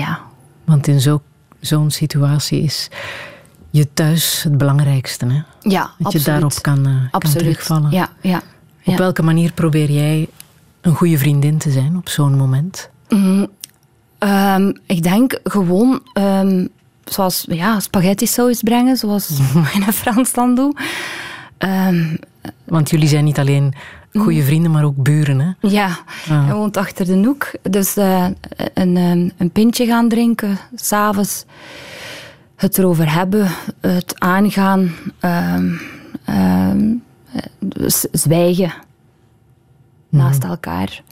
ja, 0.00 0.20
Want 0.64 0.86
in 0.86 1.00
zo- 1.00 1.22
zo'n 1.60 1.90
situatie 1.90 2.62
is 2.62 2.88
je 3.70 3.92
thuis 3.92 4.42
het 4.42 4.58
belangrijkste. 4.58 5.26
Hè? 5.26 5.40
ja 5.60 5.90
Dat 5.98 6.12
je 6.12 6.20
daarop 6.20 6.62
kan, 6.62 6.86
eh, 6.86 7.10
kan 7.20 7.30
terugvallen. 7.30 7.90
Ja, 7.90 8.08
ja. 8.20 8.42
Op 8.84 8.96
welke 8.96 9.22
manier 9.22 9.52
probeer 9.52 9.90
jij 9.90 10.28
een 10.80 10.94
goede 10.94 11.18
vriendin 11.18 11.58
te 11.58 11.70
zijn 11.70 11.96
op 11.96 12.08
zo'n 12.08 12.36
moment? 12.36 12.90
Ehm, 14.18 14.72
ik 14.86 15.02
denk 15.02 15.38
gewoon, 15.44 16.00
ehm, 16.12 16.66
zoals 17.04 17.44
ja, 17.48 17.80
spaghetti 17.80 18.26
saus 18.26 18.62
brengen, 18.62 18.96
zoals 18.96 19.30
mijn 19.78 19.92
Frans 19.92 20.32
dan 20.32 20.54
doet. 20.54 20.80
Want 22.64 22.90
jullie 22.90 23.08
zijn 23.08 23.24
niet 23.24 23.38
alleen 23.38 23.74
goede 24.12 24.42
vrienden, 24.42 24.70
maar 24.70 24.84
ook 24.84 24.96
buren. 24.96 25.40
Hè? 25.40 25.68
ja, 25.68 25.98
hij 26.28 26.54
woont 26.54 26.76
achter 26.76 27.06
de 27.06 27.24
hoek. 27.24 27.50
Dus 27.62 27.96
eh, 27.96 28.26
een, 28.74 28.96
ehm, 28.96 29.28
een 29.36 29.50
pintje 29.50 29.86
gaan 29.86 30.08
drinken, 30.08 30.58
s'avonds. 30.74 31.44
Het 32.56 32.78
erover 32.78 33.12
hebben, 33.14 33.48
het 33.80 34.20
aangaan, 34.20 34.92
ehm, 35.18 35.74
ehm, 36.24 36.94
eh, 37.32 37.88
zwijgen 38.12 38.72
naast 40.08 40.44
elkaar. 40.44 41.02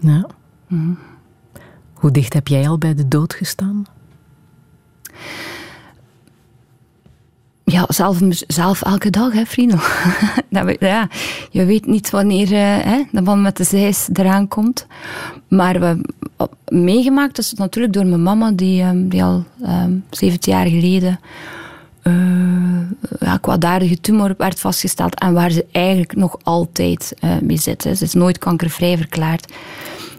Ja. 0.00 0.26
Mhm. 0.66 0.92
Hoe 1.92 2.10
dicht 2.10 2.32
heb 2.32 2.48
jij 2.48 2.68
al 2.68 2.78
bij 2.78 2.94
de 2.94 3.08
dood 3.08 3.34
gestaan? 3.34 3.86
Ja, 7.68 7.84
zelf, 7.88 8.18
zelf 8.46 8.82
elke 8.82 9.10
dag, 9.10 9.32
hè, 9.32 9.42
ja, 10.78 11.08
je 11.50 11.64
weet 11.64 11.86
niet 11.86 12.10
wanneer 12.10 12.52
eh, 12.52 12.84
hè, 12.84 13.02
de 13.10 13.22
man 13.22 13.42
met 13.42 13.56
de 13.56 13.64
zeis 13.64 14.08
eraan 14.12 14.48
komt. 14.48 14.86
Maar 15.48 15.80
we 15.80 16.00
meegemaakt 16.68 17.38
is 17.38 17.50
het 17.50 17.58
natuurlijk 17.58 17.94
door 17.94 18.06
mijn 18.06 18.22
mama, 18.22 18.50
die, 18.50 18.82
ehm, 18.82 19.08
die 19.08 19.22
al 19.24 19.44
17 20.10 20.52
jaar 20.52 20.66
geleden 20.66 21.20
eh 22.02 22.12
ja, 23.20 23.36
kwaadaardige 23.36 24.00
tumor 24.00 24.34
werd 24.38 24.60
vastgesteld. 24.60 25.20
En 25.20 25.32
waar 25.32 25.50
ze 25.50 25.66
eigenlijk 25.72 26.16
nog 26.16 26.36
altijd 26.42 27.14
eh, 27.20 27.30
mee 27.42 27.56
zit. 27.58 27.84
hè. 27.84 27.94
Ze 27.94 28.04
is 28.04 28.12
nooit 28.12 28.38
kankervrij 28.38 28.96
verklaard. 28.96 29.52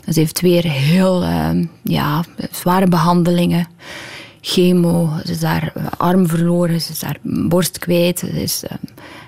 Ze 0.08 0.20
heeft 0.20 0.42
weer 0.42 0.64
heel 0.64 1.24
ehm, 1.24 1.66
ja, 1.84 2.24
zware 2.52 2.88
behandelingen 2.88 3.68
chemo, 4.48 5.10
ze 5.26 5.32
is 5.32 5.42
haar 5.42 5.72
eh, 5.76 5.86
arm 5.98 6.28
verloren, 6.28 6.82
ze 6.82 6.92
is 6.92 7.02
haar 7.02 7.18
borst 7.24 7.80
kwijt. 7.80 8.20
Ze 8.20 8.28
is 8.28 8.64
eh, 8.64 8.78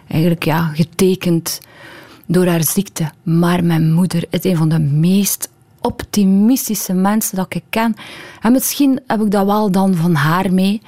eigenlijk 0.07 0.43
ja, 0.43 0.71
getekend 0.73 1.59
door 2.25 2.45
haar 2.45 2.63
ziekte. 2.63 3.11
Maar 3.23 3.63
mijn 3.63 3.93
moeder 3.93 4.23
is 4.29 4.43
een 4.43 4.57
van 4.57 4.69
de 4.69 4.79
meest 4.79 5.49
optimistische 5.81 6.93
mensen 6.93 7.35
dat 7.35 7.53
ik 7.53 7.63
ken. 7.69 7.95
En 8.41 8.51
misschien 8.51 8.99
heb 9.07 9.21
ik 9.21 9.31
dat 9.31 9.45
wel 9.45 9.71
dan 9.71 9.95
van 9.95 10.13
haar 10.15 10.53
mee. 10.53 10.81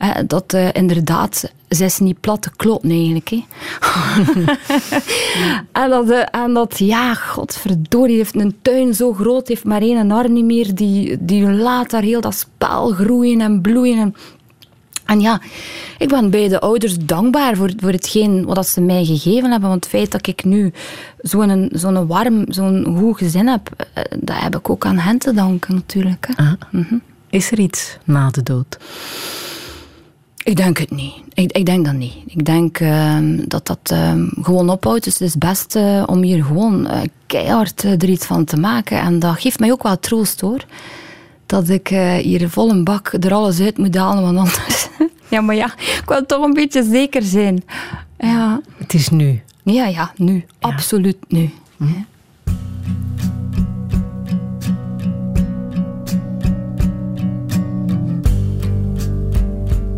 Hè, 0.00 0.26
dat 0.26 0.52
eh, 0.52 0.68
inderdaad, 0.72 1.52
zij 1.68 1.86
is 1.86 1.98
niet 1.98 2.20
platte 2.20 2.50
kloten 2.56 2.90
eigenlijk. 2.90 3.28
Hè. 3.28 3.42
en, 5.82 5.90
dat, 5.90 6.10
eh, 6.10 6.40
en 6.42 6.52
dat, 6.52 6.78
ja, 6.78 7.14
godverdorie, 7.14 8.16
heeft 8.16 8.34
een 8.34 8.56
tuin 8.62 8.94
zo 8.94 9.12
groot, 9.12 9.48
heeft 9.48 9.64
maar 9.64 9.82
één 9.82 10.10
arm 10.10 10.32
niet 10.32 10.44
meer. 10.44 10.74
Die, 10.74 11.16
die 11.20 11.50
laat 11.50 11.90
daar 11.90 12.02
heel 12.02 12.20
dat 12.20 12.34
spel 12.34 12.90
groeien 12.90 13.40
en 13.40 13.60
bloeien. 13.60 13.98
En, 13.98 14.14
en 15.04 15.20
ja, 15.20 15.40
ik 15.98 16.08
ben 16.08 16.30
bij 16.30 16.48
de 16.48 16.60
ouders 16.60 16.98
dankbaar 16.98 17.56
voor, 17.56 17.70
voor 17.76 17.92
hetgeen 17.92 18.44
wat 18.44 18.68
ze 18.68 18.80
mij 18.80 19.04
gegeven 19.04 19.50
hebben. 19.50 19.68
Want 19.68 19.84
het 19.84 19.92
feit 19.92 20.12
dat 20.12 20.26
ik 20.26 20.44
nu 20.44 20.72
zo'n 21.18 21.70
zo'n 21.72 22.06
warm, 22.06 22.44
zo'n 22.48 22.96
goed 22.98 23.18
gezin 23.18 23.46
heb, 23.46 23.70
eh, 23.94 24.04
dat 24.18 24.36
heb 24.38 24.56
ik 24.56 24.70
ook 24.70 24.86
aan 24.86 24.98
hen 24.98 25.18
te 25.18 25.34
danken 25.34 25.74
natuurlijk. 25.74 26.28
Hè. 26.30 26.44
Ah. 26.44 26.92
Is 27.30 27.50
er 27.50 27.58
iets 27.58 27.98
na 28.04 28.30
de 28.30 28.42
dood? 28.42 28.78
Ik 30.44 30.56
denk 30.56 30.78
het 30.78 30.90
niet. 30.90 31.14
Ik, 31.34 31.52
ik 31.52 31.66
denk 31.66 31.84
dat 31.84 31.94
niet. 31.94 32.14
Ik 32.26 32.44
denk 32.44 32.78
ehm, 32.80 33.48
dat 33.48 33.66
dat 33.66 33.78
ehm, 33.82 34.26
gewoon 34.42 34.70
ophoudt. 34.70 35.04
Dus 35.04 35.12
het 35.12 35.28
is 35.28 35.38
best 35.38 35.76
eh, 35.76 36.02
om 36.06 36.22
hier 36.22 36.44
gewoon 36.44 36.86
eh, 36.86 37.00
keihard 37.26 37.84
eh, 37.84 37.92
er 37.92 38.08
iets 38.08 38.26
van 38.26 38.44
te 38.44 38.56
maken. 38.56 39.00
En 39.00 39.18
dat 39.18 39.40
geeft 39.40 39.58
mij 39.58 39.72
ook 39.72 39.82
wel 39.82 39.98
troost 39.98 40.40
hoor. 40.40 40.64
Dat 41.46 41.68
ik 41.68 41.88
hier 42.22 42.48
vol 42.48 42.70
een 42.70 42.84
bak 42.84 43.12
er 43.20 43.34
alles 43.34 43.60
uit 43.60 43.78
moet 43.78 43.96
halen, 43.96 44.22
want 44.22 44.38
anders... 44.38 44.88
ja, 45.30 45.40
maar 45.40 45.54
ja, 45.54 45.74
ik 45.78 46.02
wil 46.06 46.26
toch 46.26 46.44
een 46.44 46.52
beetje 46.52 46.82
zeker 46.82 47.22
zijn. 47.22 47.64
Ja, 48.18 48.60
Het 48.76 48.94
is 48.94 49.08
nu. 49.08 49.42
ja, 49.62 49.86
ja 49.86 50.12
nu. 50.16 50.44
Absoluut 50.58 51.16
nu. 51.28 51.50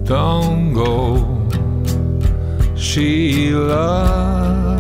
Don't 0.05 0.74
go, 0.74 1.49
Sheila. 2.74 4.77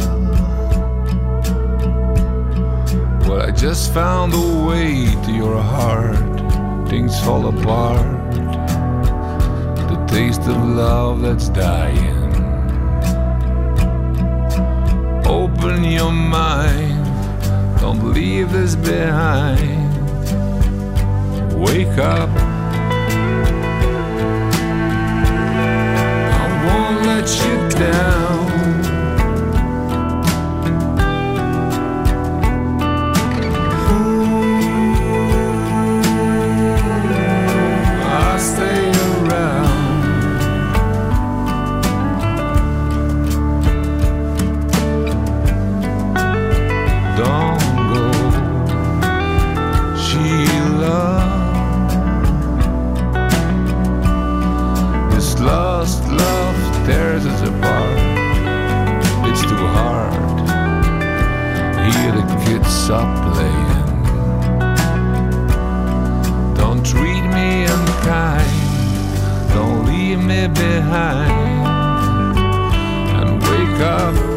Well, 3.20 3.42
I 3.42 3.52
just 3.52 3.94
found 3.94 4.32
the 4.32 4.66
way 4.68 5.06
to 5.24 5.32
your 5.32 5.62
heart. 5.62 6.88
Things 6.88 7.18
fall 7.20 7.46
apart. 7.46 8.32
The 9.88 10.04
taste 10.08 10.42
of 10.42 10.56
love 10.56 11.22
that's 11.22 11.48
dying. 11.50 12.18
Open 15.24 15.84
your 15.84 16.10
mind. 16.10 17.06
Don't 17.80 18.12
leave 18.12 18.50
this 18.50 18.74
behind. 18.74 19.92
Wake 21.54 21.96
up. 21.98 22.61
Let 27.12 27.28
you 27.44 27.78
down. 27.78 28.41
Me 70.22 70.46
behind 70.48 71.66
and 73.18 73.42
wake 73.42 73.80
up. 73.80 74.31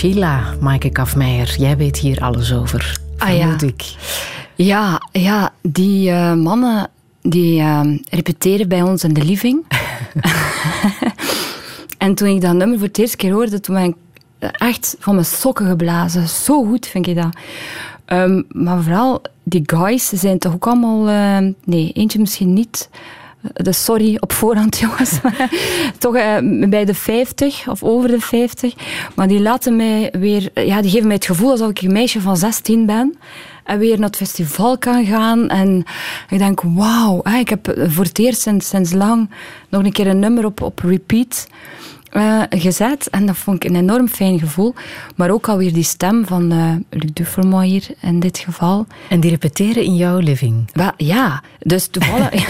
Sheila, 0.00 0.54
Maaike 0.60 0.90
Kafmeijer. 0.90 1.54
Jij 1.58 1.76
weet 1.76 1.96
hier 1.96 2.20
alles 2.20 2.52
over. 2.52 2.98
Ah, 3.18 3.36
ja. 3.36 3.56
ik. 3.60 3.94
Ja, 4.54 5.02
ja 5.12 5.52
die 5.62 6.10
eh, 6.10 6.34
mannen 6.34 6.88
die 7.22 7.60
eh, 7.60 7.80
repeteren 8.10 8.68
bij 8.68 8.82
ons 8.82 9.04
in 9.04 9.12
de 9.12 9.24
living. 9.24 9.64
en 11.98 12.14
toen 12.14 12.28
ik 12.28 12.40
dat 12.40 12.54
nummer 12.54 12.78
voor 12.78 12.86
het 12.86 12.98
eerste 12.98 13.16
keer 13.16 13.32
hoorde, 13.32 13.60
toen 13.60 13.74
ben 13.74 13.84
ik 13.84 13.96
echt 14.58 14.96
van 14.98 15.14
mijn 15.14 15.26
sokken 15.26 15.66
geblazen. 15.66 16.28
Zo 16.28 16.64
goed 16.64 16.86
vind 16.86 17.06
ik 17.06 17.16
dat. 17.16 17.36
Ehm, 18.04 18.42
maar 18.48 18.82
vooral, 18.82 19.22
die 19.42 19.62
guys 19.66 20.08
zijn 20.08 20.38
toch 20.38 20.54
ook 20.54 20.66
allemaal... 20.66 21.08
eh, 21.08 21.52
nee, 21.64 21.92
eentje 21.92 22.18
misschien 22.18 22.52
niet. 22.52 22.88
Dus 23.52 23.84
sorry 23.84 24.16
op 24.20 24.32
voorhand, 24.32 24.78
jongens. 24.84 25.20
toch 25.98 26.16
eh, 26.16 26.36
bij 26.68 26.84
de 26.84 26.94
50 26.94 27.68
of 27.68 27.82
over 27.82 28.08
de 28.08 28.20
50. 28.20 28.74
Maar 29.14 29.28
die 29.28 29.40
laten 29.40 29.76
mij 29.76 30.12
weer... 30.18 30.50
Ja, 30.54 30.80
die 30.80 30.90
geven 30.90 31.06
mij 31.06 31.16
het 31.16 31.26
gevoel 31.26 31.50
alsof 31.50 31.68
ik 31.68 31.80
een 31.80 31.92
meisje 31.92 32.20
van 32.20 32.36
16 32.36 32.86
ben. 32.86 33.18
En 33.64 33.78
weer 33.78 33.98
naar 33.98 34.06
het 34.06 34.16
festival 34.16 34.78
kan 34.78 35.04
gaan. 35.04 35.48
En 35.48 35.84
ik 36.28 36.38
denk, 36.38 36.60
wauw. 36.62 37.22
Ik 37.38 37.48
heb 37.48 37.74
voor 37.88 38.04
het 38.04 38.18
eerst 38.18 38.40
sinds, 38.40 38.68
sinds 38.68 38.92
lang 38.92 39.30
nog 39.68 39.84
een 39.84 39.92
keer 39.92 40.06
een 40.06 40.18
nummer 40.18 40.44
op, 40.44 40.62
op 40.62 40.78
repeat 40.78 41.46
eh, 42.10 42.42
gezet. 42.50 43.10
En 43.10 43.26
dat 43.26 43.36
vond 43.36 43.64
ik 43.64 43.70
een 43.70 43.76
enorm 43.76 44.08
fijn 44.08 44.38
gevoel. 44.38 44.74
Maar 45.16 45.30
ook 45.30 45.48
alweer 45.48 45.72
die 45.72 45.82
stem 45.82 46.26
van 46.26 46.52
eh 46.52 46.72
Luc 46.90 47.10
Dufermoy 47.12 47.66
hier 47.66 47.86
in 48.00 48.20
dit 48.20 48.38
geval. 48.38 48.86
En 49.08 49.20
die 49.20 49.30
repeteren 49.30 49.82
in 49.84 49.96
jouw 49.96 50.18
living. 50.18 50.70
Ja, 50.96 51.42
dus 51.58 51.86
toevallig. 51.86 52.46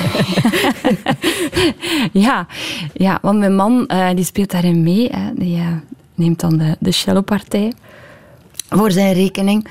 ja, 2.27 2.47
ja, 2.93 3.19
want 3.23 3.39
mijn 3.39 3.57
man 3.57 3.87
eh, 3.87 4.09
die 4.15 4.25
speelt 4.25 4.51
daarin 4.51 4.83
mee. 4.83 5.09
Hè. 5.13 5.31
Die 5.35 5.63
neemt 6.15 6.41
dan 6.41 6.59
de, 6.59 6.77
de 6.79 6.93
cellopartij 6.93 7.73
voor 8.69 8.91
zijn 8.91 9.13
rekening. 9.13 9.67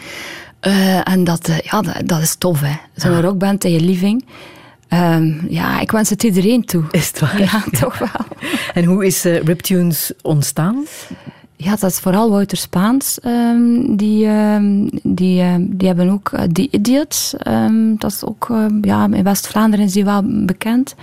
En 1.04 1.24
dat, 1.24 1.50
ja, 1.64 1.82
dat, 1.82 2.02
dat 2.06 2.22
is 2.22 2.36
tof, 2.36 2.62
hè. 2.62 2.74
Zo'n 2.96 3.22
rockband 3.22 3.64
in 3.64 3.72
je 3.72 3.82
living. 3.82 4.26
Ehm, 4.90 5.34
ja, 5.50 5.80
ik 5.80 5.92
wens 5.92 6.10
het 6.10 6.24
iedereen 6.24 6.66
toe. 6.66 6.84
Is 6.92 7.08
het 7.08 7.20
waar? 7.20 7.40
Ja, 7.40 7.64
toch 7.82 7.98
wel. 7.98 8.26
En 8.74 8.84
hoe 8.84 9.06
is 9.06 9.26
eh, 9.26 9.42
Riptunes 9.42 10.12
ontstaan? 10.22 10.86
Ja, 11.56 11.76
dat 11.76 11.92
is 11.92 12.00
vooral 12.00 12.30
Wouter 12.30 12.58
Spaans. 12.58 13.20
ehm, 13.20 13.96
die, 13.96 14.26
ehm, 14.26 14.88
die, 15.04 15.42
ehm, 15.42 15.62
die 15.68 15.88
hebben 15.88 16.10
ook 16.10 16.30
eh, 16.32 16.44
The 16.44 16.68
Idiots. 16.72 17.36
dat 17.98 18.12
is 18.12 18.26
ook, 18.26 18.48
ja, 18.82 19.08
in 19.12 19.24
West-Vlaanderen 19.24 19.86
is 19.86 19.94
die 19.94 20.06
wel 20.06 20.22
bekend. 20.46 20.96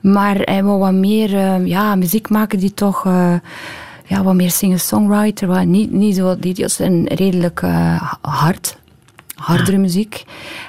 Maar 0.00 0.36
hij 0.36 0.64
wil 0.64 0.78
wat 0.78 0.92
meer 0.92 1.60
ja, 1.66 1.94
muziek 1.94 2.28
maken 2.28 2.58
die 2.58 2.74
toch... 2.74 3.06
eh, 3.06 3.34
ja, 4.12 4.22
wat 4.22 4.34
meer 4.34 4.50
singer-songwriter. 4.50 5.48
wat 5.48 5.64
Niet, 5.64 5.92
niet 5.92 6.16
zo... 6.16 6.38
The 6.38 6.48
Idiots 6.48 6.74
zijn 6.74 7.06
redelijk 7.06 7.62
eh, 7.62 8.12
hard. 8.20 8.76
Hardere 9.42 9.78
muziek. 9.78 10.24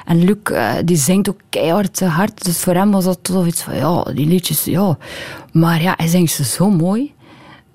En 0.05 0.23
Luc, 0.23 0.37
eh, 0.43 0.73
die 0.85 0.97
zingt 0.97 1.29
ook 1.29 1.39
keihard 1.49 2.01
eh, 2.01 2.15
hard. 2.15 2.43
Dus 2.43 2.57
voor 2.59 2.73
hem 2.73 2.91
was 2.91 3.03
dat 3.05 3.19
toch 3.21 3.45
iets 3.47 3.61
van, 3.61 3.75
ja, 3.75 4.03
die 4.03 4.27
liedjes, 4.27 4.63
ja. 4.63 4.97
Maar 5.51 5.81
ja, 5.81 5.93
hij 5.97 6.07
zingt 6.07 6.31
ze 6.31 6.43
zo 6.43 6.69
mooi. 6.69 7.13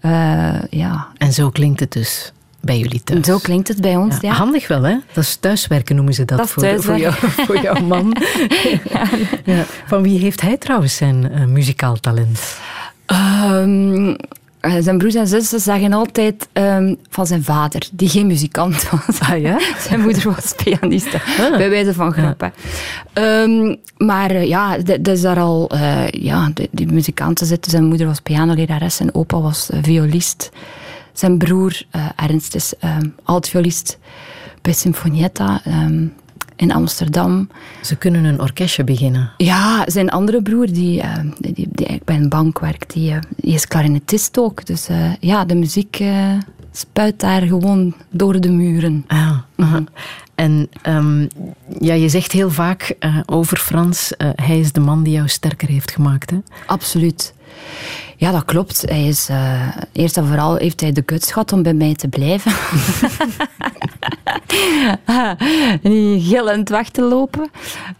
Eh, 0.00 0.62
ja, 0.70 1.08
En 1.16 1.32
zo 1.32 1.50
klinkt 1.50 1.80
het 1.80 1.92
dus 1.92 2.32
bij 2.60 2.78
jullie 2.78 3.02
thuis. 3.02 3.26
zo 3.26 3.38
klinkt 3.38 3.68
het 3.68 3.80
bij 3.80 3.96
ons, 3.96 4.20
ja. 4.20 4.32
Handig 4.32 4.68
wel, 4.68 4.82
hè? 4.82 4.96
Dat 5.12 5.24
is 5.24 5.36
thuiswerken, 5.36 5.96
noemen 5.96 6.14
ze 6.14 6.24
dat, 6.24 6.50
voor, 6.50 6.82
voor, 6.82 6.98
jou, 6.98 7.14
voor 7.18 7.60
jouw 7.62 7.80
man. 7.94 8.16
ja. 9.44 9.64
Van 9.86 10.02
wie 10.02 10.18
heeft 10.18 10.40
hij 10.40 10.56
trouwens 10.56 10.96
zijn 10.96 11.52
muzikaal 11.52 11.96
talent? 12.00 12.56
Ehm, 13.06 14.08
eh, 14.08 14.14
zijn 14.60 14.98
broers 14.98 15.14
en 15.14 15.26
zussen 15.26 15.60
zeggen 15.60 15.92
altijd 15.92 16.48
ehm, 16.52 16.94
van 17.10 17.26
zijn 17.26 17.42
vader, 17.44 17.88
die 17.92 18.08
geen 18.08 18.26
muzikant 18.26 18.90
was. 18.90 19.20
Ah 19.20 19.40
ja? 19.40 19.58
zijn 19.88 20.00
moeder 20.00 20.32
was 20.32 20.54
pianiste, 20.64 21.20
bij 21.56 21.70
wijze 21.70 21.94
van 21.94 22.12
grap. 22.12 22.50
Ehm, 23.12 23.74
maar 23.96 24.30
eh, 24.30 24.46
ja, 24.46 24.78
dat 24.78 25.08
is 25.08 25.20
daar 25.20 25.38
al... 25.38 25.70
eh, 25.70 26.08
ja, 26.08 26.50
die 26.70 26.92
muzikanten 26.92 27.46
zitten. 27.46 27.70
Zijn 27.70 27.84
moeder 27.84 28.06
was 28.06 28.20
pianolerares, 28.20 28.96
zijn 28.96 29.14
opa 29.14 29.40
was 29.40 29.70
eh, 29.70 29.78
violist. 29.82 30.50
Zijn 31.12 31.38
broer 31.38 31.82
eh, 31.90 32.06
Ernst 32.16 32.54
is 32.54 32.74
um, 32.84 33.14
alt-violist 33.24 33.98
bij 34.62 34.72
Sinfonietta 34.72 35.62
in 36.58 36.72
Amsterdam. 36.72 37.48
Ze 37.82 37.96
kunnen 37.96 38.24
een 38.24 38.40
orkestje 38.40 38.84
beginnen. 38.84 39.30
Ja, 39.36 39.84
zijn 39.86 40.10
andere 40.10 40.42
broer, 40.42 40.72
die, 40.72 41.00
eh, 41.00 41.18
die, 41.38 41.68
die 41.70 42.00
bij 42.04 42.16
een 42.16 42.28
bank 42.28 42.58
werkt, 42.58 42.92
die, 42.92 43.12
eh, 43.12 43.18
die 43.36 43.54
is 43.54 43.66
klarinetist 43.66 44.38
ook. 44.38 44.66
Dus 44.66 44.88
eh, 44.88 45.14
ja, 45.20 45.44
de 45.44 45.54
muziek 45.54 46.02
spuit 46.72 47.20
daar 47.20 47.42
gewoon 47.42 47.94
door 48.10 48.40
de 48.40 48.50
muren. 48.50 49.04
Ah, 49.06 49.38
aha. 49.56 49.84
En 50.34 50.68
ehm, 50.82 51.26
ja, 51.80 51.94
je 51.94 52.08
zegt 52.08 52.32
heel 52.32 52.50
vaak 52.50 52.96
over 53.26 53.56
Frans, 53.56 54.12
hij 54.34 54.58
is 54.58 54.72
de 54.72 54.80
man 54.80 55.02
die 55.02 55.12
jou 55.12 55.28
sterker 55.28 55.68
heeft 55.68 55.90
gemaakt. 55.90 56.30
Hè? 56.30 56.38
Absoluut. 56.66 57.34
Ja, 58.16 58.30
dat 58.32 58.44
klopt. 58.44 58.82
Hij 58.86 59.06
is, 59.06 59.28
eh, 59.28 59.66
eerst 59.92 60.16
en 60.16 60.26
vooral 60.26 60.56
heeft 60.56 60.80
hij 60.80 60.92
de 60.92 61.02
guts 61.06 61.32
gehad 61.32 61.52
om 61.52 61.62
bij 61.62 61.74
mij 61.74 61.94
te 61.94 62.08
blijven. 62.08 62.52
Niet 65.82 66.24
gillend 66.26 66.68
weg 66.68 66.88
te 66.88 67.02
lopen. 67.02 67.50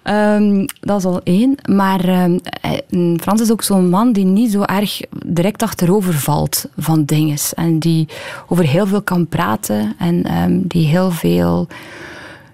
Ehm, 0.02 0.66
dat 0.80 0.98
is 0.98 1.04
al 1.04 1.20
één. 1.24 1.54
Maar 1.70 2.04
ehm, 2.04 2.38
hij- 2.60 2.82
Frans 3.20 3.40
is 3.40 3.52
ook 3.52 3.62
zo'n 3.62 3.88
man 3.88 4.12
die 4.12 4.24
niet 4.24 4.52
zo 4.52 4.62
erg 4.62 5.00
direct 5.26 5.62
achterover 5.62 6.14
valt 6.14 6.64
van 6.76 7.04
dingen. 7.04 7.36
En 7.54 7.78
die 7.78 8.08
over 8.48 8.64
heel 8.66 8.86
veel 8.86 9.02
kan 9.02 9.26
praten. 9.26 9.94
En 9.98 10.24
ehm, 10.24 10.58
die 10.62 10.86
heel 10.86 11.10
veel 11.10 11.68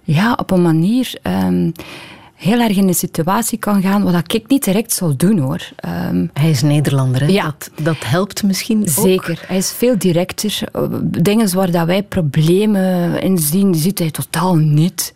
ja, 0.02 0.32
op 0.36 0.50
een 0.50 0.62
manier 0.62 1.14
heel 2.44 2.60
erg 2.60 2.76
in 2.76 2.88
een 2.88 2.94
situatie 2.94 3.58
kan 3.58 3.82
gaan 3.82 4.02
wat 4.02 4.32
ik 4.34 4.48
niet 4.48 4.64
direct 4.64 4.92
zou 4.92 5.16
doen 5.16 5.38
hoor. 5.38 5.68
Ehm, 5.76 6.26
Hij 6.32 6.50
is 6.50 6.62
Nederlander, 6.62 7.20
hè? 7.20 7.26
Ja. 7.26 7.42
Dat, 7.44 7.70
dat 7.82 7.96
helpt 8.04 8.42
misschien 8.42 8.80
ook. 8.80 8.88
Zeker. 9.04 9.42
Hij 9.46 9.56
is 9.56 9.72
veel 9.72 9.98
directer. 9.98 10.58
Eh, 10.72 10.82
Dingen 11.02 11.54
waar 11.54 11.70
dat 11.70 11.86
wij 11.86 12.02
problemen 12.02 13.20
in 13.22 13.38
zien, 13.38 13.74
ziet 13.74 13.98
hij 13.98 14.10
totaal 14.10 14.54
niet. 14.56 15.12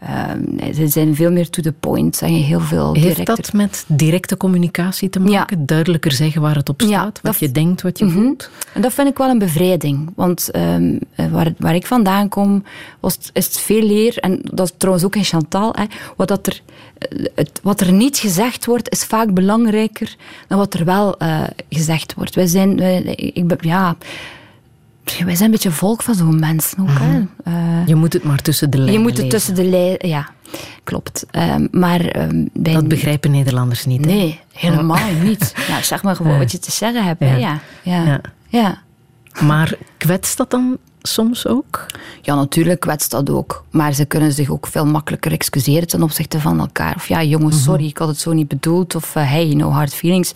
Ehm, 0.00 0.72
ze 0.74 0.88
zijn 0.88 1.14
veel 1.14 1.30
meer 1.30 1.50
to 1.50 1.62
the 1.62 1.72
point. 1.72 2.16
Zijn 2.16 2.32
heel 2.32 2.60
veel 2.60 2.92
Heeft 2.94 3.06
directer. 3.16 3.36
dat 3.36 3.52
met 3.52 3.84
directe 3.86 4.36
communicatie 4.36 5.10
te 5.10 5.20
maken? 5.20 5.66
Duidelijker 5.66 6.12
zeggen 6.12 6.40
waar 6.40 6.54
het 6.56 6.68
op 6.68 6.80
staat, 6.80 6.90
Ja, 6.92 7.04
wat 7.04 7.20
dat- 7.22 7.38
je 7.38 7.52
denkt, 7.52 7.82
wat 7.82 7.98
je 7.98 8.04
Mhm. 8.04 8.14
voelt? 8.14 8.50
En 8.72 8.80
dat 8.80 8.92
vind 8.92 9.08
ik 9.08 9.18
wel 9.18 9.28
een 9.28 9.38
bevrijding. 9.38 10.12
Want 10.16 10.50
ehm, 10.50 10.96
eh, 11.14 11.26
waar, 11.26 11.52
waar 11.58 11.74
ik 11.74 11.86
vandaan 11.86 12.28
kom, 12.28 12.64
was 13.00 13.18
is 13.32 13.44
het 13.46 13.58
veel 13.58 13.82
leer. 13.82 14.18
En 14.18 14.40
dat 14.42 14.66
is 14.66 14.74
trouwens 14.76 15.04
ook 15.06 15.16
in 15.16 15.24
Chantal. 15.24 15.72
Hè, 15.78 15.84
wat, 16.16 16.28
dat 16.28 16.46
er, 16.46 16.60
eh, 16.98 17.24
het, 17.34 17.60
wat 17.62 17.80
er 17.80 17.92
niet 17.92 18.18
gezegd 18.18 18.66
wordt, 18.66 18.90
is 18.90 19.04
vaak 19.04 19.34
belangrijker 19.34 20.16
dan 20.48 20.58
wat 20.58 20.74
er 20.74 20.84
wel 20.84 21.16
eh, 21.18 21.42
gezegd 21.68 22.14
wordt. 22.14 22.34
Wij 22.34 22.46
zijn, 22.46 22.76
wij, 22.76 23.02
ik 23.34 23.46
ben, 23.46 23.58
ja, 23.60 23.96
wij 25.24 25.34
zijn 25.34 25.44
een 25.44 25.50
beetje 25.50 25.70
volk 25.70 26.02
van 26.02 26.14
zo'n 26.14 26.38
mensen 26.38 26.78
ook. 26.80 26.88
Hè. 26.90 27.22
Eh, 27.44 27.86
Je 27.86 27.94
moet 27.94 28.12
het 28.12 28.24
maar 28.24 28.38
tussen 28.42 28.70
de 28.70 28.76
lijnen 28.76 28.94
je 28.94 29.00
moet 29.00 29.08
het 29.10 29.18
lezen. 29.18 29.30
tussen 29.38 29.54
de 29.54 29.64
lijnen... 29.64 30.08
Ja, 30.08 30.28
klopt. 30.84 31.26
Ehm, 31.30 31.66
maar 31.70 32.00
ehm, 32.00 32.46
bij 32.52 32.72
Dat 32.72 32.88
begrijpen 32.88 33.30
Nederlanders 33.30 33.84
niet. 33.84 34.04
hè? 34.04 34.10
Nee, 34.10 34.40
helemaal 34.52 35.12
niet. 35.22 35.54
Nou, 35.68 35.82
zeg 35.92 36.02
maar 36.02 36.16
gewoon 36.16 36.38
wat 36.38 36.52
je 36.52 36.58
te 36.58 36.70
zeggen 36.70 37.04
hebt. 37.04 37.20
Ja. 37.20 37.36
Ja. 37.36 37.60
Ja. 37.82 38.04
Ja. 38.04 38.20
Ja. 38.48 38.78
Maar 39.40 39.74
kwetst 39.96 40.36
dat 40.36 40.50
dan 40.50 40.76
soms 41.02 41.46
ook? 41.46 41.86
ja, 42.22 42.34
natuurlijk 42.34 42.80
kwetst 42.80 43.10
dat 43.10 43.30
ook. 43.30 43.64
Maar 43.70 43.92
ze 43.92 44.04
kunnen 44.04 44.32
zich 44.32 44.50
ook 44.50 44.66
veel 44.66 44.86
makkelijker 44.86 45.32
excuseren 45.32 45.88
ten 45.88 46.02
opzichte 46.02 46.40
van 46.40 46.60
elkaar. 46.60 46.94
Of 46.96 47.08
ja, 47.08 47.22
jongens, 47.22 47.62
sorry, 47.62 47.86
ik 47.86 47.98
had 47.98 48.08
het 48.08 48.18
zo 48.18 48.32
niet 48.32 48.48
bedoeld. 48.48 48.94
Of 48.94 49.14
eh, 49.16 49.30
hey, 49.30 49.44
no 49.54 49.70
hard 49.70 49.94
feelings. 49.94 50.32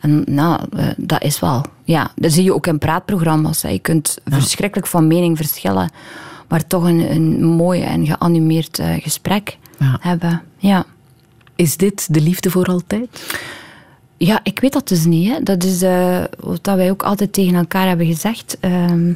En 0.00 0.22
nou, 0.26 0.60
eh, 0.76 0.86
dat 0.96 1.22
is 1.22 1.40
wel. 1.40 1.64
Ja, 1.84 2.10
dat 2.16 2.32
zie 2.32 2.44
je 2.44 2.54
ook 2.54 2.66
in 2.66 2.78
praatprogramma's. 2.78 3.62
hè. 3.62 3.68
Je 3.68 3.78
kunt 3.78 4.18
verschrikkelijk 4.24 4.86
van 4.88 5.06
mening 5.06 5.36
verschillen. 5.36 5.90
Maar 6.48 6.66
toch 6.66 6.82
een, 6.84 7.10
een 7.10 7.44
mooi 7.44 7.82
en 7.82 8.06
geanimeerd 8.06 8.78
eh, 8.78 8.94
gesprek 9.02 9.58
Ja. 9.78 9.98
hebben. 10.00 10.42
Ja. 10.56 10.84
Is 11.56 11.76
dit 11.76 12.14
de 12.14 12.20
liefde 12.20 12.50
voor 12.50 12.64
altijd? 12.66 13.38
Ja, 14.16 14.40
ik 14.42 14.60
weet 14.60 14.72
dat 14.72 14.88
dus 14.88 15.04
niet. 15.04 15.28
Hè. 15.32 15.42
Dat 15.42 15.64
is 15.64 15.82
eh, 15.82 16.24
wat 16.40 16.60
wij 16.66 16.90
ook 16.90 17.02
altijd 17.02 17.32
tegen 17.32 17.54
elkaar 17.54 17.86
hebben 17.88 18.06
gezegd. 18.06 18.56
Ehm, 18.60 19.12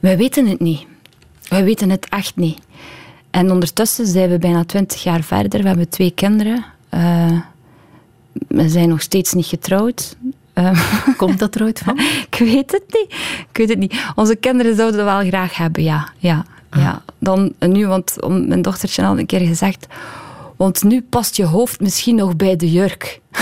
wij 0.00 0.16
weten 0.16 0.46
het 0.46 0.60
niet. 0.60 0.86
Wij 1.48 1.64
weten 1.64 1.90
het 1.90 2.06
echt 2.08 2.36
niet. 2.36 2.58
En 3.30 3.50
ondertussen 3.52 4.06
zijn 4.06 4.30
we 4.30 4.38
bijna 4.38 4.64
twintig 4.64 5.02
jaar 5.02 5.22
verder. 5.22 5.62
We 5.62 5.68
hebben 5.68 5.88
twee 5.88 6.10
kinderen. 6.10 6.64
We 8.48 8.68
zijn 8.68 8.88
nog 8.88 9.02
steeds 9.02 9.32
niet 9.32 9.46
getrouwd. 9.46 10.16
Eh, 10.52 10.88
Komt 11.16 11.38
dat 11.38 11.54
er 11.54 11.62
ooit 11.62 11.78
van? 11.78 11.98
ik 12.30 12.36
weet 12.38 12.72
het 12.72 12.84
niet. 12.86 13.12
Ik 13.50 13.56
weet 13.56 13.68
het 13.68 13.78
niet. 13.78 14.04
Onze 14.14 14.36
kinderen 14.36 14.76
zouden 14.76 15.04
dat 15.04 15.14
wel 15.14 15.28
graag 15.28 15.56
hebben, 15.56 15.82
ja. 15.82 16.08
ja, 16.18 16.44
ja. 16.70 17.02
Dan 17.18 17.52
eh, 17.58 17.68
nu, 17.68 17.86
want 17.86 18.16
mijn 18.28 18.62
dochtertje 18.62 19.02
had 19.02 19.18
een 19.18 19.26
keer 19.26 19.46
gezegd... 19.46 19.86
Want 20.56 20.82
nu 20.82 21.02
past 21.02 21.36
je 21.36 21.44
hoofd 21.44 21.80
misschien 21.80 22.14
nog 22.14 22.36
bij 22.36 22.56
de 22.56 22.72
jurk. 22.72 23.20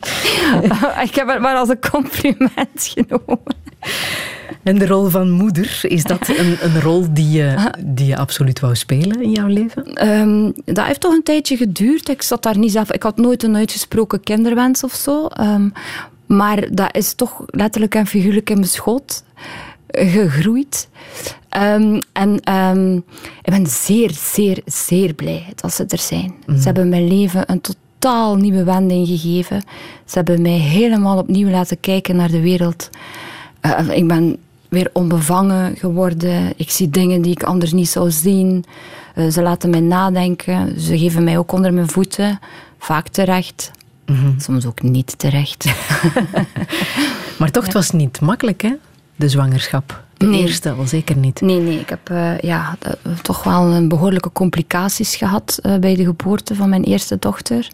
ik 1.06 1.14
heb 1.14 1.28
het 1.28 1.40
maar 1.40 1.56
als 1.56 1.68
een 1.68 1.90
compliment 1.90 2.94
genomen. 2.94 3.54
En 4.62 4.78
de 4.78 4.86
rol 4.86 5.08
van 5.08 5.30
moeder, 5.30 5.80
is 5.82 6.02
dat 6.02 6.28
een, 6.28 6.56
een 6.60 6.80
rol 6.80 7.06
die 7.10 7.30
je, 7.30 7.72
die 7.78 8.06
je 8.06 8.16
absoluut 8.16 8.60
wou 8.60 8.76
spelen 8.76 9.22
in 9.22 9.30
jouw 9.30 9.46
leven? 9.46 9.94
Ehm, 9.94 10.50
dat 10.64 10.86
heeft 10.86 11.00
toch 11.00 11.12
een 11.12 11.22
tijdje 11.22 11.56
geduurd. 11.56 12.08
Ik 12.08 12.22
zat 12.22 12.42
daar 12.42 12.58
niet 12.58 12.72
zelf. 12.72 12.92
Ik 12.92 13.02
had 13.02 13.16
nooit 13.16 13.42
een 13.42 13.56
uitgesproken 13.56 14.20
kinderwens 14.20 14.84
of 14.84 14.92
zo. 14.92 15.26
Ehm, 15.26 15.68
maar 16.26 16.74
dat 16.74 16.96
is 16.96 17.14
toch 17.14 17.42
letterlijk 17.46 17.94
en 17.94 18.06
figuurlijk 18.06 18.50
in 18.50 18.56
mijn 18.56 18.68
schoot 18.68 19.24
gegroeid. 19.88 20.88
Ehm, 21.48 22.00
en 22.12 22.34
ik 23.42 23.52
ben 23.52 23.66
zeer, 23.66 24.10
zeer, 24.10 24.62
zeer 24.64 25.14
blij 25.14 25.46
dat 25.54 25.74
ze 25.74 25.84
er 25.88 25.98
zijn. 25.98 26.34
Ze 26.46 26.62
hebben 26.62 26.88
mijn 26.88 27.08
leven 27.08 27.42
een 27.46 27.60
totaal 27.60 27.88
nieuwe 28.36 28.64
wending 28.64 29.06
gegeven. 29.06 29.62
Ze 30.04 30.14
hebben 30.14 30.42
mij 30.42 30.58
helemaal 30.58 31.18
opnieuw 31.18 31.48
laten 31.48 31.80
kijken 31.80 32.16
naar 32.16 32.30
de 32.30 32.40
wereld. 32.40 32.90
Eh, 33.60 33.88
ik 33.90 34.08
ben 34.08 34.36
weer 34.68 34.90
onbevangen 34.92 35.76
geworden. 35.76 36.52
Ik 36.56 36.70
zie 36.70 36.90
dingen 36.90 37.22
die 37.22 37.32
ik 37.32 37.42
anders 37.42 37.72
niet 37.72 37.88
zou 37.88 38.10
zien. 38.10 38.64
Eh, 39.14 39.28
ze 39.28 39.42
laten 39.42 39.70
mij 39.70 39.80
nadenken. 39.80 40.80
Ze 40.80 40.98
geven 40.98 41.24
mij 41.24 41.38
ook 41.38 41.52
onder 41.52 41.74
mijn 41.74 41.88
voeten. 41.88 42.38
Vaak 42.78 43.08
terecht. 43.08 43.70
Soms 44.38 44.66
ook 44.66 44.82
niet 44.82 45.18
terecht. 45.18 45.64
Maar 47.38 47.50
toch, 47.50 47.64
het 47.64 47.72
was 47.72 47.90
niet 47.90 48.20
makkelijk, 48.20 48.62
hè? 48.62 48.72
De 49.16 49.28
zwangerschap. 49.28 50.02
Nee. 50.28 50.40
eerste 50.40 50.70
al 50.70 50.86
zeker 50.86 51.16
niet. 51.16 51.40
Nee, 51.40 51.60
nee, 51.60 51.78
ik 51.78 51.88
heb 51.88 52.10
eh, 52.10 52.38
ja, 52.38 52.76
eh, 52.80 53.12
toch 53.22 53.42
wel 53.42 53.62
een 53.62 53.88
behoorlijke 53.88 54.32
complicaties 54.32 55.16
gehad 55.16 55.58
eh, 55.62 55.76
bij 55.76 55.96
de 55.96 56.04
geboorte 56.04 56.54
van 56.54 56.68
mijn 56.68 56.84
eerste 56.84 57.18
dochter. 57.18 57.68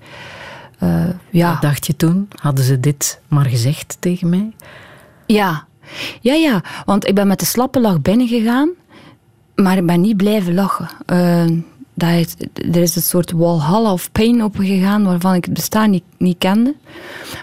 Ja. 1.31 1.53
Wat 1.53 1.63
dacht 1.63 1.87
je 1.87 1.97
toen? 1.97 2.29
Hadden 2.35 2.65
ze 2.65 2.81
dit 2.81 3.21
maar 3.29 3.47
gezegd 3.47 3.97
tegen 4.01 4.29
mij? 4.29 4.53
Ja. 5.27 5.67
ja, 6.21 6.35
ja, 6.35 6.63
want 6.85 7.07
ik 7.07 7.15
ben 7.15 7.27
met 7.27 7.39
de 7.39 7.45
slappe 7.45 7.81
lach 7.81 8.03
binnengegaan, 8.03 8.71
maar 9.55 9.77
ik 9.77 9.87
ben 9.87 10.01
niet 10.01 10.17
blijven 10.17 10.55
lachen. 10.55 10.89
Dat 11.95 12.37
er 12.55 12.83
is 12.83 12.97
een 12.97 13.03
soort 13.03 13.31
walhalla 13.31 13.93
of 13.93 14.13
pain 14.13 14.45
opgegaan 14.45 15.05
waarvan 15.05 15.35
ik 15.35 15.45
het 15.45 15.55
bestaan 15.55 15.91
niet, 15.91 16.05
niet 16.17 16.39
kende. 16.39 16.75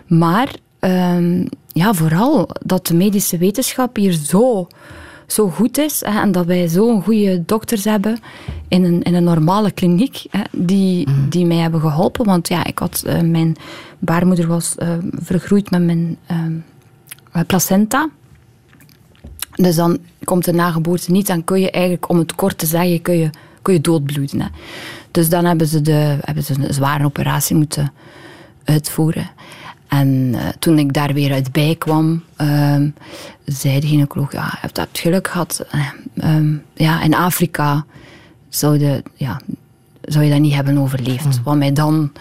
Maar 0.07 0.55
ehm, 0.79 1.45
ja, 1.73 1.93
vooral 1.93 2.49
dat 2.65 2.87
de 2.87 2.93
medische 2.93 3.37
wetenschap 3.37 3.95
hier 3.95 4.11
zo, 4.11 4.67
zo 5.27 5.49
goed 5.49 5.77
is 5.77 6.01
hè, 6.05 6.21
en 6.21 6.31
dat 6.31 6.45
wij 6.45 6.67
zo'n 6.67 7.03
goede 7.03 7.43
dokters 7.45 7.83
hebben 7.83 8.19
in 8.67 8.83
een, 8.83 9.01
in 9.01 9.13
een 9.13 9.23
normale 9.23 9.71
kliniek 9.71 10.25
hè, 10.29 10.41
die, 10.51 11.07
die 11.29 11.45
mij 11.45 11.57
hebben 11.57 11.81
geholpen. 11.81 12.25
Want 12.25 12.47
ja, 12.47 12.65
ik 12.65 12.79
had, 12.79 13.03
eh, 13.05 13.21
mijn 13.21 13.55
baarmoeder 13.99 14.47
was 14.47 14.75
eh, 14.75 14.89
vergroeid 15.11 15.71
met 15.71 15.81
mijn 15.81 16.17
eh, 16.25 17.41
placenta. 17.47 18.09
Dus 19.55 19.75
dan 19.75 19.97
komt 20.23 20.45
de 20.45 20.53
nageboorte 20.53 21.11
niet. 21.11 21.27
Dan 21.27 21.43
kun 21.43 21.59
je 21.59 21.71
eigenlijk, 21.71 22.09
om 22.09 22.17
het 22.17 22.35
kort 22.35 22.57
te 22.57 22.65
zeggen, 22.65 23.01
kun 23.01 23.17
je, 23.17 23.29
kun 23.61 23.73
je 23.73 23.81
doodbloeden. 23.81 24.41
Hè. 24.41 24.47
Dus 25.11 25.29
dan 25.29 25.45
hebben 25.45 25.67
ze, 25.67 25.81
de, 25.81 26.17
hebben 26.21 26.43
ze 26.43 26.53
een 26.53 26.73
zware 26.73 27.05
operatie 27.05 27.55
moeten 27.55 27.93
uitvoeren. 28.63 29.29
En 29.99 30.35
eh, 30.35 30.47
toen 30.59 30.77
ik 30.79 30.93
daar 30.93 31.13
weer 31.13 31.31
uit 31.31 31.51
bij 31.51 31.75
kwam, 31.75 32.23
ehm, 32.35 32.89
zei 33.45 33.79
de 33.79 33.87
gynaecoloog, 33.87 34.31
ja, 34.31 34.59
je 34.61 34.67
hebt, 34.71 34.99
geluk 34.99 35.27
gehad. 35.27 35.65
Eh, 35.71 35.87
ehm, 36.17 36.55
ja, 36.73 37.01
in 37.01 37.13
Afrika 37.13 37.85
zou, 38.49 38.77
de, 38.77 39.03
ja, 39.15 39.41
zou 40.01 40.25
je 40.25 40.31
dat 40.31 40.39
niet 40.39 40.53
hebben 40.53 40.77
overleefd. 40.77 41.43
Wat 41.43 41.55
mij 41.55 41.73
dan 41.73 42.11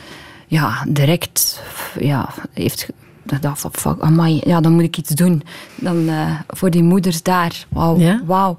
ja, 0.46 0.84
direct 0.88 1.62
ja, 1.98 2.28
heeft... 2.52 2.88
Ik 3.32 3.42
dacht 3.42 3.66
fuck, 3.72 4.00
amai, 4.00 4.40
ja, 4.44 4.60
dan 4.60 4.72
moet 4.72 4.82
ik 4.82 4.96
iets 4.96 5.10
doen. 5.10 5.42
Dan, 5.74 6.08
eh, 6.08 6.40
voor 6.48 6.70
die 6.70 6.82
moeders 6.82 7.22
daar. 7.22 7.66
Wauw. 7.68 7.98
Ja? 7.98 8.20
wauw. 8.26 8.58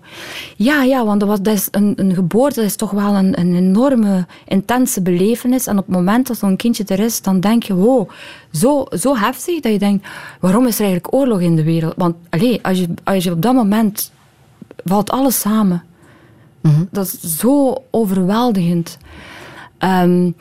Ja, 0.56 0.84
ja, 0.84 1.06
want 1.06 1.20
dat, 1.20 1.30
was, 1.30 1.42
dat 1.42 1.54
is 1.54 1.68
een, 1.72 1.94
een 1.96 2.14
geboorte 2.14 2.56
dat 2.56 2.70
is 2.70 2.76
toch 2.76 2.92
wel 2.92 3.16
een, 3.16 3.40
een 3.40 3.56
enorme, 3.56 4.26
intense 4.48 5.02
belevenis. 5.02 5.68
En 5.68 5.78
op 5.78 5.86
het 5.86 5.96
moment 5.96 6.28
dat 6.28 6.38
zo'n 6.38 6.56
kindje 6.56 6.84
er 6.84 7.00
is, 7.00 7.22
dan 7.22 7.40
denk 7.40 7.64
je, 7.64 7.74
wow, 7.74 8.10
zo, 8.52 8.86
zo 8.98 9.16
heftig 9.16 9.60
dat 9.60 9.72
je 9.72 9.80
denkt, 9.80 10.08
waarom 10.40 10.68
is 10.68 10.76
er 10.76 10.86
eigenlijk 10.86 11.14
oorlog 11.14 11.40
in 11.40 11.56
de 11.56 11.64
wereld? 11.64 11.94
Want 11.98 12.16
allee, 12.30 12.60
als, 12.64 12.80
je, 12.80 12.88
als 13.04 13.24
je 13.24 13.32
op 13.32 13.42
dat 13.42 13.54
moment 13.54 14.12
valt 14.86 15.12
alles 15.12 15.40
samen. 15.40 15.84
Dat 16.92 17.06
is 17.06 17.38
zo 17.38 17.84
overweldigend. 17.92 18.98
Ehm, 19.78 20.32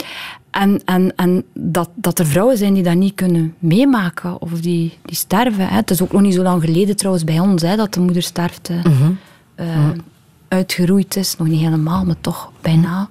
en 0.52 0.80
en, 0.84 1.12
en 1.16 1.44
dat, 1.54 1.90
dat 1.94 2.18
er 2.18 2.26
vrouwen 2.26 2.56
zijn 2.56 2.74
die 2.74 2.82
dat 2.82 2.94
niet 2.94 3.14
kunnen 3.14 3.54
meemaken 3.58 4.40
of 4.40 4.60
die, 4.60 4.98
die 5.04 5.16
sterven. 5.16 5.68
Hè. 5.68 5.74
Het 5.74 5.90
is 5.90 6.02
ook 6.02 6.12
nog 6.12 6.20
niet 6.20 6.34
zo 6.34 6.42
lang 6.42 6.64
geleden 6.64 6.96
trouwens 6.96 7.24
bij 7.24 7.40
ons 7.40 7.62
hè, 7.62 7.76
dat 7.76 7.94
de 7.94 8.00
moedersterfte 8.00 8.74
eh, 9.54 9.88
uitgeroeid 10.48 11.16
is. 11.16 11.36
Nog 11.36 11.48
niet 11.48 11.60
helemaal, 11.60 12.04
maar 12.04 12.20
toch 12.20 12.52
bijna. 12.60 13.08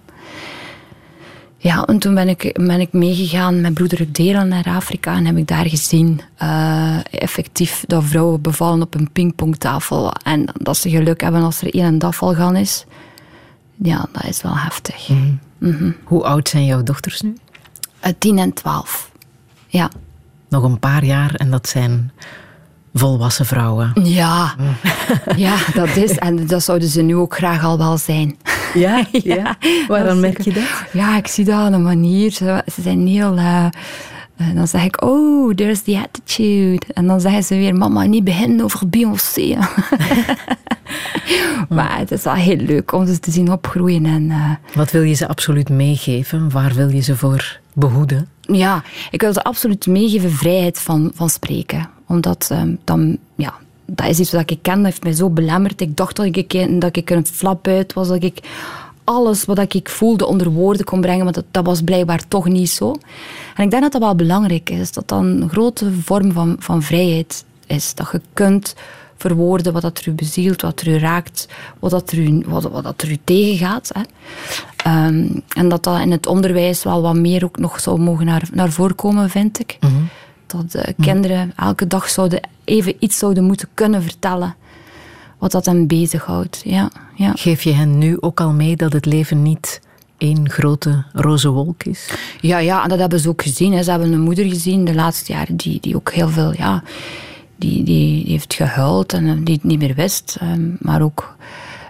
Ja, 1.58 1.86
en 1.86 2.00
toen 2.00 2.14
ben 2.14 2.28
ik, 2.28 2.60
ben 2.66 2.80
ik 2.80 2.94
meegegaan 2.94 3.62
met 3.62 3.74
broeder 3.74 4.12
Delen 4.12 4.48
naar 4.48 4.68
Afrika 4.68 5.16
en 5.16 5.26
heb 5.26 5.38
ik 5.38 5.48
daar 5.48 5.66
gezien 5.66 6.22
eh, 6.36 6.98
effectief 7.12 7.84
dat 7.88 8.04
vrouwen 8.04 8.42
bevallen 8.42 8.82
op 8.82 8.94
een 8.94 9.12
pingpongtafel 9.12 10.14
en 10.24 10.46
dat 10.54 10.78
ze 10.78 10.90
geluk 10.90 11.22
hebben 11.22 11.42
als 11.42 11.62
er 11.62 11.74
één 11.74 11.86
een 11.86 12.02
afvalgan 12.02 12.56
is. 12.56 12.86
Ja, 13.76 14.06
dat 14.12 14.24
is 14.26 14.42
wel 14.42 14.58
heftig. 14.58 15.10
Hoe 16.04 16.24
oud 16.24 16.50
zijn 16.50 16.66
jouw 16.66 16.84
dochters 16.84 17.22
nu? 17.22 17.38
Eh, 18.00 18.12
10 18.20 18.38
en 18.38 18.54
12. 18.54 19.12
Ja. 19.68 19.90
Nog 20.50 20.64
een 20.64 20.80
paar 20.80 21.04
jaar 21.04 21.36
en 21.36 21.52
dat 21.52 21.68
zijn 21.68 22.12
volwassen 22.94 23.46
vrouwen. 23.46 23.92
Ja. 24.04 24.56
ja, 25.36 25.56
dat 25.74 25.96
is. 25.96 26.18
En 26.18 26.48
dat 26.48 26.64
zouden 26.64 26.88
ze 26.88 27.02
nu 27.02 27.16
ook 27.16 27.36
graag 27.36 27.64
al 27.64 27.78
wel 27.78 27.98
zijn. 27.98 28.38
Ja? 28.74 29.06
Ja, 29.24 29.58
is 29.62 30.14
merk 30.20 30.42
je 30.42 30.54
dat? 30.54 30.64
Ja, 30.94 31.18
ik 31.18 31.28
zie 31.28 31.46
dat 31.46 31.56
aan 31.56 31.72
de 31.72 31.78
manier. 31.78 32.32
Ze, 32.32 32.64
ze 32.74 32.82
zijn 32.82 33.08
heel... 33.08 33.36
eh, 33.38 33.66
En 34.50 34.56
dan 34.56 34.68
zeg 34.68 34.84
ik, 34.84 35.04
oh, 35.04 35.54
there's 35.54 35.82
the 35.82 36.00
attitude. 36.04 36.82
En 36.94 37.08
dan 37.08 37.22
zeggen 37.22 37.44
ze 37.44 37.56
weer, 37.56 37.76
mama, 37.76 38.04
niet 38.04 38.24
beginnen 38.24 38.64
over 38.64 38.90
Beyoncé. 38.90 39.58
maar 41.70 41.98
het 41.98 42.12
is 42.12 42.24
wel 42.24 42.34
heel 42.34 42.58
leuk 42.58 42.92
om 42.92 43.08
ze 43.08 43.20
te 43.20 43.32
zien 43.32 43.52
opgroeien. 43.52 44.06
En, 44.06 44.32
eh, 44.32 44.52
Wat 44.76 44.92
wil 44.92 45.02
je 45.02 45.14
ze 45.14 45.28
absoluut 45.28 45.70
meegeven? 45.70 46.52
Waar 46.52 46.74
wil 46.74 46.90
je 46.90 47.02
ze 47.02 47.16
voor 47.16 47.60
behoeden? 47.74 48.28
ja, 48.42 48.84
ik 49.12 49.22
wil 49.22 49.34
ze 49.34 49.44
absoluut 49.44 49.88
meegeven 49.88 50.32
vrijheid 50.32 50.80
van, 50.80 51.12
van 51.14 51.30
spreken. 51.30 51.90
Omdat 52.08 52.48
ehm, 52.52 52.76
dan, 52.84 53.18
ja, 53.36 53.54
dat 53.86 54.08
is 54.08 54.20
iets 54.20 54.32
wat 54.32 54.50
ik 54.50 54.60
ken, 54.62 54.76
dat 54.76 54.86
heeft 54.86 55.04
mij 55.04 55.14
zo 55.14 55.30
belemmerd. 55.30 55.82
Ik 55.82 55.98
dacht 55.98 56.16
dat 56.16 56.26
ik, 56.26 56.82
dat 56.82 56.96
ik 56.96 57.10
er 57.12 57.18
een 57.18 57.26
flap 57.26 57.68
uit 57.68 57.94
was, 57.94 58.08
dat 58.08 58.24
ik 58.24 58.40
alles 59.04 59.46
wat 59.46 59.74
ik 59.74 59.90
voelde 59.90 60.26
onder 60.26 60.50
woorden 60.50 60.86
kon 60.86 61.02
brengen, 61.02 61.24
maar 61.24 61.34
dat, 61.34 61.46
dat 61.52 61.66
was 61.66 61.82
blijkbaar 61.82 62.28
toch 62.28 62.48
niet 62.48 62.70
zo. 62.70 62.96
En 63.56 63.64
ik 63.64 63.72
denk 63.72 63.82
dat 63.82 63.92
dat 63.92 64.02
wel 64.02 64.16
belangrijk 64.16 64.70
is, 64.70 64.92
dat 64.92 65.08
dat 65.08 65.20
een 65.20 65.50
grote 65.50 65.92
vorm 65.92 66.32
van, 66.32 66.56
van 66.60 66.82
vrijheid 66.82 67.46
is. 67.68 67.94
Dat 67.94 68.10
je 68.12 68.22
kunt 68.34 68.76
verwoorden 69.18 69.74
wat 69.74 69.82
dat 69.82 69.98
er 69.98 70.08
u 70.08 70.12
bezielt, 70.12 70.62
wat 70.62 70.82
er 70.82 70.88
u 70.88 70.98
raakt, 70.98 71.48
wat 71.80 71.92
dat 71.92 72.12
er 72.12 72.18
u, 72.18 72.44
wat, 72.48 72.64
wat 72.64 72.84
dat 72.84 73.02
er 73.02 73.12
u 73.12 73.18
tegengaat. 73.24 73.92
Hè. 73.94 74.02
Ehm, 74.76 75.28
en 75.56 75.70
dat 75.70 75.84
dat 75.84 76.00
in 76.00 76.12
het 76.12 76.28
onderwijs 76.28 76.84
wel 76.84 77.02
wat 77.02 77.16
meer 77.16 77.44
ook 77.44 77.58
nog 77.58 77.80
zou 77.80 78.00
mogen 78.00 78.26
naar, 78.26 78.50
naar 78.54 78.72
voren 78.72 78.96
komen, 78.96 79.30
vind 79.30 79.60
ik. 79.60 79.78
Dat 80.48 80.74
eh, 80.74 80.94
kinderen 81.00 81.54
elke 81.56 81.88
dag 81.88 82.10
zouden 82.10 82.40
even 82.64 82.96
iets 83.00 83.18
zouden 83.18 83.44
moeten 83.44 83.68
kunnen 83.74 84.04
vertellen 84.04 84.56
wat 85.42 85.52
dat 85.52 85.66
hen 85.66 85.88
bezighoudt. 85.88 86.62
Ja, 86.66 86.92
ja. 87.16 87.32
Geef 87.36 87.64
je 87.64 87.72
hen 87.72 87.98
nu 87.98 88.18
ook 88.20 88.42
al 88.42 88.52
mee 88.52 88.76
dat 88.76 88.94
het 88.94 89.06
leven 89.06 89.42
niet 89.42 89.82
één 90.18 90.50
grote 90.50 91.04
roze 91.14 91.50
wolk 91.50 91.84
is? 91.84 92.14
Ja, 92.42 92.58
ja, 92.58 92.84
en 92.84 92.90
dat 92.90 93.00
hebben 93.00 93.20
ze 93.20 93.30
ook 93.30 93.42
gezien. 93.42 93.74
Hè. 93.74 93.84
Ze 93.84 93.90
hebben 93.90 94.12
een 94.14 94.22
moeder 94.22 94.46
gezien 94.46 94.86
de 94.86 94.94
laatste 94.94 95.32
jaren 95.32 95.56
die, 95.56 95.78
die 95.82 95.96
ook 95.96 96.12
heel 96.12 96.30
veel... 96.30 96.54
Ja, 96.58 96.84
die, 97.56 97.84
die, 97.84 98.24
die 98.24 98.32
heeft 98.32 98.54
gehuild 98.54 99.14
en 99.14 99.28
eh, 99.28 99.36
die 99.44 99.54
het 99.54 99.64
niet 99.64 99.80
meer 99.80 99.96
wist. 99.96 100.38
ehm, 100.40 100.70
maar 100.80 101.02
ook... 101.02 101.36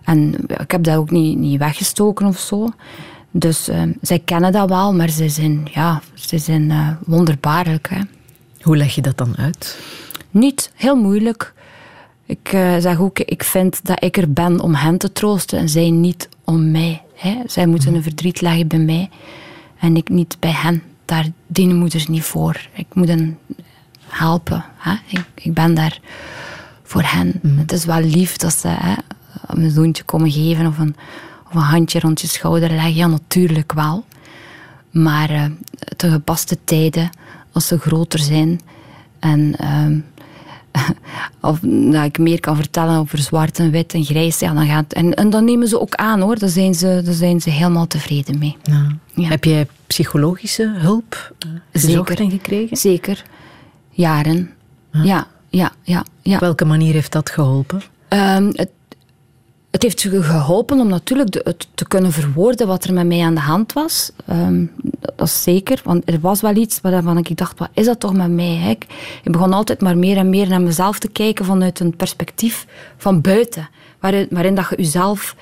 En 0.03 0.35
ik 0.47 0.71
heb 0.71 0.83
dat 0.83 0.95
ook 0.95 1.11
niet, 1.11 1.37
niet 1.37 1.59
weggestoken 1.59 2.25
of 2.25 2.39
zo. 2.39 2.69
Dus 3.31 3.67
ehm, 3.67 3.91
zij 4.01 4.19
kennen 4.19 4.51
dat 4.51 4.69
wel, 4.69 4.93
maar 4.93 5.09
ze 5.09 5.29
zijn, 5.29 5.67
ja, 5.73 6.01
ze 6.13 6.37
zijn 6.37 6.71
eh, 6.71 6.87
wonderbaarlijk. 7.05 7.89
Hè. 7.89 8.01
Hoe 8.61 8.77
leg 8.77 8.95
je 8.95 9.01
dat 9.01 9.17
dan 9.17 9.37
uit? 9.37 9.79
Niet, 10.29 10.71
heel 10.75 10.95
moeilijk. 10.95 11.53
Ik 12.31 12.53
eh, 12.53 12.75
zeg 12.77 12.99
ook, 12.99 13.19
ik 13.19 13.43
vind 13.43 13.85
dat 13.85 14.03
ik 14.03 14.17
er 14.17 14.33
ben 14.33 14.59
om 14.59 14.75
hen 14.75 14.97
te 14.97 15.11
troosten 15.11 15.59
en 15.59 15.69
zij 15.69 15.89
niet 15.89 16.29
om 16.43 16.71
mij. 16.71 17.01
Hè. 17.15 17.37
Zij 17.45 17.65
moeten 17.65 17.93
een 17.93 18.03
verdriet 18.03 18.41
leggen 18.41 18.67
bij 18.67 18.79
mij 18.79 19.09
en 19.79 19.97
ik 19.97 20.09
niet 20.09 20.37
bij 20.39 20.51
hen. 20.51 20.83
Daar 21.05 21.27
dienen 21.47 21.75
moeders 21.75 22.07
niet 22.07 22.23
voor. 22.23 22.67
Ik 22.73 22.85
moet 22.93 23.07
hen 23.07 23.37
helpen. 24.07 24.65
Hè. 24.77 24.93
Ik, 25.07 25.25
ik 25.35 25.53
ben 25.53 25.73
daar 25.73 25.99
voor 26.83 27.03
hen. 27.05 27.39
Het 27.57 27.71
is 27.71 27.85
wel 27.85 28.01
lief 28.01 28.37
dat 28.37 28.53
ze 28.53 28.67
hè, 28.67 28.93
een 29.47 29.71
zoontje 29.71 30.03
komen 30.03 30.31
geven 30.31 30.67
of 30.67 30.77
een, 30.77 30.95
of 31.47 31.53
een 31.53 31.61
handje 31.61 31.99
rond 31.99 32.21
je 32.21 32.27
schouder 32.27 32.69
leggen. 32.69 32.95
Ja, 32.95 33.07
natuurlijk 33.07 33.73
wel. 33.73 34.05
Maar 34.91 35.29
eh, 35.29 35.45
te 35.95 36.11
gepaste 36.11 36.57
tijden, 36.63 37.09
als 37.51 37.67
ze 37.67 37.79
groter 37.79 38.19
zijn 38.19 38.59
en 39.19 39.55
ehm, 39.57 39.99
of 41.41 41.59
dat 41.91 42.05
ik 42.05 42.17
meer 42.17 42.39
kan 42.39 42.55
vertellen 42.55 42.99
over 42.99 43.17
zwart 43.17 43.59
en 43.59 43.71
wit 43.71 43.93
en 43.93 44.03
grijs, 44.03 44.39
ja, 44.39 44.53
dan 44.53 44.67
gaat, 44.67 44.93
en, 44.93 45.13
en 45.13 45.29
dan 45.29 45.45
nemen 45.45 45.67
ze 45.67 45.79
ook 45.79 45.95
aan 45.95 46.19
hoor, 46.19 46.39
daar 46.39 46.49
zijn 46.49 46.73
ze, 46.73 47.01
daar 47.05 47.13
zijn 47.13 47.41
ze 47.41 47.49
helemaal 47.49 47.87
tevreden 47.87 48.37
mee. 48.37 48.57
Ja. 49.13 49.27
Heb 49.27 49.43
jij 49.43 49.67
psychologische 49.87 50.73
hulp 50.77 51.33
eh, 51.39 51.81
Zeker. 51.81 52.19
en 52.19 52.31
gekregen? 52.31 52.77
Zeker. 52.77 53.23
Jaren. 53.89 54.49
Ja, 54.91 55.27
ja, 55.49 55.71
ja. 55.83 56.05
ja. 56.21 56.33
Op 56.33 56.39
welke 56.39 56.65
manier 56.65 56.93
heeft 56.93 57.11
dat 57.11 57.29
geholpen? 57.29 57.81
Ehm, 58.07 58.51
het, 58.53 58.69
het 59.71 59.81
heeft 59.81 60.01
ge- 60.01 60.23
geholpen 60.23 60.79
om 60.79 60.87
natuurlijk 60.87 61.31
de- 61.31 61.55
te 61.75 61.87
kunnen 61.87 62.11
verwoorden 62.11 62.67
wat 62.67 62.83
er 62.83 62.93
met 62.93 63.05
mij 63.07 63.21
aan 63.21 63.33
de 63.33 63.39
hand 63.41 63.73
was. 63.73 64.11
Ehm, 64.25 64.65
dat 65.01 65.27
is 65.27 65.43
zeker, 65.43 65.81
want 65.83 66.09
er 66.09 66.19
was 66.19 66.41
wel 66.41 66.55
iets 66.55 66.81
waarvan 66.81 67.17
ik 67.17 67.37
dacht, 67.37 67.59
wat 67.59 67.69
is 67.73 67.85
dat 67.85 67.99
toch 67.99 68.13
met 68.13 68.31
mij? 68.31 68.55
hè? 68.55 68.69
Ik, 68.69 68.85
begon 69.23 69.53
altijd 69.53 69.81
maar 69.81 69.97
meer 69.97 70.17
en 70.17 70.29
meer 70.29 70.47
naar 70.47 70.61
mezelf 70.61 70.99
te 70.99 71.07
kijken 71.07 71.45
vanuit 71.45 71.79
een 71.79 71.95
perspectief 71.95 72.65
van 72.97 73.21
buiten. 73.21 73.69
Waarin, 73.99 74.55
dat 74.55 74.69
je 74.69 74.75
jezelf 74.77 75.35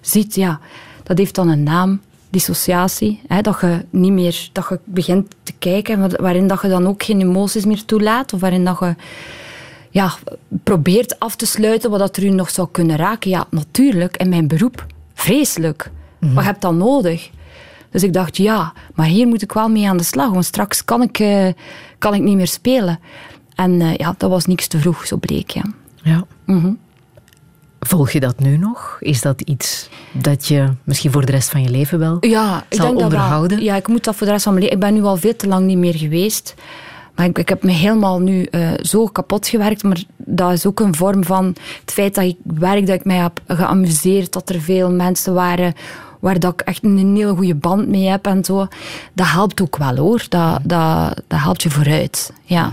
ziet, 0.00 0.34
ja, 0.34 0.60
dat 1.02 1.18
heeft 1.18 1.34
dan 1.34 1.48
een 1.48 1.62
naam, 1.62 2.00
dissociatie. 2.30 3.20
Hè, 3.28 3.40
dat 3.40 3.60
je 3.60 3.84
niet 3.90 4.12
meer, 4.12 4.48
dat 4.52 4.66
je 4.68 4.80
begint 4.84 5.34
te 5.42 5.52
kijken, 5.58 6.00
wa- 6.00 6.16
waarin 6.22 6.46
dat 6.46 6.62
je 6.62 6.68
dan 6.68 6.86
ook 6.86 7.02
geen 7.02 7.20
emoties 7.20 7.64
meer 7.64 7.84
toelaat. 7.84 8.32
Of 8.32 8.40
waarin 8.40 8.64
dat 8.64 8.78
je 8.80 8.94
ja, 9.94 10.12
probeert 10.62 11.18
af 11.20 11.36
te 11.36 11.46
sluiten 11.46 11.90
wat 11.90 11.98
dat 11.98 12.16
er 12.16 12.24
u 12.24 12.28
nog 12.28 12.50
zou 12.50 12.68
kunnen 12.70 12.96
raken. 12.96 13.30
Ja, 13.30 13.46
natuurlijk, 13.50 14.16
in 14.16 14.28
mijn 14.28 14.48
beroep. 14.48 14.86
Vreselijk. 15.14 15.90
Wat 16.18 16.44
heb 16.44 16.54
je 16.54 16.60
dan 16.60 16.76
nodig? 16.76 17.30
Dus 17.90 18.02
ik 18.02 18.12
dacht, 18.12 18.36
ja, 18.36 18.72
maar 18.94 19.06
hier 19.06 19.26
moet 19.26 19.42
ik 19.42 19.52
wel 19.52 19.68
mee 19.68 19.88
aan 19.88 19.96
de 19.96 20.02
slag. 20.02 20.30
Want 20.30 20.44
straks 20.44 20.84
kan 20.84 21.02
ik, 21.02 21.18
eh, 21.18 21.48
kan 21.98 22.14
ik 22.14 22.22
niet 22.22 22.36
meer 22.36 22.46
spelen. 22.46 22.98
En 23.54 23.80
eh, 23.80 23.96
ja, 23.96 24.14
dat 24.18 24.30
was 24.30 24.46
niks 24.46 24.66
te 24.66 24.78
vroeg, 24.78 25.06
zo 25.06 25.16
bleek. 25.16 25.50
Ja. 25.50 25.62
Ja. 26.02 26.24
Mhm. 26.46 26.72
Volg 27.80 28.10
je 28.10 28.20
dat 28.20 28.38
nu 28.38 28.56
nog? 28.56 28.96
Is 29.00 29.20
dat 29.22 29.40
iets 29.40 29.88
dat 30.12 30.46
je 30.46 30.72
misschien 30.84 31.12
voor 31.12 31.24
de 31.26 31.32
rest 31.32 31.50
van 31.50 31.62
je 31.62 31.70
leven 31.70 31.98
wel 31.98 32.16
Ja, 32.20 32.64
ik 32.68 32.76
zal 32.76 32.86
denk 32.86 32.98
dat 33.00 33.10
wel. 33.10 33.18
onderhouden? 33.20 33.62
Ja, 33.62 33.76
ik 33.76 33.88
moet 33.88 34.04
dat 34.04 34.16
voor 34.16 34.26
de 34.26 34.32
rest 34.32 34.44
van 34.44 34.52
mijn 34.52 34.64
leven. 34.64 34.80
Ik 34.80 34.84
ben 34.86 34.94
nu 34.94 35.02
al 35.04 35.16
veel 35.16 35.36
te 35.36 35.46
lang 35.46 35.66
niet 35.66 35.78
meer 35.78 35.94
geweest. 35.94 36.54
Maar 37.14 37.26
ik, 37.26 37.48
heb 37.48 37.62
me 37.62 37.72
helemaal 37.72 38.20
nu 38.20 38.42
eh, 38.42 38.70
zo 38.82 39.06
kapot 39.06 39.48
gewerkt. 39.48 39.82
Maar 39.82 40.02
dat 40.16 40.52
is 40.52 40.66
ook 40.66 40.80
een 40.80 40.94
vorm 40.94 41.24
van 41.24 41.44
het 41.80 41.92
feit 41.92 42.14
dat 42.14 42.24
ik 42.24 42.36
werk, 42.42 42.86
dat 42.86 42.94
ik 42.94 43.04
mij 43.04 43.16
heb 43.16 43.40
geamuseerd. 43.46 44.32
Dat 44.32 44.48
er 44.48 44.60
veel 44.60 44.90
mensen 44.90 45.34
waren 45.34 45.74
waar 46.20 46.38
dat 46.38 46.52
ik 46.52 46.60
echt 46.60 46.84
een 46.84 47.16
hele 47.16 47.34
goede 47.34 47.54
band 47.54 47.88
mee 47.88 48.08
heb 48.08 48.26
en 48.26 48.44
zo. 48.44 48.66
Dat 49.12 49.26
helpt 49.26 49.60
ook 49.60 49.76
wel 49.76 49.96
hoor. 49.96 50.24
Dat, 50.28 50.58
dat, 50.62 51.22
dat 51.26 51.40
helpt 51.40 51.62
je 51.62 51.70
vooruit. 51.70 52.32
Ja. 52.42 52.72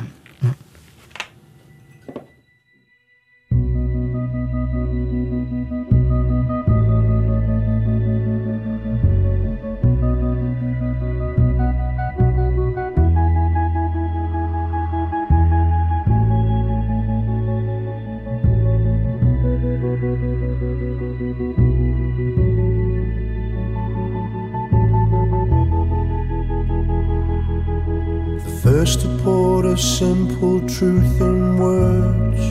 First 28.81 29.01
to 29.01 29.09
put 29.19 29.63
a 29.65 29.77
simple 29.77 30.59
truth 30.67 31.21
in 31.21 31.59
words 31.59 32.41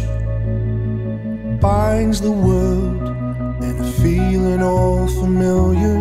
binds 1.61 2.20
the 2.20 2.31
world 2.31 3.02
in 3.65 3.81
a 3.81 3.93
feeling 4.01 4.62
all 4.62 5.09
familiar. 5.09 5.98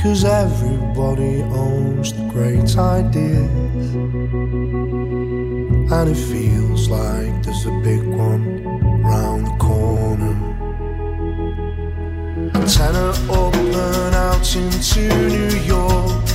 Cause 0.00 0.22
everybody 0.24 1.42
owns 1.42 2.12
the 2.12 2.22
great 2.30 2.70
ideas, 2.78 3.94
and 5.90 6.08
it 6.08 6.20
feels 6.30 6.88
like 6.88 7.42
there's 7.42 7.66
a 7.66 7.80
big 7.82 8.04
one 8.04 8.62
round 9.02 9.48
the 9.48 9.56
corner. 9.58 10.34
Antenna 12.54 13.08
up 13.28 13.54
and 13.56 14.14
out 14.14 14.54
into 14.54 15.00
New 15.28 15.56
York. 15.66 16.31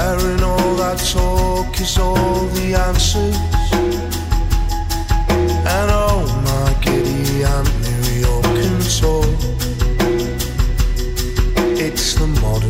In 0.00 0.42
all 0.42 0.76
that 0.76 0.98
talk 1.12 1.78
is 1.78 1.98
all 1.98 2.46
the 2.56 2.74
answers. 2.74 3.36
And 5.76 5.90
oh 5.92 6.24
my 6.46 6.72
giddy 6.80 7.44
Aunt 7.44 7.68
York 8.18 8.42
can 8.42 8.80
talk. 8.98 9.28
It's 11.78 12.14
the 12.14 12.26
modern 12.40 12.69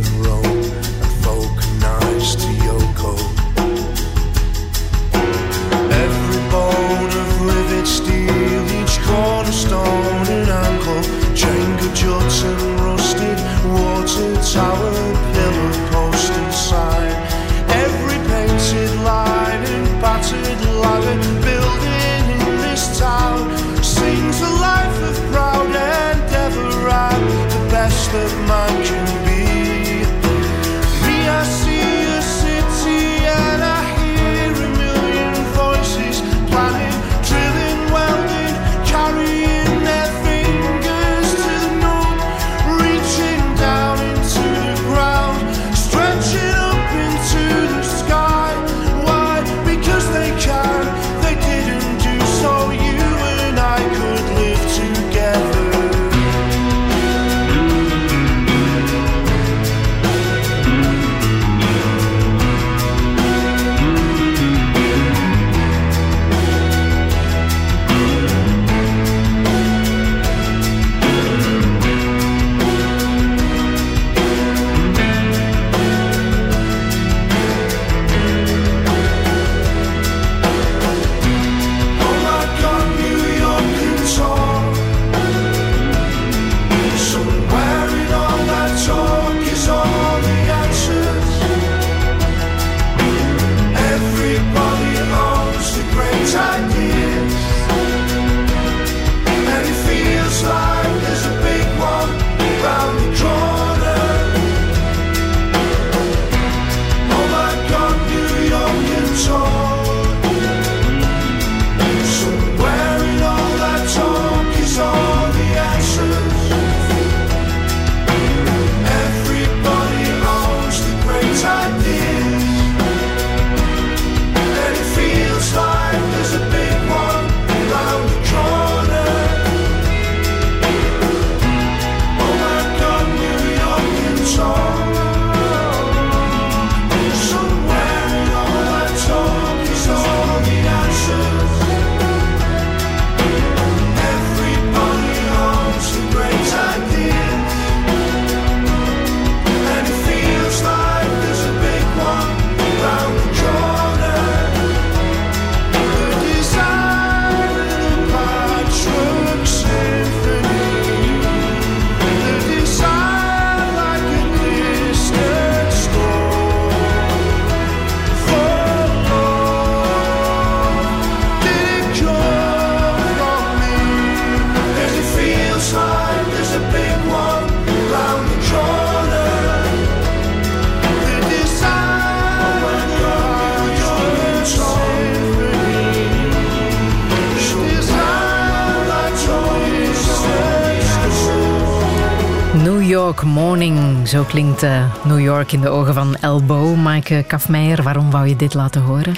Morning, 193.35 194.09
zo 194.09 194.23
klinkt 194.23 194.63
eh, 194.63 195.05
New 195.05 195.21
York 195.21 195.53
in 195.53 195.61
de 195.61 195.69
ogen 195.69 195.95
van 195.95 196.17
Elbow. 196.17 196.77
Maaike 196.77 197.25
Kafmeijer, 197.27 197.83
waarom 197.83 198.11
wou 198.11 198.29
je 198.29 198.37
dit 198.37 198.55
laten 198.55 198.83
horen? 198.83 199.15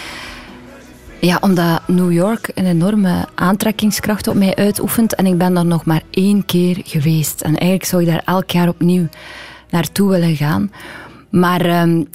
Ja, 1.20 1.38
omdat 1.40 1.82
New 1.86 2.12
York 2.12 2.50
een 2.54 2.66
enorme 2.66 3.28
aantrekkingskracht 3.34 4.28
op 4.28 4.34
mij 4.34 4.54
uitoefent 4.54 5.14
en 5.14 5.26
ik 5.26 5.38
ben 5.38 5.54
daar 5.54 5.64
nog 5.64 5.84
maar 5.84 6.02
één 6.10 6.44
keer 6.44 6.80
geweest. 6.84 7.40
En 7.40 7.56
eigenlijk 7.56 7.84
zou 7.84 8.02
ik 8.02 8.08
daar 8.08 8.22
elk 8.24 8.50
jaar 8.50 8.68
opnieuw 8.68 9.08
naartoe 9.70 10.10
willen 10.10 10.36
gaan. 10.36 10.72
Maar 11.30 11.64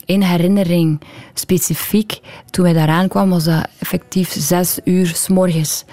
één 0.06 0.24
herinnering 0.24 1.02
specifiek, 1.34 2.20
toen 2.50 2.64
wij 2.64 2.74
daar 2.74 2.90
aankwamen, 2.90 3.30
was 3.30 3.44
dat 3.44 3.68
effectief 3.80 4.36
zes 4.38 4.80
uur 4.84 5.08
s 5.08 5.28
morgens 5.28 5.86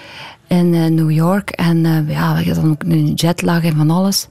in 0.47 0.73
eh, 0.73 0.85
New 0.85 1.11
York. 1.11 1.49
En 1.49 1.85
eh, 1.85 2.09
ja, 2.09 2.35
we 2.35 2.45
hadden 2.45 2.69
ook 2.69 2.83
een 2.83 3.13
jetlag 3.13 3.63
en 3.63 3.75
van 3.75 3.89
alles. 3.89 4.27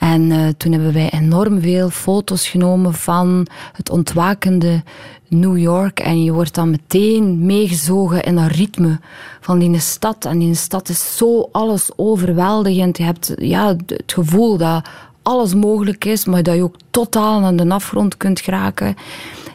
En 0.00 0.30
eh, 0.30 0.48
toen 0.56 0.72
hebben 0.72 0.92
wij 0.92 1.10
enorm 1.10 1.60
veel 1.60 1.90
foto's 1.90 2.48
genomen 2.48 2.94
van 2.94 3.46
het 3.72 3.90
ontwakende 3.90 4.82
New 5.28 5.58
York. 5.58 6.00
En 6.00 6.24
je 6.24 6.32
wordt 6.32 6.54
dan 6.54 6.70
meteen 6.70 7.46
meegezogen 7.46 8.22
in 8.22 8.36
dat 8.36 8.50
ritme 8.50 9.00
van 9.40 9.58
die 9.58 9.78
stad. 9.78 10.24
En 10.24 10.38
die 10.38 10.54
stad 10.54 10.88
is 10.88 11.16
zo 11.16 11.48
alles 11.52 11.90
overweldigend. 11.96 12.98
Je 12.98 13.04
hebt 13.04 13.32
ja, 13.36 13.66
het 13.86 14.12
gevoel 14.12 14.56
dat 14.56 14.84
alles 15.22 15.54
mogelijk 15.54 16.04
is, 16.04 16.24
maar 16.24 16.42
dat 16.42 16.54
je 16.54 16.62
ook 16.62 16.76
totaal 16.90 17.42
aan 17.42 17.56
de 17.56 17.68
afgrond 17.68 18.16
kunt 18.16 18.40
geraken. 18.40 18.96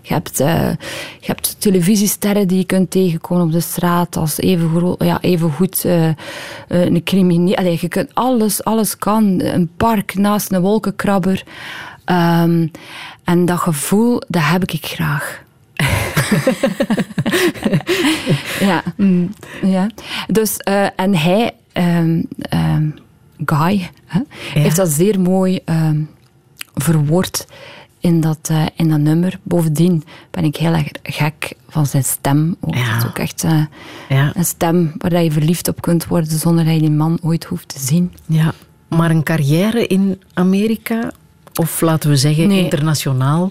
Je 0.07 0.13
hebt, 0.13 0.37
je 0.37 1.25
hebt 1.25 1.55
televisiesterren 1.59 2.47
die 2.47 2.57
je 2.57 2.65
kunt 2.65 2.91
tegenkomen 2.91 3.45
op 3.45 3.51
de 3.51 3.59
straat 3.59 4.17
als 4.17 4.39
even, 4.39 4.95
ja, 4.99 5.21
even 5.21 5.51
goed 5.51 5.85
eh, 5.85 6.09
een 6.67 7.03
crimineel. 7.03 7.55
Allee, 7.55 7.77
je 7.81 7.87
kunt 7.87 8.13
alles, 8.13 8.63
alles 8.63 8.97
kan. 8.97 9.41
Een 9.41 9.69
park 9.77 10.15
naast 10.15 10.51
een 10.51 10.61
wolkenkrabber. 10.61 11.43
Ehm, 12.05 12.67
en 13.23 13.45
dat 13.45 13.59
gevoel, 13.59 14.21
dat 14.27 14.41
heb 14.45 14.63
ik 14.63 14.85
graag. 14.85 15.43
ja. 18.67 18.83
ja. 19.61 19.87
Dus, 20.27 20.57
en 20.95 21.15
hij, 21.15 21.51
ehm, 21.71 22.21
ehm, 22.39 22.89
Guy, 23.45 23.89
hè, 24.05 24.19
heeft 24.53 24.75
dat 24.75 24.89
zeer 24.89 25.19
mooi 25.19 25.59
verwoord 26.75 27.45
in 28.05 28.21
dat, 28.21 28.39
eh, 28.41 28.65
in 28.75 28.89
dat 28.89 28.99
nummer. 28.99 29.39
Bovendien 29.43 30.03
ben 30.31 30.43
ik 30.43 30.55
heel 30.55 30.73
erg 30.73 30.87
gek 31.03 31.53
van 31.69 31.85
zijn 31.85 32.03
stem. 32.03 32.55
Ook. 32.61 32.75
Het 32.75 32.97
is 33.03 33.07
ook 33.09 33.17
echt 33.19 33.43
eh, 33.43 33.61
Ja. 34.09 34.31
een 34.35 34.45
stem 34.45 34.93
waar 34.97 35.23
je 35.23 35.31
verliefd 35.31 35.67
op 35.67 35.81
kunt 35.81 36.05
worden 36.07 36.39
zonder 36.39 36.65
dat 36.65 36.73
je 36.73 36.79
die 36.79 36.91
man 36.91 37.19
ooit 37.21 37.43
hoeft 37.43 37.67
te 37.67 37.79
zien. 37.79 38.13
Ja, 38.25 38.53
maar 38.87 39.09
een 39.09 39.23
carrière 39.23 39.87
in 39.87 40.21
Amerika, 40.33 41.11
of 41.55 41.81
laten 41.81 42.09
we 42.09 42.15
zeggen 42.17 42.47
Nee. 42.47 42.63
internationaal. 42.63 43.49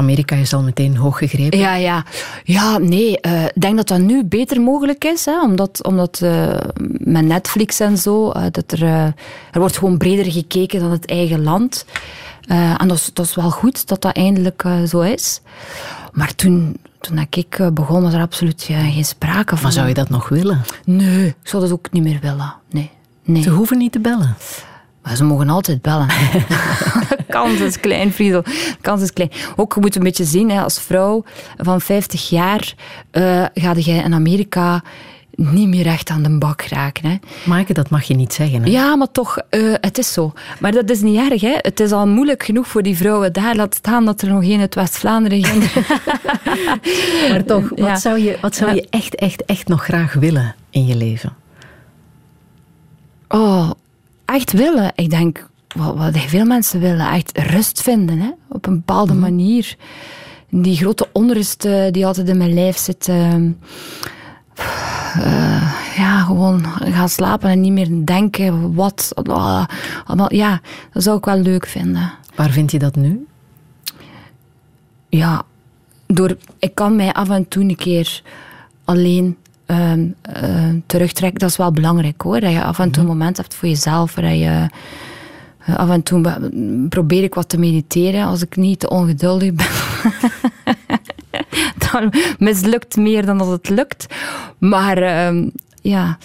Amerika 0.00 0.36
is 0.36 0.54
al 0.54 0.62
meteen 0.62 0.96
hoog 0.96 1.18
gegrepen. 1.18 1.58
Ja, 1.58 1.74
ja. 1.74 2.04
ja 2.44 2.78
nee, 2.78 3.20
eh, 3.20 3.44
ik 3.44 3.60
denk 3.60 3.76
dat 3.76 3.88
dat 3.88 3.98
nu 3.98 4.24
beter 4.24 4.60
mogelijk 4.60 5.04
is, 5.04 5.24
hè, 5.24 5.42
omdat, 5.42 5.84
omdat 5.84 6.20
eh, 6.22 6.58
met 6.98 7.24
Netflix 7.24 7.80
en 7.80 7.98
zo, 7.98 8.30
eh, 8.30 8.42
dat 8.50 8.72
er, 8.72 8.82
er 9.50 9.60
wordt 9.60 9.78
gewoon 9.78 9.98
breder 9.98 10.32
gekeken 10.32 10.80
dan 10.80 10.90
het 10.90 11.06
eigen 11.06 11.42
land. 11.42 11.84
En 12.78 12.88
dat 12.88 12.96
is, 12.96 13.10
dat 13.12 13.26
is 13.26 13.34
wel 13.34 13.50
goed 13.50 13.88
dat 13.88 14.02
dat 14.02 14.16
eindelijk 14.16 14.64
zo 14.88 15.00
is. 15.00 15.40
Maar 16.12 16.34
toen, 16.34 16.76
toen 17.00 17.26
ik 17.30 17.70
begon, 17.72 18.02
was 18.02 18.14
er 18.14 18.20
absoluut 18.20 18.62
geen 18.62 19.04
sprake 19.04 19.54
van. 19.54 19.62
Maar 19.62 19.72
zou 19.72 19.88
je 19.88 19.94
dat 19.94 20.08
nog 20.08 20.28
willen? 20.28 20.60
Nee, 20.84 21.26
ik 21.26 21.34
zou 21.42 21.62
dat 21.62 21.72
ook 21.72 21.86
niet 21.90 22.02
meer 22.02 22.18
willen. 22.20 22.54
Nee. 22.70 22.90
nee. 23.24 23.42
Ze 23.42 23.50
hoeven 23.50 23.78
niet 23.78 23.92
te 23.92 24.00
bellen. 24.00 24.36
Maar 25.10 25.18
ze 25.18 25.24
mogen 25.24 25.48
altijd 25.48 25.82
bellen. 25.82 26.08
De 26.08 27.24
kans 27.28 27.58
is 27.60 27.80
klein, 27.80 28.12
Friedel. 28.12 28.42
De 28.42 28.76
kans 28.80 29.02
is 29.02 29.12
klein. 29.12 29.30
Ook, 29.56 29.74
je 29.74 29.80
moet 29.80 29.96
een 29.96 30.02
beetje 30.02 30.24
zien, 30.24 30.50
hè, 30.50 30.62
als 30.62 30.80
vrouw 30.80 31.24
van 31.56 31.80
50 31.80 32.28
jaar 32.28 32.74
eh 33.10 33.44
ga 33.54 33.74
je 33.76 33.92
in 33.92 34.14
Amerika 34.14 34.82
niet 35.34 35.68
meer 35.68 35.86
echt 35.86 36.10
aan 36.10 36.22
de 36.22 36.38
bak 36.38 36.62
raken. 36.62 37.10
Hè. 37.10 37.16
Maaike, 37.44 37.72
dat 37.72 37.90
mag 37.90 38.02
je 38.02 38.14
niet 38.14 38.32
zeggen. 38.32 38.62
Hè? 38.62 38.70
Ja, 38.70 38.96
maar 38.96 39.10
toch, 39.12 39.38
eh, 39.48 39.74
het 39.80 39.98
is 39.98 40.12
zo. 40.12 40.32
Maar 40.60 40.72
dat 40.72 40.90
is 40.90 41.00
niet 41.00 41.30
erg. 41.30 41.40
Hè. 41.40 41.54
Het 41.60 41.80
is 41.80 41.92
al 41.92 42.06
moeilijk 42.06 42.42
genoeg 42.42 42.66
voor 42.68 42.82
die 42.82 42.96
vrouwen 42.96 43.32
daar. 43.32 43.56
Laat 43.56 43.74
staan 43.74 44.04
dat 44.04 44.22
er 44.22 44.28
nog 44.28 44.44
geen 44.44 44.60
uit 44.60 44.74
West-Vlaanderen. 44.74 45.40
Maar 47.30 47.44
toch, 47.44 47.68
wat 47.68 47.78
Ja. 47.78 47.96
zou, 47.96 48.18
je, 48.18 48.38
wat 48.40 48.54
zou 48.56 48.70
Ja. 48.70 48.76
je 48.76 48.86
echt, 48.90 49.14
echt, 49.14 49.44
echt 49.44 49.68
nog 49.68 49.84
graag 49.84 50.12
willen 50.12 50.54
in 50.70 50.86
je 50.86 50.96
leven? 50.96 51.32
Oh, 53.28 53.70
echt 54.34 54.52
willen. 54.52 54.92
Ik 54.94 55.10
denk, 55.10 55.48
wat, 55.74 55.96
wat 55.96 56.18
veel 56.18 56.44
mensen 56.44 56.80
willen, 56.80 57.10
echt 57.10 57.38
rust 57.38 57.82
vinden. 57.82 58.18
Hè? 58.18 58.30
Op 58.48 58.66
een 58.66 58.74
bepaalde 58.74 59.14
manier. 59.14 59.76
Die 60.48 60.76
grote 60.76 61.08
onrust 61.12 61.64
eh, 61.64 61.90
die 61.90 62.06
altijd 62.06 62.28
in 62.28 62.36
mijn 62.36 62.54
lijf 62.54 62.76
zit. 62.76 63.08
ehm, 63.08 63.50
eh, 65.14 65.96
ja, 65.96 66.20
gewoon 66.20 66.64
gaan 66.64 67.08
slapen 67.08 67.50
en 67.50 67.60
niet 67.60 67.72
meer 67.72 67.88
denken. 68.04 68.74
Wat? 68.74 69.12
allemaal, 70.06 70.34
ja, 70.34 70.60
dat 70.92 71.02
zou 71.02 71.18
ik 71.18 71.24
wel 71.24 71.38
leuk 71.38 71.66
vinden. 71.66 72.12
Waar 72.34 72.50
vind 72.50 72.70
je 72.70 72.78
dat 72.78 72.96
nu? 72.96 73.26
Ja, 75.08 75.42
door, 76.06 76.36
ik 76.58 76.74
kan 76.74 76.96
mij 76.96 77.12
af 77.12 77.30
en 77.30 77.48
toe 77.48 77.62
een 77.62 77.76
keer 77.76 78.22
alleen 78.84 79.36
eh, 79.70 80.68
terugtrekken. 80.86 81.40
Dat 81.40 81.50
is 81.50 81.56
wel 81.56 81.72
belangrijk 81.72 82.22
hoor. 82.22 82.40
Dat 82.40 82.52
je 82.52 82.62
af 82.64 82.78
en 82.78 82.90
toe 82.90 83.02
een 83.02 83.08
moment 83.08 83.36
hebt 83.36 83.54
voor 83.54 83.68
jezelf. 83.68 84.14
Waar 84.14 84.34
je, 84.34 84.66
eh, 85.66 85.76
af 85.76 85.90
en 85.90 86.02
toe 86.02 86.20
be- 86.20 86.86
probeer 86.88 87.22
ik 87.22 87.34
wat 87.34 87.48
te 87.48 87.58
mediteren 87.58 88.24
als 88.24 88.42
ik 88.42 88.56
niet 88.56 88.80
te 88.80 88.88
ongeduldig 88.90 89.52
ben. 89.54 89.66
dan 91.92 92.12
mislukt 92.38 92.96
meer 92.96 93.26
dan 93.26 93.38
dat 93.38 93.48
het 93.50 93.68
lukt. 93.68 94.06
Maar 94.58 94.96
ehm, 94.98 95.48
ja, 95.82 96.18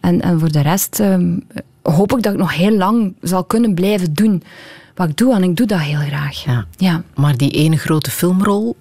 en, 0.00 0.20
en 0.20 0.38
voor 0.40 0.52
de 0.52 0.60
rest 0.60 1.00
ehm, 1.00 1.38
hoop 1.82 2.16
ik 2.16 2.22
dat 2.22 2.32
ik 2.32 2.38
nog 2.38 2.54
heel 2.54 2.76
lang 2.76 3.14
zal 3.20 3.44
kunnen 3.44 3.74
blijven 3.74 4.14
doen 4.14 4.42
wat 4.94 5.08
ik 5.08 5.16
doe. 5.16 5.34
En 5.34 5.42
ik 5.42 5.56
doe 5.56 5.66
dat 5.66 5.80
heel 5.80 5.98
graag. 6.00 6.44
Ja. 6.44 6.66
Ja. 6.76 7.02
Maar 7.14 7.36
die 7.36 7.50
ene 7.50 7.76
grote 7.76 8.10
filmrol, 8.10 8.76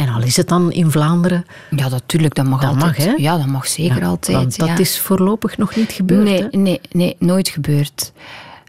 en 0.00 0.08
al 0.08 0.22
is 0.22 0.36
het 0.36 0.48
dan 0.48 0.72
in 0.72 0.90
Vlaanderen, 0.90 1.44
Ja, 1.70 1.88
natuurlijk, 1.88 2.34
dat 2.34 2.44
mag 2.44 2.60
Dat 2.60 2.70
altijd. 2.70 2.96
mag, 2.98 3.06
hè? 3.06 3.12
Ja, 3.16 3.36
dat 3.36 3.46
mag 3.46 3.66
zeker 3.66 4.00
ja, 4.00 4.06
altijd. 4.06 4.36
want 4.36 4.56
dat 4.58 4.68
ja. 4.68 4.78
is 4.78 4.98
voorlopig 4.98 5.58
nog 5.58 5.76
niet 5.76 5.92
gebeurd. 5.92 6.22
nee, 6.24 6.42
hè? 6.42 6.48
nee, 6.58 6.80
nee, 6.90 7.16
nooit 7.18 7.48
gebeurd. 7.48 8.12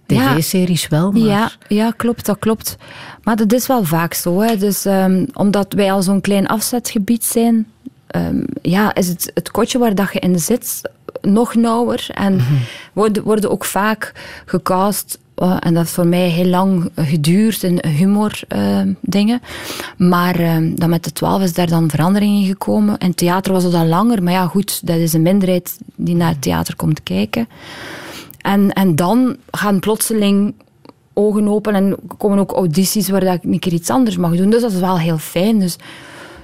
TV-series 0.06 0.88
wel, 0.88 1.12
maar... 1.12 1.22
Ja, 1.22 1.52
ja, 1.68 1.92
klopt, 1.98 2.26
dat 2.26 2.40
klopt. 2.40 2.78
Maar 3.24 3.36
dat 3.36 3.54
is 3.54 3.68
wel 3.68 3.84
vaak 3.84 4.14
zo. 4.14 4.40
Hè. 4.42 4.58
Dus, 4.58 4.86
ehm, 4.86 5.26
omdat 5.34 5.74
wij 5.74 5.92
al 5.92 6.02
zo'n 6.02 6.22
klein 6.22 6.48
afzetgebied 6.48 7.24
zijn, 7.24 7.68
ehm, 8.08 8.44
ja, 8.62 8.96
is 8.96 9.08
het, 9.08 9.32
het 9.34 9.52
kotje 9.52 9.78
waar 9.80 9.96
dat 9.96 10.14
je 10.14 10.20
in 10.20 10.40
zit 10.40 10.82
nog 11.22 11.56
nauwer. 11.56 12.06
En 12.14 12.36
Mhm. 12.36 12.54
worden, 12.94 13.24
worden 13.24 13.52
ook 13.52 13.66
vaak 13.66 14.12
gecast. 14.46 15.20
En 15.36 15.60
dat 15.74 15.76
heeft 15.76 15.92
voor 15.92 16.08
mij 16.08 16.30
heel 16.30 16.46
lang 16.46 16.92
geduurd 16.96 17.64
in 17.64 17.86
humor 17.88 18.40
ehm, 18.48 18.94
dingen. 19.02 19.42
Maar 19.98 20.40
ehm, 20.40 20.76
dan 20.76 20.90
met 20.90 21.04
de 21.04 21.12
twaalf 21.12 21.42
is 21.42 21.54
daar 21.54 21.68
dan 21.68 21.90
verandering 21.90 22.40
in 22.40 22.46
gekomen. 22.46 22.98
In 22.98 23.14
theater 23.14 23.54
was 23.54 23.74
al 23.74 23.86
langer, 23.86 24.24
maar 24.24 24.34
ja, 24.34 24.46
goed, 24.46 24.88
dat 24.88 24.98
is 24.98 25.14
een 25.14 25.22
minderheid 25.22 25.78
die 25.96 26.16
naar 26.16 26.30
het 26.30 26.42
theater 26.42 26.76
komt 26.76 27.04
kijken. 27.04 27.48
En, 28.42 28.74
en 28.74 28.96
dan 28.96 29.38
gaan 29.52 29.80
plotseling 29.80 30.54
ogen 31.14 31.48
open 31.48 31.76
en 31.76 31.96
komen 32.18 32.40
ook 32.40 32.52
audities 32.52 33.10
waar 33.10 33.26
dat 33.26 33.34
ik 33.34 33.44
een 33.44 33.60
keer 33.60 33.74
iets 33.74 33.90
anders 33.90 34.18
mag 34.18 34.36
doen. 34.36 34.50
Dus 34.50 34.62
dat 34.62 34.72
is 34.72 34.80
wel 34.80 35.00
heel 35.00 35.18
fijn. 35.18 35.60
Dus 35.60 35.76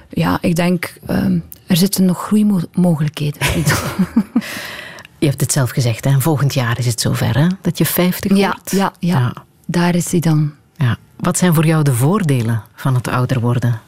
ja, 0.08 0.38
ik 0.40 0.56
denk, 0.56 0.94
ehm, 1.06 1.38
er 1.66 1.76
zitten 1.76 2.04
nog 2.04 2.22
groeimogelijkheden. 2.26 3.40
Je 5.18 5.26
hebt 5.26 5.40
het 5.40 5.52
zelf 5.52 5.70
gezegd, 5.70 6.04
hè? 6.04 6.20
volgend 6.20 6.54
jaar 6.54 6.78
is 6.78 6.86
het 6.86 7.00
zover 7.00 7.38
hè? 7.38 7.46
dat 7.60 7.78
je 7.78 7.84
50 7.84 8.36
ja, 8.36 8.46
wordt. 8.46 8.70
ja, 8.70 8.92
ja, 8.98 9.18
Ja. 9.18 9.32
daar 9.66 9.94
is 9.94 10.10
hij 10.10 10.20
dan. 10.20 10.52
Ja. 10.76 10.96
Wat 11.16 11.38
zijn 11.38 11.54
voor 11.54 11.66
jou 11.66 11.82
de 11.82 11.92
voordelen 11.94 12.62
van 12.74 12.94
het 12.94 13.08
ouder 13.08 13.40
worden? 13.40 13.80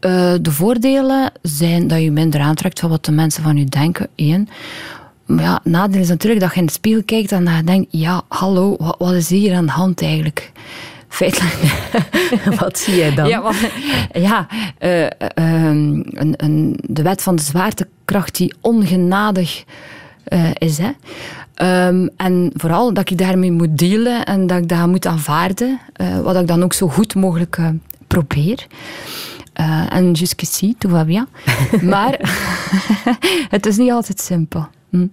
Eh, 0.00 0.34
de 0.40 0.52
voordelen 0.52 1.32
zijn 1.42 1.86
dat 1.88 2.00
je 2.02 2.10
minder 2.10 2.40
aantrekt 2.40 2.80
van 2.80 2.90
wat 2.90 3.04
de 3.04 3.12
mensen 3.12 3.42
van 3.42 3.56
je 3.56 3.64
denken. 3.64 4.08
Eén. 4.16 4.48
Maar 5.26 5.44
ja, 5.44 5.54
het 5.54 5.64
nadeel 5.72 6.00
is 6.00 6.08
natuurlijk 6.08 6.40
dat 6.40 6.54
je 6.54 6.60
in 6.60 6.66
de 6.66 6.72
spiegel 6.72 7.02
kijkt 7.04 7.32
en 7.32 7.44
dat 7.44 7.56
je 7.56 7.64
denkt, 7.64 7.86
ja, 7.90 8.22
hallo, 8.28 8.76
wat, 8.78 8.94
wat 8.98 9.12
is 9.12 9.28
hier 9.28 9.54
aan 9.56 9.66
de 9.66 9.72
hand 9.72 10.02
eigenlijk? 10.02 10.52
Feitelijk. 11.08 11.54
Wat 12.60 12.78
zie 12.78 12.94
jij 12.96 13.14
dan? 13.14 13.28
Ja, 13.28 13.42
want- 13.42 13.56
ja 14.12 14.46
eh, 14.78 15.04
ehm, 15.04 16.02
een, 16.10 16.34
een, 16.36 16.78
de 16.86 17.02
wet 17.02 17.22
van 17.22 17.36
de 17.36 17.42
zwaartekracht 17.42 18.36
die 18.36 18.54
ongenadig 18.60 19.64
eh, 20.24 20.50
is. 20.58 20.78
Hè. 20.78 20.90
Ehm, 21.54 22.08
en 22.16 22.50
vooral 22.54 22.92
dat 22.94 23.10
ik 23.10 23.18
daarmee 23.18 23.52
moet 23.52 23.78
dealen 23.78 24.24
en 24.24 24.46
dat 24.46 24.58
ik 24.58 24.68
dat 24.68 24.86
moet 24.86 25.06
aanvaarden, 25.06 25.80
eh, 25.92 26.20
wat 26.20 26.36
ik 26.36 26.46
dan 26.46 26.62
ook 26.62 26.72
zo 26.72 26.88
goed 26.88 27.14
mogelijk 27.14 27.56
eh, 27.56 27.68
probeer. 28.06 28.66
En 29.88 30.12
jusqu'ici, 30.12 30.74
tout 30.78 30.92
va 30.92 31.04
bien. 31.04 31.28
maar 31.94 32.18
het 33.56 33.66
is 33.66 33.76
niet 33.76 33.90
altijd 33.90 34.20
simpel. 34.20 34.66
Hm. 34.90 35.06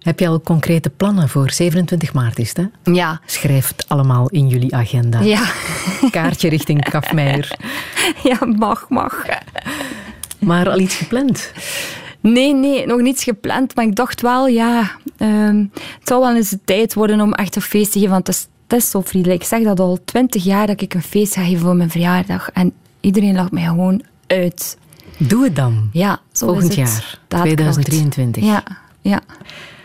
Heb 0.00 0.20
je 0.20 0.28
al 0.28 0.40
concrete 0.40 0.90
plannen 0.90 1.28
voor 1.28 1.50
27 1.50 2.12
maart 2.12 2.38
is 2.38 2.48
het, 2.48 2.56
hè? 2.56 2.92
Ja. 2.92 3.20
Schrijf 3.26 3.68
het 3.68 3.88
allemaal 3.88 4.28
in 4.28 4.48
jullie 4.48 4.74
agenda. 4.74 5.20
Ja. 5.20 5.50
Kaartje 6.10 6.48
richting 6.48 6.88
Kafmeijer. 6.90 7.50
Ja, 8.22 8.38
mag, 8.56 8.88
mag. 8.88 9.24
Maar 10.38 10.70
al 10.70 10.78
iets 10.78 10.94
gepland? 10.94 11.52
Nee, 12.32 12.54
nee, 12.54 12.86
nog 12.86 13.00
niets 13.00 13.24
gepland. 13.24 13.74
Maar 13.74 13.84
ik 13.84 13.94
dacht 13.94 14.20
wel, 14.20 14.46
ja, 14.46 14.90
um, 15.18 15.70
het 15.72 16.08
zal 16.08 16.20
wel 16.20 16.36
eens 16.36 16.50
de 16.50 16.58
tijd 16.64 16.94
worden 16.94 17.20
om 17.20 17.32
echt 17.32 17.56
een 17.56 17.62
feest 17.62 17.92
te 17.92 17.98
geven. 17.98 18.12
Want 18.12 18.26
het 18.26 18.36
is, 18.36 18.46
het 18.66 18.82
is 18.82 18.90
zo 18.90 19.00
vriendelijk. 19.00 19.42
Ik 19.42 19.48
zeg 19.48 19.62
dat 19.62 19.80
al 19.80 19.98
twintig 20.04 20.44
jaar 20.44 20.66
dat 20.66 20.80
ik 20.80 20.94
een 20.94 21.02
feest 21.02 21.34
ga 21.34 21.44
geven 21.44 21.60
voor 21.60 21.76
mijn 21.76 21.90
verjaardag. 21.90 22.50
En 22.52 22.72
iedereen 23.00 23.34
lacht 23.34 23.50
mij 23.50 23.62
gewoon 23.62 24.02
uit. 24.26 24.78
Doe 25.18 25.44
het 25.44 25.56
dan. 25.56 25.88
Ja, 25.92 26.20
zo 26.32 26.46
Volgend 26.46 26.74
jaar, 26.74 27.18
2023. 27.28 28.44
Ja, 28.44 28.62
ja. 29.00 29.20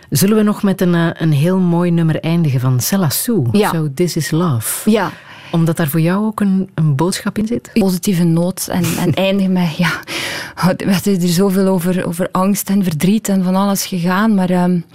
Zullen 0.10 0.38
we 0.38 0.44
nog 0.44 0.64
met 0.64 0.82
een, 0.82 0.96
eh, 0.96 1.10
een 1.14 1.32
heel 1.32 1.58
mooi 1.58 1.92
nummer 1.92 2.20
eindigen 2.20 2.60
van 2.60 2.80
Cella 2.80 3.10
Sue? 3.10 3.48
Ja. 3.52 3.70
So 3.70 3.90
This 3.94 4.16
Is 4.16 4.32
Love. 4.32 4.90
Ja. 4.92 5.12
Omdat 5.52 5.78
daar 5.78 5.88
voor 5.88 6.02
jou 6.02 6.26
ook 6.26 6.40
een, 6.40 6.70
een 6.74 6.96
boodschap 6.96 7.38
in 7.38 7.48
zit? 7.48 7.70
Positieve 7.74 8.24
noot 8.24 8.68
en, 8.72 8.84
en 8.98 9.14
eindigen 9.26 9.52
met, 9.52 9.78
ja, 9.78 9.92
het 10.56 11.08
is 11.08 11.24
er 11.24 11.30
zoveel 11.30 11.68
over, 11.68 12.08
over 12.08 12.30
angst 12.32 12.70
en 12.70 12.84
verdriet 12.84 13.30
en 13.30 13.44
van 13.44 13.56
alles 13.56 13.86
gegaan, 13.86 14.36
maar... 14.36 14.50
Um, 14.50 14.86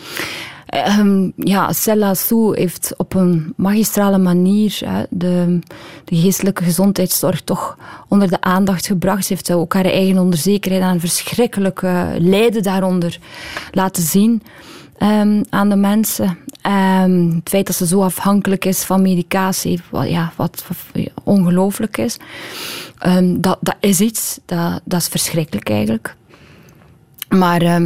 Um, 0.98 1.32
ja, 1.36 1.72
Cella 1.72 2.14
Sue 2.14 2.58
heeft 2.58 2.94
op 2.96 3.14
een 3.14 3.52
magistrale 3.56 4.18
manier 4.18 4.80
hè, 4.84 5.02
de, 5.10 5.58
de, 6.04 6.16
geestelijke 6.16 6.64
gezondheidszorg 6.64 7.40
toch 7.40 7.78
onder 8.08 8.28
de 8.28 8.40
aandacht 8.40 8.86
gebracht. 8.86 9.26
Ze 9.26 9.32
heeft 9.32 9.52
ook 9.52 9.74
haar 9.74 9.84
eigen 9.84 10.18
onzekerheid 10.18 10.82
en 10.82 11.00
verschrikkelijke 11.00 12.16
lijden 12.18 12.62
daaronder 12.62 13.18
laten 13.72 14.02
zien 14.02 14.42
um, 14.98 15.44
aan 15.50 15.68
de 15.68 15.76
mensen. 15.76 16.38
Um, 16.66 17.30
het 17.34 17.48
feit 17.48 17.66
dat 17.66 17.76
ze 17.76 17.86
zo 17.86 18.02
afhankelijk 18.02 18.64
is 18.64 18.84
van 18.84 19.02
medicatie, 19.02 19.80
wat, 19.90 20.08
ja, 20.08 20.32
wat, 20.36 20.64
wat 20.68 21.06
ongelooflijk 21.24 21.96
is, 21.96 22.16
um, 23.06 23.40
dat, 23.40 23.58
dat 23.60 23.76
is 23.80 24.00
iets, 24.00 24.38
dat, 24.44 24.80
dat 24.84 25.00
is 25.00 25.08
verschrikkelijk 25.08 25.70
eigenlijk. 25.70 26.16
Maar 27.28 27.82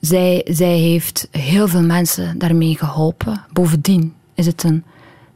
zij, 0.00 0.46
zij 0.50 0.76
heeft 0.76 1.28
heel 1.30 1.68
veel 1.68 1.82
mensen 1.82 2.38
daarmee 2.38 2.76
geholpen. 2.76 3.44
Bovendien 3.52 4.14
is 4.34 4.46
het 4.46 4.62
een 4.62 4.84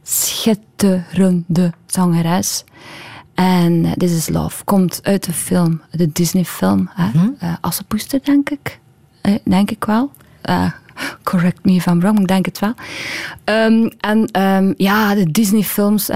schitterende 0.03 1.73
zangeres. 1.85 2.63
En 3.33 3.73
uh, 3.73 3.91
This 3.91 4.11
is 4.11 4.29
Love 4.29 4.63
komt 4.63 4.99
uit 5.03 5.23
de 5.23 5.33
film, 5.33 5.81
de 5.91 6.11
Disney-film, 6.11 6.89
mm 7.13 7.35
uh, 7.43 7.53
Assepoester, 7.61 8.19
denk 8.23 8.49
ik. 8.49 8.79
Uh, 9.21 9.35
denk 9.43 9.71
ik 9.71 9.85
wel. 9.85 10.11
Uh, 10.49 10.71
correct 11.23 11.65
me 11.65 11.71
if 11.71 11.85
I'm 11.85 11.99
wrong, 11.99 12.19
ik 12.19 12.27
denk 12.27 12.45
het 12.45 12.59
wel. 12.59 12.73
Um, 13.45 13.91
en 13.99 14.41
um, 14.41 14.73
ja, 14.77 15.15
de 15.15 15.31
Disney-films, 15.31 16.09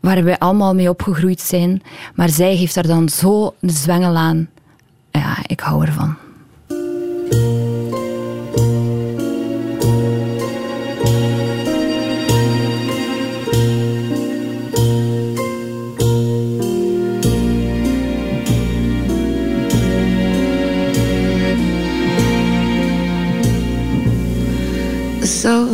waar 0.00 0.24
wij 0.24 0.38
allemaal 0.38 0.74
mee 0.74 0.88
opgegroeid 0.88 1.40
zijn. 1.40 1.82
Maar 2.14 2.28
zij 2.28 2.56
geeft 2.56 2.74
daar 2.74 2.86
dan 2.86 3.08
zo 3.08 3.54
een 3.60 3.70
zwengel 3.70 4.16
aan. 4.16 4.48
Ja, 5.10 5.36
ik 5.46 5.60
hou 5.60 5.86
ervan. 5.86 6.16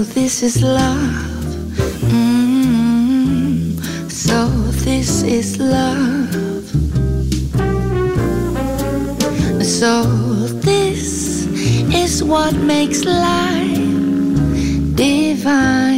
This 0.04 0.42
is 0.42 0.62
love. 0.62 0.98
Mm, 2.10 3.80
so 4.10 4.48
this 4.84 5.22
is 5.22 5.58
love. 5.58 6.32
So 9.64 10.02
this 10.62 11.46
is 11.94 12.22
what 12.24 12.54
makes 12.54 13.04
life 13.04 13.76
divine. 14.96 15.91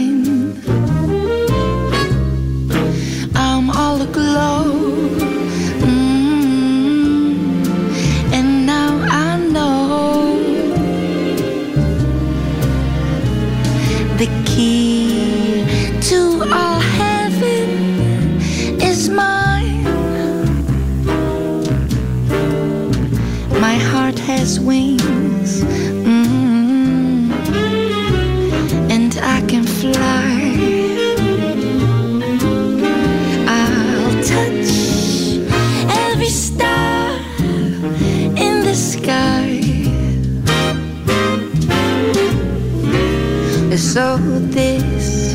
So 43.77 44.19
this 44.19 45.35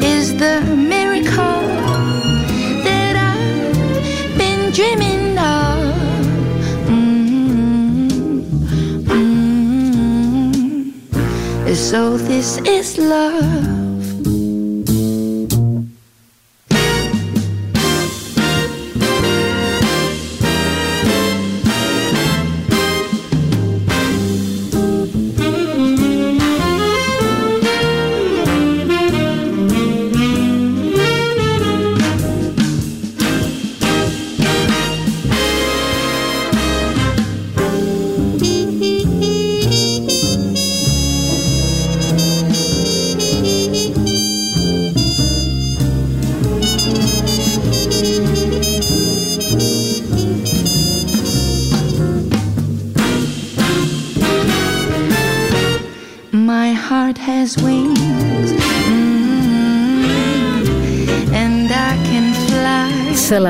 is 0.00 0.36
the 0.38 0.60
miracle 0.76 1.60
that 2.84 3.16
I've 3.16 4.38
been 4.38 4.70
dreaming 4.70 5.36
of. 5.36 5.94
Mm, 6.86 8.10
mm. 10.86 11.74
So 11.74 12.16
this 12.16 12.58
is 12.58 12.96
love. 12.96 13.83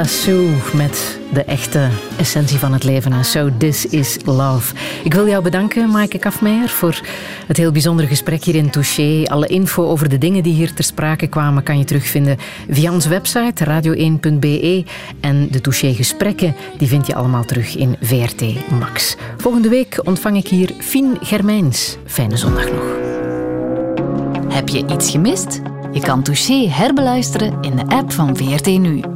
Sue 0.07 0.51
met 0.75 1.19
de 1.33 1.45
echte 1.45 1.89
essentie 2.17 2.59
van 2.59 2.73
het 2.73 2.85
leven. 2.85 3.13
En 3.13 3.25
So 3.25 3.51
This 3.59 3.87
Is 3.87 4.19
Love. 4.25 4.75
Ik 5.05 5.15
wil 5.15 5.29
jou 5.29 5.43
bedanken, 5.43 5.91
Maaike 5.91 6.19
Kafmeijer, 6.19 6.69
voor 6.69 7.01
het 7.47 7.57
heel 7.57 7.73
bijzondere 7.73 8.09
gesprek 8.09 8.45
hier 8.45 8.55
in 8.55 8.71
Touché. 8.71 9.23
Alle 9.25 9.47
info 9.47 9.89
over 9.89 10.09
de 10.09 10.19
dingen 10.19 10.43
die 10.43 10.55
hier 10.55 10.75
ter 10.75 10.85
sprake 10.85 11.27
kwamen 11.27 11.63
kan 11.63 11.79
je 11.79 11.85
terugvinden 11.85 12.39
via 12.71 12.93
onze 12.93 13.09
website 13.09 13.65
radio1.be. 13.65 14.85
En 15.21 15.49
de 15.51 15.61
Touché-gesprekken 15.61 16.55
die 16.79 16.89
vind 16.89 17.07
je 17.07 17.15
allemaal 17.15 17.45
terug 17.45 17.77
in 17.77 17.97
VRT 18.01 18.71
Max. 18.79 19.17
Volgende 19.37 19.69
week 19.69 20.01
ontvang 20.05 20.37
ik 20.37 20.49
hier 20.49 20.71
Fien 20.79 21.17
Germijns. 21.21 21.97
Fijne 22.07 22.37
zondag 22.37 22.71
nog. 22.73 22.85
Heb 24.49 24.69
je 24.69 24.85
iets 24.87 25.11
gemist? 25.11 25.61
Je 25.93 26.01
kan 26.01 26.23
Touché 26.23 26.69
herbeluisteren 26.69 27.59
in 27.61 27.77
de 27.77 27.87
app 27.87 28.13
van 28.13 28.37
VRT 28.37 28.67
Nu. 28.67 29.14